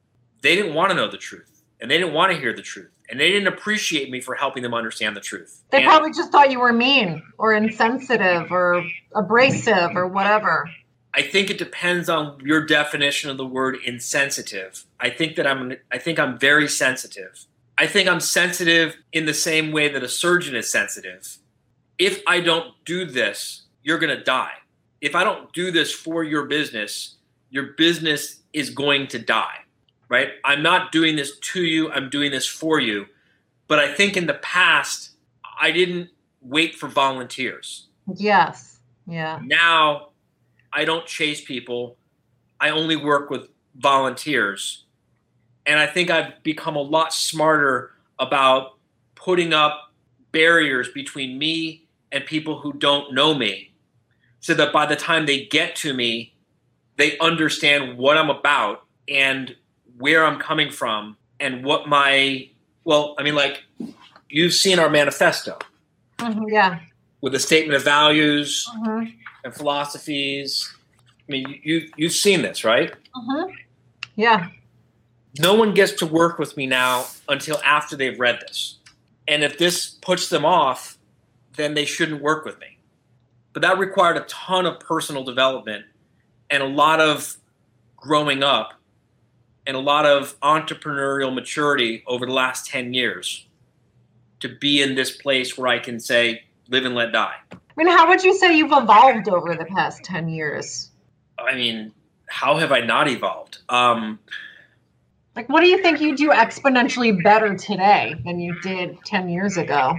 They 0.42 0.56
didn't 0.56 0.74
want 0.74 0.92
to 0.92 0.96
know 0.96 1.10
the 1.10 1.18
truth 1.18 1.64
and 1.80 1.92
they 1.92 1.98
didn't 1.98 2.14
want 2.14 2.32
to 2.32 2.40
hear 2.40 2.54
the 2.54 2.62
truth 2.62 2.92
and 3.10 3.20
they 3.20 3.30
didn't 3.30 3.48
appreciate 3.48 4.10
me 4.10 4.22
for 4.22 4.36
helping 4.36 4.64
them 4.64 4.74
understand 4.74 5.16
the 5.16 5.22
truth. 5.22 5.64
They 5.72 5.80
and 5.80 5.88
probably 5.88 6.12
just 6.12 6.32
thought 6.32 6.52
you 6.52 6.60
were 6.60 6.74
mean 6.74 7.24
or 7.38 7.54
insensitive 7.54 8.52
or 8.52 8.84
abrasive 9.16 9.96
or 9.96 10.08
whatever. 10.08 10.70
I 11.18 11.24
think 11.24 11.50
it 11.50 11.58
depends 11.58 12.10
on 12.10 12.40
your 12.46 12.64
definition 12.64 13.32
of 13.32 13.38
the 13.38 13.46
word 13.46 13.78
insensitive. 13.84 14.86
I 15.00 15.10
think 15.10 15.36
that 15.36 15.48
I'm 15.48 15.74
I 15.92 15.98
think 15.98 16.20
I'm 16.20 16.38
very 16.38 16.68
sensitive. 16.68 17.48
I 17.76 17.88
think 17.88 18.08
I'm 18.08 18.20
sensitive 18.20 18.98
in 19.12 19.26
the 19.26 19.34
same 19.34 19.72
way 19.72 19.90
that 19.90 20.04
a 20.04 20.08
surgeon 20.08 20.56
is 20.56 20.72
sensitive. 20.72 21.40
If 21.98 22.22
I 22.28 22.40
don't 22.40 22.74
do 22.86 23.04
this, 23.04 23.64
you're 23.82 23.98
going 23.98 24.16
to 24.16 24.24
die. 24.24 24.54
If 25.02 25.16
I 25.16 25.24
don't 25.24 25.52
do 25.54 25.72
this 25.72 25.92
for 25.92 26.24
your 26.24 26.46
business, 26.46 27.16
your 27.50 27.74
business 27.74 28.42
is 28.54 28.70
going 28.70 29.08
to 29.08 29.18
die. 29.18 29.66
Right? 30.10 30.30
I'm 30.46 30.62
not 30.62 30.92
doing 30.92 31.16
this 31.16 31.40
to 31.40 31.64
you, 31.64 31.92
I'm 31.92 32.12
doing 32.12 32.30
this 32.30 32.46
for 32.46 32.80
you. 32.80 33.08
But 33.68 33.80
I 33.80 33.92
think 33.92 34.18
in 34.18 34.28
the 34.28 34.36
past 34.36 35.14
I 35.60 35.72
didn't 35.72 36.10
wait 36.42 36.76
for 36.76 36.88
volunteers. 36.88 37.88
Yes. 38.16 38.78
Yeah. 39.08 39.40
Now 39.44 40.10
I 40.74 40.86
don't 40.86 41.06
chase 41.06 41.44
people. 41.44 41.98
I 42.60 42.70
only 42.70 42.96
work 42.96 43.30
with 43.30 43.48
volunteers. 43.76 44.86
And 45.66 45.80
I 45.80 45.88
think 45.88 46.10
I've 46.10 46.42
become 46.44 46.76
a 46.76 46.82
lot 46.82 47.14
smarter 47.14 47.92
about 48.20 48.78
putting 49.16 49.54
up 49.54 49.92
barriers 50.32 50.90
between 50.90 51.38
me 51.38 51.86
and 52.12 52.26
people 52.26 52.60
who 52.60 52.74
don't 52.74 53.14
know 53.14 53.34
me 53.34 53.72
so 54.40 54.54
that 54.54 54.72
by 54.72 54.86
the 54.86 54.96
time 54.96 55.26
they 55.26 55.46
get 55.46 55.76
to 55.78 55.94
me, 55.94 56.34
they 56.96 57.18
understand 57.20 57.98
what 57.98 58.18
I'm 58.18 58.30
about 58.30 58.86
and 59.08 59.56
where 59.98 60.26
I'm 60.26 60.40
coming 60.40 60.72
from 60.72 61.18
and 61.40 61.64
what 61.64 61.88
my, 61.88 62.50
well, 62.84 63.16
I 63.18 63.24
mean, 63.24 63.36
like, 63.36 63.64
you've 64.30 64.54
seen 64.54 64.80
our 64.80 64.90
manifesto. 64.90 65.58
Mm-hmm, 66.18 66.50
yeah. 66.50 66.80
With 67.22 67.36
a 67.36 67.40
statement 67.40 67.76
of 67.76 67.84
values, 67.84 68.68
Mm-hmm. 68.78 69.12
And 69.44 69.54
philosophies. 69.54 70.74
I 71.28 71.32
mean, 71.32 71.60
you 71.64 71.90
you've 71.98 72.14
seen 72.14 72.42
this, 72.42 72.64
right? 72.64 72.92
Uh-huh. 73.16 73.48
Yeah. 74.16 74.50
No 75.40 75.54
one 75.54 75.74
gets 75.74 75.92
to 75.94 76.06
work 76.06 76.40
with 76.40 76.58
me 76.58 76.66
now 76.66 77.06
until 77.30 77.60
after 77.64 77.96
they've 77.96 78.20
read 78.20 78.40
this. 78.42 78.78
And 79.28 79.44
if 79.44 79.58
this 79.58 79.90
puts 79.90 80.30
them 80.30 80.46
off, 80.46 80.98
then 81.56 81.74
they 81.74 81.86
shouldn't 81.86 82.22
work 82.22 82.46
with 82.46 82.60
me. 82.60 82.78
But 83.54 83.62
that 83.62 83.78
required 83.78 84.18
a 84.18 84.22
ton 84.22 84.66
of 84.66 84.80
personal 84.80 85.24
development 85.24 85.86
and 86.50 86.64
a 86.64 86.68
lot 86.68 87.02
of 87.02 87.38
growing 87.96 88.44
up 88.44 88.74
and 89.66 89.76
a 89.76 89.80
lot 89.80 90.06
of 90.06 90.40
entrepreneurial 90.40 91.34
maturity 91.34 92.04
over 92.08 92.26
the 92.26 92.32
last 92.32 92.68
10 92.68 92.94
years 92.94 93.48
to 94.40 94.48
be 94.48 94.82
in 94.82 94.96
this 94.96 95.18
place 95.18 95.58
where 95.58 95.68
I 95.68 95.80
can 95.80 96.00
say, 96.00 96.44
live 96.70 96.86
and 96.86 96.96
let 96.96 97.12
die. 97.12 97.36
I 97.78 97.84
mean, 97.84 97.96
how 97.96 98.08
would 98.08 98.24
you 98.24 98.34
say 98.38 98.58
you've 98.58 98.72
evolved 98.72 99.30
over 99.30 99.56
the 99.56 99.66
past 99.66 100.04
10 100.04 100.30
years? 100.30 100.90
I 101.38 101.56
mean, 101.56 101.94
how 102.28 102.58
have 102.58 102.72
I 102.72 102.82
not 102.82 103.08
evolved? 103.08 103.60
Um, 103.70 104.20
Like, 105.36 105.50
what 105.50 105.62
do 105.62 105.68
you 105.68 105.82
think 105.84 106.02
you 106.02 106.18
do 106.18 106.30
exponentially 106.30 107.24
better 107.24 107.56
today 107.56 108.16
than 108.26 108.40
you 108.40 108.60
did 108.62 108.98
10 109.06 109.30
years 109.30 109.58
ago? 109.58 109.96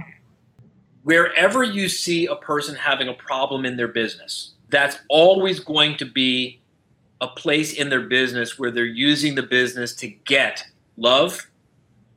wherever 1.03 1.63
you 1.63 1.89
see 1.89 2.27
a 2.27 2.35
person 2.35 2.75
having 2.75 3.07
a 3.07 3.13
problem 3.13 3.65
in 3.65 3.77
their 3.77 3.87
business, 3.87 4.53
that's 4.69 4.97
always 5.09 5.59
going 5.59 5.97
to 5.97 6.05
be 6.05 6.59
a 7.21 7.27
place 7.27 7.73
in 7.73 7.89
their 7.89 8.01
business 8.01 8.59
where 8.59 8.71
they're 8.71 8.85
using 8.85 9.33
the 9.33 9.41
business 9.41 9.95
to 9.95 10.07
get 10.07 10.63
love, 10.97 11.49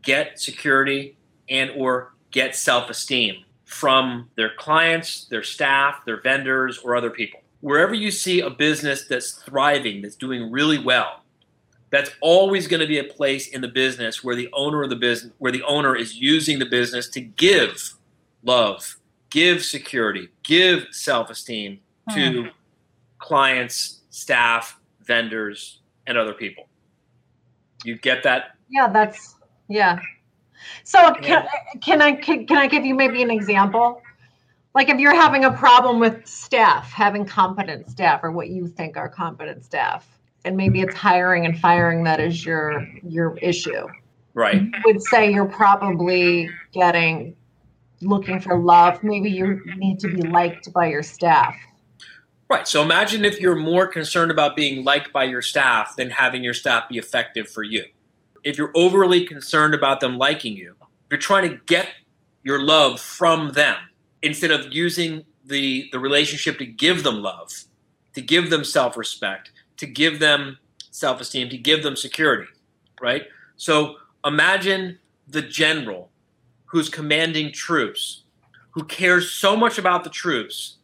get 0.03 0.39
security, 0.39 1.17
and 1.49 1.71
or 1.71 2.13
get 2.31 2.55
self-esteem 2.55 3.43
from 3.73 4.29
their 4.37 4.51
clients, 4.57 5.25
their 5.25 5.43
staff, 5.43 6.05
their 6.05 6.21
vendors, 6.21 6.79
or 6.79 6.95
other 6.95 7.11
people. 7.11 7.41
Wherever 7.61 7.95
you 7.95 8.11
see 8.11 8.41
a 8.41 8.51
business 8.51 9.07
that's 9.09 9.33
thriving, 9.33 10.03
that's 10.03 10.15
doing 10.15 10.53
really 10.53 10.79
well, 10.79 11.23
that's 11.91 12.11
always 12.21 12.69
going 12.69 12.81
to 12.81 12.87
be 12.87 12.99
a 12.99 13.05
place 13.05 13.49
in 13.49 13.63
the 13.63 13.69
business 13.69 14.23
where 14.23 14.37
the 14.37 14.51
owner 14.53 14.83
of 14.83 14.91
the 14.91 14.97
business 14.97 15.33
where 15.39 15.53
the 15.53 15.63
owner 15.63 15.97
is 15.97 16.17
using 16.17 16.59
the 16.59 16.67
business 16.67 17.09
to 17.09 17.21
give 17.21 17.95
love, 18.43 18.99
give 19.31 19.65
security, 19.65 20.29
give 20.43 20.87
self-esteem 20.91 21.81
to 22.11 22.43
hmm. 22.43 22.49
clients, 23.19 24.01
staff, 24.11 24.79
vendors, 25.03 25.81
and 26.07 26.19
other 26.19 26.35
people. 26.35 26.69
You 27.85 27.97
get 27.97 28.23
that? 28.25 28.57
Yeah, 28.69 28.89
that's, 28.89 29.37
yeah. 29.69 29.99
So 30.85 31.15
can, 31.15 31.47
can 31.81 32.03
I 32.03 32.13
can, 32.13 32.47
can 32.47 32.57
I 32.57 32.67
give 32.67 32.85
you 32.85 32.95
maybe 32.95 33.23
an 33.23 33.31
example? 33.31 34.03
Like 34.75 34.89
if 34.89 34.99
you're 34.99 35.15
having 35.15 35.45
a 35.45 35.53
problem 35.53 35.99
with 35.99 36.27
staff, 36.27 36.91
having 36.91 37.27
competent 37.27 37.91
staff 37.91 38.21
or 38.23 38.33
what 38.33 38.49
you 38.49 38.69
think 38.69 38.97
are 38.97 39.09
competent 39.09 39.65
staff, 39.65 40.07
and 40.45 40.57
maybe 40.57 40.81
it's 40.81 40.95
hiring 40.95 41.47
and 41.47 41.59
firing 41.59 42.05
that 42.05 42.21
is 42.21 42.45
your 42.45 42.87
your 43.03 43.37
issue. 43.39 43.87
Right. 44.35 44.63
I 44.63 44.83
would 44.87 45.03
say 45.03 45.31
you're 45.31 45.45
probably 45.45 46.49
getting 46.73 47.37
looking 48.01 48.41
for 48.41 48.59
love. 48.59 49.03
Maybe 49.03 49.31
you 49.31 49.61
need 49.77 50.01
to 50.01 50.09
be 50.09 50.23
liked 50.23 50.73
by 50.73 50.87
your 50.87 51.03
staff. 51.03 51.55
Right. 52.49 52.67
So 52.67 52.83
imagine 52.83 53.25
if 53.25 53.41
you're 53.41 53.57
more 53.57 53.87
concerned 53.87 54.31
about 54.31 54.57
being 54.57 54.85
liked 54.85 55.13
by 55.13 55.25
your 55.25 55.43
staff 55.43 55.97
than 55.97 56.11
having 56.11 56.43
your 56.43 56.55
staff 56.55 56.89
be 56.89 56.99
effective 56.99 57.49
for 57.49 57.63
you. 57.63 57.85
If 58.45 58.59
you're 58.59 58.73
overly 58.75 59.25
concerned 59.25 59.75
about 59.75 60.01
them 60.01 60.19
liking 60.19 60.57
you, 60.57 60.75
you're 61.11 61.19
trying 61.19 61.49
to 61.51 61.61
get 61.67 61.89
your 62.43 62.61
love 62.61 63.01
from 63.01 63.53
them 63.53 63.77
instead 64.23 64.51
of 64.51 64.73
using 64.73 65.25
the 65.45 65.89
the 65.93 65.99
relationship 65.99 66.59
to 66.59 66.67
give 66.67 67.03
them 67.03 67.23
love, 67.23 67.65
to 68.15 68.21
give 68.21 68.51
them 68.51 68.65
self-respect, 68.65 69.51
to 69.77 69.87
give 69.87 70.19
them 70.19 70.59
self-esteem, 70.91 71.49
to 71.49 71.59
give 71.59 71.83
them 71.83 71.97
security, 71.97 72.49
right? 73.01 73.25
So 73.57 73.97
imagine 74.25 74.99
the 75.27 75.43
general 75.43 76.11
who's 76.67 76.89
commanding 76.89 77.53
troops, 77.53 78.25
who 78.71 78.85
cares 78.85 79.31
so 79.31 79.57
much 79.57 79.79
about 79.79 80.05
the 80.05 80.11
troops 80.11 80.77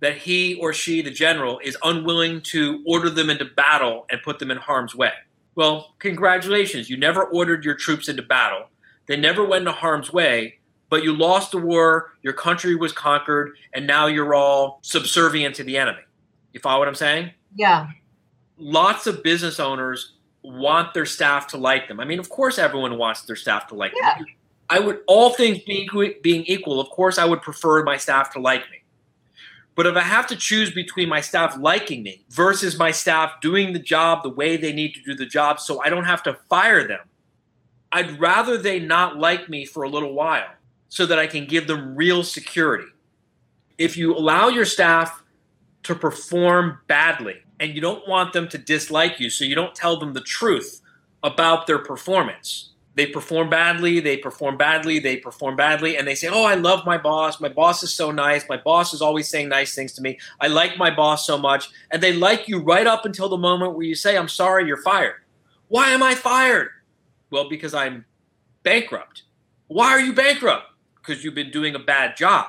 that 0.00 0.18
he 0.18 0.54
or 0.54 0.72
she, 0.72 1.02
the 1.02 1.10
general, 1.10 1.60
is 1.62 1.76
unwilling 1.82 2.40
to 2.40 2.82
order 2.86 3.10
them 3.10 3.30
into 3.30 3.44
battle 3.44 4.06
and 4.10 4.22
put 4.22 4.38
them 4.38 4.50
in 4.50 4.56
harm's 4.56 4.94
way. 4.94 5.12
Well, 5.58 5.96
congratulations. 5.98 6.88
You 6.88 6.96
never 6.96 7.24
ordered 7.24 7.64
your 7.64 7.74
troops 7.74 8.08
into 8.08 8.22
battle. 8.22 8.68
They 9.06 9.16
never 9.16 9.44
went 9.44 9.62
into 9.62 9.72
harm's 9.72 10.12
way, 10.12 10.60
but 10.88 11.02
you 11.02 11.12
lost 11.12 11.50
the 11.50 11.58
war, 11.58 12.12
your 12.22 12.32
country 12.32 12.76
was 12.76 12.92
conquered, 12.92 13.56
and 13.74 13.84
now 13.84 14.06
you're 14.06 14.34
all 14.36 14.78
subservient 14.82 15.56
to 15.56 15.64
the 15.64 15.76
enemy. 15.76 15.98
You 16.52 16.60
follow 16.60 16.78
what 16.78 16.86
I'm 16.86 16.94
saying? 16.94 17.32
Yeah. 17.56 17.88
Lots 18.56 19.08
of 19.08 19.24
business 19.24 19.58
owners 19.58 20.12
want 20.42 20.94
their 20.94 21.04
staff 21.06 21.48
to 21.48 21.56
like 21.56 21.88
them. 21.88 21.98
I 21.98 22.04
mean, 22.04 22.20
of 22.20 22.28
course, 22.28 22.56
everyone 22.56 22.96
wants 22.96 23.22
their 23.22 23.34
staff 23.34 23.66
to 23.70 23.74
like 23.74 23.90
Yeah. 24.00 24.14
them. 24.16 24.26
I 24.70 24.78
would, 24.78 25.00
all 25.08 25.30
things 25.30 25.58
being, 25.66 25.88
being 26.22 26.44
equal, 26.44 26.78
of 26.80 26.88
course, 26.90 27.18
I 27.18 27.24
would 27.24 27.42
prefer 27.42 27.82
my 27.82 27.96
staff 27.96 28.32
to 28.34 28.38
like 28.38 28.60
me. 28.70 28.77
But 29.78 29.86
if 29.86 29.94
I 29.94 30.00
have 30.00 30.26
to 30.26 30.34
choose 30.34 30.72
between 30.72 31.08
my 31.08 31.20
staff 31.20 31.56
liking 31.56 32.02
me 32.02 32.24
versus 32.30 32.76
my 32.76 32.90
staff 32.90 33.40
doing 33.40 33.72
the 33.72 33.78
job 33.78 34.24
the 34.24 34.28
way 34.28 34.56
they 34.56 34.72
need 34.72 34.92
to 34.94 35.02
do 35.02 35.14
the 35.14 35.24
job 35.24 35.60
so 35.60 35.80
I 35.80 35.88
don't 35.88 36.02
have 36.02 36.20
to 36.24 36.36
fire 36.50 36.82
them, 36.82 36.98
I'd 37.92 38.18
rather 38.18 38.58
they 38.58 38.80
not 38.80 39.18
like 39.18 39.48
me 39.48 39.64
for 39.64 39.84
a 39.84 39.88
little 39.88 40.14
while 40.14 40.48
so 40.88 41.06
that 41.06 41.20
I 41.20 41.28
can 41.28 41.46
give 41.46 41.68
them 41.68 41.94
real 41.94 42.24
security. 42.24 42.88
If 43.78 43.96
you 43.96 44.16
allow 44.16 44.48
your 44.48 44.64
staff 44.64 45.22
to 45.84 45.94
perform 45.94 46.80
badly 46.88 47.36
and 47.60 47.72
you 47.72 47.80
don't 47.80 48.08
want 48.08 48.32
them 48.32 48.48
to 48.48 48.58
dislike 48.58 49.20
you, 49.20 49.30
so 49.30 49.44
you 49.44 49.54
don't 49.54 49.76
tell 49.76 49.96
them 50.00 50.12
the 50.12 50.20
truth 50.20 50.80
about 51.22 51.68
their 51.68 51.78
performance, 51.78 52.70
they 52.98 53.06
perform 53.06 53.48
badly, 53.48 54.00
they 54.00 54.16
perform 54.16 54.56
badly, 54.56 54.98
they 54.98 55.16
perform 55.16 55.54
badly, 55.54 55.96
and 55.96 56.06
they 56.06 56.16
say, 56.16 56.26
Oh, 56.26 56.44
I 56.44 56.54
love 56.54 56.84
my 56.84 56.98
boss. 56.98 57.40
My 57.40 57.48
boss 57.48 57.82
is 57.84 57.94
so 57.94 58.10
nice. 58.10 58.48
My 58.48 58.56
boss 58.56 58.92
is 58.92 59.00
always 59.00 59.28
saying 59.28 59.48
nice 59.48 59.74
things 59.74 59.92
to 59.92 60.02
me. 60.02 60.18
I 60.40 60.48
like 60.48 60.76
my 60.76 60.90
boss 60.90 61.24
so 61.24 61.38
much. 61.38 61.68
And 61.92 62.02
they 62.02 62.12
like 62.12 62.48
you 62.48 62.58
right 62.58 62.86
up 62.86 63.04
until 63.04 63.28
the 63.28 63.36
moment 63.36 63.74
where 63.74 63.86
you 63.86 63.94
say, 63.94 64.16
I'm 64.16 64.28
sorry, 64.28 64.66
you're 64.66 64.82
fired. 64.82 65.14
Why 65.68 65.90
am 65.90 66.02
I 66.02 66.16
fired? 66.16 66.70
Well, 67.30 67.48
because 67.48 67.72
I'm 67.72 68.04
bankrupt. 68.64 69.22
Why 69.68 69.90
are 69.90 70.00
you 70.00 70.12
bankrupt? 70.12 70.66
Because 70.96 71.22
you've 71.22 71.34
been 71.34 71.52
doing 71.52 71.76
a 71.76 71.80
bad 71.80 72.16
job. 72.16 72.46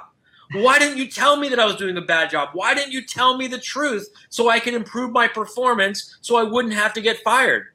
Why 0.53 0.80
didn't 0.80 0.97
you 0.97 1.07
tell 1.07 1.38
me 1.38 1.49
that 1.49 1.59
I 1.59 1.65
was 1.65 1.76
doing 1.76 1.95
a 1.97 2.01
bad 2.01 2.31
job? 2.31 2.49
Why 2.53 2.73
didn't 2.73 2.91
you 2.91 3.05
tell 3.05 3.38
me 3.38 3.45
the 3.45 3.59
truth 3.59 4.09
so 4.30 4.49
I 4.49 4.59
can 4.59 4.73
improve 4.73 5.11
my 5.11 5.27
performance 5.27 6.17
so 6.21 6.38
I 6.38 6.43
wouldn't 6.43 6.73
have 6.73 6.93
to 6.93 7.01
get 7.01 7.17
fired? 7.19 7.67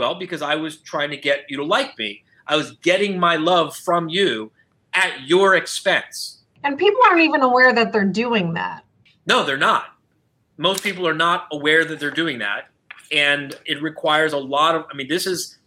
Well, 0.00 0.14
because 0.14 0.40
I 0.40 0.54
was 0.54 0.78
trying 0.78 1.10
to 1.10 1.16
get 1.18 1.44
you 1.50 1.58
to 1.58 1.64
like 1.64 1.98
me. 1.98 2.24
I 2.46 2.56
was 2.56 2.72
getting 2.76 3.20
my 3.20 3.36
love 3.36 3.76
from 3.76 4.08
you 4.08 4.50
at 4.94 5.26
your 5.26 5.54
expense. 5.54 6.38
And 6.64 6.78
people 6.78 7.02
aren't 7.06 7.20
even 7.20 7.42
aware 7.42 7.74
that 7.74 7.92
they're 7.92 8.06
doing 8.06 8.54
that. 8.54 8.82
No, 9.26 9.44
they're 9.44 9.58
not. 9.58 9.94
Most 10.56 10.82
people 10.82 11.06
are 11.06 11.12
not 11.12 11.48
aware 11.52 11.84
that 11.84 12.00
they're 12.00 12.10
doing 12.10 12.38
that. 12.38 12.68
And 13.12 13.54
it 13.66 13.82
requires 13.82 14.32
a 14.32 14.38
lot 14.38 14.74
of, 14.74 14.86
I 14.90 14.96
mean, 14.96 15.06
this 15.06 15.26
is, 15.26 15.58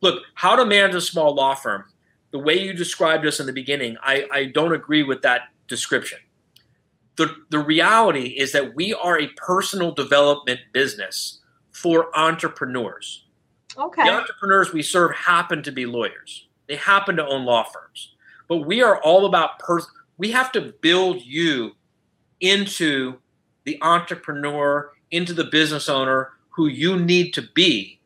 look, 0.00 0.22
how 0.34 0.54
to 0.54 0.64
manage 0.64 0.94
a 0.94 1.00
small 1.00 1.34
law 1.34 1.56
firm, 1.56 1.82
the 2.30 2.38
way 2.38 2.60
you 2.60 2.72
described 2.72 3.26
us 3.26 3.40
in 3.40 3.46
the 3.46 3.52
beginning, 3.52 3.96
I, 4.04 4.28
I 4.30 4.44
don't 4.44 4.72
agree 4.72 5.02
with 5.02 5.22
that 5.22 5.48
description. 5.66 6.20
The, 7.16 7.34
the 7.48 7.58
reality 7.58 8.36
is 8.38 8.52
that 8.52 8.76
we 8.76 8.94
are 8.94 9.18
a 9.18 9.26
personal 9.36 9.90
development 9.90 10.60
business 10.72 11.40
for 11.72 12.16
entrepreneurs. 12.16 13.24
Okay. 13.76 14.04
The 14.04 14.10
entrepreneurs 14.10 14.72
we 14.72 14.82
serve 14.82 15.14
happen 15.14 15.62
to 15.62 15.72
be 15.72 15.86
lawyers. 15.86 16.48
They 16.68 16.76
happen 16.76 17.16
to 17.16 17.26
own 17.26 17.44
law 17.44 17.64
firms. 17.64 18.14
But 18.48 18.58
we 18.58 18.82
are 18.82 19.00
all 19.02 19.26
about 19.26 19.58
person 19.58 19.90
we 20.20 20.30
have 20.32 20.52
to 20.52 20.74
build 20.82 21.22
you 21.22 21.72
into 22.40 23.16
the 23.64 23.78
entrepreneur, 23.80 24.92
into 25.10 25.32
the 25.32 25.44
business 25.44 25.88
owner 25.88 26.32
who 26.50 26.66
you 26.66 26.98
need 26.98 27.32
to 27.32 27.42
be 27.54 27.98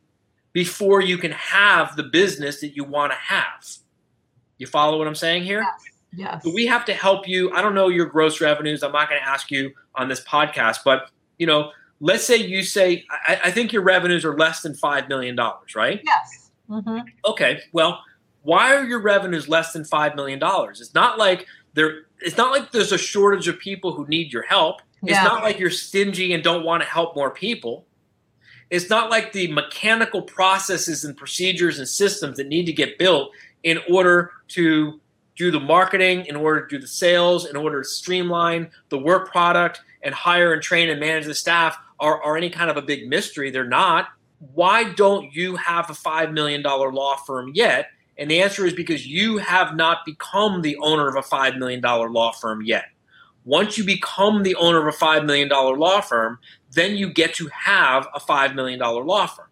before 0.52 1.00
you 1.00 1.18
can 1.18 1.32
have 1.32 1.96
the 1.96 2.04
business 2.04 2.60
that 2.60 2.76
you 2.76 2.84
want 2.84 3.10
to 3.10 3.18
have. 3.18 3.66
You 4.58 4.68
follow 4.68 4.96
what 4.96 5.08
I'm 5.08 5.16
saying 5.16 5.42
here? 5.42 5.60
Yes. 5.60 5.94
Yes. 6.16 6.44
So 6.44 6.54
we 6.54 6.66
have 6.66 6.84
to 6.84 6.94
help 6.94 7.26
you. 7.26 7.50
I 7.52 7.60
don't 7.60 7.74
know 7.74 7.88
your 7.88 8.06
gross 8.06 8.40
revenues. 8.40 8.84
I'm 8.84 8.92
not 8.92 9.08
going 9.08 9.20
to 9.20 9.28
ask 9.28 9.50
you 9.50 9.72
on 9.96 10.08
this 10.08 10.22
podcast, 10.22 10.78
but 10.84 11.10
you 11.38 11.48
know, 11.48 11.72
let's 12.04 12.26
say 12.26 12.36
you 12.36 12.62
say 12.62 13.04
I, 13.10 13.40
I 13.44 13.50
think 13.50 13.72
your 13.72 13.82
revenues 13.82 14.24
are 14.24 14.36
less 14.36 14.60
than 14.60 14.74
five 14.74 15.08
million 15.08 15.34
dollars, 15.34 15.74
right? 15.74 16.02
Yes. 16.04 16.50
Mm-hmm. 16.68 16.98
Okay. 17.24 17.60
Well, 17.72 18.00
why 18.42 18.76
are 18.76 18.84
your 18.84 19.00
revenues 19.00 19.48
less 19.48 19.72
than 19.72 19.84
five 19.84 20.14
million 20.14 20.38
dollars? 20.38 20.80
It's 20.82 20.94
not 20.94 21.18
like 21.18 21.46
there. 21.72 22.02
It's 22.20 22.36
not 22.36 22.52
like 22.52 22.72
there's 22.72 22.92
a 22.92 22.98
shortage 22.98 23.48
of 23.48 23.58
people 23.58 23.92
who 23.92 24.06
need 24.06 24.32
your 24.32 24.42
help. 24.42 24.82
Yeah. 25.02 25.14
It's 25.14 25.24
not 25.24 25.42
like 25.42 25.58
you're 25.58 25.70
stingy 25.70 26.34
and 26.34 26.44
don't 26.44 26.64
want 26.64 26.82
to 26.82 26.88
help 26.88 27.16
more 27.16 27.30
people. 27.30 27.86
It's 28.70 28.90
not 28.90 29.10
like 29.10 29.32
the 29.32 29.50
mechanical 29.52 30.22
processes 30.22 31.04
and 31.04 31.16
procedures 31.16 31.78
and 31.78 31.88
systems 31.88 32.36
that 32.36 32.48
need 32.48 32.66
to 32.66 32.72
get 32.72 32.98
built 32.98 33.30
in 33.62 33.78
order 33.90 34.32
to 34.48 35.00
do 35.36 35.50
the 35.50 35.60
marketing, 35.60 36.26
in 36.26 36.36
order 36.36 36.66
to 36.66 36.76
do 36.76 36.80
the 36.80 36.86
sales, 36.86 37.46
in 37.46 37.56
order 37.56 37.82
to 37.82 37.88
streamline 37.88 38.70
the 38.88 38.98
work 38.98 39.30
product 39.30 39.82
and 40.02 40.14
hire 40.14 40.52
and 40.52 40.62
train 40.62 40.90
and 40.90 41.00
manage 41.00 41.24
the 41.24 41.34
staff 41.34 41.76
are, 42.00 42.22
are 42.22 42.36
any 42.36 42.50
kind 42.50 42.70
of 42.70 42.76
a 42.76 42.82
big 42.82 43.08
mystery. 43.08 43.50
They're 43.50 43.64
not. 43.64 44.08
Why 44.52 44.92
don't 44.92 45.32
you 45.32 45.56
have 45.56 45.90
a 45.90 45.94
$5 45.94 46.32
million 46.32 46.62
law 46.62 47.16
firm 47.16 47.50
yet? 47.54 47.88
And 48.16 48.30
the 48.30 48.42
answer 48.42 48.64
is 48.64 48.72
because 48.72 49.06
you 49.06 49.38
have 49.38 49.74
not 49.74 50.04
become 50.04 50.62
the 50.62 50.76
owner 50.76 51.08
of 51.08 51.16
a 51.16 51.22
$5 51.22 51.58
million 51.58 51.80
law 51.80 52.32
firm 52.32 52.62
yet. 52.62 52.84
Once 53.44 53.76
you 53.76 53.84
become 53.84 54.42
the 54.42 54.54
owner 54.54 54.86
of 54.86 54.94
a 54.94 54.96
$5 54.96 55.26
million 55.26 55.48
law 55.48 56.00
firm, 56.00 56.38
then 56.72 56.96
you 56.96 57.12
get 57.12 57.34
to 57.34 57.48
have 57.48 58.06
a 58.14 58.20
$5 58.20 58.54
million 58.54 58.78
law 58.80 59.26
firm. 59.26 59.48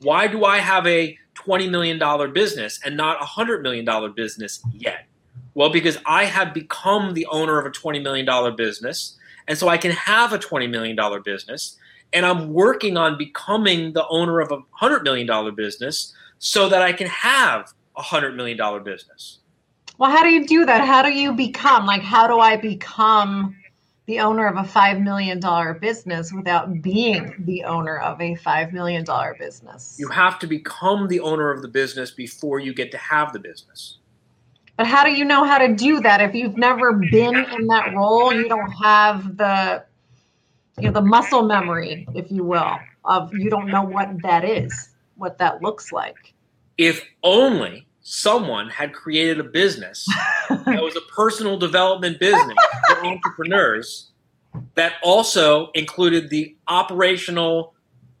Why 0.00 0.26
do 0.26 0.44
I 0.44 0.58
have 0.58 0.86
a 0.86 1.16
$20 1.34 1.70
million 1.70 2.32
business 2.32 2.80
and 2.84 2.96
not 2.96 3.22
a 3.22 3.24
$100 3.24 3.62
million 3.62 3.86
business 4.14 4.62
yet? 4.72 5.06
Well, 5.54 5.70
because 5.70 5.98
I 6.06 6.24
have 6.24 6.54
become 6.54 7.14
the 7.14 7.26
owner 7.26 7.58
of 7.58 7.66
a 7.66 7.70
$20 7.70 8.02
million 8.02 8.56
business. 8.56 9.16
And 9.50 9.58
so 9.58 9.68
I 9.68 9.78
can 9.78 9.90
have 9.90 10.32
a 10.32 10.38
$20 10.38 10.70
million 10.70 10.96
business. 11.24 11.76
And 12.12 12.24
I'm 12.24 12.52
working 12.52 12.96
on 12.96 13.18
becoming 13.18 13.92
the 13.92 14.06
owner 14.06 14.38
of 14.38 14.52
a 14.52 14.58
$100 14.80 15.02
million 15.02 15.54
business 15.56 16.14
so 16.38 16.68
that 16.68 16.82
I 16.82 16.92
can 16.92 17.08
have 17.08 17.72
a 17.96 18.00
$100 18.00 18.36
million 18.36 18.56
business. 18.84 19.40
Well, 19.98 20.08
how 20.08 20.22
do 20.22 20.28
you 20.28 20.46
do 20.46 20.64
that? 20.66 20.86
How 20.86 21.02
do 21.02 21.10
you 21.10 21.32
become 21.32 21.84
like 21.84 22.00
how 22.00 22.28
do 22.28 22.38
I 22.38 22.58
become 22.58 23.56
the 24.06 24.20
owner 24.20 24.46
of 24.46 24.56
a 24.56 24.62
5 24.62 25.00
million 25.00 25.40
dollar 25.40 25.74
business 25.74 26.32
without 26.32 26.80
being 26.80 27.34
the 27.40 27.64
owner 27.64 27.98
of 27.98 28.20
a 28.20 28.36
5 28.36 28.72
million 28.72 29.04
dollar 29.04 29.36
business? 29.36 29.96
You 29.98 30.08
have 30.10 30.38
to 30.38 30.46
become 30.46 31.08
the 31.08 31.18
owner 31.18 31.50
of 31.50 31.60
the 31.60 31.68
business 31.68 32.12
before 32.12 32.60
you 32.60 32.72
get 32.72 32.92
to 32.92 32.98
have 32.98 33.32
the 33.32 33.40
business. 33.40 33.98
But 34.80 34.86
how 34.86 35.04
do 35.04 35.10
you 35.10 35.26
know 35.26 35.44
how 35.44 35.58
to 35.58 35.74
do 35.74 36.00
that 36.00 36.22
if 36.22 36.34
you've 36.34 36.56
never 36.56 36.94
been 36.94 37.36
in 37.36 37.66
that 37.66 37.92
role? 37.94 38.32
You 38.32 38.48
don't 38.48 38.70
have 38.82 39.36
the 39.36 39.84
you 40.78 40.84
know 40.84 40.92
the 40.92 41.02
muscle 41.02 41.42
memory, 41.42 42.08
if 42.14 42.32
you 42.32 42.44
will, 42.44 42.78
of 43.04 43.30
you 43.34 43.50
don't 43.50 43.66
know 43.66 43.82
what 43.82 44.08
that 44.22 44.42
is, 44.42 44.88
what 45.16 45.36
that 45.36 45.60
looks 45.60 45.92
like. 45.92 46.32
If 46.78 47.04
only 47.22 47.86
someone 48.00 48.70
had 48.70 48.94
created 48.94 49.38
a 49.38 49.44
business 49.44 50.08
that 50.48 50.82
was 50.82 50.96
a 50.96 51.02
personal 51.14 51.58
development 51.58 52.18
business 52.18 52.56
for 52.88 53.04
entrepreneurs 53.04 54.12
that 54.76 54.94
also 55.02 55.72
included 55.74 56.30
the 56.30 56.56
operational 56.68 57.74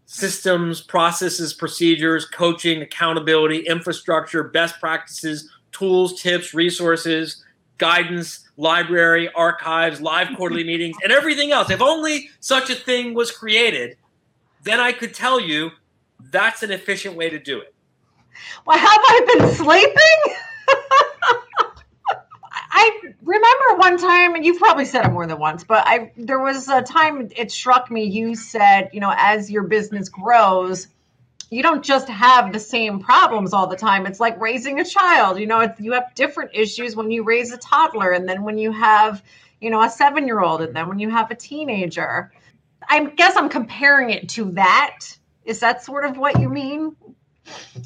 systems, 0.04 0.82
processes, 0.82 1.54
procedures, 1.54 2.26
coaching, 2.26 2.82
accountability, 2.82 3.60
infrastructure, 3.60 4.44
best 4.44 4.78
practices, 4.78 5.48
tools, 5.72 6.20
tips, 6.20 6.54
resources, 6.54 7.44
guidance, 7.78 8.48
library, 8.56 9.30
archives, 9.34 10.00
live 10.00 10.28
quarterly 10.36 10.64
meetings, 10.64 10.96
and 11.02 11.12
everything 11.12 11.50
else. 11.50 11.70
If 11.70 11.80
only 11.80 12.30
such 12.40 12.70
a 12.70 12.74
thing 12.74 13.14
was 13.14 13.30
created, 13.30 13.96
then 14.62 14.80
I 14.80 14.92
could 14.92 15.14
tell 15.14 15.40
you 15.40 15.70
that's 16.30 16.62
an 16.62 16.70
efficient 16.70 17.16
way 17.16 17.30
to 17.30 17.38
do 17.38 17.60
it. 17.60 17.74
Well, 18.66 18.78
have 18.78 18.88
I 18.88 19.36
been 19.38 19.54
sleeping? 19.54 20.36
I 22.72 23.00
remember 23.22 23.76
one 23.76 23.98
time, 23.98 24.34
and 24.34 24.44
you've 24.44 24.58
probably 24.58 24.84
said 24.84 25.06
it 25.06 25.10
more 25.10 25.26
than 25.26 25.38
once, 25.38 25.64
but 25.64 25.82
I 25.86 26.12
there 26.16 26.38
was 26.38 26.68
a 26.68 26.82
time 26.82 27.30
it 27.36 27.50
struck 27.50 27.90
me. 27.90 28.04
You 28.04 28.34
said, 28.34 28.90
you 28.92 29.00
know, 29.00 29.12
as 29.16 29.50
your 29.50 29.64
business 29.64 30.08
grows, 30.08 30.86
you 31.50 31.62
don't 31.62 31.84
just 31.84 32.08
have 32.08 32.52
the 32.52 32.60
same 32.60 33.00
problems 33.00 33.52
all 33.52 33.66
the 33.66 33.76
time. 33.76 34.06
It's 34.06 34.20
like 34.20 34.40
raising 34.40 34.78
a 34.78 34.84
child. 34.84 35.38
You 35.38 35.46
know, 35.46 35.72
you 35.78 35.92
have 35.92 36.14
different 36.14 36.52
issues 36.54 36.94
when 36.94 37.10
you 37.10 37.24
raise 37.24 37.52
a 37.52 37.58
toddler, 37.58 38.12
and 38.12 38.28
then 38.28 38.44
when 38.44 38.56
you 38.56 38.70
have, 38.70 39.22
you 39.60 39.68
know, 39.68 39.82
a 39.82 39.90
seven 39.90 40.26
year 40.26 40.40
old, 40.40 40.62
and 40.62 40.74
then 40.74 40.88
when 40.88 41.00
you 41.00 41.10
have 41.10 41.30
a 41.30 41.34
teenager. 41.34 42.32
I 42.88 43.04
guess 43.04 43.36
I'm 43.36 43.48
comparing 43.48 44.10
it 44.10 44.28
to 44.30 44.52
that. 44.52 45.00
Is 45.44 45.58
that 45.60 45.84
sort 45.84 46.04
of 46.04 46.16
what 46.16 46.40
you 46.40 46.48
mean? 46.48 46.96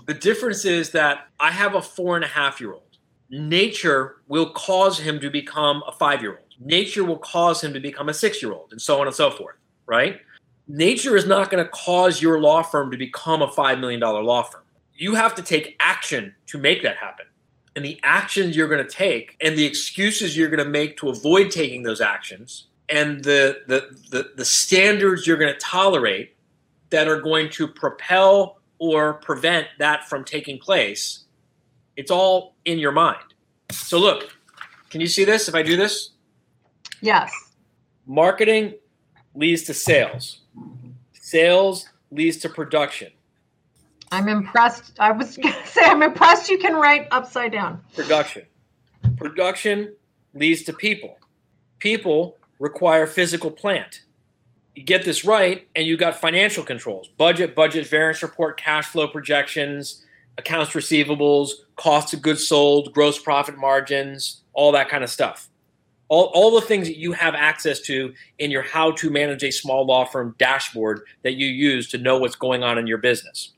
The 0.06 0.14
difference 0.14 0.64
is 0.64 0.90
that 0.90 1.28
I 1.40 1.50
have 1.50 1.74
a 1.74 1.82
four 1.82 2.16
and 2.16 2.24
a 2.24 2.28
half 2.28 2.60
year 2.60 2.72
old. 2.72 2.82
Nature 3.30 4.16
will 4.28 4.50
cause 4.50 4.98
him 4.98 5.18
to 5.20 5.30
become 5.30 5.82
a 5.86 5.92
five 5.92 6.20
year 6.20 6.32
old. 6.32 6.40
Nature 6.60 7.04
will 7.04 7.18
cause 7.18 7.64
him 7.64 7.72
to 7.72 7.80
become 7.80 8.08
a 8.08 8.14
six 8.14 8.42
year 8.42 8.52
old, 8.52 8.72
and 8.72 8.80
so 8.80 9.00
on 9.00 9.06
and 9.06 9.16
so 9.16 9.30
forth, 9.30 9.56
right? 9.86 10.20
Nature 10.66 11.16
is 11.16 11.26
not 11.26 11.50
going 11.50 11.62
to 11.62 11.70
cause 11.70 12.22
your 12.22 12.40
law 12.40 12.62
firm 12.62 12.90
to 12.90 12.96
become 12.96 13.42
a 13.42 13.48
$5 13.48 13.80
million 13.80 14.00
law 14.00 14.42
firm. 14.42 14.62
You 14.94 15.14
have 15.14 15.34
to 15.34 15.42
take 15.42 15.76
action 15.80 16.34
to 16.46 16.58
make 16.58 16.82
that 16.82 16.96
happen. 16.96 17.26
And 17.76 17.84
the 17.84 18.00
actions 18.02 18.56
you're 18.56 18.68
going 18.68 18.84
to 18.84 18.90
take 18.90 19.36
and 19.40 19.58
the 19.58 19.64
excuses 19.64 20.36
you're 20.36 20.48
going 20.48 20.64
to 20.64 20.70
make 20.70 20.96
to 20.98 21.08
avoid 21.08 21.50
taking 21.50 21.82
those 21.82 22.00
actions 22.00 22.68
and 22.88 23.24
the, 23.24 23.62
the, 23.66 23.98
the, 24.10 24.30
the 24.36 24.44
standards 24.44 25.26
you're 25.26 25.36
going 25.36 25.52
to 25.52 25.58
tolerate 25.58 26.36
that 26.90 27.08
are 27.08 27.20
going 27.20 27.50
to 27.50 27.66
propel 27.66 28.58
or 28.78 29.14
prevent 29.14 29.66
that 29.78 30.08
from 30.08 30.24
taking 30.24 30.58
place, 30.58 31.24
it's 31.96 32.10
all 32.10 32.54
in 32.64 32.78
your 32.78 32.92
mind. 32.92 33.24
So, 33.72 33.98
look, 33.98 34.36
can 34.90 35.00
you 35.00 35.06
see 35.06 35.24
this 35.24 35.48
if 35.48 35.54
I 35.54 35.62
do 35.62 35.76
this? 35.76 36.10
Yes. 37.00 37.32
Marketing 38.06 38.74
leads 39.34 39.62
to 39.64 39.74
sales, 39.74 40.40
sales 41.12 41.88
leads 42.10 42.36
to 42.38 42.48
production, 42.48 43.10
I'm 44.14 44.28
impressed. 44.28 44.92
I 45.00 45.10
was 45.10 45.36
going 45.42 45.52
to 45.52 45.66
say, 45.66 45.82
I'm 45.84 46.02
impressed 46.02 46.48
you 46.48 46.58
can 46.58 46.74
write 46.74 47.08
upside 47.10 47.52
down. 47.52 47.80
production. 47.94 48.44
Production 49.16 49.94
leads 50.34 50.62
to 50.64 50.72
people. 50.72 51.18
People 51.78 52.36
require 52.58 53.06
physical 53.06 53.50
plant. 53.50 54.02
You 54.74 54.82
get 54.82 55.04
this 55.04 55.24
right, 55.24 55.68
and 55.76 55.86
you 55.86 55.96
got 55.96 56.16
financial 56.16 56.64
controls 56.64 57.08
budget, 57.08 57.54
budget, 57.54 57.86
variance 57.86 58.22
report, 58.22 58.56
cash 58.56 58.86
flow 58.86 59.06
projections, 59.06 60.04
accounts 60.38 60.72
receivables, 60.72 61.50
cost 61.76 62.14
of 62.14 62.22
goods 62.22 62.46
sold, 62.46 62.92
gross 62.92 63.18
profit 63.18 63.56
margins, 63.56 64.42
all 64.52 64.72
that 64.72 64.88
kind 64.88 65.04
of 65.04 65.10
stuff. 65.10 65.48
All, 66.14 66.30
all 66.32 66.52
the 66.52 66.64
things 66.64 66.86
that 66.86 66.96
you 66.96 67.10
have 67.10 67.34
access 67.34 67.80
to 67.80 68.14
in 68.38 68.52
your 68.52 68.62
how 68.62 68.92
to 68.92 69.10
manage 69.10 69.42
a 69.42 69.50
small 69.50 69.84
law 69.84 70.04
firm 70.04 70.36
dashboard 70.38 71.00
that 71.24 71.32
you 71.32 71.48
use 71.48 71.88
to 71.88 71.98
know 71.98 72.18
what's 72.18 72.36
going 72.36 72.62
on 72.62 72.78
in 72.78 72.86
your 72.86 72.98
business. 72.98 73.50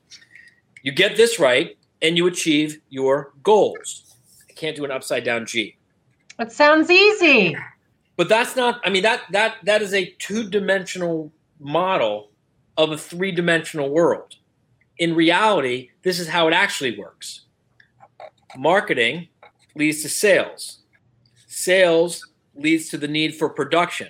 You 0.81 0.91
get 0.91 1.17
this 1.17 1.39
right, 1.39 1.77
and 2.01 2.17
you 2.17 2.25
achieve 2.25 2.81
your 2.89 3.31
goals. 3.43 4.15
I 4.49 4.53
can't 4.53 4.75
do 4.75 4.85
an 4.85 4.89
upside 4.89 5.23
down 5.23 5.45
G. 5.45 5.77
It 6.39 6.51
sounds 6.51 6.89
easy. 6.89 7.55
But 8.15 8.27
that's 8.27 8.55
not. 8.55 8.81
I 8.83 8.89
mean 8.89 9.03
that 9.03 9.21
that 9.33 9.57
that 9.65 9.83
is 9.83 9.93
a 9.93 10.15
two 10.17 10.49
dimensional 10.49 11.31
model 11.59 12.31
of 12.75 12.91
a 12.91 12.97
three 12.97 13.31
dimensional 13.31 13.91
world. 13.91 14.37
In 14.97 15.13
reality, 15.13 15.91
this 16.01 16.19
is 16.19 16.27
how 16.29 16.47
it 16.47 16.55
actually 16.55 16.97
works. 16.97 17.41
Marketing 18.57 19.27
leads 19.75 20.01
to 20.01 20.09
sales. 20.09 20.79
Sales 21.45 22.26
leads 22.57 22.89
to 22.89 22.97
the 22.97 23.07
need 23.07 23.35
for 23.35 23.49
production. 23.49 24.09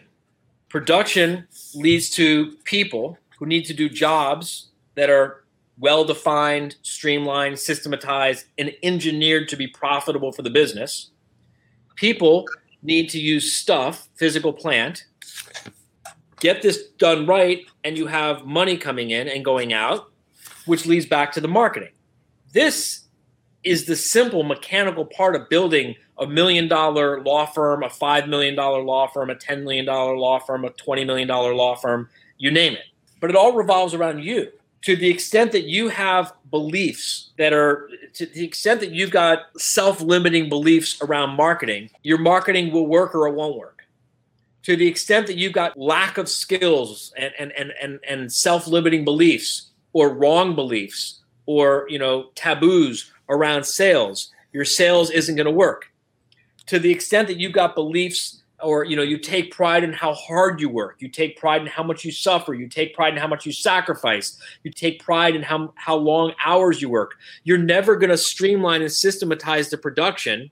Production 0.69 1.47
leads 1.75 2.09
to 2.11 2.53
people 2.63 3.17
who 3.37 3.45
need 3.45 3.65
to 3.65 3.73
do 3.73 3.89
jobs 3.89 4.69
that 4.95 5.09
are 5.09 5.43
well 5.79 6.03
defined, 6.03 6.75
streamlined, 6.81 7.59
systematized, 7.59 8.45
and 8.57 8.73
engineered 8.83 9.47
to 9.49 9.55
be 9.55 9.67
profitable 9.67 10.31
for 10.31 10.41
the 10.41 10.49
business. 10.49 11.11
People 11.95 12.45
need 12.81 13.09
to 13.09 13.19
use 13.19 13.53
stuff, 13.53 14.07
physical 14.15 14.51
plant, 14.53 15.05
get 16.39 16.61
this 16.61 16.87
done 16.97 17.25
right, 17.25 17.65
and 17.83 17.97
you 17.97 18.07
have 18.07 18.45
money 18.45 18.77
coming 18.77 19.11
in 19.11 19.27
and 19.27 19.45
going 19.45 19.73
out, 19.73 20.11
which 20.65 20.85
leads 20.85 21.05
back 21.05 21.31
to 21.31 21.41
the 21.41 21.47
marketing. 21.47 21.91
This 22.53 23.06
is 23.67 23.85
the 23.85 23.95
simple 23.95 24.43
mechanical 24.43 25.05
part 25.05 25.35
of 25.35 25.49
building 25.49 25.95
a 26.17 26.25
million 26.25 26.67
dollar 26.67 27.21
law 27.21 27.45
firm, 27.45 27.83
a 27.83 27.89
five 27.89 28.27
million 28.27 28.55
dollar 28.55 28.81
law 28.81 29.07
firm, 29.07 29.29
a 29.29 29.35
$10 29.35 29.63
million 29.63 29.85
law 29.85 30.39
firm, 30.39 30.65
a 30.65 30.69
$20 30.69 31.05
million 31.05 31.27
law 31.27 31.75
firm, 31.75 32.09
you 32.37 32.51
name 32.51 32.73
it. 32.73 32.85
But 33.19 33.29
it 33.29 33.35
all 33.35 33.53
revolves 33.53 33.93
around 33.93 34.23
you. 34.23 34.51
To 34.83 34.95
the 34.95 35.09
extent 35.09 35.51
that 35.51 35.65
you 35.65 35.89
have 35.89 36.33
beliefs 36.49 37.31
that 37.37 37.51
are, 37.51 37.89
to 38.13 38.25
the 38.25 38.43
extent 38.43 38.79
that 38.79 38.91
you've 38.91 39.11
got 39.11 39.39
self 39.57 40.01
limiting 40.01 40.49
beliefs 40.49 41.01
around 41.01 41.35
marketing, 41.35 41.89
your 42.03 42.19
marketing 42.19 42.71
will 42.71 42.87
work 42.87 43.13
or 43.13 43.27
it 43.27 43.33
won't 43.33 43.57
work. 43.57 43.83
To 44.63 44.75
the 44.75 44.87
extent 44.87 45.27
that 45.27 45.37
you've 45.37 45.53
got 45.53 45.77
lack 45.77 46.17
of 46.17 46.29
skills 46.29 47.13
and, 47.17 47.33
and, 47.39 47.51
and, 47.53 47.73
and, 47.81 47.99
and 48.07 48.31
self 48.31 48.67
limiting 48.67 49.03
beliefs 49.03 49.71
or 49.93 50.13
wrong 50.13 50.55
beliefs 50.55 51.21
or 51.47 51.87
you 51.89 51.97
know 51.97 52.29
taboos 52.35 53.11
around 53.29 53.65
sales, 53.65 54.31
your 54.53 54.65
sales 54.65 55.09
isn't 55.11 55.35
going 55.35 55.45
to 55.45 55.51
work. 55.51 55.91
To 56.67 56.79
the 56.79 56.91
extent 56.91 57.27
that 57.27 57.37
you've 57.37 57.53
got 57.53 57.75
beliefs 57.75 58.43
or 58.61 58.83
you 58.83 58.95
know 58.95 59.03
you 59.03 59.19
take 59.19 59.51
pride 59.51 59.83
in 59.83 59.93
how 59.93 60.13
hard 60.13 60.59
you 60.59 60.67
work. 60.67 60.97
You 60.99 61.09
take 61.09 61.37
pride 61.37 61.61
in 61.61 61.67
how 61.67 61.83
much 61.83 62.03
you 62.03 62.11
suffer. 62.11 62.55
You 62.55 62.67
take 62.67 62.95
pride 62.95 63.13
in 63.13 63.19
how 63.19 63.27
much 63.27 63.45
you 63.45 63.51
sacrifice. 63.51 64.39
You 64.63 64.71
take 64.71 65.01
pride 65.01 65.35
in 65.35 65.43
how, 65.43 65.73
how 65.75 65.95
long 65.95 66.33
hours 66.43 66.81
you 66.81 66.89
work. 66.89 67.15
You're 67.43 67.59
never 67.59 67.95
going 67.95 68.09
to 68.09 68.17
streamline 68.17 68.81
and 68.81 68.91
systematize 68.91 69.69
the 69.69 69.77
production 69.77 70.49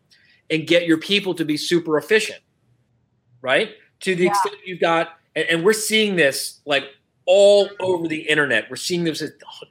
and 0.52 0.68
get 0.68 0.86
your 0.86 1.00
people 1.00 1.34
to 1.34 1.44
be 1.44 1.58
super 1.58 1.98
efficient 1.98 2.42
right? 3.46 3.76
To 4.02 4.16
the 4.16 4.24
yeah. 4.24 4.30
extent 4.32 4.56
you've 4.66 4.80
got 4.82 5.20
and, 5.36 5.48
and, 5.50 5.64
we're 5.64 5.74
seeing 5.74 6.16
this 6.16 6.62
like 6.66 6.86
all 7.28 7.70
over 7.80 8.08
the 8.08 8.22
internet. 8.22 8.70
We're 8.70 8.76
seeing 8.76 9.04
this 9.04 9.24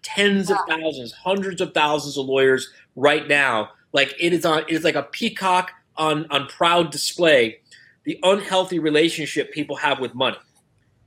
tens 0.02 0.50
of 0.50 0.56
thousands 0.68 1.12
hundreds 1.12 1.60
of 1.60 1.74
thousands 1.74 2.16
of 2.16 2.26
lawyers 2.26 2.70
right 2.96 3.28
now 3.28 3.70
like 3.92 4.14
it 4.18 4.32
is 4.32 4.44
on 4.44 4.60
it 4.60 4.70
is 4.70 4.84
like 4.84 4.94
a 4.94 5.02
peacock 5.02 5.70
on 5.96 6.26
on 6.30 6.46
proud 6.48 6.90
display 6.90 7.58
the 8.04 8.18
unhealthy 8.22 8.78
relationship 8.78 9.52
people 9.52 9.76
have 9.76 9.98
with 9.98 10.14
money. 10.14 10.36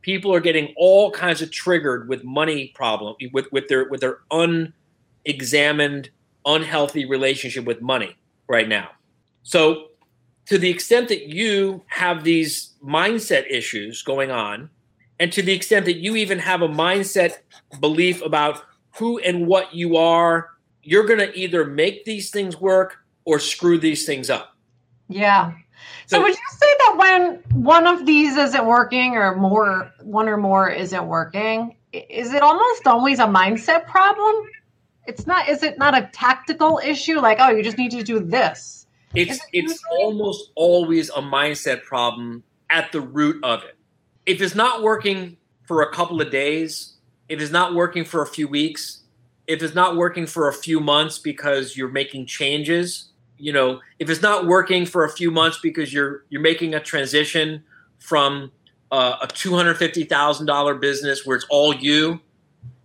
People 0.02 0.34
are 0.34 0.40
getting 0.40 0.74
all 0.78 1.12
kinds 1.12 1.42
of 1.42 1.52
triggered 1.52 2.10
with 2.10 2.24
money 2.24 2.72
problem 2.76 3.16
with, 3.32 3.52
with 3.52 3.68
their 3.68 3.88
with 3.88 4.02
their 4.02 4.20
unexamined, 4.32 6.10
unhealthy 6.46 7.06
relationship 7.06 7.66
with 7.66 7.82
money 7.82 8.16
right 8.48 8.68
now. 8.68 8.90
So 9.44 9.90
to 10.48 10.58
the 10.58 10.70
extent 10.70 11.10
that 11.10 11.28
you 11.28 11.84
have 11.88 12.24
these 12.24 12.74
mindset 12.84 13.46
issues 13.50 14.02
going 14.02 14.32
on, 14.32 14.70
and 15.20 15.32
to 15.34 15.42
the 15.42 15.54
extent 15.54 15.86
that 15.86 15.98
you 15.98 16.16
even 16.16 16.40
have 16.40 16.62
a 16.62 16.68
mindset 16.68 17.38
belief 17.80 18.22
about 18.24 18.64
who 18.98 19.20
and 19.20 19.46
what 19.46 19.76
you 19.76 19.98
are, 19.98 20.50
you're 20.88 21.06
going 21.06 21.20
to 21.20 21.38
either 21.38 21.66
make 21.66 22.06
these 22.06 22.32
things 22.32 22.62
work 22.62 23.00
or 23.26 23.40
screw 23.40 23.78
these 23.78 24.06
things 24.06 24.30
up. 24.30 24.56
Yeah. 25.10 25.52
So, 26.06 26.18
so, 26.18 26.22
would 26.22 26.30
you 26.30 26.58
say 26.58 26.74
that 26.80 26.96
when 26.98 27.62
one 27.62 27.86
of 27.86 28.06
these 28.06 28.38
isn't 28.38 28.66
working 28.66 29.16
or 29.16 29.36
more 29.36 29.92
one 30.02 30.30
or 30.30 30.38
more 30.38 30.70
isn't 30.70 31.06
working, 31.06 31.76
is 31.92 32.34
it 32.34 32.42
almost 32.42 32.88
always 32.88 33.20
a 33.20 33.26
mindset 33.26 33.86
problem? 33.86 34.34
It's 35.06 35.28
not 35.28 35.50
is 35.50 35.62
it 35.62 35.78
not 35.78 35.96
a 35.98 36.10
tactical 36.14 36.80
issue 36.84 37.20
like 37.20 37.38
oh 37.42 37.50
you 37.50 37.64
just 37.64 37.78
need 37.78 37.92
to 37.92 38.04
do 38.04 38.20
this? 38.20 38.88
It's 39.14 39.40
it 39.52 39.66
it's 39.66 39.84
almost 40.00 40.52
always 40.56 41.10
a 41.10 41.22
mindset 41.22 41.84
problem 41.84 42.44
at 42.70 42.94
the 42.94 43.02
root 43.02 43.44
of 43.44 43.64
it. 43.64 43.76
If 44.26 44.42
it's 44.42 44.56
not 44.56 44.84
working 44.84 45.36
for 45.66 45.82
a 45.82 45.92
couple 45.92 46.22
of 46.22 46.32
days, 46.32 46.94
if 47.28 47.42
it's 47.42 47.52
not 47.52 47.76
working 47.76 48.06
for 48.06 48.22
a 48.22 48.28
few 48.28 48.48
weeks, 48.48 49.04
if 49.48 49.64
it's 49.64 49.74
not 49.74 49.96
working 49.96 50.28
for 50.28 50.50
a 50.50 50.54
few 50.54 50.80
months 50.80 51.18
because 51.18 51.78
you're 51.78 51.90
making 51.90 52.26
changes, 52.26 53.10
you 53.38 53.54
know, 53.54 53.80
if 54.00 54.10
it's 54.10 54.22
not 54.22 54.46
working 54.46 54.86
for 54.86 55.06
a 55.06 55.10
few 55.10 55.32
months 55.32 55.60
because 55.62 55.94
you're 55.94 56.26
you're 56.30 56.42
making 56.42 56.74
a 56.74 56.80
transition 56.80 57.64
from 58.00 58.52
uh, 58.92 59.18
a 59.22 59.28
two 59.28 59.56
hundred 59.56 59.76
fifty 59.78 60.04
thousand 60.04 60.46
dollar 60.46 60.76
business 60.76 61.26
where 61.26 61.38
it's 61.38 61.46
all 61.50 61.74
you, 61.74 62.20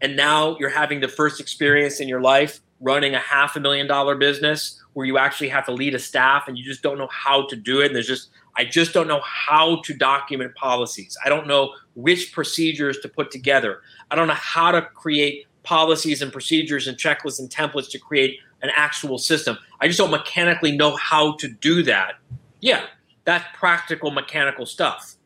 and 0.00 0.16
now 0.16 0.56
you're 0.58 0.70
having 0.70 1.00
the 1.00 1.08
first 1.08 1.40
experience 1.40 2.00
in 2.00 2.08
your 2.08 2.20
life 2.20 2.60
running 2.80 3.14
a 3.14 3.18
half 3.20 3.54
a 3.56 3.60
million 3.60 3.86
dollar 3.86 4.16
business 4.16 4.80
where 4.92 5.06
you 5.06 5.16
actually 5.16 5.48
have 5.48 5.64
to 5.64 5.72
lead 5.72 5.94
a 5.94 5.98
staff 5.98 6.48
and 6.48 6.58
you 6.58 6.64
just 6.64 6.82
don't 6.82 6.98
know 6.98 7.08
how 7.10 7.46
to 7.46 7.56
do 7.56 7.80
it. 7.80 7.86
And 7.86 7.94
there's 7.94 8.06
just 8.06 8.28
I 8.56 8.64
just 8.64 8.92
don't 8.92 9.08
know 9.08 9.22
how 9.24 9.80
to 9.82 9.94
document 9.94 10.54
policies. 10.54 11.16
I 11.24 11.28
don't 11.28 11.46
know 11.46 11.72
which 11.94 12.32
procedures 12.32 12.98
to 12.98 13.08
put 13.08 13.30
together. 13.30 13.80
I 14.10 14.16
don't 14.16 14.28
know 14.28 14.34
how 14.34 14.70
to 14.70 14.82
create 14.82 15.46
policies 15.62 16.22
and 16.22 16.32
procedures 16.32 16.88
and 16.88 16.96
checklists 16.98 17.38
and 17.38 17.48
templates 17.50 17.90
to 17.90 17.98
create 17.98 18.38
an 18.62 18.70
actual 18.74 19.18
system. 19.18 19.58
I 19.80 19.86
just 19.86 19.98
don't 19.98 20.10
mechanically 20.10 20.76
know 20.76 20.96
how 20.96 21.32
to 21.36 21.48
do 21.48 21.82
that. 21.84 22.14
Yeah, 22.60 22.84
that's 23.24 23.44
practical 23.54 24.10
mechanical 24.10 24.66
stuff, 24.66 25.16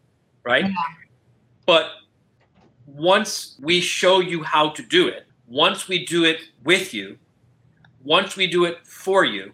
right? 0.42 0.64
Yeah. 0.64 0.74
But 1.66 1.90
once 2.86 3.56
we 3.60 3.80
show 3.80 4.20
you 4.20 4.42
how 4.42 4.70
to 4.70 4.82
do 4.82 5.08
it, 5.08 5.26
once 5.46 5.88
we 5.88 6.04
do 6.04 6.24
it 6.24 6.40
with 6.64 6.94
you, 6.94 7.18
once 8.04 8.36
we 8.36 8.46
do 8.46 8.64
it 8.64 8.86
for 8.86 9.24
you, 9.24 9.52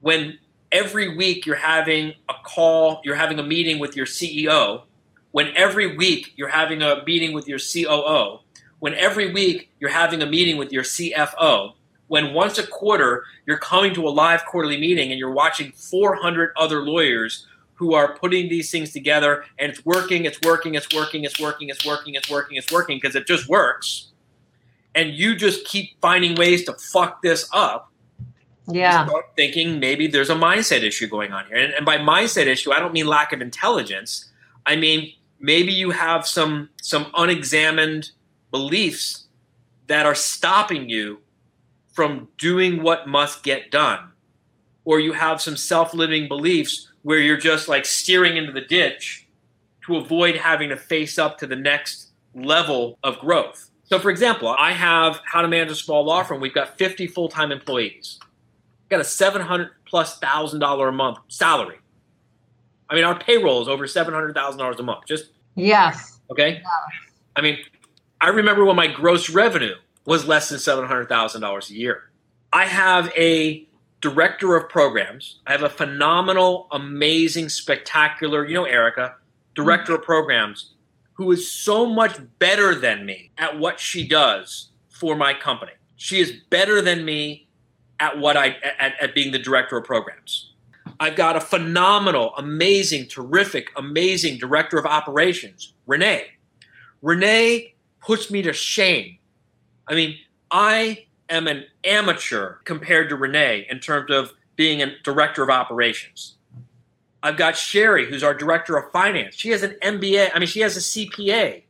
when 0.00 0.38
every 0.72 1.16
week 1.16 1.46
you're 1.46 1.56
having 1.56 2.14
a 2.28 2.34
call, 2.44 3.00
you're 3.04 3.14
having 3.14 3.38
a 3.38 3.42
meeting 3.42 3.78
with 3.78 3.96
your 3.96 4.06
CEO, 4.06 4.82
when 5.32 5.54
every 5.56 5.96
week 5.96 6.32
you're 6.36 6.48
having 6.48 6.82
a 6.82 7.02
meeting 7.04 7.32
with 7.32 7.46
your 7.46 7.58
COO, 7.58 8.40
when 8.80 8.94
every 8.94 9.32
week 9.32 9.70
you're 9.80 9.90
having 9.90 10.22
a 10.22 10.26
meeting 10.26 10.56
with 10.56 10.72
your 10.72 10.82
CFO, 10.82 11.74
when 12.06 12.32
once 12.32 12.58
a 12.58 12.66
quarter 12.66 13.24
you're 13.46 13.58
coming 13.58 13.94
to 13.94 14.06
a 14.06 14.10
live 14.10 14.44
quarterly 14.46 14.78
meeting 14.78 15.10
and 15.10 15.18
you're 15.18 15.32
watching 15.32 15.72
400 15.72 16.52
other 16.56 16.82
lawyers 16.82 17.46
who 17.74 17.94
are 17.94 18.16
putting 18.16 18.48
these 18.48 18.70
things 18.70 18.92
together 18.92 19.44
and 19.58 19.70
it's 19.70 19.84
working, 19.84 20.24
it's 20.24 20.38
working, 20.44 20.74
it's 20.74 20.92
working, 20.94 21.24
it's 21.24 21.38
working, 21.40 21.68
it's 21.68 21.86
working, 21.86 22.14
it's 22.14 22.30
working, 22.30 22.56
it's 22.56 22.72
working 22.72 22.96
because 22.96 23.14
it 23.14 23.26
just 23.26 23.48
works. 23.48 24.08
And 24.94 25.10
you 25.10 25.36
just 25.36 25.64
keep 25.64 26.00
finding 26.00 26.34
ways 26.34 26.64
to 26.64 26.72
fuck 26.72 27.22
this 27.22 27.48
up. 27.52 27.92
Yeah. 28.70 29.06
start 29.06 29.30
thinking 29.34 29.80
maybe 29.80 30.08
there's 30.08 30.28
a 30.28 30.34
mindset 30.34 30.82
issue 30.82 31.06
going 31.06 31.32
on 31.32 31.46
here. 31.46 31.56
And, 31.56 31.72
and 31.72 31.86
by 31.86 31.96
mindset 31.96 32.46
issue, 32.46 32.70
I 32.70 32.80
don't 32.80 32.92
mean 32.92 33.06
lack 33.06 33.32
of 33.32 33.40
intelligence. 33.40 34.30
I 34.66 34.76
mean 34.76 35.12
maybe 35.40 35.72
you 35.72 35.90
have 35.90 36.26
some 36.26 36.68
some 36.82 37.10
unexamined 37.14 38.10
beliefs 38.50 39.26
that 39.86 40.06
are 40.06 40.14
stopping 40.14 40.88
you 40.88 41.20
from 41.92 42.28
doing 42.38 42.82
what 42.82 43.08
must 43.08 43.42
get 43.42 43.70
done. 43.70 44.12
Or 44.84 45.00
you 45.00 45.12
have 45.12 45.40
some 45.40 45.56
self 45.56 45.92
limiting 45.92 46.28
beliefs 46.28 46.90
where 47.02 47.18
you're 47.18 47.36
just 47.36 47.68
like 47.68 47.84
steering 47.84 48.36
into 48.36 48.52
the 48.52 48.60
ditch 48.60 49.26
to 49.86 49.96
avoid 49.96 50.36
having 50.36 50.68
to 50.68 50.76
face 50.76 51.18
up 51.18 51.38
to 51.38 51.46
the 51.46 51.56
next 51.56 52.10
level 52.34 52.98
of 53.02 53.18
growth. 53.18 53.70
So, 53.84 53.98
for 53.98 54.10
example, 54.10 54.48
I 54.48 54.72
have 54.72 55.20
How 55.24 55.40
to 55.40 55.48
Manage 55.48 55.70
a 55.70 55.74
Small 55.74 56.04
Law 56.04 56.22
Firm. 56.22 56.40
We've 56.40 56.54
got 56.54 56.76
50 56.76 57.06
full 57.06 57.28
time 57.28 57.50
employees. 57.50 58.18
We've 58.84 58.90
got 58.90 59.00
a 59.00 59.04
700 59.04 59.70
plus 59.86 60.18
thousand 60.18 60.60
dollar 60.60 60.88
a 60.88 60.92
month 60.92 61.18
salary. 61.28 61.78
I 62.90 62.94
mean, 62.94 63.04
our 63.04 63.18
payroll 63.18 63.60
is 63.62 63.68
over 63.68 63.86
$700,000 63.86 64.78
a 64.78 64.82
month. 64.82 65.06
Just 65.06 65.32
yes. 65.56 66.20
Okay. 66.30 66.62
Yes. 66.62 66.62
I 67.36 67.40
mean, 67.40 67.58
I 68.20 68.28
remember 68.28 68.64
when 68.64 68.76
my 68.76 68.88
gross 68.88 69.30
revenue 69.30 69.74
was 70.04 70.26
less 70.26 70.48
than 70.48 70.58
$700,000 70.58 71.70
a 71.70 71.74
year. 71.74 72.10
I 72.52 72.66
have 72.66 73.12
a 73.16 73.66
director 74.00 74.56
of 74.56 74.68
programs. 74.68 75.40
I 75.46 75.52
have 75.52 75.62
a 75.62 75.68
phenomenal, 75.68 76.66
amazing, 76.72 77.48
spectacular, 77.48 78.46
you 78.46 78.54
know, 78.54 78.64
Erica, 78.64 79.16
director 79.54 79.94
of 79.94 80.02
programs, 80.02 80.72
who 81.14 81.30
is 81.32 81.50
so 81.50 81.86
much 81.86 82.18
better 82.38 82.74
than 82.74 83.04
me 83.04 83.30
at 83.38 83.58
what 83.58 83.80
she 83.80 84.06
does 84.06 84.70
for 84.88 85.16
my 85.16 85.34
company. 85.34 85.72
She 85.96 86.20
is 86.20 86.32
better 86.48 86.80
than 86.80 87.04
me 87.04 87.48
at 88.00 88.18
what 88.18 88.36
I 88.36 88.56
at, 88.78 88.94
at 89.00 89.14
being 89.14 89.32
the 89.32 89.38
director 89.38 89.76
of 89.76 89.84
programs. 89.84 90.52
I've 91.00 91.16
got 91.16 91.36
a 91.36 91.40
phenomenal, 91.40 92.34
amazing, 92.36 93.08
terrific, 93.08 93.70
amazing 93.76 94.38
director 94.38 94.78
of 94.78 94.86
operations, 94.86 95.74
Renee. 95.86 96.26
Renee 97.02 97.74
puts 98.08 98.30
me 98.30 98.40
to 98.40 98.54
shame. 98.54 99.18
I 99.86 99.94
mean, 99.94 100.16
I 100.50 101.04
am 101.28 101.46
an 101.46 101.64
amateur 101.84 102.54
compared 102.64 103.10
to 103.10 103.16
Renee 103.16 103.66
in 103.70 103.80
terms 103.80 104.10
of 104.10 104.32
being 104.56 104.80
a 104.80 104.98
director 105.02 105.42
of 105.42 105.50
operations. 105.50 106.36
I've 107.22 107.36
got 107.36 107.54
Sherry, 107.54 108.06
who's 108.06 108.22
our 108.22 108.32
director 108.32 108.78
of 108.78 108.90
finance. 108.92 109.34
She 109.34 109.50
has 109.50 109.62
an 109.62 109.76
MBA. 109.82 110.30
I 110.34 110.38
mean, 110.38 110.48
she 110.48 110.60
has 110.60 110.74
a 110.78 110.80
CPA. 110.80 111.64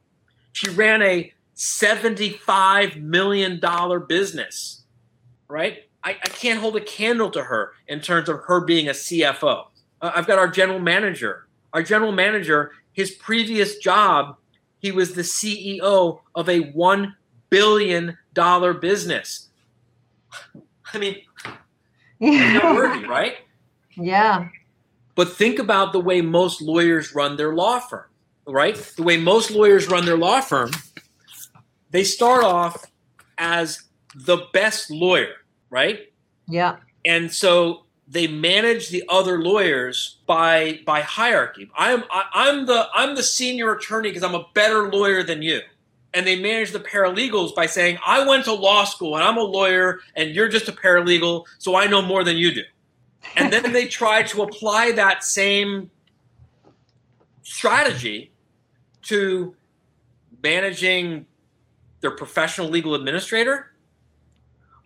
She 0.53 0.71
ran 0.71 1.03
a 1.03 1.33
$75 1.57 3.03
million 3.03 3.61
business, 4.07 4.85
right? 5.49 5.89
I, 6.05 6.11
I 6.11 6.29
can't 6.29 6.61
hold 6.61 6.77
a 6.77 6.81
candle 6.81 7.33
to 7.33 7.43
her 7.43 7.73
in 7.89 8.01
terms 8.01 8.29
of 8.29 8.43
her 8.47 8.61
being 8.61 8.87
a 8.87 8.93
CFO. 8.93 9.67
Uh, 10.01 10.13
I've 10.15 10.29
got 10.29 10.39
our 10.39 10.47
general 10.47 10.79
manager. 10.79 11.49
Our 11.73 11.83
general 11.83 12.13
manager, 12.13 12.71
his 12.93 13.11
previous 13.11 13.79
job, 13.79 14.37
he 14.81 14.93
was 14.93 15.15
the 15.15 15.23
CEO 15.23 16.21
of 16.35 16.49
a 16.49 16.73
$1 16.73 17.15
billion 17.51 18.19
business. 18.81 19.49
I 20.95 20.99
mean, 20.99 21.17
Yeah. 22.21 22.75
worthy, 22.75 23.07
right? 23.07 23.35
yeah. 23.97 24.49
But 25.15 25.33
think 25.33 25.59
about 25.59 25.93
the 25.93 25.99
way 26.01 26.21
most 26.21 26.63
lawyers 26.63 27.13
run 27.15 27.37
their 27.37 27.53
law 27.55 27.81
firm, 27.81 28.05
right? 28.47 28.77
The 28.97 29.03
way 29.03 29.17
most 29.17 29.51
lawyers 29.51 29.89
run 29.89 30.05
their 30.05 30.17
law 30.17 30.41
firm, 30.41 30.71
they 31.91 32.05
start 32.05 32.45
off 32.45 32.85
as 33.37 33.83
the 34.15 34.47
best 34.53 34.91
lawyer, 34.93 35.33
right? 35.71 36.13
Yeah. 36.47 36.77
And 37.05 37.33
so 37.33 37.85
they 38.11 38.27
manage 38.27 38.89
the 38.89 39.05
other 39.09 39.43
lawyers 39.43 40.17
by 40.27 40.81
by 40.87 41.03
hierarchy. 41.03 41.71
I'm 41.77 42.05
I, 42.11 42.25
I'm 42.33 42.67
the 42.67 42.89
I'm 42.95 43.15
the 43.15 43.23
senior 43.23 43.73
attorney 43.73 44.09
because 44.09 44.23
I'm 44.23 44.35
a 44.35 44.47
better 44.55 44.91
lawyer 44.91 45.23
than 45.23 45.43
you. 45.43 45.61
And 46.15 46.27
they 46.27 46.41
manage 46.41 46.73
the 46.73 46.81
paralegals 46.81 47.55
by 47.55 47.67
saying, 47.67 47.99
I 48.05 48.27
went 48.27 48.45
to 48.45 48.55
law 48.55 48.85
school 48.85 49.15
and 49.15 49.23
I'm 49.23 49.37
a 49.37 49.43
lawyer 49.43 50.01
and 50.17 50.31
you're 50.31 50.49
just 50.49 50.67
a 50.67 50.73
paralegal, 50.73 51.45
so 51.59 51.77
I 51.77 51.87
know 51.87 52.01
more 52.01 52.25
than 52.25 52.39
you 52.39 52.53
do. 52.55 52.63
And 53.37 53.53
then 53.53 53.73
they 53.73 53.87
try 54.01 54.23
to 54.23 54.43
apply 54.43 54.93
that 54.93 55.23
same 55.23 55.91
strategy 57.43 58.33
to 59.03 59.55
managing 60.43 61.27
their 62.01 62.11
professional 62.11 62.69
legal 62.69 62.95
administrator. 62.95 63.73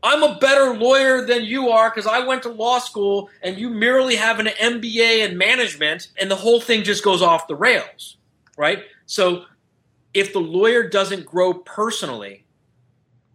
I'm 0.02 0.22
a 0.22 0.36
better 0.38 0.74
lawyer 0.74 1.24
than 1.24 1.44
you 1.44 1.68
are 1.68 1.90
because 1.90 2.06
I 2.06 2.20
went 2.26 2.42
to 2.42 2.48
law 2.48 2.78
school 2.78 3.30
and 3.42 3.58
you 3.58 3.70
merely 3.70 4.16
have 4.16 4.40
an 4.40 4.46
MBA 4.46 5.28
in 5.28 5.38
management, 5.38 6.08
and 6.20 6.30
the 6.30 6.36
whole 6.36 6.60
thing 6.60 6.82
just 6.82 7.04
goes 7.04 7.22
off 7.22 7.46
the 7.46 7.54
rails, 7.54 8.16
right? 8.56 8.84
So 9.06 9.44
if 10.12 10.32
the 10.32 10.40
lawyer 10.40 10.88
doesn't 10.88 11.24
grow 11.24 11.54
personally 11.54 12.44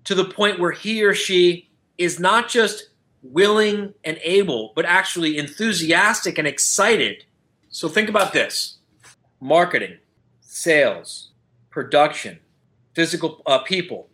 to 0.03 0.15
the 0.15 0.25
point 0.25 0.59
where 0.59 0.71
he 0.71 1.03
or 1.03 1.13
she 1.13 1.69
is 1.97 2.19
not 2.19 2.49
just 2.49 2.89
willing 3.21 3.93
and 4.03 4.19
able, 4.23 4.71
but 4.75 4.85
actually 4.85 5.37
enthusiastic 5.37 6.37
and 6.37 6.47
excited. 6.47 7.25
So 7.69 7.89
think 7.89 8.09
about 8.09 8.33
this 8.33 8.77
marketing, 9.39 9.97
sales, 10.41 11.31
production, 11.69 12.39
physical 12.93 13.41
uh, 13.45 13.59
people, 13.59 14.09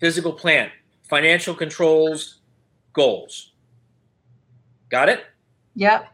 physical 0.00 0.32
plant, 0.32 0.72
financial 1.08 1.54
controls, 1.54 2.40
goals. 2.92 3.52
Got 4.88 5.08
it? 5.08 5.24
Yep. 5.74 6.08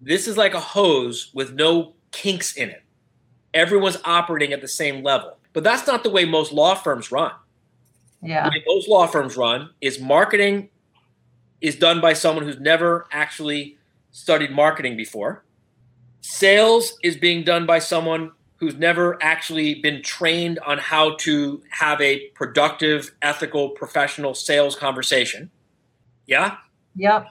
This 0.00 0.26
is 0.26 0.36
like 0.36 0.54
a 0.54 0.60
hose 0.60 1.30
with 1.34 1.52
no 1.52 1.94
kinks 2.12 2.54
in 2.56 2.70
it. 2.70 2.82
Everyone's 3.52 3.98
operating 4.04 4.52
at 4.52 4.60
the 4.60 4.68
same 4.68 5.02
level. 5.02 5.36
But 5.52 5.64
that's 5.64 5.86
not 5.86 6.02
the 6.04 6.10
way 6.10 6.24
most 6.24 6.52
law 6.52 6.74
firms 6.74 7.10
run. 7.10 7.32
Yeah. 8.22 8.44
The 8.44 8.50
way 8.50 8.64
most 8.66 8.88
law 8.88 9.06
firms 9.06 9.36
run 9.36 9.70
is 9.80 10.00
marketing 10.00 10.70
is 11.60 11.76
done 11.76 12.00
by 12.00 12.12
someone 12.12 12.44
who's 12.44 12.60
never 12.60 13.06
actually 13.12 13.76
studied 14.12 14.50
marketing 14.50 14.96
before. 14.96 15.44
Sales 16.20 16.94
is 17.02 17.16
being 17.16 17.44
done 17.44 17.66
by 17.66 17.78
someone 17.78 18.32
who's 18.60 18.74
never 18.76 19.20
actually 19.22 19.74
been 19.74 20.02
trained 20.02 20.58
on 20.60 20.76
how 20.76 21.16
to 21.16 21.62
have 21.70 21.98
a 22.02 22.28
productive, 22.34 23.10
ethical, 23.22 23.70
professional 23.70 24.34
sales 24.34 24.76
conversation. 24.76 25.50
Yeah? 26.26 26.58
Yep. 26.94 27.26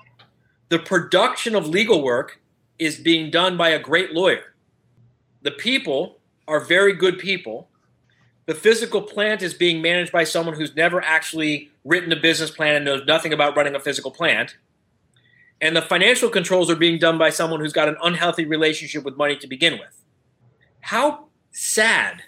The 0.70 0.80
production 0.80 1.56
of 1.56 1.68
legal 1.68 2.04
work 2.04 2.42
is 2.80 2.98
being 2.98 3.30
done 3.30 3.58
by 3.58 3.70
a 3.70 3.80
great 3.80 4.12
lawyer. 4.12 4.56
The 5.44 5.52
people 5.52 6.18
are 6.48 6.60
very 6.60 6.94
good 6.94 7.20
people. 7.20 7.70
The 8.48 8.56
physical 8.56 9.04
plant 9.04 9.44
is 9.44 9.54
being 9.54 9.84
managed 9.84 10.12
by 10.12 10.24
someone 10.24 10.56
who's 10.56 10.76
never 10.76 11.00
actually 11.00 11.70
written 11.86 12.12
a 12.12 12.16
business 12.16 12.50
plan 12.50 12.76
and 12.76 12.86
knows 12.86 13.06
nothing 13.06 13.34
about 13.34 13.56
running 13.56 13.76
a 13.76 13.80
physical 13.80 14.10
plant. 14.10 14.58
And 15.62 15.76
the 15.76 15.82
financial 15.84 16.30
controls 16.30 16.72
are 16.72 16.76
being 16.76 16.98
done 16.98 17.20
by 17.20 17.30
someone 17.30 17.60
who's 17.60 17.74
got 17.74 17.88
an 17.88 17.98
unhealthy 18.02 18.46
relationship 18.46 19.04
with 19.04 19.16
money 19.16 19.38
to 19.38 19.46
begin 19.46 19.74
with. 19.74 19.99
How 20.82 21.28
sad. 21.52 22.24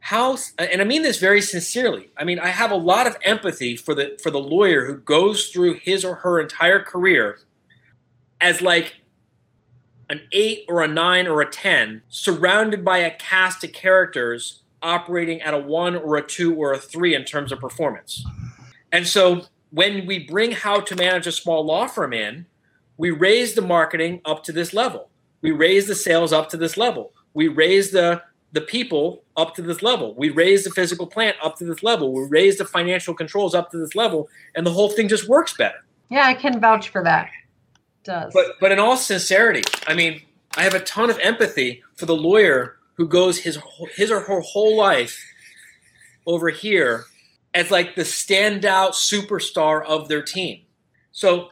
How 0.00 0.36
and 0.58 0.80
I 0.80 0.84
mean 0.84 1.02
this 1.02 1.18
very 1.18 1.40
sincerely. 1.40 2.10
I 2.16 2.24
mean 2.24 2.38
I 2.38 2.48
have 2.48 2.70
a 2.70 2.76
lot 2.76 3.06
of 3.06 3.16
empathy 3.22 3.76
for 3.76 3.94
the 3.94 4.18
for 4.22 4.30
the 4.30 4.38
lawyer 4.38 4.86
who 4.86 4.96
goes 4.96 5.48
through 5.48 5.74
his 5.74 6.04
or 6.04 6.16
her 6.16 6.40
entire 6.40 6.80
career 6.80 7.40
as 8.40 8.60
like 8.60 8.96
an 10.08 10.20
8 10.30 10.66
or 10.68 10.82
a 10.82 10.88
9 10.88 11.26
or 11.26 11.40
a 11.40 11.50
10 11.50 12.02
surrounded 12.08 12.84
by 12.84 12.98
a 12.98 13.10
cast 13.10 13.64
of 13.64 13.72
characters 13.72 14.62
operating 14.82 15.40
at 15.40 15.54
a 15.54 15.58
1 15.58 15.96
or 15.96 16.16
a 16.16 16.22
2 16.22 16.54
or 16.54 16.72
a 16.72 16.78
3 16.78 17.14
in 17.14 17.24
terms 17.24 17.50
of 17.50 17.58
performance. 17.58 18.24
And 18.92 19.06
so 19.06 19.46
when 19.70 20.06
we 20.06 20.20
bring 20.20 20.52
how 20.52 20.80
to 20.80 20.94
manage 20.94 21.26
a 21.26 21.32
small 21.32 21.64
law 21.64 21.86
firm 21.88 22.12
in, 22.12 22.46
we 22.96 23.10
raise 23.10 23.54
the 23.54 23.62
marketing 23.62 24.20
up 24.24 24.44
to 24.44 24.52
this 24.52 24.72
level. 24.72 25.10
We 25.42 25.50
raise 25.50 25.86
the 25.86 25.94
sales 25.94 26.32
up 26.32 26.48
to 26.50 26.56
this 26.56 26.76
level. 26.76 27.12
We 27.36 27.48
raise 27.48 27.90
the 27.90 28.22
the 28.52 28.62
people 28.62 29.22
up 29.36 29.54
to 29.56 29.62
this 29.62 29.82
level. 29.82 30.14
We 30.14 30.30
raise 30.30 30.64
the 30.64 30.70
physical 30.70 31.06
plant 31.06 31.36
up 31.42 31.58
to 31.58 31.66
this 31.66 31.82
level. 31.82 32.10
We 32.14 32.26
raise 32.26 32.56
the 32.56 32.64
financial 32.64 33.12
controls 33.12 33.54
up 33.54 33.70
to 33.72 33.76
this 33.76 33.94
level, 33.94 34.30
and 34.54 34.66
the 34.66 34.72
whole 34.72 34.88
thing 34.88 35.06
just 35.06 35.28
works 35.28 35.54
better. 35.54 35.84
Yeah, 36.08 36.26
I 36.26 36.32
can 36.32 36.58
vouch 36.58 36.88
for 36.88 37.04
that. 37.04 37.26
It 37.26 38.04
does. 38.04 38.32
But 38.32 38.46
but 38.58 38.72
in 38.72 38.78
all 38.78 38.96
sincerity, 38.96 39.62
I 39.86 39.92
mean, 39.92 40.22
I 40.56 40.62
have 40.62 40.72
a 40.72 40.80
ton 40.80 41.10
of 41.10 41.18
empathy 41.18 41.82
for 41.96 42.06
the 42.06 42.16
lawyer 42.16 42.78
who 42.94 43.06
goes 43.06 43.36
his 43.36 43.58
his 43.94 44.10
or 44.10 44.20
her 44.20 44.40
whole 44.40 44.74
life 44.74 45.22
over 46.24 46.48
here 46.48 47.04
as 47.52 47.70
like 47.70 47.96
the 47.96 48.02
standout 48.02 48.92
superstar 48.92 49.84
of 49.84 50.08
their 50.08 50.22
team. 50.22 50.62
So 51.12 51.50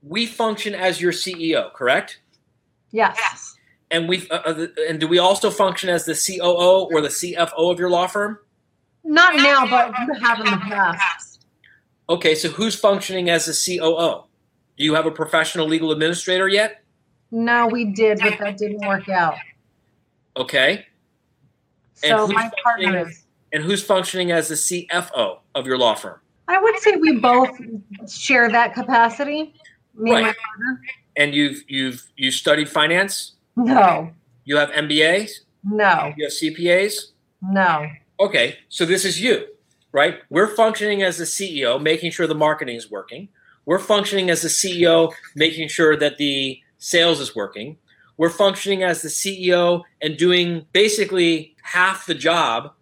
we 0.00 0.26
function 0.26 0.76
as 0.76 1.00
your 1.00 1.12
CEO, 1.12 1.72
correct? 1.72 2.20
yes. 2.92 3.56
And 3.92 4.08
we 4.08 4.26
uh, 4.30 4.38
uh, 4.38 4.66
and 4.88 4.98
do 4.98 5.06
we 5.06 5.18
also 5.18 5.50
function 5.50 5.90
as 5.90 6.06
the 6.06 6.14
COO 6.14 6.88
or 6.92 7.00
the 7.02 7.08
CFO 7.08 7.70
of 7.70 7.78
your 7.78 7.90
law 7.90 8.06
firm? 8.06 8.38
Not 9.04 9.36
now, 9.36 9.66
but 9.68 9.92
you 10.08 10.14
have 10.14 10.38
in 10.40 10.46
the 10.46 10.56
past. 10.56 11.44
Okay, 12.08 12.34
so 12.34 12.48
who's 12.48 12.74
functioning 12.74 13.28
as 13.28 13.44
the 13.46 13.52
COO? 13.78 14.24
Do 14.78 14.84
you 14.84 14.94
have 14.94 15.04
a 15.06 15.10
professional 15.10 15.66
legal 15.68 15.92
administrator 15.92 16.48
yet? 16.48 16.82
No, 17.30 17.66
we 17.66 17.84
did, 17.86 18.18
but 18.20 18.38
that 18.40 18.56
didn't 18.56 18.86
work 18.86 19.08
out. 19.08 19.34
Okay. 20.36 20.86
And 22.02 22.10
So 22.10 22.26
who's 22.26 22.34
my 22.34 22.50
partner 22.64 22.86
functioning- 22.86 23.06
is. 23.08 23.18
And 23.54 23.62
who's 23.62 23.84
functioning 23.84 24.32
as 24.32 24.48
the 24.48 24.54
CFO 24.56 25.40
of 25.54 25.66
your 25.66 25.76
law 25.76 25.94
firm? 25.94 26.18
I 26.48 26.58
would 26.58 26.78
say 26.78 26.96
we 26.96 27.18
both 27.18 27.50
share 28.10 28.48
that 28.50 28.72
capacity. 28.72 29.54
Me 29.94 30.10
and 30.12 30.22
my 30.22 30.28
Right. 30.28 30.36
partner. 30.36 30.80
And 31.16 31.34
you've 31.34 31.62
you've 31.68 32.06
you 32.16 32.30
studied 32.30 32.70
finance? 32.70 33.32
No, 33.56 34.10
You 34.44 34.56
have 34.56 34.70
MBAs? 34.70 35.30
no, 35.64 36.12
You 36.16 36.24
have 36.24 36.32
CPAs? 36.32 37.12
no. 37.42 37.88
Okay, 38.20 38.58
so 38.68 38.84
this 38.84 39.04
is 39.04 39.20
you, 39.20 39.46
right? 39.90 40.18
We're 40.30 40.46
functioning 40.54 41.02
as 41.02 41.16
the 41.18 41.24
CEO, 41.24 41.82
making 41.82 42.12
sure 42.12 42.26
the 42.28 42.34
marketing 42.36 42.76
is 42.76 42.88
working. 42.90 43.28
We're 43.64 43.80
functioning 43.80 44.30
as 44.30 44.42
the 44.42 44.48
CEO, 44.48 45.12
making 45.34 45.68
sure 45.68 45.96
that 45.96 46.18
the 46.18 46.60
sales 46.78 47.18
is 47.20 47.34
working. 47.34 47.78
We're 48.18 48.30
functioning 48.30 48.84
as 48.84 49.02
the 49.02 49.08
CEO 49.08 49.82
and 50.00 50.16
doing 50.16 50.66
basically 50.72 51.56
half 51.62 52.06
the 52.06 52.14
job 52.14 52.72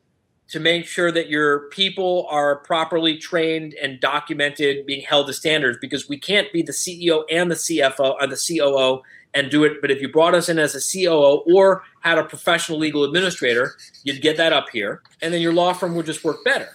to 0.49 0.61
make 0.61 0.85
sure 0.85 1.11
that 1.13 1.31
your 1.31 1.69
people 1.71 2.27
are 2.29 2.57
properly 2.57 3.17
trained 3.17 3.73
and 3.81 3.99
documented, 4.01 4.85
being 4.85 5.03
held 5.03 5.29
to 5.29 5.33
standards, 5.33 5.79
because 5.81 6.09
we 6.09 6.19
can't 6.19 6.53
be 6.53 6.61
the 6.61 6.73
CEO 6.73 7.23
and 7.31 7.51
the 7.51 7.55
CFO 7.55 8.17
or 8.21 8.27
the 8.27 8.37
COO 8.37 9.01
and 9.35 9.51
do 9.51 9.65
it. 9.65 9.81
But 9.81 9.91
if 9.91 10.01
you 10.01 10.09
brought 10.09 10.35
us 10.35 10.49
in 10.49 10.59
as 10.59 10.75
a 10.75 10.81
COO 10.81 11.43
or 11.53 11.83
had 12.01 12.19
a 12.19 12.25
professional 12.25 12.79
legal 12.79 13.05
administrator, 13.05 13.75
you'd 14.05 14.23
get 14.23 14.37
that 14.37 14.53
up 14.53 14.69
here, 14.71 15.03
and 15.23 15.33
then 15.33 15.41
your 15.41 15.53
law 15.53 15.73
firm 15.73 15.95
would 15.95 16.07
just 16.07 16.25
work 16.25 16.45
better. 16.45 16.69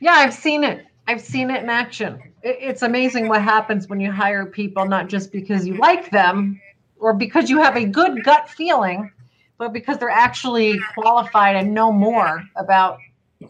Yeah, 0.00 0.12
I've 0.12 0.34
seen 0.34 0.64
it. 0.64 0.86
I've 1.06 1.20
seen 1.20 1.50
it 1.50 1.62
in 1.62 1.68
action. 1.68 2.22
It's 2.42 2.82
amazing 2.82 3.28
what 3.28 3.42
happens 3.42 3.88
when 3.88 4.00
you 4.00 4.12
hire 4.12 4.46
people, 4.46 4.86
not 4.86 5.08
just 5.08 5.32
because 5.32 5.66
you 5.66 5.74
like 5.74 6.10
them 6.10 6.60
or 6.98 7.14
because 7.14 7.50
you 7.50 7.60
have 7.60 7.76
a 7.76 7.84
good 7.84 8.22
gut 8.24 8.48
feeling, 8.48 9.10
but 9.58 9.72
because 9.72 9.98
they're 9.98 10.08
actually 10.08 10.78
qualified 10.94 11.56
and 11.56 11.74
know 11.74 11.92
more 11.92 12.44
about 12.56 12.98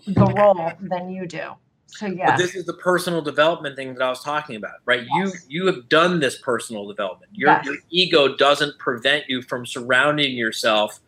the 0.07 0.25
role 0.25 0.73
than 0.81 1.11
you 1.11 1.27
do. 1.27 1.53
So 1.93 2.07
yeah. 2.07 2.33
But 2.33 2.39
this 2.39 2.55
is 2.55 2.65
the 2.65 2.75
personal 2.75 3.23
development 3.23 3.77
thing 3.77 3.95
that 3.95 4.03
I 4.03 4.09
was 4.09 4.23
talking 4.23 4.57
about, 4.57 4.77
right? 4.85 5.07
Yes. 5.15 5.45
You 5.49 5.63
you 5.63 5.67
have 5.67 5.89
done 5.89 6.21
this 6.21 6.39
personal 6.39 6.87
development. 6.87 7.33
Your 7.35 7.51
yes. 7.51 7.65
your 7.65 7.77
ego 7.91 8.37
doesn't 8.37 8.79
prevent 8.79 9.25
you 9.29 9.43
from 9.43 9.67
surrounding 9.67 10.37
yourself 10.37 11.01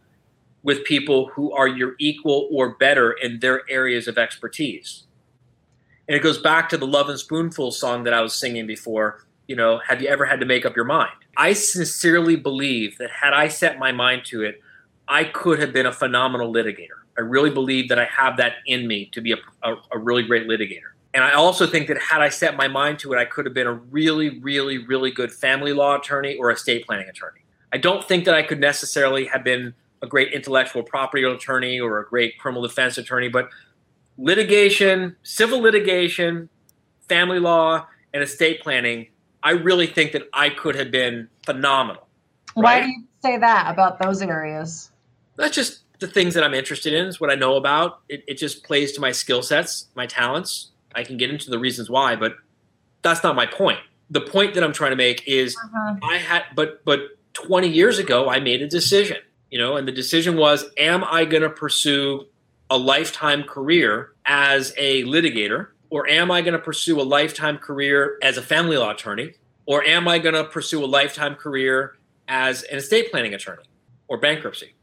with 0.63 0.85
people 0.85 1.29
who 1.29 1.53
are 1.53 1.67
your 1.67 1.95
equal 1.99 2.49
or 2.53 2.77
better 2.77 3.13
in 3.13 3.41
their 3.41 3.63
areas 3.69 4.07
of 4.07 4.19
expertise. 4.19 5.05
And 6.09 6.17
it 6.17 6.23
goes 6.23 6.39
back 6.39 6.69
to 6.71 6.77
the 6.77 6.87
Lovin' 6.87 7.19
Spoonful 7.19 7.71
song 7.73 8.05
that 8.05 8.13
I 8.13 8.21
was 8.21 8.35
singing 8.35 8.67
before. 8.67 9.25
You 9.49 9.57
know, 9.57 9.81
have 9.87 10.03
you 10.03 10.09
ever 10.09 10.25
had 10.25 10.41
to 10.41 10.47
make 10.47 10.65
up 10.65 10.77
your 10.77 10.85
mind? 10.85 11.13
I 11.37 11.53
sincerely 11.53 12.37
believe 12.37 12.99
that 12.99 13.11
had 13.11 13.33
I 13.33 13.49
set 13.49 13.79
my 13.79 13.93
mind 13.93 14.25
to 14.27 14.43
it, 14.43 14.61
I 15.09 15.25
could 15.25 15.59
have 15.59 15.73
been 15.73 15.87
a 15.87 15.93
phenomenal 15.93 16.53
litigator. 16.53 17.02
I 17.17 17.21
really 17.21 17.51
believe 17.51 17.89
that 17.89 17.99
I 17.99 18.05
have 18.07 18.37
that 18.39 18.55
in 18.67 18.87
me 18.87 19.11
to 19.13 19.21
be 19.21 19.33
a, 19.33 19.37
a, 19.63 19.75
a 19.93 19.99
really 19.99 20.23
great 20.23 20.49
litigator. 20.49 20.93
And 21.15 21.23
I 21.23 21.33
also 21.33 21.67
think 21.67 21.89
that 21.89 21.99
had 21.99 22.23
I 22.23 22.31
set 22.31 22.57
my 22.57 22.69
mind 22.69 22.99
to 23.01 23.13
it, 23.13 23.19
I 23.19 23.27
could 23.27 23.45
have 23.45 23.53
been 23.53 23.67
a 23.67 23.73
really, 23.73 24.41
really, 24.41 24.79
really 24.79 25.11
good 25.11 25.31
family 25.31 25.73
law 25.73 25.99
attorney 25.99 26.37
or 26.37 26.51
estate 26.51 26.87
planning 26.87 27.09
attorney. 27.09 27.41
I 27.73 27.79
don't 27.79 28.07
think 28.07 28.25
that 28.25 28.35
I 28.35 28.43
could 28.43 28.61
necessarily 28.61 29.27
have 29.27 29.45
been 29.45 29.75
a 30.03 30.07
great 30.07 30.33
intellectual 30.33 30.83
property 30.83 31.23
attorney 31.23 31.79
or 31.81 31.99
a 31.99 32.07
great 32.07 32.39
criminal 32.39 32.63
defense 32.63 32.99
attorney, 32.99 33.29
but 33.29 33.51
litigation, 34.17 35.17
civil 35.23 35.61
litigation, 35.61 36.49
family 37.09 37.39
law, 37.39 37.87
and 38.15 38.23
estate 38.23 38.63
planning, 38.63 39.09
I 39.43 39.51
really 39.51 39.87
think 39.87 40.13
that 40.13 40.23
I 40.33 40.51
could 40.51 40.75
have 40.77 40.91
been 40.91 41.29
phenomenal. 41.45 42.07
Why 42.55 42.83
do 42.83 42.89
you 42.89 43.05
say 43.23 43.39
that 43.39 43.71
about 43.71 43.99
those 43.99 44.23
areas? 44.23 44.91
That's 45.37 45.55
just 45.55 45.82
the 46.03 46.07
things 46.07 46.35
that 46.35 46.45
I'm 46.45 46.53
interested 46.53 46.93
in, 46.93 47.07
is 47.07 47.19
what 47.19 47.31
I 47.31 47.35
know 47.35 47.57
about. 47.57 48.01
It, 48.11 48.23
it 48.29 48.35
just 48.35 48.65
plays 48.65 48.93
to 48.93 49.01
my 49.01 49.13
skill 49.13 49.43
sets, 49.43 49.87
my 49.95 50.07
talents. 50.07 50.71
I 50.95 51.05
can 51.05 51.17
get 51.17 51.31
into 51.31 51.49
the 51.49 51.59
reasons 51.59 51.89
why, 51.89 52.17
but 52.17 52.35
that's 53.01 53.23
not 53.23 53.35
my 53.35 53.47
point. 53.47 53.79
The 54.11 54.21
point 54.21 54.53
that 54.55 54.63
I'm 54.63 54.75
trying 54.75 54.91
to 54.91 54.97
make 54.97 55.27
is 55.27 55.57
uh-huh. 55.57 55.95
I 56.03 56.19
had, 56.19 56.45
but, 56.55 56.85
but 56.85 57.01
20 57.33 57.69
years 57.69 57.99
ago, 57.99 58.29
I 58.29 58.41
made 58.41 58.61
a 58.61 58.69
decision, 58.69 59.17
you 59.51 59.59
know, 59.59 59.77
and 59.77 59.89
the 59.89 59.93
decision 59.93 60.37
was, 60.37 60.67
am 60.77 61.03
I 61.05 61.25
going 61.25 61.43
to 61.43 61.51
pursue 61.51 62.27
a 62.69 62.77
lifetime 62.77 63.43
career 63.45 64.13
as 64.27 64.73
a 64.77 65.05
litigator, 65.05 65.69
or 65.91 66.09
am 66.09 66.31
I 66.31 66.41
going 66.41 66.55
to 66.55 66.59
pursue 66.59 67.01
a 67.01 67.05
lifetime 67.05 67.59
career 67.59 68.19
as 68.23 68.37
a 68.37 68.43
family 68.43 68.77
law 68.77 68.91
attorney, 68.91 69.35
or 69.67 69.85
am 69.85 70.09
I 70.09 70.19
going 70.19 70.35
to 70.35 70.45
pursue 70.45 70.85
a 70.85 70.87
lifetime 70.87 71.35
career 71.35 71.97
as 72.29 72.63
an 72.65 72.79
estate 72.79 73.11
planning 73.11 73.35
attorney 73.35 73.65
or 74.09 74.17
bankruptcy? 74.19 74.75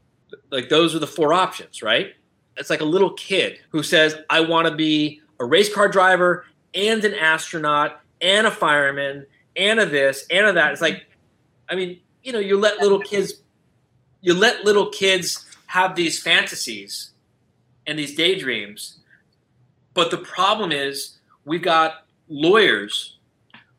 Like 0.50 0.68
those 0.68 0.94
are 0.94 0.98
the 0.98 1.06
four 1.06 1.32
options, 1.32 1.82
right? 1.82 2.14
It's 2.56 2.70
like 2.70 2.80
a 2.80 2.84
little 2.84 3.12
kid 3.14 3.58
who 3.70 3.82
says, 3.82 4.16
I 4.28 4.40
want 4.40 4.68
to 4.68 4.74
be 4.74 5.20
a 5.38 5.44
race 5.44 5.72
car 5.72 5.88
driver 5.88 6.44
and 6.74 7.04
an 7.04 7.14
astronaut 7.14 8.00
and 8.20 8.46
a 8.46 8.50
fireman 8.50 9.26
and 9.56 9.80
a 9.80 9.86
this 9.86 10.26
and 10.30 10.46
a 10.46 10.52
that. 10.52 10.72
It's 10.72 10.82
like, 10.82 11.06
I 11.68 11.74
mean, 11.74 12.00
you 12.22 12.32
know, 12.32 12.38
you 12.38 12.58
let 12.58 12.78
little 12.78 13.00
kids, 13.00 13.34
you 14.20 14.34
let 14.34 14.64
little 14.64 14.90
kids 14.90 15.46
have 15.66 15.94
these 15.94 16.20
fantasies 16.20 17.10
and 17.86 17.98
these 17.98 18.14
daydreams. 18.14 18.98
But 19.94 20.10
the 20.10 20.18
problem 20.18 20.72
is, 20.72 21.18
we've 21.44 21.62
got 21.62 22.06
lawyers 22.28 23.18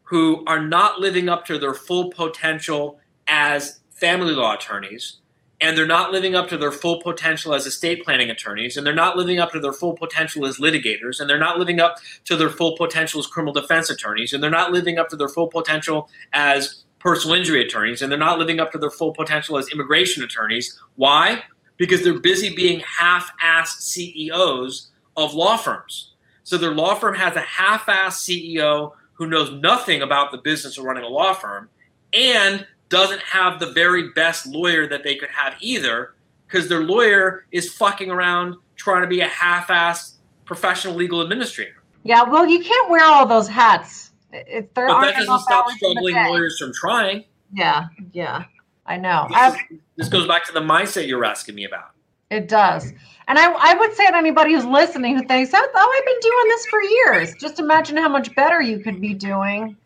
who 0.03 0.43
are 0.45 0.59
not 0.59 0.99
living 0.99 1.29
up 1.29 1.45
to 1.45 1.57
their 1.57 1.73
full 1.73 2.11
potential 2.11 2.99
as 3.27 3.79
family 3.91 4.33
law 4.33 4.55
attorneys, 4.55 5.17
and 5.61 5.77
they're 5.77 5.85
not 5.85 6.11
living 6.11 6.35
up 6.35 6.49
to 6.49 6.57
their 6.57 6.71
full 6.71 7.01
potential 7.01 7.53
as 7.53 7.65
estate 7.65 8.03
planning 8.03 8.29
attorneys, 8.29 8.75
and 8.75 8.85
they're 8.85 8.93
not 8.93 9.15
living 9.15 9.39
up 9.39 9.51
to 9.51 9.59
their 9.59 9.73
full 9.73 9.93
potential 9.93 10.45
as 10.45 10.57
litigators, 10.57 11.19
and 11.19 11.29
they're 11.29 11.39
not 11.39 11.59
living 11.59 11.79
up 11.79 11.95
to 12.25 12.35
their 12.35 12.49
full 12.49 12.75
potential 12.75 13.19
as 13.19 13.27
criminal 13.27 13.53
defense 13.53 13.89
attorneys, 13.89 14.33
and 14.33 14.43
they're 14.43 14.49
not 14.49 14.71
living 14.71 14.97
up 14.97 15.07
to 15.09 15.15
their 15.15 15.29
full 15.29 15.47
potential 15.47 16.09
as 16.33 16.83
personal 16.99 17.35
injury 17.35 17.63
attorneys, 17.63 18.01
and 18.01 18.11
they're 18.11 18.19
not 18.19 18.39
living 18.39 18.59
up 18.59 18.71
to 18.71 18.77
their 18.77 18.89
full 18.89 19.13
potential 19.13 19.57
as 19.57 19.69
immigration 19.69 20.23
attorneys. 20.23 20.77
Why? 20.95 21.43
because 21.81 22.03
they're 22.03 22.19
busy 22.19 22.53
being 22.53 22.79
half 22.81 23.31
assed 23.43 23.81
CEOs 23.81 24.91
of 25.17 25.33
law 25.33 25.57
firms. 25.57 26.13
So 26.43 26.55
their 26.59 26.75
law 26.75 26.93
firm 26.93 27.15
has 27.15 27.35
a 27.35 27.41
half 27.41 27.87
assed 27.87 28.21
CEO 28.53 28.91
who 29.13 29.25
knows 29.25 29.51
nothing 29.51 30.03
about 30.03 30.31
the 30.31 30.37
business 30.37 30.77
of 30.77 30.83
running 30.83 31.03
a 31.03 31.07
law 31.07 31.33
firm 31.33 31.69
and 32.13 32.67
doesn't 32.91 33.21
have 33.21 33.59
the 33.59 33.71
very 33.71 34.09
best 34.09 34.45
lawyer 34.45 34.87
that 34.87 35.03
they 35.03 35.15
could 35.15 35.29
have 35.29 35.55
either 35.61 36.13
because 36.45 36.69
their 36.69 36.83
lawyer 36.83 37.45
is 37.51 37.73
fucking 37.73 38.11
around 38.11 38.57
trying 38.75 39.01
to 39.01 39.07
be 39.07 39.21
a 39.21 39.27
half 39.27 39.69
assed 39.69 40.15
professional 40.45 40.93
legal 40.93 41.21
administrator. 41.21 41.81
Yeah, 42.03 42.23
well, 42.23 42.45
you 42.45 42.63
can't 42.63 42.89
wear 42.89 43.05
all 43.05 43.25
those 43.25 43.47
hats. 43.47 44.11
It, 44.33 44.73
but 44.73 44.87
that 44.87 45.15
doesn't 45.15 45.39
stop 45.39 45.69
struggling 45.71 46.15
lawyers 46.15 46.57
from 46.59 46.71
trying. 46.73 47.25
Yeah, 47.53 47.87
yeah. 48.11 48.45
I 48.85 48.97
know. 48.97 49.27
This, 49.29 49.79
this, 49.95 50.09
goes 50.09 50.27
back 50.27 50.45
to 50.45 50.53
the 50.53 50.61
mindset 50.61 51.07
you're 51.07 51.23
asking 51.23 51.55
me 51.55 51.65
about. 51.65 51.91
It 52.29 52.47
does. 52.47 52.91
And 53.27 53.37
I, 53.37 53.51
I 53.51 53.73
would 53.75 53.93
say 53.93 54.07
to 54.07 54.15
anybody 54.15 54.53
who's 54.53 54.65
listening 54.65 55.17
who 55.17 55.25
thinks, 55.25 55.51
oh, 55.53 55.69
oh, 55.73 55.99
I've 55.99 56.05
been 56.05 56.19
doing 56.21 56.47
this 56.47 56.65
for 56.65 56.81
years, 56.81 57.35
just 57.35 57.59
imagine 57.59 57.97
how 57.97 58.09
much 58.09 58.33
better 58.35 58.61
you 58.61 58.79
could 58.79 58.99
be 58.99 59.13
doing 59.13 59.77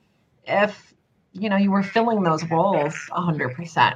if, 0.45 0.84
you 1.37 1.49
know, 1.49 1.57
you 1.57 1.71
were 1.71 1.83
filling 1.83 2.23
those 2.23 2.43
roles 2.49 2.93
100%. 3.11 3.95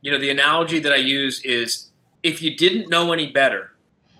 You 0.00 0.12
know, 0.12 0.18
the 0.18 0.30
analogy 0.30 0.78
that 0.78 0.92
I 0.92 0.96
use 0.96 1.40
is 1.44 1.90
if 2.22 2.40
you 2.40 2.56
didn't 2.56 2.88
know 2.88 3.12
any 3.12 3.30
better 3.32 3.72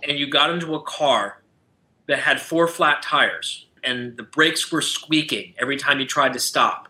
and 0.06 0.18
you 0.18 0.28
got 0.28 0.50
into 0.50 0.74
a 0.74 0.82
car 0.82 1.42
that 2.06 2.18
had 2.18 2.40
four 2.40 2.66
flat 2.66 3.02
tires 3.02 3.66
and 3.84 4.16
the 4.16 4.24
brakes 4.24 4.72
were 4.72 4.82
squeaking 4.82 5.54
every 5.58 5.76
time 5.76 6.00
you 6.00 6.06
tried 6.06 6.32
to 6.32 6.40
stop 6.40 6.88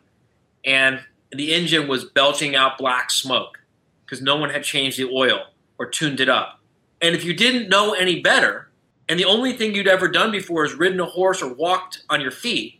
and 0.64 1.00
the 1.30 1.52
engine 1.54 1.86
was 1.86 2.04
belching 2.04 2.56
out 2.56 2.78
black 2.78 3.10
smoke 3.10 3.60
because 4.04 4.22
no 4.22 4.36
one 4.36 4.50
had 4.50 4.64
changed 4.64 4.98
the 4.98 5.10
oil 5.10 5.40
or 5.78 5.86
tuned 5.86 6.20
it 6.20 6.28
up. 6.28 6.60
And 7.02 7.14
if 7.14 7.24
you 7.24 7.34
didn't 7.34 7.68
know 7.68 7.92
any 7.92 8.20
better, 8.20 8.70
and 9.08 9.20
the 9.20 9.26
only 9.26 9.52
thing 9.52 9.74
you'd 9.74 9.86
ever 9.86 10.08
done 10.08 10.30
before 10.30 10.64
is 10.64 10.74
ridden 10.74 11.00
a 11.00 11.04
horse 11.04 11.42
or 11.42 11.52
walked 11.52 12.02
on 12.08 12.20
your 12.20 12.30
feet, 12.30 12.77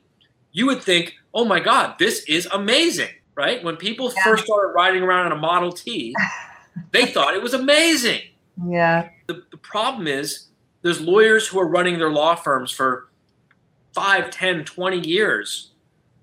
you 0.53 0.67
would 0.67 0.83
think, 0.83 1.15
oh 1.35 1.45
my 1.45 1.61
God, 1.61 1.97
this 1.99 2.25
is 2.25 2.47
amazing, 2.53 3.11
right? 3.35 3.63
When 3.63 3.77
people 3.77 4.13
yeah. 4.15 4.25
first 4.25 4.45
started 4.45 4.73
riding 4.73 5.03
around 5.03 5.27
in 5.27 5.33
a 5.33 5.41
Model 5.41 5.73
T, 5.73 6.15
they 6.93 7.07
thought 7.07 7.35
it 7.35 7.43
was 7.43 7.55
amazing. 7.55 8.21
Yeah. 8.67 9.11
The, 9.27 9.45
the 9.51 9.57
problem 9.57 10.07
is 10.07 10.47
there's 10.83 11.01
lawyers 11.01 11.47
who 11.47 11.61
are 11.61 11.69
running 11.69 11.99
their 11.99 12.11
law 12.11 12.35
firms 12.35 12.71
for 12.71 13.09
5, 13.95 14.31
10, 14.31 14.65
20 14.65 15.09
years 15.09 15.73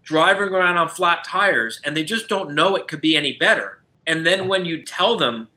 driving 0.04 0.50
around 0.50 0.78
on 0.78 0.88
flat 0.88 1.24
tires 1.24 1.82
and 1.84 1.98
they 1.98 2.04
just 2.04 2.30
don't 2.30 2.54
know 2.54 2.76
it 2.76 2.88
could 2.88 3.02
be 3.02 3.18
any 3.18 3.34
better. 3.34 3.82
And 4.08 4.26
then 4.26 4.48
when 4.48 4.66
you 4.66 4.84
tell 4.84 5.18
them 5.18 5.50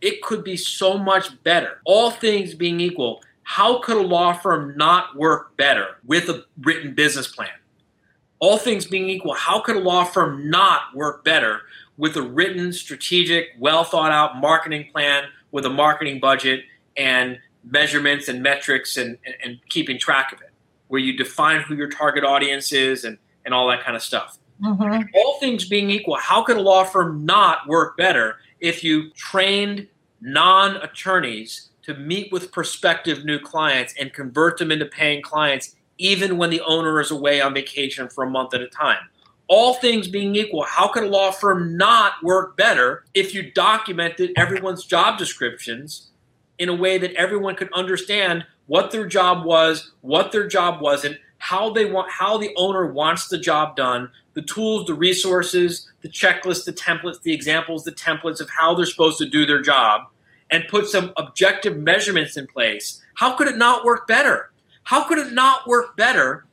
it 0.00 0.20
could 0.22 0.44
be 0.44 0.56
so 0.56 0.98
much 0.98 1.42
better, 1.44 1.80
all 1.84 2.10
things 2.10 2.54
being 2.54 2.80
equal, 2.80 3.22
how 3.44 3.78
could 3.80 3.96
a 3.96 4.02
law 4.02 4.32
firm 4.32 4.76
not 4.76 5.16
work 5.16 5.56
better 5.56 5.98
with 6.04 6.28
a 6.28 6.44
written 6.60 6.94
business 6.94 7.28
plan? 7.28 7.50
All 8.40 8.58
things 8.58 8.86
being 8.86 9.08
equal, 9.08 9.34
how 9.34 9.60
could 9.60 9.76
a 9.76 9.80
law 9.80 10.04
firm 10.04 10.50
not 10.50 10.94
work 10.94 11.24
better 11.24 11.62
with 11.96 12.16
a 12.16 12.22
written, 12.22 12.72
strategic, 12.72 13.48
well 13.58 13.84
thought 13.84 14.12
out 14.12 14.38
marketing 14.38 14.88
plan 14.92 15.24
with 15.52 15.64
a 15.64 15.70
marketing 15.70 16.20
budget 16.20 16.64
and 16.96 17.38
measurements 17.62 18.28
and 18.28 18.42
metrics 18.42 18.96
and, 18.96 19.16
and, 19.24 19.34
and 19.42 19.60
keeping 19.68 19.98
track 19.98 20.32
of 20.32 20.40
it, 20.40 20.50
where 20.88 21.00
you 21.00 21.16
define 21.16 21.60
who 21.62 21.74
your 21.74 21.88
target 21.88 22.24
audience 22.24 22.72
is 22.72 23.04
and 23.04 23.18
and 23.44 23.54
all 23.54 23.68
that 23.68 23.82
kind 23.82 23.96
of 23.96 24.02
stuff. 24.02 24.38
Mm-hmm. 24.62 25.04
All 25.14 25.38
things 25.40 25.64
being 25.68 25.90
equal, 25.90 26.16
how 26.16 26.42
could 26.42 26.56
a 26.56 26.62
law 26.62 26.84
firm 26.84 27.24
not 27.24 27.66
work 27.66 27.96
better 27.96 28.36
if 28.60 28.84
you 28.84 29.10
trained 29.10 29.88
non 30.20 30.76
attorneys 30.76 31.70
to 31.82 31.94
meet 31.94 32.32
with 32.32 32.50
prospective 32.50 33.24
new 33.24 33.38
clients 33.38 33.94
and 33.98 34.12
convert 34.12 34.58
them 34.58 34.72
into 34.72 34.86
paying 34.86 35.22
clients, 35.22 35.76
even 35.98 36.36
when 36.36 36.50
the 36.50 36.60
owner 36.62 37.00
is 37.00 37.10
away 37.10 37.40
on 37.40 37.54
vacation 37.54 38.08
for 38.08 38.24
a 38.24 38.30
month 38.30 38.54
at 38.54 38.60
a 38.60 38.68
time? 38.68 39.08
All 39.46 39.74
things 39.74 40.08
being 40.08 40.34
equal, 40.36 40.64
how 40.64 40.88
could 40.88 41.04
a 41.04 41.08
law 41.08 41.30
firm 41.30 41.76
not 41.76 42.14
work 42.22 42.56
better 42.56 43.04
if 43.12 43.34
you 43.34 43.50
documented 43.50 44.32
everyone's 44.36 44.84
job 44.84 45.18
descriptions 45.18 46.08
in 46.58 46.68
a 46.68 46.74
way 46.74 46.98
that 46.98 47.12
everyone 47.14 47.54
could 47.54 47.72
understand 47.72 48.46
what 48.66 48.90
their 48.90 49.06
job 49.06 49.44
was, 49.44 49.92
what 50.00 50.32
their 50.32 50.46
job 50.46 50.80
wasn't, 50.80 51.18
how 51.44 51.68
they 51.68 51.84
want 51.84 52.10
how 52.10 52.38
the 52.38 52.54
owner 52.56 52.86
wants 52.86 53.28
the 53.28 53.36
job 53.36 53.76
done 53.76 54.10
the 54.32 54.40
tools 54.40 54.86
the 54.86 54.94
resources 54.94 55.90
the 56.00 56.08
checklist 56.08 56.64
the 56.64 56.72
templates 56.72 57.20
the 57.20 57.34
examples 57.34 57.84
the 57.84 57.92
templates 57.92 58.40
of 58.40 58.48
how 58.48 58.74
they're 58.74 58.86
supposed 58.86 59.18
to 59.18 59.28
do 59.28 59.44
their 59.44 59.60
job 59.60 60.02
and 60.50 60.64
put 60.68 60.86
some 60.86 61.12
objective 61.18 61.76
measurements 61.76 62.38
in 62.38 62.46
place 62.46 63.02
how 63.16 63.36
could 63.36 63.46
it 63.46 63.58
not 63.58 63.84
work 63.84 64.06
better 64.06 64.50
how 64.84 65.04
could 65.04 65.18
it 65.18 65.32
not 65.32 65.66
work 65.66 65.96
better 65.96 66.46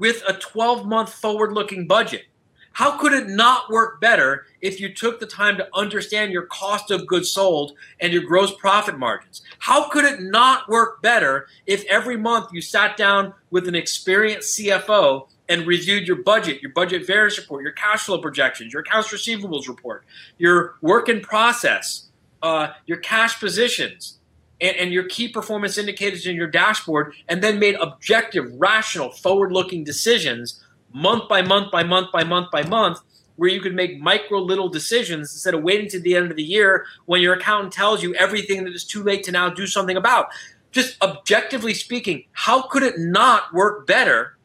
with 0.00 0.22
a 0.26 0.32
12 0.32 0.86
month 0.86 1.12
forward 1.12 1.52
looking 1.52 1.86
budget. 1.86 2.24
How 2.72 2.96
could 2.96 3.12
it 3.12 3.28
not 3.28 3.68
work 3.68 4.00
better 4.00 4.46
if 4.60 4.80
you 4.80 4.94
took 4.94 5.20
the 5.20 5.26
time 5.26 5.56
to 5.58 5.68
understand 5.74 6.32
your 6.32 6.46
cost 6.46 6.90
of 6.90 7.06
goods 7.06 7.30
sold 7.30 7.72
and 8.00 8.12
your 8.12 8.22
gross 8.22 8.54
profit 8.54 8.98
margins? 8.98 9.42
How 9.58 9.88
could 9.88 10.04
it 10.04 10.22
not 10.22 10.68
work 10.68 11.02
better 11.02 11.48
if 11.66 11.84
every 11.84 12.16
month 12.16 12.48
you 12.52 12.62
sat 12.62 12.96
down 12.96 13.34
with 13.50 13.68
an 13.68 13.74
experienced 13.74 14.58
CFO 14.58 15.28
and 15.48 15.66
reviewed 15.66 16.06
your 16.06 16.22
budget, 16.22 16.62
your 16.62 16.72
budget 16.72 17.06
variance 17.06 17.36
report, 17.36 17.62
your 17.62 17.72
cash 17.72 18.04
flow 18.04 18.18
projections, 18.18 18.72
your 18.72 18.80
accounts 18.82 19.12
receivables 19.12 19.68
report, 19.68 20.04
your 20.38 20.76
work 20.80 21.08
in 21.08 21.20
process, 21.20 22.06
uh, 22.42 22.68
your 22.86 22.98
cash 22.98 23.38
positions, 23.38 24.19
and, 24.60 24.76
and 24.76 24.92
your 24.92 25.04
key 25.04 25.28
performance 25.28 25.78
indicators 25.78 26.26
in 26.26 26.36
your 26.36 26.46
dashboard, 26.46 27.14
and 27.28 27.42
then 27.42 27.58
made 27.58 27.76
objective, 27.76 28.52
rational, 28.54 29.10
forward 29.10 29.52
looking 29.52 29.84
decisions 29.84 30.62
month 30.92 31.28
by 31.28 31.40
month 31.42 31.70
by 31.70 31.82
month 31.82 32.10
by 32.12 32.24
month 32.24 32.50
by 32.50 32.62
month 32.64 33.00
where 33.40 33.48
you 33.48 33.62
could 33.62 33.74
make 33.74 33.98
micro 33.98 34.38
little 34.38 34.68
decisions 34.68 35.32
instead 35.32 35.54
of 35.54 35.62
waiting 35.62 35.88
to 35.88 35.98
the 35.98 36.14
end 36.14 36.30
of 36.30 36.36
the 36.36 36.42
year 36.42 36.84
when 37.06 37.22
your 37.22 37.32
accountant 37.32 37.72
tells 37.72 38.02
you 38.02 38.14
everything 38.16 38.64
that 38.64 38.74
is 38.74 38.84
too 38.84 39.02
late 39.02 39.24
to 39.24 39.32
now 39.32 39.48
do 39.48 39.66
something 39.66 39.96
about. 39.96 40.26
Just 40.72 41.02
objectively 41.02 41.72
speaking, 41.72 42.24
how 42.32 42.60
could 42.60 42.82
it 42.82 42.98
not 42.98 43.54
work 43.54 43.86
better 43.86 44.36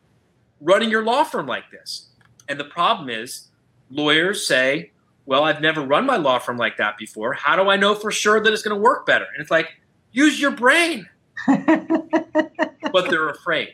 running 0.62 0.90
your 0.90 1.04
law 1.04 1.26
firm 1.26 1.46
like 1.46 1.70
this? 1.72 2.08
And 2.48 2.58
the 2.58 2.64
problem 2.64 3.10
is, 3.10 3.50
lawyers 3.90 4.48
say, 4.48 4.92
Well, 5.26 5.44
I've 5.44 5.60
never 5.60 5.82
run 5.82 6.06
my 6.06 6.16
law 6.16 6.40
firm 6.40 6.56
like 6.56 6.78
that 6.78 6.98
before. 6.98 7.34
How 7.34 7.58
do 7.62 7.70
I 7.70 7.76
know 7.76 7.96
for 7.96 8.12
sure 8.12 8.42
that 8.42 8.54
it's 8.54 8.64
going 8.64 8.78
to 8.78 8.82
work 8.82 9.06
better? 9.06 9.26
And 9.34 9.42
it's 9.42 9.52
like, 9.52 9.72
use 10.16 10.40
your 10.40 10.52
brain. 10.52 11.08
but 11.48 13.10
they're 13.10 13.30
afraid. 13.30 13.74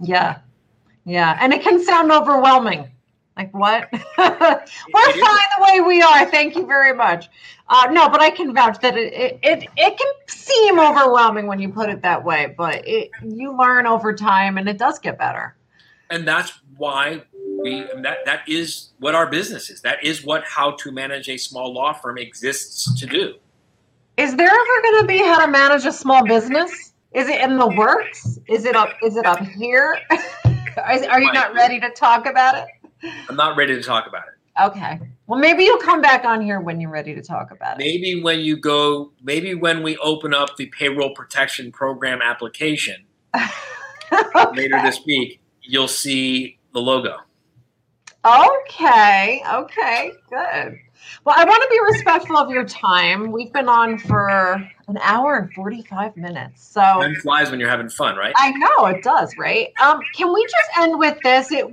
Yeah. 0.00 0.38
Yeah. 1.04 1.38
And 1.40 1.52
it 1.52 1.62
can 1.62 1.82
sound 1.84 2.12
overwhelming. 2.12 2.90
Like 3.36 3.54
what? 3.54 3.88
We're 3.92 4.00
fine 4.18 5.48
the 5.56 5.60
way 5.60 5.80
we 5.80 6.02
are. 6.02 6.26
Thank 6.26 6.56
you 6.56 6.66
very 6.66 6.92
much. 6.92 7.28
Uh, 7.68 7.86
no, 7.92 8.08
but 8.08 8.20
I 8.20 8.30
can 8.30 8.52
vouch 8.52 8.80
that 8.80 8.96
it, 8.96 9.12
it, 9.12 9.38
it 9.42 9.68
it 9.76 9.96
can 9.96 10.12
seem 10.26 10.80
overwhelming 10.80 11.46
when 11.46 11.60
you 11.60 11.68
put 11.68 11.88
it 11.88 12.02
that 12.02 12.24
way, 12.24 12.52
but 12.56 12.82
it, 12.88 13.10
you 13.22 13.56
learn 13.56 13.86
over 13.86 14.12
time, 14.12 14.58
and 14.58 14.68
it 14.68 14.76
does 14.76 14.98
get 14.98 15.18
better. 15.18 15.54
And 16.10 16.26
that's 16.26 16.52
why 16.76 17.22
we 17.62 17.86
that 18.02 18.24
that 18.24 18.48
is 18.48 18.88
what 18.98 19.14
our 19.14 19.28
business 19.28 19.70
is. 19.70 19.82
That 19.82 20.02
is 20.02 20.24
what 20.24 20.42
how 20.44 20.72
to 20.72 20.90
manage 20.90 21.28
a 21.28 21.36
small 21.36 21.72
law 21.72 21.92
firm 21.92 22.18
exists 22.18 22.98
to 22.98 23.06
do. 23.06 23.34
Is 24.18 24.34
there 24.34 24.48
ever 24.48 24.82
going 24.82 25.00
to 25.02 25.06
be 25.06 25.18
how 25.18 25.46
to 25.46 25.50
manage 25.50 25.86
a 25.86 25.92
small 25.92 26.26
business? 26.26 26.92
Is 27.12 27.28
it 27.28 27.40
in 27.40 27.56
the 27.56 27.68
works? 27.68 28.40
Is 28.48 28.64
it 28.64 28.74
up? 28.74 28.90
Is 29.00 29.16
it 29.16 29.24
up 29.24 29.38
here? 29.38 29.96
Are 30.76 31.20
you 31.20 31.32
not 31.32 31.54
ready 31.54 31.78
to 31.78 31.88
talk 31.90 32.26
about 32.26 32.56
it? 32.56 32.66
I'm 33.28 33.36
not 33.36 33.56
ready 33.56 33.76
to 33.76 33.82
talk 33.82 34.08
about 34.08 34.24
it. 34.26 34.60
Okay. 34.60 34.98
Well, 35.28 35.38
maybe 35.38 35.62
you'll 35.62 35.78
come 35.78 36.02
back 36.02 36.24
on 36.24 36.40
here 36.40 36.60
when 36.60 36.80
you're 36.80 36.90
ready 36.90 37.14
to 37.14 37.22
talk 37.22 37.52
about 37.52 37.80
it. 37.80 37.84
Maybe 37.84 38.20
when 38.20 38.40
you 38.40 38.56
go, 38.56 39.12
maybe 39.22 39.54
when 39.54 39.84
we 39.84 39.96
open 39.98 40.34
up 40.34 40.56
the 40.56 40.66
payroll 40.66 41.14
protection 41.14 41.70
program 41.70 42.20
application 42.20 42.96
okay. 43.36 44.46
later 44.54 44.80
this 44.82 44.98
week, 45.06 45.40
you'll 45.62 45.86
see 45.86 46.58
the 46.72 46.80
logo. 46.80 47.18
Okay. 48.24 49.44
Okay. 49.48 50.10
Good. 50.28 50.80
Well, 51.24 51.34
I 51.38 51.44
want 51.44 51.62
to 51.62 51.68
be 51.70 51.80
respectful 51.92 52.36
of 52.36 52.50
your 52.50 52.64
time. 52.64 53.32
We've 53.32 53.52
been 53.52 53.68
on 53.68 53.98
for 53.98 54.28
an 54.88 54.98
hour 55.02 55.36
and 55.36 55.52
45 55.52 56.16
minutes. 56.16 56.66
So 56.66 56.80
time 56.80 57.14
flies 57.16 57.50
when 57.50 57.60
you're 57.60 57.68
having 57.68 57.88
fun, 57.88 58.16
right? 58.16 58.34
I 58.36 58.50
know 58.52 58.86
it 58.86 59.02
does, 59.02 59.36
right? 59.36 59.72
Um, 59.80 60.00
can 60.14 60.32
we 60.32 60.42
just 60.44 60.78
end 60.78 60.98
with 60.98 61.18
this? 61.22 61.52
It, 61.52 61.66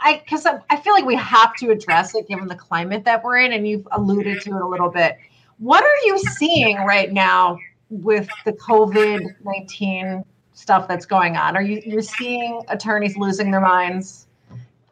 I 0.00 0.22
because 0.24 0.46
I 0.46 0.76
feel 0.76 0.92
like 0.92 1.04
we 1.04 1.16
have 1.16 1.54
to 1.56 1.70
address 1.70 2.14
it 2.14 2.28
given 2.28 2.48
the 2.48 2.54
climate 2.54 3.04
that 3.04 3.22
we're 3.22 3.38
in, 3.38 3.52
and 3.52 3.66
you've 3.66 3.88
alluded 3.92 4.40
to 4.42 4.50
it 4.50 4.62
a 4.62 4.66
little 4.66 4.90
bit. 4.90 5.16
What 5.58 5.82
are 5.82 6.06
you 6.06 6.18
seeing 6.18 6.78
right 6.78 7.12
now 7.12 7.58
with 7.90 8.28
the 8.44 8.52
COVID 8.52 9.24
19 9.44 10.24
stuff 10.52 10.86
that's 10.86 11.06
going 11.06 11.36
on? 11.36 11.56
Are 11.56 11.62
you 11.62 11.82
you're 11.84 12.02
seeing 12.02 12.62
attorneys 12.68 13.16
losing 13.16 13.50
their 13.50 13.60
minds? 13.60 14.27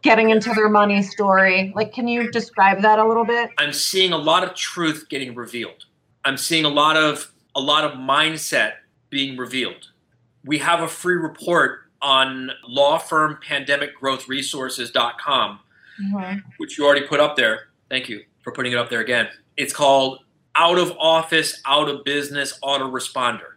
Getting 0.07 0.31
into 0.31 0.55
their 0.55 0.69
money 0.69 1.03
story. 1.03 1.73
Like, 1.75 1.93
can 1.93 2.07
you 2.07 2.31
describe 2.31 2.81
that 2.83 3.01
a 3.01 3.07
little 3.07 3.25
bit? 3.25 3.51
I'm 3.59 3.73
seeing 3.73 4.13
a 4.13 4.17
lot 4.17 4.45
of 4.45 4.55
truth 4.55 5.07
getting 5.11 5.35
revealed. 5.35 5.87
I'm 6.25 6.37
seeing 6.37 6.65
a 6.65 6.69
lot 6.69 6.97
of 6.97 7.33
a 7.57 7.61
lot 7.61 7.83
of 7.85 7.99
mindset 7.99 8.75
being 9.11 9.37
revealed. 9.37 9.89
We 10.45 10.59
have 10.59 10.81
a 10.81 10.89
free 10.89 11.17
report 11.17 11.81
on 12.03 12.53
lawfirmpandemicgrowthresources.com, 12.71 15.61
mm-hmm. 16.03 16.39
which 16.59 16.79
you 16.79 16.87
already 16.87 17.07
put 17.07 17.19
up 17.19 17.35
there. 17.35 17.69
Thank 17.89 18.09
you 18.09 18.23
for 18.43 18.53
putting 18.53 18.73
it 18.73 18.79
up 18.79 18.91
there 18.91 19.01
again. 19.01 19.29
It's 19.57 19.73
called 19.73 20.21
Out 20.55 20.79
of 20.79 20.93
Office, 20.99 21.61
Out 21.67 21.89
of 21.89 22.05
Business 22.05 22.59
Autoresponder. 22.63 23.55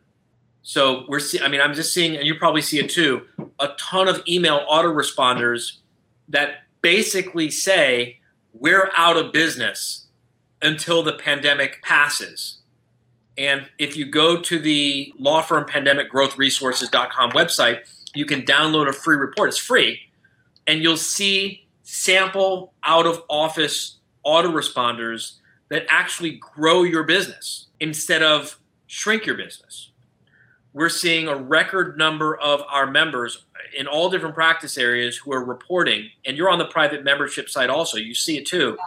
So 0.63 1.05
we're 1.07 1.19
seeing, 1.19 1.43
I 1.43 1.47
mean, 1.47 1.61
I'm 1.61 1.73
just 1.73 1.93
seeing, 1.93 2.15
and 2.15 2.26
you 2.26 2.35
probably 2.35 2.61
see 2.61 2.80
it 2.80 2.89
too, 2.89 3.26
a 3.59 3.69
ton 3.77 4.07
of 4.07 4.21
email 4.27 4.65
autoresponders 4.71 5.78
that 6.30 6.64
basically 6.81 7.49
say 7.49 8.19
we're 8.53 8.91
out 8.95 9.18
of 9.18 9.34
business 9.34 10.07
until 10.61 11.03
the 11.03 11.14
pandemic 11.14 11.81
passes. 11.81 12.60
And 13.38 13.69
if 13.77 13.95
you 13.95 14.06
go 14.06 14.41
to 14.41 14.60
the 14.60 15.14
law 15.18 15.41
firm 15.41 15.65
pandemicgrowthresources.com 15.65 17.31
website, 17.31 17.80
you 18.14 18.26
can 18.26 18.41
download 18.41 18.88
a 18.89 18.93
free 18.93 19.15
report. 19.15 19.49
It's 19.49 19.57
free. 19.57 19.99
And 20.68 20.81
you'll 20.84 20.97
see 20.97 21.68
sample 21.84 22.73
out 22.84 23.07
of 23.07 23.23
office 23.30 23.97
autoresponders 24.26 25.38
that 25.69 25.85
actually 25.88 26.31
grow 26.31 26.84
your 26.84 27.03
business 27.03 27.68
instead 27.80 28.22
of 28.22 28.60
shrink 28.88 29.26
your 29.26 29.38
business. 29.38 29.91
We're 30.73 30.89
seeing 30.89 31.27
a 31.27 31.35
record 31.35 31.97
number 31.97 32.38
of 32.38 32.61
our 32.69 32.85
members 32.85 33.45
in 33.78 33.88
all 33.88 34.10
different 34.10 34.36
practice 34.36 34.78
areas 34.78 35.18
who 35.18 35.34
are 35.34 35.44
reporting, 35.44 36.10
and 36.26 36.38
you're 36.38 36.50
on 36.50 36.60
the 36.60 36.66
private 36.66 37.04
membership 37.04 37.50
site 37.50 37.70
also, 37.70 37.98
you 37.98 38.14
see 38.14 38.38
it 38.38 38.46
too, 38.46 38.78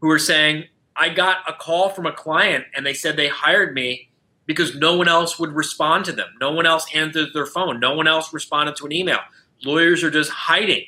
who 0.00 0.10
are 0.10 0.18
saying, 0.18 0.64
I 0.96 1.10
got 1.10 1.38
a 1.48 1.52
call 1.52 1.90
from 1.90 2.06
a 2.06 2.12
client 2.12 2.64
and 2.74 2.86
they 2.86 2.94
said 2.94 3.16
they 3.16 3.28
hired 3.28 3.74
me 3.74 4.10
because 4.46 4.74
no 4.76 4.96
one 4.96 5.08
else 5.08 5.38
would 5.38 5.52
respond 5.52 6.04
to 6.06 6.12
them. 6.12 6.28
No 6.40 6.52
one 6.52 6.66
else 6.66 6.86
answered 6.94 7.28
their 7.34 7.46
phone. 7.46 7.80
No 7.80 7.94
one 7.94 8.06
else 8.06 8.32
responded 8.32 8.76
to 8.76 8.86
an 8.86 8.92
email. 8.92 9.18
Lawyers 9.64 10.02
are 10.02 10.10
just 10.10 10.30
hiding. 10.30 10.84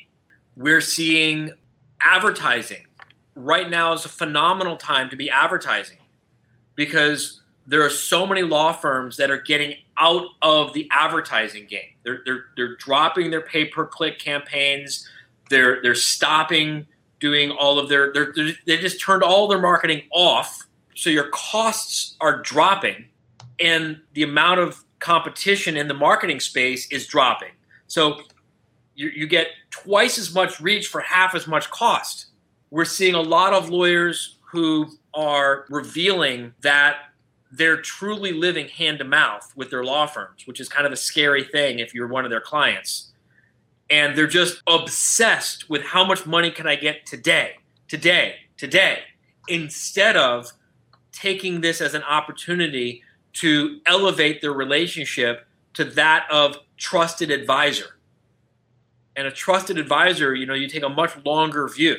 We're 0.55 0.81
seeing 0.81 1.51
advertising. 2.01 2.85
Right 3.35 3.69
now 3.69 3.93
is 3.93 4.05
a 4.05 4.09
phenomenal 4.09 4.77
time 4.77 5.09
to 5.09 5.15
be 5.15 5.29
advertising 5.29 5.97
because 6.75 7.41
there 7.67 7.83
are 7.83 7.89
so 7.89 8.25
many 8.25 8.41
law 8.41 8.73
firms 8.73 9.17
that 9.17 9.29
are 9.29 9.41
getting 9.41 9.75
out 9.99 10.27
of 10.41 10.73
the 10.73 10.87
advertising 10.91 11.65
game. 11.67 11.93
They're 12.03 12.21
they're 12.25 12.45
they're 12.55 12.75
dropping 12.77 13.31
their 13.31 13.41
pay 13.41 13.65
per 13.65 13.85
click 13.85 14.19
campaigns. 14.19 15.07
They're 15.49 15.81
they're 15.81 15.95
stopping 15.95 16.87
doing 17.19 17.51
all 17.51 17.79
of 17.79 17.89
their 17.89 18.13
they're, 18.13 18.31
they're, 18.35 18.51
they 18.65 18.77
just 18.77 19.01
turned 19.01 19.23
all 19.23 19.47
their 19.47 19.59
marketing 19.59 20.03
off. 20.11 20.67
So 20.95 21.09
your 21.09 21.29
costs 21.29 22.15
are 22.19 22.41
dropping, 22.41 23.05
and 23.59 24.01
the 24.13 24.23
amount 24.23 24.59
of 24.59 24.83
competition 24.99 25.77
in 25.77 25.87
the 25.87 25.93
marketing 25.93 26.39
space 26.39 26.91
is 26.91 27.07
dropping. 27.07 27.51
So 27.87 28.21
you, 28.95 29.09
you 29.09 29.27
get 29.27 29.47
twice 29.71 30.17
as 30.17 30.33
much 30.33 30.59
reach 30.59 30.87
for 30.87 30.99
half 30.99 31.35
as 31.35 31.47
much 31.47 31.69
cost. 31.69 32.27
We're 32.69 32.85
seeing 32.85 33.15
a 33.15 33.21
lot 33.21 33.53
of 33.53 33.69
lawyers 33.69 34.37
who 34.51 34.87
are 35.13 35.65
revealing 35.69 36.53
that 36.61 36.97
they're 37.51 37.81
truly 37.81 38.31
living 38.31 38.67
hand 38.67 38.99
to 38.99 39.03
mouth 39.03 39.51
with 39.55 39.69
their 39.69 39.83
law 39.83 40.05
firms, 40.05 40.45
which 40.45 40.59
is 40.59 40.69
kind 40.69 40.85
of 40.85 40.91
a 40.91 40.97
scary 40.97 41.43
thing 41.43 41.79
if 41.79 41.93
you're 41.93 42.07
one 42.07 42.25
of 42.25 42.31
their 42.31 42.41
clients. 42.41 43.11
And 43.89 44.15
they're 44.15 44.27
just 44.27 44.61
obsessed 44.67 45.69
with 45.69 45.83
how 45.83 46.05
much 46.05 46.27
money 46.27 46.51
can 46.51 46.67
I 46.67 46.75
get 46.75 47.05
today, 47.05 47.53
today, 47.87 48.35
today, 48.55 48.99
instead 49.47 50.15
of 50.15 50.51
taking 51.11 51.61
this 51.61 51.81
as 51.81 51.95
an 51.95 52.03
opportunity 52.03 53.01
to 53.33 53.79
elevate 53.87 54.41
their 54.41 54.53
relationship 54.53 55.47
to 55.73 55.83
that 55.83 56.27
of 56.31 56.57
trusted 56.77 57.31
advisor. 57.31 57.97
And 59.15 59.27
a 59.27 59.31
trusted 59.31 59.77
advisor, 59.79 60.35
you 60.35 60.45
know, 60.45 60.53
you 60.53 60.67
take 60.67 60.83
a 60.83 60.89
much 60.89 61.11
longer 61.25 61.67
view. 61.67 61.97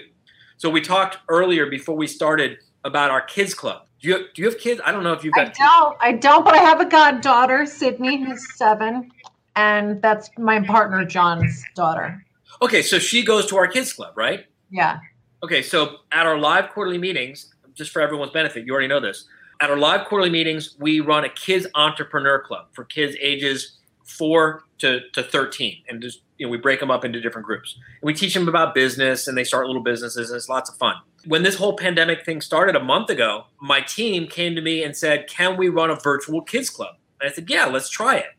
So 0.59 0.71
we 0.71 0.81
talked 0.81 1.19
earlier 1.29 1.67
before 1.67 1.97
we 1.97 2.07
started 2.07 2.59
about 2.85 3.11
our 3.11 3.21
kids 3.21 3.53
club 3.53 3.87
do 4.01 4.09
you 4.09 4.27
do 4.35 4.43
you 4.43 4.49
have 4.49 4.59
kids? 4.59 4.81
I 4.85 4.93
don't 4.93 5.03
know 5.03 5.13
if 5.13 5.25
you've 5.25 5.35
got. 5.35 5.49
I 5.49 5.53
don't. 5.53 5.97
I 6.01 6.13
don't, 6.13 6.45
but 6.45 6.55
I 6.55 6.59
have 6.59 6.81
a 6.81 6.87
goddaughter, 6.87 7.67
Sydney, 7.67 8.25
who's 8.25 8.57
seven, 8.57 9.11
and 9.57 10.01
that's 10.01 10.31
my 10.39 10.61
partner 10.61 11.05
John's 11.05 11.63
daughter. 11.75 12.25
Okay, 12.63 12.83
so 12.83 12.99
she 12.99 13.25
goes 13.25 13.47
to 13.47 13.57
our 13.57 13.67
kids 13.67 13.93
club, 13.93 14.17
right? 14.17 14.47
Yeah. 14.71 15.01
Okay, 15.43 15.63
so 15.63 15.97
at 16.13 16.27
our 16.27 16.39
live 16.39 16.71
quarterly 16.71 16.99
meetings, 16.99 17.55
just 17.75 17.91
for 17.91 18.03
everyone's 18.03 18.33
benefit, 18.33 18.67
you 18.67 18.73
already 18.73 18.89
know 18.89 19.01
this. 19.01 19.27
At 19.61 19.71
our 19.71 19.77
live 19.77 20.07
quarterly 20.07 20.31
meetings, 20.31 20.77
we 20.79 21.01
run 21.01 21.25
a 21.25 21.29
kids 21.29 21.67
entrepreneur 21.75 22.43
club 22.43 22.67
for 22.73 22.85
kids 22.85 23.17
ages 23.21 23.79
four 24.05 24.65
to, 24.79 25.01
to 25.13 25.23
13 25.23 25.85
and 25.89 26.03
just 26.03 26.21
you 26.37 26.47
know 26.47 26.51
we 26.51 26.59
break 26.59 26.81
them 26.81 26.91
up 26.91 27.05
into 27.05 27.21
different 27.21 27.47
groups 27.47 27.77
and 27.77 28.07
we 28.07 28.13
teach 28.13 28.35
them 28.35 28.49
about 28.49 28.75
business 28.75 29.29
and 29.29 29.39
they 29.39 29.45
start 29.45 29.67
little 29.67 29.83
businesses 29.83 30.31
and 30.31 30.37
it's 30.37 30.49
lots 30.49 30.69
of 30.69 30.77
fun 30.77 30.97
when 31.27 31.43
this 31.43 31.57
whole 31.57 31.77
pandemic 31.77 32.25
thing 32.25 32.41
started 32.41 32.77
a 32.77 32.83
month 32.83 33.11
ago 33.11 33.45
my 33.61 33.81
team 33.81 34.27
came 34.27 34.55
to 34.55 34.61
me 34.61 34.83
and 34.83 34.97
said 34.97 35.29
can 35.29 35.57
we 35.57 35.69
run 35.69 35.91
a 35.91 35.97
virtual 35.97 36.43
kids 36.43 36.71
club? 36.71 36.95
And 37.21 37.31
i 37.31 37.33
said 37.33 37.49
yeah 37.49 37.67
let's 37.67 37.89
try 37.89 38.17
it. 38.17 38.31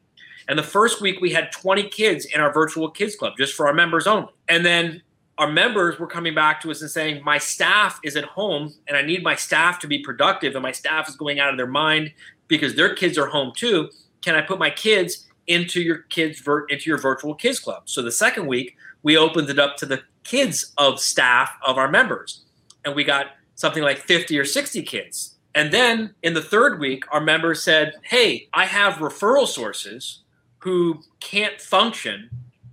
And 0.47 0.57
the 0.57 0.63
first 0.63 1.01
week 1.01 1.21
we 1.21 1.31
had 1.31 1.51
20 1.51 1.89
kids 1.89 2.25
in 2.25 2.41
our 2.41 2.53
virtual 2.53 2.89
kids 2.89 3.15
club 3.15 3.33
just 3.37 3.53
for 3.53 3.67
our 3.67 3.73
members 3.73 4.07
only. 4.07 4.33
And 4.49 4.65
then 4.65 5.01
our 5.37 5.51
members 5.51 5.97
were 5.97 6.07
coming 6.07 6.35
back 6.35 6.61
to 6.61 6.71
us 6.71 6.81
and 6.81 6.91
saying 6.91 7.23
my 7.23 7.37
staff 7.37 7.99
is 8.03 8.15
at 8.15 8.25
home 8.25 8.73
and 8.87 8.97
i 8.97 9.01
need 9.01 9.23
my 9.23 9.35
staff 9.35 9.79
to 9.79 9.87
be 9.87 9.99
productive 9.99 10.55
and 10.55 10.63
my 10.63 10.71
staff 10.71 11.07
is 11.07 11.15
going 11.15 11.39
out 11.39 11.49
of 11.49 11.57
their 11.57 11.67
mind 11.67 12.11
because 12.47 12.75
their 12.75 12.93
kids 12.93 13.17
are 13.17 13.27
home 13.27 13.51
too. 13.55 13.89
Can 14.23 14.35
i 14.35 14.41
put 14.41 14.59
my 14.59 14.69
kids 14.69 15.27
into 15.47 15.81
your 15.81 15.99
kids 16.09 16.41
into 16.69 16.89
your 16.89 16.97
virtual 16.97 17.35
kids 17.35 17.59
club. 17.59 17.83
So 17.85 18.01
the 18.01 18.11
second 18.11 18.47
week 18.47 18.77
we 19.03 19.17
opened 19.17 19.49
it 19.49 19.59
up 19.59 19.77
to 19.77 19.85
the 19.85 20.01
kids 20.23 20.73
of 20.77 20.99
staff 20.99 21.51
of 21.65 21.77
our 21.77 21.89
members, 21.89 22.43
and 22.85 22.95
we 22.95 23.03
got 23.03 23.27
something 23.55 23.83
like 23.83 23.99
50 23.99 24.37
or 24.37 24.45
60 24.45 24.81
kids. 24.83 25.35
And 25.53 25.71
then 25.71 26.15
in 26.23 26.33
the 26.33 26.41
third 26.41 26.79
week, 26.79 27.03
our 27.11 27.21
members 27.21 27.61
said, 27.61 27.95
"Hey, 28.03 28.47
I 28.53 28.65
have 28.65 28.95
referral 28.95 29.47
sources 29.47 30.19
who 30.59 31.01
can't 31.19 31.59
function, 31.59 32.29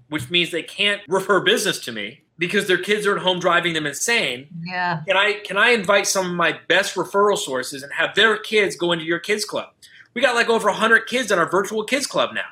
which 0.08 0.30
means 0.30 0.50
they 0.50 0.62
can't 0.62 1.02
refer 1.08 1.40
business 1.40 1.78
to 1.80 1.92
me." 1.92 2.22
Because 2.38 2.68
their 2.68 2.78
kids 2.78 3.04
are 3.04 3.16
at 3.16 3.22
home 3.22 3.40
driving 3.40 3.72
them 3.72 3.84
insane. 3.84 4.46
Yeah. 4.64 5.00
Can 5.08 5.16
I 5.16 5.40
can 5.44 5.56
I 5.56 5.70
invite 5.70 6.06
some 6.06 6.30
of 6.30 6.36
my 6.36 6.60
best 6.68 6.94
referral 6.94 7.36
sources 7.36 7.82
and 7.82 7.92
have 7.92 8.14
their 8.14 8.36
kids 8.36 8.76
go 8.76 8.92
into 8.92 9.04
your 9.04 9.18
kids 9.18 9.44
club? 9.44 9.70
We 10.14 10.22
got 10.22 10.36
like 10.36 10.48
over 10.48 10.68
100 10.68 11.06
kids 11.08 11.32
in 11.32 11.38
our 11.40 11.50
virtual 11.50 11.82
kids 11.82 12.06
club 12.06 12.30
now. 12.34 12.46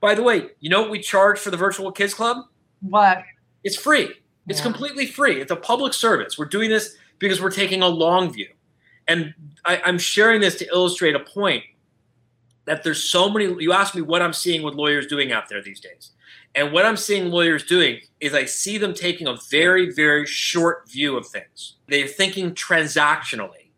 By 0.00 0.14
the 0.14 0.22
way, 0.22 0.50
you 0.60 0.70
know 0.70 0.82
what 0.82 0.90
we 0.90 1.00
charge 1.00 1.40
for 1.40 1.50
the 1.50 1.56
virtual 1.56 1.90
kids 1.90 2.14
club? 2.14 2.46
What? 2.82 3.22
It's 3.64 3.76
free. 3.76 4.14
It's 4.48 4.58
Yeah. 4.58 4.64
completely 4.64 5.06
free. 5.06 5.40
It's 5.40 5.50
a 5.52 5.56
public 5.56 5.92
service. 5.94 6.38
We're 6.38 6.44
doing 6.46 6.70
this 6.70 6.96
because 7.18 7.40
we're 7.40 7.50
taking 7.50 7.82
a 7.82 7.88
long 7.88 8.32
view. 8.32 8.48
And 9.06 9.34
I, 9.64 9.82
I'm 9.84 9.98
sharing 9.98 10.40
this 10.40 10.56
to 10.56 10.66
illustrate 10.66 11.14
a 11.14 11.20
point 11.20 11.64
that 12.64 12.82
there's 12.82 13.02
so 13.02 13.28
many. 13.28 13.44
You 13.62 13.72
asked 13.72 13.94
me 13.94 14.02
what 14.02 14.22
I'm 14.22 14.32
seeing 14.32 14.62
with 14.62 14.74
lawyers 14.74 15.06
doing 15.06 15.32
out 15.32 15.48
there 15.48 15.62
these 15.62 15.80
days. 15.80 16.10
And 16.54 16.72
what 16.72 16.86
I'm 16.86 16.96
seeing 16.96 17.30
lawyers 17.30 17.64
doing 17.64 18.00
is 18.20 18.32
I 18.32 18.44
see 18.44 18.78
them 18.78 18.94
taking 18.94 19.26
a 19.26 19.36
very, 19.50 19.92
very 19.92 20.24
short 20.24 20.88
view 20.88 21.16
of 21.16 21.26
things. 21.26 21.74
They're 21.88 22.06
thinking 22.06 22.54
transactionally. 22.54 23.70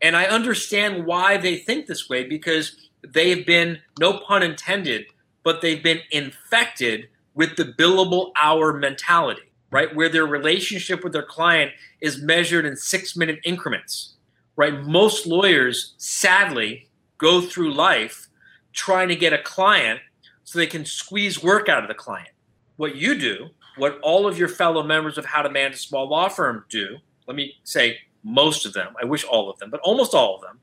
And 0.00 0.16
I 0.16 0.24
understand 0.24 1.06
why 1.06 1.36
they 1.36 1.56
think 1.58 1.86
this 1.86 2.08
way 2.08 2.24
because 2.24 2.88
they've 3.06 3.44
been, 3.44 3.80
no 4.00 4.18
pun 4.18 4.42
intended, 4.42 5.06
but 5.44 5.60
they've 5.60 5.82
been 5.82 6.00
infected 6.10 7.08
with 7.34 7.56
the 7.56 7.64
billable 7.64 8.32
hour 8.40 8.72
mentality, 8.72 9.47
right? 9.70 9.94
Where 9.94 10.08
their 10.08 10.26
relationship 10.26 11.04
with 11.04 11.12
their 11.12 11.22
client 11.22 11.72
is 12.00 12.22
measured 12.22 12.64
in 12.64 12.76
six 12.76 13.16
minute 13.16 13.40
increments, 13.44 14.14
right? 14.56 14.82
Most 14.82 15.26
lawyers, 15.26 15.94
sadly, 15.98 16.88
go 17.18 17.40
through 17.40 17.74
life 17.74 18.28
trying 18.72 19.08
to 19.08 19.16
get 19.16 19.32
a 19.32 19.38
client 19.38 20.00
so 20.44 20.58
they 20.58 20.66
can 20.66 20.84
squeeze 20.84 21.42
work 21.42 21.68
out 21.68 21.82
of 21.82 21.88
the 21.88 21.94
client. 21.94 22.30
What 22.76 22.96
you 22.96 23.18
do, 23.18 23.48
what 23.76 23.98
all 24.02 24.26
of 24.26 24.38
your 24.38 24.48
fellow 24.48 24.82
members 24.82 25.18
of 25.18 25.24
How 25.24 25.42
to 25.42 25.50
Manage 25.50 25.74
a 25.74 25.78
Small 25.78 26.08
Law 26.08 26.28
Firm 26.28 26.64
do, 26.70 26.96
let 27.26 27.36
me 27.36 27.54
say 27.64 27.98
most 28.24 28.64
of 28.64 28.72
them, 28.72 28.94
I 29.00 29.04
wish 29.04 29.24
all 29.24 29.50
of 29.50 29.58
them, 29.58 29.70
but 29.70 29.80
almost 29.80 30.14
all 30.14 30.36
of 30.36 30.42
them, 30.42 30.60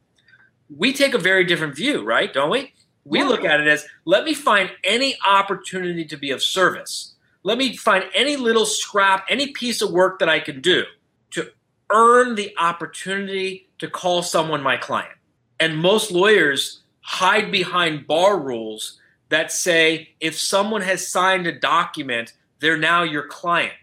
we 0.75 0.93
take 0.93 1.13
a 1.13 1.19
very 1.19 1.43
different 1.43 1.75
view, 1.75 2.03
right? 2.03 2.33
Don't 2.33 2.49
we? 2.49 2.73
We 3.03 3.23
look 3.23 3.45
at 3.45 3.59
it 3.59 3.67
as 3.67 3.85
let 4.05 4.23
me 4.23 4.33
find 4.33 4.71
any 4.83 5.15
opportunity 5.27 6.05
to 6.05 6.17
be 6.17 6.31
of 6.31 6.41
service. 6.41 7.14
Let 7.45 7.59
me 7.59 7.77
find 7.77 8.05
any 8.15 8.37
little 8.37 8.65
scrap, 8.65 9.27
any 9.29 9.51
piece 9.51 9.83
of 9.83 9.91
work 9.91 10.17
that 10.17 10.27
I 10.27 10.39
can 10.39 10.61
do 10.61 10.83
to 11.29 11.51
earn 11.91 12.33
the 12.33 12.51
opportunity 12.57 13.69
to 13.77 13.87
call 13.87 14.23
someone 14.23 14.63
my 14.63 14.77
client. 14.77 15.13
And 15.59 15.77
most 15.77 16.09
lawyers 16.09 16.81
hide 17.01 17.51
behind 17.51 18.07
bar 18.07 18.39
rules 18.39 18.99
that 19.29 19.51
say 19.51 20.15
if 20.19 20.39
someone 20.39 20.81
has 20.81 21.07
signed 21.07 21.45
a 21.45 21.51
document, 21.51 22.33
they're 22.61 22.77
now 22.77 23.03
your 23.03 23.27
client. 23.27 23.73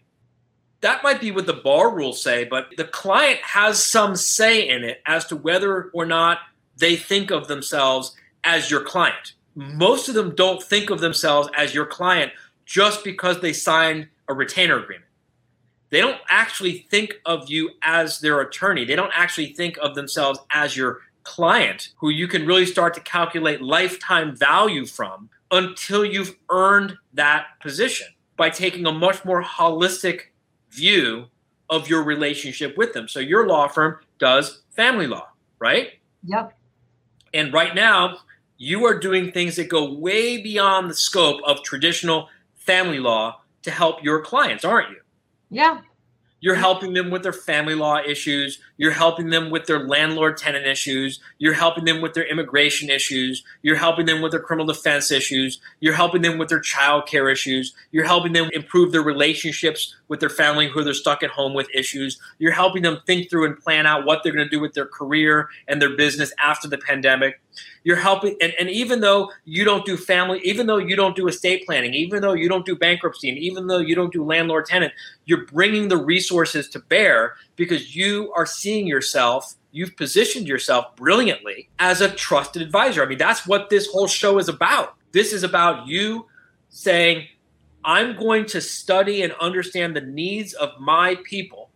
That 0.80 1.04
might 1.04 1.20
be 1.20 1.30
what 1.30 1.46
the 1.46 1.52
bar 1.52 1.94
rules 1.94 2.20
say, 2.20 2.42
but 2.42 2.66
the 2.76 2.84
client 2.84 3.38
has 3.42 3.80
some 3.80 4.16
say 4.16 4.68
in 4.68 4.82
it 4.82 5.00
as 5.06 5.24
to 5.26 5.36
whether 5.36 5.84
or 5.94 6.04
not 6.04 6.38
they 6.78 6.96
think 6.96 7.30
of 7.30 7.46
themselves 7.46 8.16
as 8.42 8.72
your 8.72 8.82
client. 8.82 9.34
Most 9.54 10.08
of 10.08 10.16
them 10.16 10.34
don't 10.34 10.60
think 10.60 10.90
of 10.90 10.98
themselves 10.98 11.48
as 11.56 11.72
your 11.72 11.86
client 11.86 12.32
just 12.72 13.04
because 13.04 13.38
they 13.42 13.52
signed 13.52 14.08
a 14.30 14.32
retainer 14.32 14.78
agreement. 14.78 15.04
They 15.90 16.00
don't 16.00 16.16
actually 16.30 16.86
think 16.90 17.16
of 17.26 17.50
you 17.50 17.72
as 17.82 18.20
their 18.20 18.40
attorney. 18.40 18.86
They 18.86 18.96
don't 18.96 19.12
actually 19.14 19.52
think 19.52 19.76
of 19.76 19.94
themselves 19.94 20.38
as 20.50 20.74
your 20.74 21.00
client 21.22 21.90
who 21.98 22.08
you 22.08 22.26
can 22.26 22.46
really 22.46 22.64
start 22.64 22.94
to 22.94 23.00
calculate 23.00 23.60
lifetime 23.60 24.34
value 24.34 24.86
from 24.86 25.28
until 25.50 26.02
you've 26.02 26.34
earned 26.48 26.96
that 27.12 27.48
position 27.60 28.06
by 28.38 28.48
taking 28.48 28.86
a 28.86 28.92
much 28.92 29.22
more 29.22 29.42
holistic 29.42 30.28
view 30.70 31.26
of 31.68 31.90
your 31.90 32.02
relationship 32.02 32.78
with 32.78 32.94
them. 32.94 33.06
So 33.06 33.20
your 33.20 33.46
law 33.46 33.68
firm 33.68 33.98
does 34.18 34.62
family 34.70 35.06
law, 35.06 35.28
right? 35.58 35.90
Yep. 36.24 36.56
And 37.34 37.52
right 37.52 37.74
now, 37.74 38.20
you 38.56 38.86
are 38.86 38.98
doing 38.98 39.30
things 39.30 39.56
that 39.56 39.68
go 39.68 39.92
way 39.92 40.40
beyond 40.40 40.88
the 40.88 40.94
scope 40.94 41.42
of 41.44 41.62
traditional 41.62 42.30
family 42.64 42.98
law 42.98 43.40
to 43.62 43.70
help 43.70 44.02
your 44.02 44.20
clients, 44.20 44.64
aren't 44.64 44.90
you? 44.90 45.00
Yeah. 45.50 45.80
You're 46.42 46.56
helping 46.56 46.92
them 46.92 47.10
with 47.10 47.22
their 47.22 47.32
family 47.32 47.76
law 47.76 48.00
issues. 48.04 48.58
You're 48.76 48.90
helping 48.90 49.30
them 49.30 49.50
with 49.50 49.66
their 49.66 49.86
landlord 49.86 50.36
tenant 50.36 50.66
issues. 50.66 51.20
You're 51.38 51.52
helping 51.52 51.84
them 51.84 52.00
with 52.00 52.14
their 52.14 52.26
immigration 52.26 52.90
issues. 52.90 53.44
You're 53.62 53.76
helping 53.76 54.06
them 54.06 54.20
with 54.20 54.32
their 54.32 54.40
criminal 54.40 54.66
defense 54.66 55.12
issues. 55.12 55.60
You're 55.78 55.94
helping 55.94 56.22
them 56.22 56.38
with 56.38 56.48
their 56.48 56.58
child 56.58 57.06
care 57.06 57.28
issues. 57.28 57.72
You're 57.92 58.06
helping 58.06 58.32
them 58.32 58.50
improve 58.52 58.90
their 58.90 59.02
relationships 59.02 59.94
with 60.08 60.18
their 60.18 60.28
family 60.28 60.66
who 60.66 60.82
they're 60.82 60.94
stuck 60.94 61.22
at 61.22 61.30
home 61.30 61.54
with 61.54 61.68
issues. 61.72 62.20
You're 62.40 62.50
helping 62.50 62.82
them 62.82 62.98
think 63.06 63.30
through 63.30 63.46
and 63.46 63.56
plan 63.56 63.86
out 63.86 64.04
what 64.04 64.24
they're 64.24 64.32
going 64.32 64.44
to 64.44 64.50
do 64.50 64.60
with 64.60 64.74
their 64.74 64.86
career 64.86 65.48
and 65.68 65.80
their 65.80 65.96
business 65.96 66.32
after 66.42 66.66
the 66.66 66.78
pandemic. 66.78 67.40
You're 67.84 67.96
helping, 67.96 68.36
and, 68.40 68.52
and 68.60 68.70
even 68.70 69.00
though 69.00 69.30
you 69.44 69.64
don't 69.64 69.84
do 69.84 69.96
family, 69.96 70.40
even 70.44 70.66
though 70.66 70.78
you 70.78 70.94
don't 70.94 71.16
do 71.16 71.26
estate 71.26 71.66
planning, 71.66 71.94
even 71.94 72.22
though 72.22 72.32
you 72.32 72.48
don't 72.48 72.64
do 72.64 72.76
bankruptcy, 72.76 73.28
and 73.28 73.38
even 73.38 73.66
though 73.66 73.78
you 73.78 73.96
don't 73.96 74.12
do 74.12 74.24
landlord 74.24 74.66
tenant, 74.66 74.92
you're 75.24 75.46
bringing 75.46 75.88
the 75.88 75.96
resources 75.96 76.68
to 76.68 76.78
bear 76.78 77.34
because 77.56 77.96
you 77.96 78.32
are 78.36 78.46
seeing 78.46 78.86
yourself, 78.86 79.54
you've 79.72 79.96
positioned 79.96 80.46
yourself 80.46 80.94
brilliantly 80.94 81.68
as 81.80 82.00
a 82.00 82.08
trusted 82.08 82.62
advisor. 82.62 83.02
I 83.02 83.06
mean, 83.06 83.18
that's 83.18 83.46
what 83.46 83.68
this 83.68 83.88
whole 83.88 84.06
show 84.06 84.38
is 84.38 84.48
about. 84.48 84.94
This 85.10 85.32
is 85.32 85.42
about 85.42 85.88
you 85.88 86.26
saying, 86.68 87.26
I'm 87.84 88.16
going 88.16 88.46
to 88.46 88.60
study 88.60 89.22
and 89.22 89.32
understand 89.40 89.96
the 89.96 90.02
needs 90.02 90.52
of 90.52 90.70
my 90.78 91.16
people. 91.24 91.70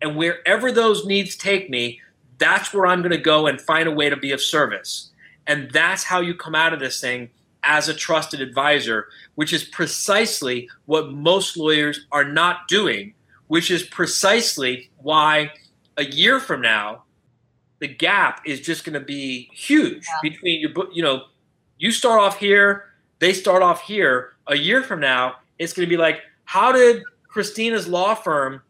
And 0.00 0.16
wherever 0.16 0.72
those 0.72 1.04
needs 1.04 1.36
take 1.36 1.68
me, 1.68 2.00
that's 2.38 2.72
where 2.72 2.86
I'm 2.86 3.00
going 3.00 3.12
to 3.12 3.18
go 3.18 3.46
and 3.46 3.60
find 3.60 3.88
a 3.88 3.92
way 3.92 4.08
to 4.08 4.16
be 4.16 4.32
of 4.32 4.40
service. 4.40 5.10
And 5.46 5.70
that's 5.70 6.04
how 6.04 6.20
you 6.20 6.34
come 6.34 6.54
out 6.54 6.72
of 6.72 6.80
this 6.80 7.00
thing 7.00 7.30
as 7.62 7.88
a 7.88 7.94
trusted 7.94 8.40
advisor, 8.40 9.08
which 9.34 9.52
is 9.52 9.64
precisely 9.64 10.68
what 10.86 11.12
most 11.12 11.56
lawyers 11.56 12.06
are 12.12 12.24
not 12.24 12.68
doing, 12.68 13.14
which 13.48 13.70
is 13.70 13.82
precisely 13.82 14.90
why 14.98 15.50
a 15.96 16.04
year 16.04 16.40
from 16.40 16.60
now, 16.60 17.04
the 17.78 17.88
gap 17.88 18.40
is 18.46 18.60
just 18.60 18.84
going 18.84 18.94
to 18.94 19.00
be 19.04 19.48
huge 19.52 20.06
Yeah. 20.06 20.30
between 20.30 20.60
your 20.60 20.70
book. 20.70 20.90
You 20.92 21.02
know, 21.02 21.22
you 21.78 21.90
start 21.90 22.20
off 22.20 22.38
here, 22.38 22.84
they 23.18 23.32
start 23.32 23.62
off 23.62 23.82
here. 23.82 24.32
A 24.46 24.56
year 24.56 24.82
from 24.82 25.00
now, 25.00 25.36
it's 25.58 25.72
going 25.72 25.86
to 25.88 25.90
be 25.90 25.96
like, 25.96 26.20
how 26.44 26.72
did 26.72 27.02
Christina's 27.28 27.88
law 27.88 28.14
firm 28.14 28.62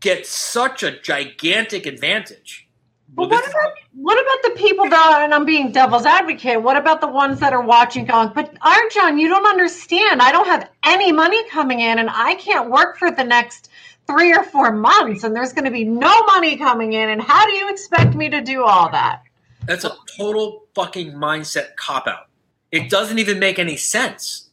get 0.00 0.26
such 0.26 0.82
a 0.82 0.90
gigantic 1.00 1.84
advantage? 1.86 2.66
But 3.08 3.28
Well, 3.28 3.40
what 3.40 3.50
about 3.50 3.72
what 3.94 4.14
about 4.14 4.54
the 4.54 4.60
people 4.60 4.88
though? 4.88 5.22
And 5.22 5.34
I'm 5.34 5.44
being 5.44 5.72
devil's 5.72 6.06
advocate. 6.06 6.62
What 6.62 6.76
about 6.76 7.00
the 7.00 7.08
ones 7.08 7.40
that 7.40 7.52
are 7.52 7.62
watching, 7.62 8.04
going, 8.04 8.30
"But 8.34 8.54
RJon, 8.60 9.20
you 9.20 9.28
don't 9.28 9.46
understand. 9.46 10.22
I 10.22 10.32
don't 10.32 10.46
have 10.46 10.68
any 10.84 11.12
money 11.12 11.46
coming 11.50 11.80
in, 11.80 11.98
and 11.98 12.08
I 12.10 12.34
can't 12.36 12.70
work 12.70 12.98
for 12.98 13.10
the 13.10 13.24
next 13.24 13.68
three 14.06 14.32
or 14.32 14.42
four 14.42 14.72
months, 14.72 15.24
and 15.24 15.36
there's 15.36 15.52
going 15.52 15.64
to 15.64 15.70
be 15.70 15.84
no 15.84 16.22
money 16.24 16.56
coming 16.56 16.94
in. 16.94 17.08
And 17.08 17.22
how 17.22 17.46
do 17.46 17.52
you 17.52 17.70
expect 17.70 18.14
me 18.14 18.28
to 18.30 18.40
do 18.40 18.64
all 18.64 18.90
that?" 18.90 19.22
That's 19.66 19.84
a 19.84 19.94
total 20.16 20.64
fucking 20.74 21.12
mindset 21.12 21.76
cop 21.76 22.06
out. 22.08 22.26
It 22.70 22.88
doesn't 22.88 23.18
even 23.18 23.38
make 23.38 23.58
any 23.58 23.76
sense. 23.76 24.48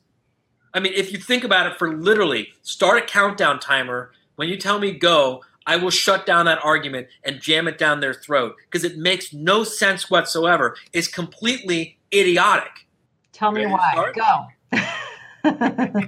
I 0.73 0.79
mean, 0.79 0.93
if 0.95 1.11
you 1.11 1.17
think 1.17 1.43
about 1.43 1.65
it 1.65 1.79
for 1.79 1.97
literally 1.97 2.49
start 2.61 3.01
a 3.01 3.05
countdown 3.05 3.59
timer, 3.59 4.11
when 4.35 4.49
you 4.49 4.57
tell 4.57 4.77
me 4.77 4.91
go, 4.91 5.43
I 5.69 5.75
will 5.75 5.91
shut 5.91 6.25
down 6.25 6.47
that 6.47 6.65
argument 6.65 7.09
and 7.23 7.39
jam 7.39 7.67
it 7.67 7.77
down 7.77 7.99
their 7.99 8.15
throat 8.15 8.55
because 8.61 8.83
it 8.83 8.97
makes 8.97 9.31
no 9.31 9.63
sense 9.63 10.09
whatsoever. 10.09 10.75
It's 10.93 11.07
completely 11.07 11.99
idiotic. 12.11 12.87
Tell 13.33 13.51
me 13.51 13.67
why. 13.67 13.91
start? 13.91 14.15
Go. 14.15 14.47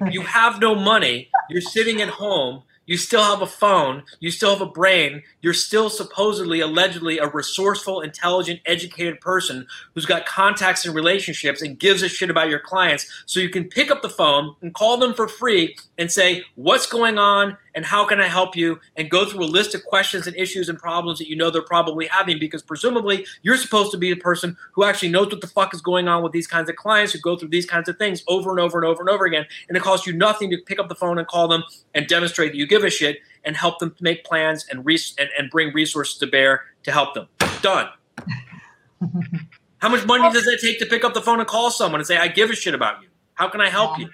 you 0.10 0.22
have 0.22 0.60
no 0.60 0.74
money. 0.74 1.30
You're 1.48 1.62
sitting 1.62 2.02
at 2.02 2.10
home. 2.10 2.64
You 2.88 2.98
still 2.98 3.24
have 3.24 3.44
a 3.44 3.48
phone. 3.48 4.04
You 4.20 4.32
still 4.32 4.50
have 4.50 4.62
a 4.62 4.66
brain. 4.66 5.22
You're 5.42 5.54
still 5.54 5.90
supposedly, 5.90 6.60
allegedly, 6.60 7.20
a 7.20 7.28
resourceful, 7.28 8.02
intelligent, 8.02 8.62
educated 8.66 9.22
person 9.22 9.68
who's 9.94 10.08
got 10.08 10.26
contacts 10.26 10.86
and 10.86 10.96
relationships 10.96 11.62
and 11.62 11.80
gives 11.80 12.02
a 12.02 12.10
shit 12.10 12.32
about 12.32 12.50
your 12.50 12.60
clients. 12.60 13.24
So 13.28 13.40
you 13.40 13.50
can 13.50 13.66
pick 13.66 13.92
up 13.92 14.02
the 14.02 14.10
phone 14.10 14.56
and 14.62 14.74
call 14.74 14.98
them 14.98 15.14
for 15.14 15.28
free 15.28 15.78
and 15.98 16.12
say, 16.12 16.44
What's 16.56 16.88
going 16.88 17.20
on 17.20 17.58
and 17.74 17.86
how 17.86 18.06
can 18.06 18.20
I 18.20 18.28
help 18.28 18.56
you? 18.56 18.80
And 18.96 19.10
go 19.10 19.26
through 19.26 19.44
a 19.44 19.46
list 19.46 19.74
of 19.76 19.84
questions 19.86 20.28
and 20.28 20.36
issues 20.36 20.70
and 20.70 20.78
problems 20.78 21.20
that 21.20 21.30
you 21.30 21.36
know 21.36 21.50
they're 21.50 21.62
probably 21.62 22.08
having 22.08 22.40
because 22.40 22.62
presumably 22.62 23.26
you're 23.42 23.58
supposed 23.58 23.92
to 23.92 23.98
be 23.98 24.14
the 24.14 24.20
person 24.20 24.58
who 24.74 24.84
actually 24.84 25.10
knows 25.10 25.32
what 25.32 25.42
the 25.42 25.48
fuck 25.48 25.74
is 25.74 25.82
going 25.82 26.08
on 26.08 26.24
with 26.24 26.32
these 26.32 26.48
kinds 26.48 26.70
of 26.70 26.76
clients 26.76 27.14
who 27.14 27.20
go 27.20 27.38
through 27.38 27.50
these 27.50 27.66
kinds 27.66 27.88
of 27.88 27.98
things 27.98 28.24
over 28.28 28.52
and 28.52 28.60
over 28.60 28.78
and 28.78 28.86
over 28.86 29.02
and 29.02 29.10
over 29.10 29.26
again. 29.26 29.46
And 29.68 29.78
it 29.78 29.84
costs 29.84 30.06
you 30.06 30.14
nothing 30.14 30.50
to 30.52 30.58
pick 30.58 30.80
up 30.80 30.90
the 30.90 30.96
phone 30.96 31.18
and 31.18 31.28
call 31.28 31.48
them 31.48 31.64
and 31.94 32.08
demonstrate 32.08 32.52
that 32.52 32.58
you 32.58 32.68
give 32.68 32.84
a 32.84 32.90
shit 32.90 33.20
and 33.44 33.56
help 33.56 33.80
them 33.80 33.96
make 34.00 34.24
plans 34.24 34.66
and, 34.70 34.86
res- 34.86 35.16
and, 35.18 35.30
and 35.38 35.50
bring 35.50 35.74
resources 35.74 36.18
to 36.20 36.28
bear 36.28 36.66
to 36.84 36.92
help 36.92 37.14
them. 37.14 37.28
Done. 37.62 37.90
How 39.80 39.90
much 39.90 40.06
money 40.06 40.32
does 40.32 40.46
it 40.46 40.62
take 40.62 40.78
to 40.80 40.86
pick 40.86 41.04
up 41.04 41.16
the 41.16 41.22
phone 41.22 41.40
and 41.40 41.48
call 41.48 41.72
someone 41.72 42.00
and 42.00 42.08
say, 42.08 42.18
I 42.18 42.28
give 42.28 42.52
a 42.52 42.56
shit 42.56 42.76
about 42.76 43.02
you? 43.02 43.08
How 43.34 43.50
can 43.50 43.62
I 43.62 43.70
help 43.70 43.98
you? 43.98 44.10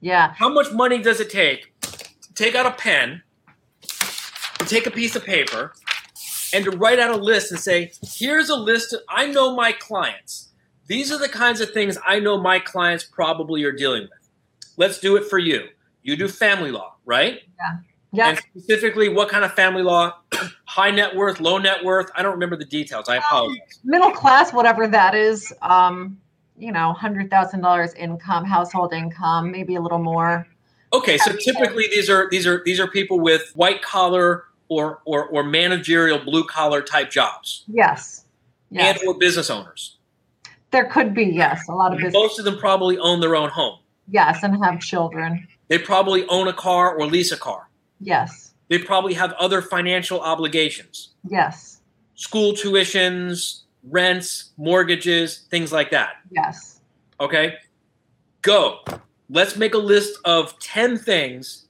yeah. 0.00 0.32
How 0.34 0.48
much 0.48 0.72
money 0.72 0.98
does 0.98 1.20
it 1.20 1.30
take 1.30 1.69
take 2.40 2.54
out 2.54 2.64
a 2.64 2.70
pen, 2.70 3.22
to 4.58 4.64
take 4.64 4.86
a 4.86 4.90
piece 4.90 5.14
of 5.14 5.24
paper, 5.24 5.74
and 6.54 6.64
to 6.64 6.70
write 6.70 6.98
out 6.98 7.10
a 7.10 7.16
list 7.16 7.52
and 7.52 7.60
say, 7.60 7.92
here's 8.02 8.48
a 8.48 8.56
list. 8.56 8.94
Of, 8.94 9.00
I 9.08 9.26
know 9.26 9.54
my 9.54 9.72
clients. 9.72 10.48
These 10.86 11.12
are 11.12 11.18
the 11.18 11.28
kinds 11.28 11.60
of 11.60 11.70
things 11.70 11.98
I 12.04 12.18
know 12.18 12.40
my 12.40 12.58
clients 12.58 13.04
probably 13.04 13.62
are 13.64 13.72
dealing 13.72 14.02
with. 14.02 14.28
Let's 14.76 14.98
do 14.98 15.16
it 15.16 15.26
for 15.26 15.38
you. 15.38 15.68
You 16.02 16.16
do 16.16 16.26
family 16.26 16.72
law, 16.72 16.96
right? 17.04 17.40
Yeah. 18.12 18.30
And 18.30 18.38
specifically, 18.38 19.08
what 19.08 19.28
kind 19.28 19.44
of 19.44 19.52
family 19.52 19.82
law? 19.82 20.14
High 20.64 20.90
net 20.90 21.14
worth, 21.14 21.40
low 21.40 21.58
net 21.58 21.84
worth? 21.84 22.10
I 22.16 22.22
don't 22.22 22.32
remember 22.32 22.56
the 22.56 22.64
details. 22.64 23.08
I 23.08 23.16
apologize. 23.16 23.78
Middle 23.84 24.10
class, 24.10 24.52
whatever 24.52 24.88
that 24.88 25.14
is. 25.14 25.52
Um, 25.62 26.18
you 26.56 26.72
know, 26.72 26.92
hundred 26.92 27.30
thousand 27.30 27.60
dollars 27.60 27.94
income, 27.94 28.44
household 28.44 28.92
income, 28.92 29.52
maybe 29.52 29.76
a 29.76 29.80
little 29.80 29.98
more. 29.98 30.46
Okay, 30.92 31.18
so 31.18 31.32
typically 31.32 31.86
these 31.88 32.10
are 32.10 32.28
these 32.30 32.46
are 32.46 32.62
these 32.64 32.80
are 32.80 32.86
people 32.88 33.20
with 33.20 33.52
white 33.54 33.80
collar 33.82 34.44
or 34.68 35.00
or, 35.04 35.26
or 35.26 35.42
managerial 35.44 36.18
blue 36.18 36.44
collar 36.44 36.82
type 36.82 37.10
jobs 37.10 37.64
Yes. 37.68 38.24
Yes. 38.70 38.98
and 38.98 39.08
or 39.08 39.18
business 39.18 39.50
owners. 39.50 39.96
there 40.70 40.84
could 40.86 41.12
be, 41.14 41.24
yes, 41.24 41.68
a 41.68 41.72
lot 41.74 41.92
of 41.92 41.98
business. 41.98 42.14
Most 42.14 42.38
of 42.38 42.44
them 42.44 42.56
probably 42.58 42.96
own 42.98 43.20
their 43.20 43.34
own 43.34 43.50
home. 43.50 43.78
Yes, 44.08 44.42
and 44.44 44.62
have 44.64 44.80
children. 44.80 45.46
They 45.68 45.78
probably 45.78 46.24
own 46.28 46.46
a 46.48 46.52
car 46.52 46.94
or 46.96 47.06
lease 47.06 47.32
a 47.32 47.36
car. 47.36 47.68
Yes. 48.00 48.52
They 48.68 48.78
probably 48.78 49.14
have 49.14 49.32
other 49.32 49.62
financial 49.62 50.20
obligations, 50.20 51.10
Yes. 51.28 51.80
school 52.14 52.52
tuitions, 52.52 53.62
rents, 53.88 54.50
mortgages, 54.56 55.46
things 55.50 55.72
like 55.72 55.90
that. 55.90 56.10
Yes. 56.30 56.80
Okay? 57.20 57.56
Go. 58.42 58.80
Let's 59.32 59.56
make 59.56 59.74
a 59.74 59.78
list 59.78 60.18
of 60.24 60.58
10 60.58 60.98
things 60.98 61.66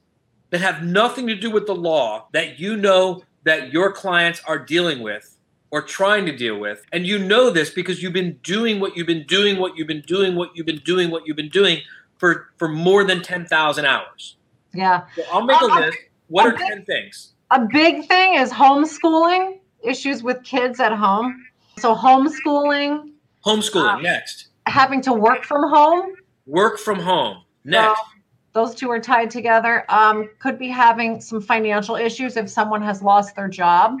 that 0.49 0.61
have 0.61 0.83
nothing 0.83 1.27
to 1.27 1.35
do 1.35 1.51
with 1.51 1.67
the 1.67 1.75
law 1.75 2.27
that 2.33 2.59
you 2.59 2.75
know 2.75 3.21
that 3.43 3.71
your 3.71 3.91
clients 3.91 4.41
are 4.47 4.57
dealing 4.57 5.01
with 5.01 5.37
or 5.69 5.81
trying 5.83 6.25
to 6.25 6.35
deal 6.35 6.57
with. 6.57 6.83
And 6.91 7.05
you 7.05 7.19
know 7.19 7.51
this 7.51 7.69
because 7.69 8.01
you've 8.01 8.13
been 8.13 8.39
doing 8.43 8.79
what 8.79 8.97
you've 8.97 9.07
been 9.07 9.25
doing, 9.27 9.57
what 9.59 9.77
you've 9.77 9.87
been 9.87 10.01
doing, 10.07 10.35
what 10.35 10.49
you've 10.55 10.65
been 10.65 10.81
doing, 10.83 11.11
what 11.11 11.27
you've 11.27 11.37
been 11.37 11.49
doing 11.49 11.81
for, 12.17 12.47
for 12.57 12.67
more 12.67 13.03
than 13.03 13.21
10,000 13.21 13.85
hours. 13.85 14.37
Yeah. 14.73 15.03
So 15.15 15.23
I'll 15.31 15.45
make 15.45 15.61
a 15.61 15.65
Uh, 15.65 15.79
list. 15.81 15.97
What 16.27 16.47
are 16.47 16.53
okay. 16.53 16.67
10 16.67 16.85
things? 16.85 17.33
A 17.51 17.59
big 17.71 18.07
thing 18.07 18.35
is 18.35 18.51
homeschooling, 18.51 19.59
issues 19.83 20.23
with 20.23 20.41
kids 20.43 20.79
at 20.79 20.93
home. 20.93 21.45
So 21.77 21.93
homeschooling, 21.95 23.11
Homeschooling, 23.45 23.97
Uh, 23.97 24.01
next. 24.01 24.47
having 24.67 25.01
to 25.01 25.13
work 25.13 25.43
from 25.43 25.69
home. 25.69 26.13
Work 26.45 26.79
from 26.79 26.99
home, 26.99 27.43
next. 27.63 27.99
So 27.99 28.05
those 28.53 28.75
two 28.75 28.89
are 28.91 28.99
tied 28.99 29.29
together. 29.31 29.85
Um, 29.89 30.29
could 30.39 30.59
be 30.59 30.67
having 30.67 31.21
some 31.21 31.41
financial 31.41 31.95
issues 31.95 32.35
if 32.37 32.49
someone 32.49 32.81
has 32.81 33.01
lost 33.01 33.35
their 33.35 33.47
job. 33.47 33.97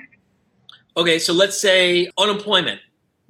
Okay, 0.97 1.19
so 1.19 1.31
let's 1.33 1.59
say 1.59 2.09
unemployment. 2.17 2.81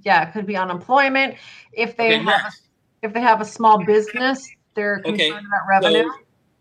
Yeah, 0.03 0.27
it 0.27 0.33
could 0.33 0.47
be 0.47 0.57
unemployment. 0.57 1.35
If 1.73 1.95
they 1.95 2.07
Okay, 2.15 2.17
have 2.17 2.25
next. 2.43 2.61
if 3.03 3.13
they 3.13 3.21
have 3.21 3.39
a 3.39 3.45
small 3.45 3.83
business, 3.85 4.49
they're 4.73 4.99
concerned 4.99 5.21
Okay, 5.21 5.29
about 5.29 5.67
revenue. 5.69 6.09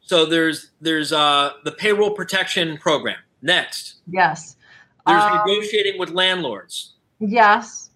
So, 0.02 0.24
so 0.24 0.26
there's 0.26 0.72
there's 0.80 1.12
uh, 1.12 1.52
the 1.64 1.72
payroll 1.72 2.10
protection 2.10 2.76
program. 2.76 3.16
Next, 3.42 4.00
yes. 4.06 4.56
there's 5.06 5.22
Um, 5.22 5.38
negotiating 5.46 5.98
with 5.98 6.10
landlords. 6.10 6.92
Yes. 7.20 7.89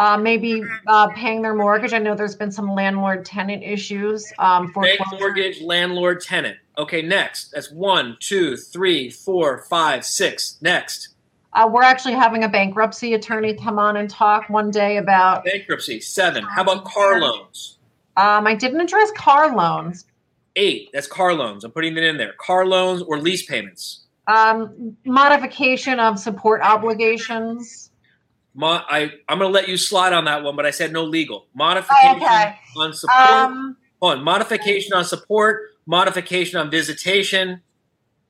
Uh, 0.00 0.16
maybe 0.16 0.62
uh, 0.86 1.08
paying 1.08 1.42
their 1.42 1.52
mortgage. 1.54 1.92
I 1.92 1.98
know 1.98 2.14
there's 2.14 2.34
been 2.34 2.50
some 2.50 2.74
landlord 2.74 3.22
tenant 3.26 3.62
issues. 3.62 4.32
Um, 4.38 4.72
for 4.72 4.82
Bank 4.82 4.98
mortgage, 5.12 5.60
landlord, 5.60 6.22
tenant. 6.22 6.56
Okay, 6.78 7.02
next. 7.02 7.50
That's 7.50 7.70
one, 7.70 8.16
two, 8.18 8.56
three, 8.56 9.10
four, 9.10 9.58
five, 9.68 10.06
six. 10.06 10.56
Next, 10.62 11.08
Uh, 11.52 11.68
we're 11.70 11.82
actually 11.82 12.14
having 12.14 12.44
a 12.44 12.48
bankruptcy 12.48 13.12
attorney 13.12 13.52
come 13.52 13.78
on 13.78 13.98
and 13.98 14.08
talk 14.08 14.48
one 14.48 14.70
day 14.70 14.96
about. 14.96 15.44
bankruptcy. 15.44 16.00
Seven. 16.00 16.44
How 16.44 16.62
about 16.62 16.86
car 16.86 17.20
loans? 17.20 17.76
Um, 18.16 18.46
I 18.46 18.54
didn't 18.54 18.80
address 18.80 19.10
car 19.18 19.54
loans. 19.54 20.06
Eight. 20.56 20.88
That's 20.94 21.08
car 21.08 21.34
loans. 21.34 21.62
I'm 21.62 21.72
putting 21.72 21.94
it 21.98 22.04
in 22.04 22.16
there. 22.16 22.32
Car 22.40 22.64
loans 22.64 23.02
or 23.02 23.18
lease 23.18 23.44
payments. 23.44 24.06
Um, 24.28 24.96
modification 25.04 26.00
of 26.00 26.18
support 26.18 26.62
obligations. 26.62 27.89
Mo- 28.54 28.82
I 28.88 29.12
I'm 29.28 29.38
gonna 29.38 29.48
let 29.48 29.68
you 29.68 29.76
slide 29.76 30.12
on 30.12 30.24
that 30.24 30.42
one, 30.42 30.56
but 30.56 30.66
I 30.66 30.70
said 30.70 30.92
no 30.92 31.04
legal 31.04 31.46
modification 31.54 32.16
okay. 32.16 32.56
on 32.76 32.92
support. 32.92 33.30
Um, 33.30 33.76
Hold 34.00 34.18
on, 34.18 34.24
modification 34.24 34.94
on 34.94 35.04
support, 35.04 35.70
modification 35.86 36.58
on 36.58 36.70
visitation. 36.70 37.60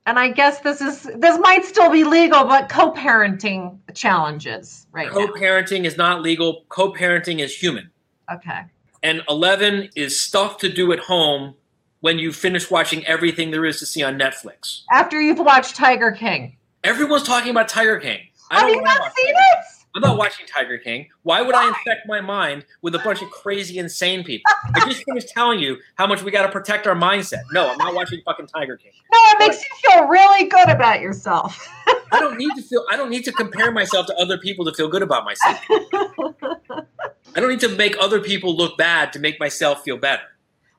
and 0.06 0.18
I 0.18 0.28
guess 0.28 0.60
this 0.60 0.80
is 0.80 1.04
this 1.16 1.38
might 1.38 1.64
still 1.64 1.90
be 1.90 2.04
legal, 2.04 2.44
but 2.44 2.68
co-parenting 2.68 3.78
challenges 3.94 4.86
right. 4.92 5.08
Co-parenting 5.08 5.84
is 5.84 5.96
not 5.96 6.22
legal. 6.22 6.64
Co-parenting 6.68 7.38
is 7.38 7.54
human. 7.54 7.90
Okay. 8.32 8.60
And 9.02 9.22
11 9.30 9.90
is 9.96 10.20
stuff 10.20 10.58
to 10.58 10.68
do 10.68 10.92
at 10.92 10.98
home 10.98 11.54
when 12.00 12.18
you 12.18 12.32
finish 12.32 12.70
watching 12.70 13.04
everything 13.06 13.50
there 13.50 13.64
is 13.64 13.78
to 13.78 13.86
see 13.86 14.02
on 14.02 14.18
Netflix. 14.18 14.82
After 14.92 15.20
you've 15.20 15.38
watched 15.38 15.74
Tiger 15.74 16.12
King, 16.12 16.56
Everyone's 16.82 17.24
talking 17.24 17.50
about 17.50 17.68
Tiger 17.68 17.98
King. 18.00 18.20
I 18.50 18.60
have 18.60 18.68
you 18.70 18.80
not 18.80 19.14
seen 19.14 19.28
it? 19.28 19.64
I'm 19.94 20.02
not 20.02 20.16
watching 20.18 20.46
Tiger 20.46 20.78
King. 20.78 21.08
Why 21.22 21.42
would 21.42 21.54
I 21.54 21.68
infect 21.68 22.06
my 22.06 22.20
mind 22.20 22.64
with 22.82 22.94
a 22.94 22.98
bunch 23.00 23.22
of 23.22 23.30
crazy, 23.30 23.78
insane 23.78 24.24
people? 24.24 24.50
I 24.74 24.88
just 24.88 25.04
finished 25.08 25.28
telling 25.28 25.58
you 25.58 25.78
how 25.96 26.06
much 26.06 26.22
we 26.22 26.30
got 26.30 26.42
to 26.42 26.52
protect 26.52 26.86
our 26.86 26.94
mindset. 26.94 27.42
No, 27.52 27.68
I'm 27.68 27.78
not 27.78 27.94
watching 27.94 28.20
fucking 28.24 28.46
Tiger 28.46 28.76
King. 28.76 28.92
No, 29.12 29.18
it 29.32 29.38
makes 29.38 29.62
you 29.62 29.90
feel 29.90 30.06
really 30.06 30.48
good 30.48 30.68
about 30.68 31.00
yourself. 31.00 31.68
I 32.12 32.20
don't 32.20 32.36
need 32.36 32.50
to 32.56 32.62
feel. 32.62 32.84
I 32.90 32.96
don't 32.96 33.10
need 33.10 33.24
to 33.24 33.32
compare 33.32 33.70
myself 33.70 34.06
to 34.06 34.16
other 34.16 34.38
people 34.38 34.64
to 34.64 34.74
feel 34.74 34.88
good 34.88 35.02
about 35.02 35.24
myself. 35.24 35.60
I 37.36 37.40
don't 37.40 37.50
need 37.50 37.60
to 37.60 37.68
make 37.68 37.96
other 38.00 38.20
people 38.20 38.56
look 38.56 38.76
bad 38.76 39.12
to 39.12 39.18
make 39.18 39.38
myself 39.38 39.82
feel 39.84 39.96
better. 39.96 40.22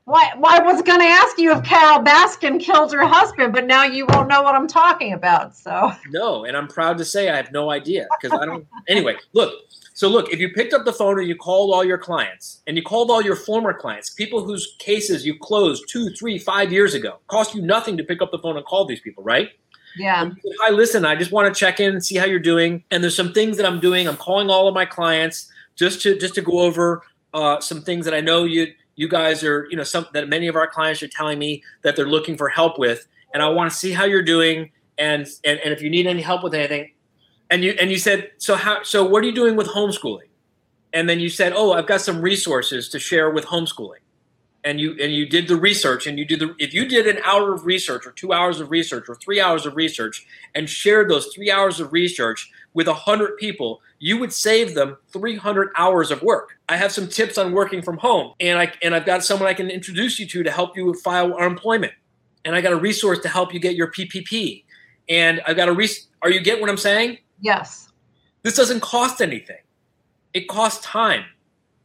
Why? 0.04 0.32
Why 0.36 0.58
I 0.58 0.62
was 0.62 0.82
going 0.82 0.98
to 1.00 1.06
ask 1.06 1.38
you 1.38 1.52
if 1.52 1.62
Carole 1.62 2.02
Baskin 2.02 2.60
killed 2.60 2.92
her 2.92 3.06
husband, 3.06 3.52
but 3.52 3.66
now 3.66 3.84
you 3.84 4.06
won't 4.06 4.28
know 4.28 4.42
what 4.42 4.54
I'm 4.54 4.66
talking 4.66 5.12
about. 5.12 5.56
So 5.56 5.92
No, 6.10 6.44
and 6.44 6.56
I'm 6.56 6.68
proud 6.68 6.98
to 6.98 7.04
say 7.04 7.30
I 7.30 7.36
have 7.36 7.52
no 7.52 7.70
idea 7.70 8.08
because 8.20 8.36
I 8.38 8.44
don't. 8.44 8.66
Anyway, 8.88 9.16
look. 9.32 9.54
So 9.94 10.08
look, 10.08 10.32
if 10.32 10.40
you 10.40 10.48
picked 10.48 10.72
up 10.72 10.84
the 10.84 10.92
phone 10.92 11.18
and 11.18 11.28
you 11.28 11.36
called 11.36 11.72
all 11.72 11.84
your 11.84 11.98
clients 11.98 12.62
and 12.66 12.76
you 12.76 12.82
called 12.82 13.10
all 13.10 13.22
your 13.22 13.36
former 13.36 13.74
clients, 13.74 14.10
people 14.10 14.42
whose 14.42 14.74
cases 14.78 15.24
you 15.24 15.38
closed 15.38 15.84
two, 15.88 16.08
three, 16.18 16.38
five 16.38 16.72
years 16.72 16.94
ago, 16.94 17.18
cost 17.28 17.54
you 17.54 17.60
nothing 17.62 17.96
to 17.98 18.02
pick 18.02 18.22
up 18.22 18.30
the 18.30 18.38
phone 18.38 18.56
and 18.56 18.64
call 18.64 18.86
these 18.86 19.00
people, 19.00 19.22
right? 19.22 19.50
yeah, 19.96 20.22
And 20.22 20.32
said, 20.32 20.52
Hi, 20.60 20.70
listen, 20.70 21.04
I 21.04 21.14
just 21.14 21.30
want 21.30 21.52
to 21.52 21.58
check 21.58 21.78
in 21.78 21.92
and 21.92 22.04
see 22.04 22.16
how 22.16 22.24
you're 22.24 22.40
doing. 22.40 22.82
And 22.90 23.02
there's 23.02 23.14
some 23.14 23.32
things 23.32 23.56
that 23.58 23.66
I'm 23.66 23.80
doing. 23.80 24.08
I'm 24.08 24.16
calling 24.16 24.48
all 24.50 24.66
of 24.66 24.74
my 24.74 24.86
clients 24.86 25.50
just 25.76 26.02
to 26.02 26.18
just 26.18 26.34
to 26.34 26.42
go 26.42 26.60
over 26.60 27.02
uh, 27.34 27.60
some 27.60 27.82
things 27.82 28.04
that 28.04 28.14
I 28.14 28.20
know 28.20 28.44
you 28.44 28.72
you 29.02 29.08
guys 29.08 29.44
are, 29.44 29.66
you 29.70 29.76
know, 29.78 29.84
some 29.94 30.06
that 30.14 30.28
many 30.28 30.48
of 30.48 30.56
our 30.56 30.68
clients 30.76 31.02
are 31.02 31.08
telling 31.08 31.38
me 31.38 31.62
that 31.84 31.96
they're 31.96 32.12
looking 32.16 32.36
for 32.38 32.48
help 32.48 32.78
with. 32.78 33.00
And 33.34 33.42
I 33.42 33.48
want 33.50 33.70
to 33.72 33.76
see 33.76 33.92
how 33.92 34.06
you're 34.06 34.22
doing 34.36 34.72
and 34.98 35.26
and, 35.44 35.60
and 35.64 35.72
if 35.74 35.82
you 35.82 35.90
need 35.90 36.06
any 36.06 36.22
help 36.22 36.42
with 36.44 36.54
anything. 36.54 36.92
And 37.50 37.64
you 37.64 37.72
and 37.80 37.90
you 37.90 37.98
said, 37.98 38.30
so 38.38 38.56
how 38.56 38.82
so 38.84 39.04
what 39.04 39.22
are 39.24 39.26
you 39.26 39.34
doing 39.42 39.56
with 39.56 39.68
homeschooling? 39.68 40.30
And 40.94 41.08
then 41.08 41.20
you 41.20 41.30
said, 41.30 41.52
Oh, 41.56 41.72
I've 41.74 41.88
got 41.88 42.00
some 42.02 42.22
resources 42.22 42.88
to 42.90 42.98
share 43.00 43.30
with 43.30 43.46
homeschooling. 43.46 44.02
and 44.64 44.80
you 44.80 44.96
and 45.02 45.12
you 45.12 45.26
did 45.26 45.48
the 45.48 45.56
research 45.56 46.06
and 46.06 46.18
you 46.18 46.24
do 46.24 46.36
the 46.36 46.54
if 46.58 46.74
you 46.74 46.86
did 46.86 47.06
an 47.06 47.18
hour 47.24 47.52
of 47.54 47.66
research 47.66 48.06
or 48.06 48.12
two 48.12 48.32
hours 48.32 48.60
of 48.60 48.70
research 48.70 49.06
or 49.08 49.16
three 49.16 49.40
hours 49.40 49.66
of 49.66 49.76
research 49.76 50.26
and 50.54 50.70
shared 50.70 51.10
those 51.10 51.26
three 51.34 51.50
hours 51.50 51.80
of 51.80 51.92
research 51.92 52.50
with 52.74 52.88
a 52.88 52.94
hundred 52.94 53.36
people 53.38 53.80
you 53.98 54.18
would 54.18 54.32
save 54.32 54.74
them 54.74 54.96
300 55.12 55.70
hours 55.76 56.10
of 56.10 56.22
work. 56.22 56.58
I 56.68 56.76
have 56.76 56.90
some 56.90 57.06
tips 57.06 57.38
on 57.38 57.52
working 57.52 57.82
from 57.82 57.98
home 57.98 58.32
and 58.40 58.58
i 58.58 58.72
and 58.82 58.94
i've 58.94 59.06
got 59.06 59.24
someone 59.24 59.48
i 59.48 59.54
can 59.54 59.70
introduce 59.70 60.18
you 60.18 60.26
to 60.26 60.42
to 60.42 60.50
help 60.50 60.76
you 60.76 60.92
file 60.94 61.34
unemployment. 61.34 61.92
And 62.44 62.56
i 62.56 62.60
got 62.60 62.72
a 62.72 62.76
resource 62.76 63.20
to 63.20 63.28
help 63.28 63.54
you 63.54 63.60
get 63.60 63.76
your 63.76 63.90
ppp 63.92 64.64
and 65.08 65.40
i've 65.46 65.56
got 65.56 65.68
a 65.68 65.72
res- 65.72 66.08
are 66.22 66.30
you 66.30 66.40
get 66.40 66.60
what 66.60 66.68
i'm 66.68 66.76
saying? 66.76 67.18
Yes. 67.40 67.88
this 68.42 68.56
doesn't 68.56 68.80
cost 68.80 69.20
anything. 69.20 69.58
It 70.32 70.48
costs 70.48 70.84
time. 70.84 71.24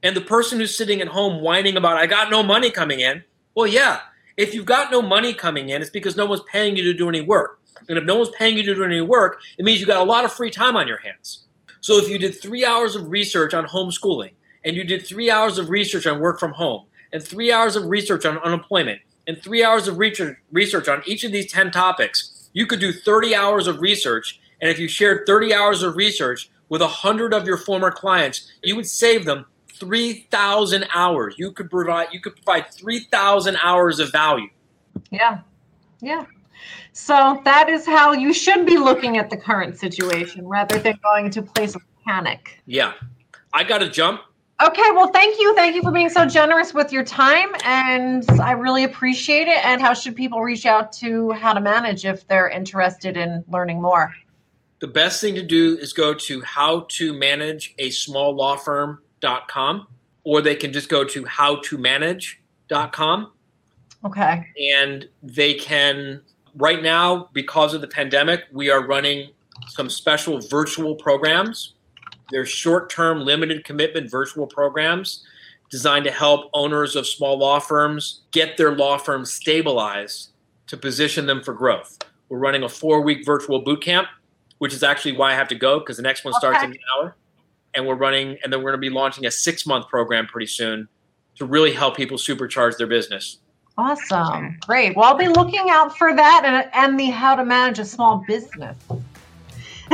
And 0.04 0.16
the 0.16 0.22
person 0.22 0.60
who's 0.60 0.78
sitting 0.78 1.02
at 1.02 1.08
home 1.08 1.42
whining 1.42 1.76
about, 1.76 1.98
I 1.98 2.06
got 2.06 2.30
no 2.30 2.44
money 2.44 2.70
coming 2.70 3.00
in, 3.00 3.24
well, 3.56 3.68
yeah, 3.68 4.02
if 4.38 4.54
you've 4.54 4.66
got 4.66 4.92
no 4.92 5.02
money 5.02 5.34
coming 5.34 5.70
in, 5.70 5.82
it's 5.82 5.90
because 5.90 6.16
no 6.16 6.28
one's 6.28 6.44
paying 6.44 6.78
you 6.78 6.84
to 6.84 6.94
do 6.94 7.10
any 7.10 7.22
work. 7.22 7.57
And 7.88 7.98
if 7.98 8.04
no 8.04 8.16
one's 8.16 8.30
paying 8.38 8.58
you 8.58 8.64
to 8.64 8.76
do 8.76 8.84
any 8.84 9.02
work, 9.02 9.40
it 9.58 9.66
means 9.66 9.80
you've 9.80 9.88
got 9.88 10.02
a 10.02 10.10
lot 10.10 10.26
of 10.26 10.34
free 10.34 10.52
time 10.52 10.76
on 10.76 10.88
your 10.88 11.00
hands. 11.00 11.46
So 11.82 11.98
if 11.98 12.10
you 12.10 12.18
did 12.18 12.40
three 12.40 12.66
hours 12.66 12.96
of 12.96 13.10
research 13.10 13.54
on 13.54 13.66
homeschooling, 13.66 14.32
and 14.64 14.76
you 14.76 14.84
did 14.84 15.06
three 15.06 15.30
hours 15.30 15.58
of 15.58 15.70
research 15.70 16.06
on 16.06 16.20
work 16.20 16.40
from 16.40 16.52
home, 16.52 16.86
and 17.14 17.24
three 17.24 17.52
hours 17.52 17.76
of 17.76 17.86
research 17.86 18.26
on 18.26 18.38
unemployment, 18.40 19.02
and 19.28 19.42
three 19.42 19.64
hours 19.64 19.88
of 19.88 19.98
research, 19.98 20.38
research 20.52 20.88
on 20.88 21.04
each 21.06 21.24
of 21.24 21.32
these 21.32 21.52
10 21.52 21.72
topics, 21.72 22.50
you 22.54 22.66
could 22.66 22.80
do 22.80 22.92
30 22.92 23.36
hours 23.36 23.68
of 23.68 23.82
research. 23.82 24.40
And 24.62 24.70
if 24.70 24.80
you 24.80 24.88
shared 24.88 25.26
30 25.28 25.54
hours 25.54 25.84
of 25.84 25.96
research 25.96 26.50
with 26.70 26.82
100 26.82 27.34
of 27.34 27.46
your 27.46 27.58
former 27.58 27.92
clients, 27.92 28.52
you 28.64 28.76
would 28.76 28.88
save 28.88 29.26
them 29.26 29.46
3,000 29.68 30.88
hours. 30.94 31.36
You 31.38 31.52
could 31.52 31.70
provide 31.70 32.08
you 32.12 32.20
could 32.20 32.36
provide 32.36 32.74
3,000 32.74 33.58
hours 33.58 34.00
of 34.00 34.12
value. 34.12 34.50
Yeah. 35.12 35.42
Yeah. 36.02 36.26
So 36.94 37.42
that 37.46 37.70
is 37.70 37.86
how 37.86 38.14
you 38.14 38.34
should 38.34 38.66
be 38.66 38.78
looking 38.78 39.18
at 39.18 39.30
the 39.30 39.38
current 39.38 39.78
situation 39.78 40.48
rather 40.48 40.80
than 40.80 41.00
going 41.04 41.26
into 41.26 41.40
a 41.42 41.44
place 41.44 41.76
of 41.76 41.82
panic. 42.06 42.62
Yeah. 42.66 42.94
I 43.54 43.64
got 43.64 43.80
to 43.80 43.90
jump. 43.90 44.22
Okay, 44.64 44.90
well, 44.96 45.10
thank 45.10 45.40
you. 45.40 45.54
Thank 45.56 45.76
you 45.76 45.84
for 45.84 45.92
being 45.92 46.10
so 46.10 46.26
generous 46.26 46.74
with 46.74 46.92
your 46.92 47.04
time. 47.04 47.50
And 47.64 48.28
I 48.42 48.54
really 48.54 48.84
appreciate 48.84 49.48
it. 49.48 49.64
And 49.64 49.80
how 49.80 49.94
should 49.94 50.16
people 50.16 50.42
reach 50.42 50.66
out 50.66 50.92
to 50.94 51.32
how 51.32 51.54
to 51.54 51.62
manage 51.62 52.06
if 52.06 52.28
they're 52.28 52.50
interested 52.50 53.18
in 53.18 53.44
learning 53.48 53.82
more? 53.82 54.16
The 54.80 54.88
best 54.88 55.22
thing 55.22 55.36
to 55.36 55.44
do 55.44 55.78
is 55.78 55.94
go 55.94 56.14
to 56.14 56.42
how 56.42 56.88
to 56.90 57.14
manage 57.14 57.76
a 57.78 57.92
small 57.92 58.36
law 58.36 58.56
firm.com 58.56 59.88
or 60.24 60.42
they 60.42 60.56
can 60.56 60.74
just 60.74 60.90
go 60.90 61.04
to 61.04 61.26
how 61.26 61.58
to 61.62 61.78
manage.com 61.78 63.32
Okay. 64.06 64.48
and 64.76 65.08
they 65.24 65.54
can 65.56 66.22
right 66.58 66.82
now 66.82 67.30
because 67.34 67.74
of 67.74 67.82
the 67.82 67.88
pandemic 67.88 68.44
we 68.52 68.70
are 68.70 68.86
running 68.86 69.30
some 69.70 69.90
special 69.90 70.40
virtual 70.40 70.96
programs. 70.96 71.74
They're 72.30 72.46
short-term 72.46 73.22
limited 73.22 73.64
commitment 73.64 74.12
virtual 74.12 74.46
programs 74.46 75.26
designed 75.70 76.06
to 76.06 76.12
help 76.12 76.50
owners 76.54 76.96
of 76.96 77.08
small 77.08 77.38
law 77.38 77.60
firms 77.60 78.22
get 78.32 78.58
their 78.58 78.76
law 78.76 78.98
firm 78.98 79.26
stabilized 79.26 80.32
to 80.68 80.78
position 80.78 81.26
them 81.26 81.42
for 81.42 81.54
growth. 81.54 81.98
We're 82.30 82.40
running 82.40 82.64
a 82.64 82.70
four-week 82.70 83.26
virtual 83.26 83.62
boot 83.62 83.82
camp 83.82 84.08
which 84.60 84.74
is 84.74 84.84
actually 84.84 85.16
why 85.16 85.32
i 85.32 85.36
have 85.36 85.48
to 85.48 85.56
go 85.56 85.80
because 85.80 85.98
the 85.98 86.04
next 86.04 86.26
one 86.26 86.34
starts 86.34 86.64
in 86.64 86.72
an 86.72 86.78
hour. 86.98 87.16
And 87.74 87.86
we're 87.86 87.96
running 87.96 88.38
and 88.44 88.52
then 88.52 88.64
we're 88.64 88.72
going 88.72 88.82
to 88.82 88.90
be 88.90 88.94
launching 88.94 89.26
a 89.26 89.32
six-month 89.32 89.88
program 89.88 90.26
pretty 90.26 90.48
soon 90.48 90.88
to 91.36 91.46
really 91.46 91.74
help 91.74 91.96
people 91.96 92.18
supercharge 92.18 92.78
their 92.78 92.88
business 92.88 93.38
Awesome. 93.78 94.58
Great. 94.66 94.96
Well, 94.96 95.06
I'll 95.06 95.18
be 95.18 95.28
looking 95.28 95.70
out 95.70 95.98
for 95.98 96.16
that 96.16 96.42
and, 96.46 96.70
and 96.74 97.00
the 97.00 97.12
how 97.12 97.36
to 97.36 97.46
manage 97.46 97.80
a 97.80 97.86
small 97.86 98.24
business. 98.28 98.76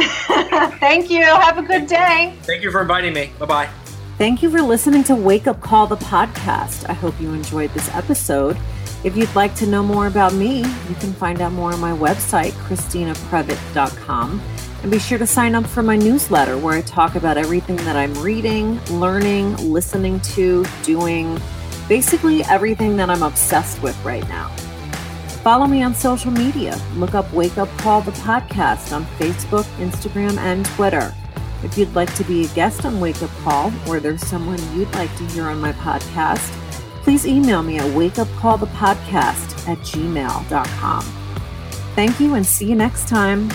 Thank 0.80 1.10
you. 1.10 1.23
Have 1.23 1.57
a 1.57 1.61
good 1.61 1.88
day. 1.88 2.34
Thank 2.43 2.64
you 2.64 2.72
for 2.72 2.81
inviting 2.81 3.14
me. 3.14 3.31
Bye 3.39 3.45
bye. 3.45 3.69
Thank 4.18 4.41
you 4.41 4.49
for 4.49 4.61
listening 4.61 5.03
to 5.05 5.15
Wake 5.15 5.47
Up 5.47 5.60
Call 5.60 5.88
the 5.88 5.97
podcast. 5.97 6.88
I 6.89 6.93
hope 6.93 7.19
you 7.19 7.34
enjoyed 7.34 7.72
this 7.72 7.89
episode. 7.93 8.57
If 9.03 9.18
you'd 9.18 9.35
like 9.35 9.53
to 9.55 9.68
know 9.68 9.84
more 9.84 10.07
about 10.07 10.34
me, 10.34 10.60
you 10.60 10.95
can 10.99 11.11
find 11.14 11.41
out 11.41 11.51
more 11.51 11.73
on 11.73 11.80
my 11.80 11.91
website, 11.91 12.51
ChristinaPrevite.com. 12.51 14.41
And 14.81 14.91
be 14.91 14.99
sure 14.99 15.18
to 15.18 15.27
sign 15.27 15.55
up 15.55 15.65
for 15.65 15.84
my 15.84 15.97
newsletter 15.97 16.57
where 16.57 16.73
I 16.73 16.81
talk 16.81 17.15
about 17.15 17.38
everything 17.38 17.76
that 17.77 17.95
I'm 17.95 18.14
reading, 18.22 18.84
learning, 18.85 19.55
listening 19.57 20.19
to, 20.22 20.65
doing, 20.84 21.39
basically 21.88 22.43
everything 22.45 22.97
that 22.97 23.10
I'm 23.10 23.23
obsessed 23.23 23.81
with 23.81 24.01
right 24.03 24.27
now. 24.30 24.49
Follow 25.43 25.68
me 25.68 25.84
on 25.84 25.93
social 25.93 26.31
media. 26.31 26.80
Look 26.95 27.15
up 27.15 27.31
Wake 27.34 27.57
Up 27.57 27.69
Call 27.77 28.01
the 28.01 28.11
podcast 28.11 28.95
on 28.95 29.05
Facebook, 29.18 29.65
Instagram, 29.77 30.38
and 30.38 30.65
Twitter. 30.65 31.14
If 31.64 31.77
you'd 31.77 31.93
like 31.95 32.14
to 32.15 32.23
be 32.23 32.45
a 32.45 32.47
guest 32.49 32.85
on 32.85 32.99
Wake 32.99 33.22
Up 33.22 33.30
Call 33.41 33.72
or 33.88 33.99
there's 33.99 34.26
someone 34.26 34.60
you'd 34.76 34.93
like 34.95 35.14
to 35.18 35.26
hear 35.27 35.45
on 35.45 35.60
my 35.60 35.73
podcast, 35.73 36.49
please 37.03 37.26
email 37.26 37.61
me 37.61 37.77
at 37.77 37.85
wakeupcallthepodcast 37.91 39.68
at 39.68 39.77
gmail.com. 39.80 41.03
Thank 41.95 42.19
you 42.19 42.35
and 42.35 42.45
see 42.45 42.65
you 42.65 42.76
next 42.76 43.07
time. 43.07 43.49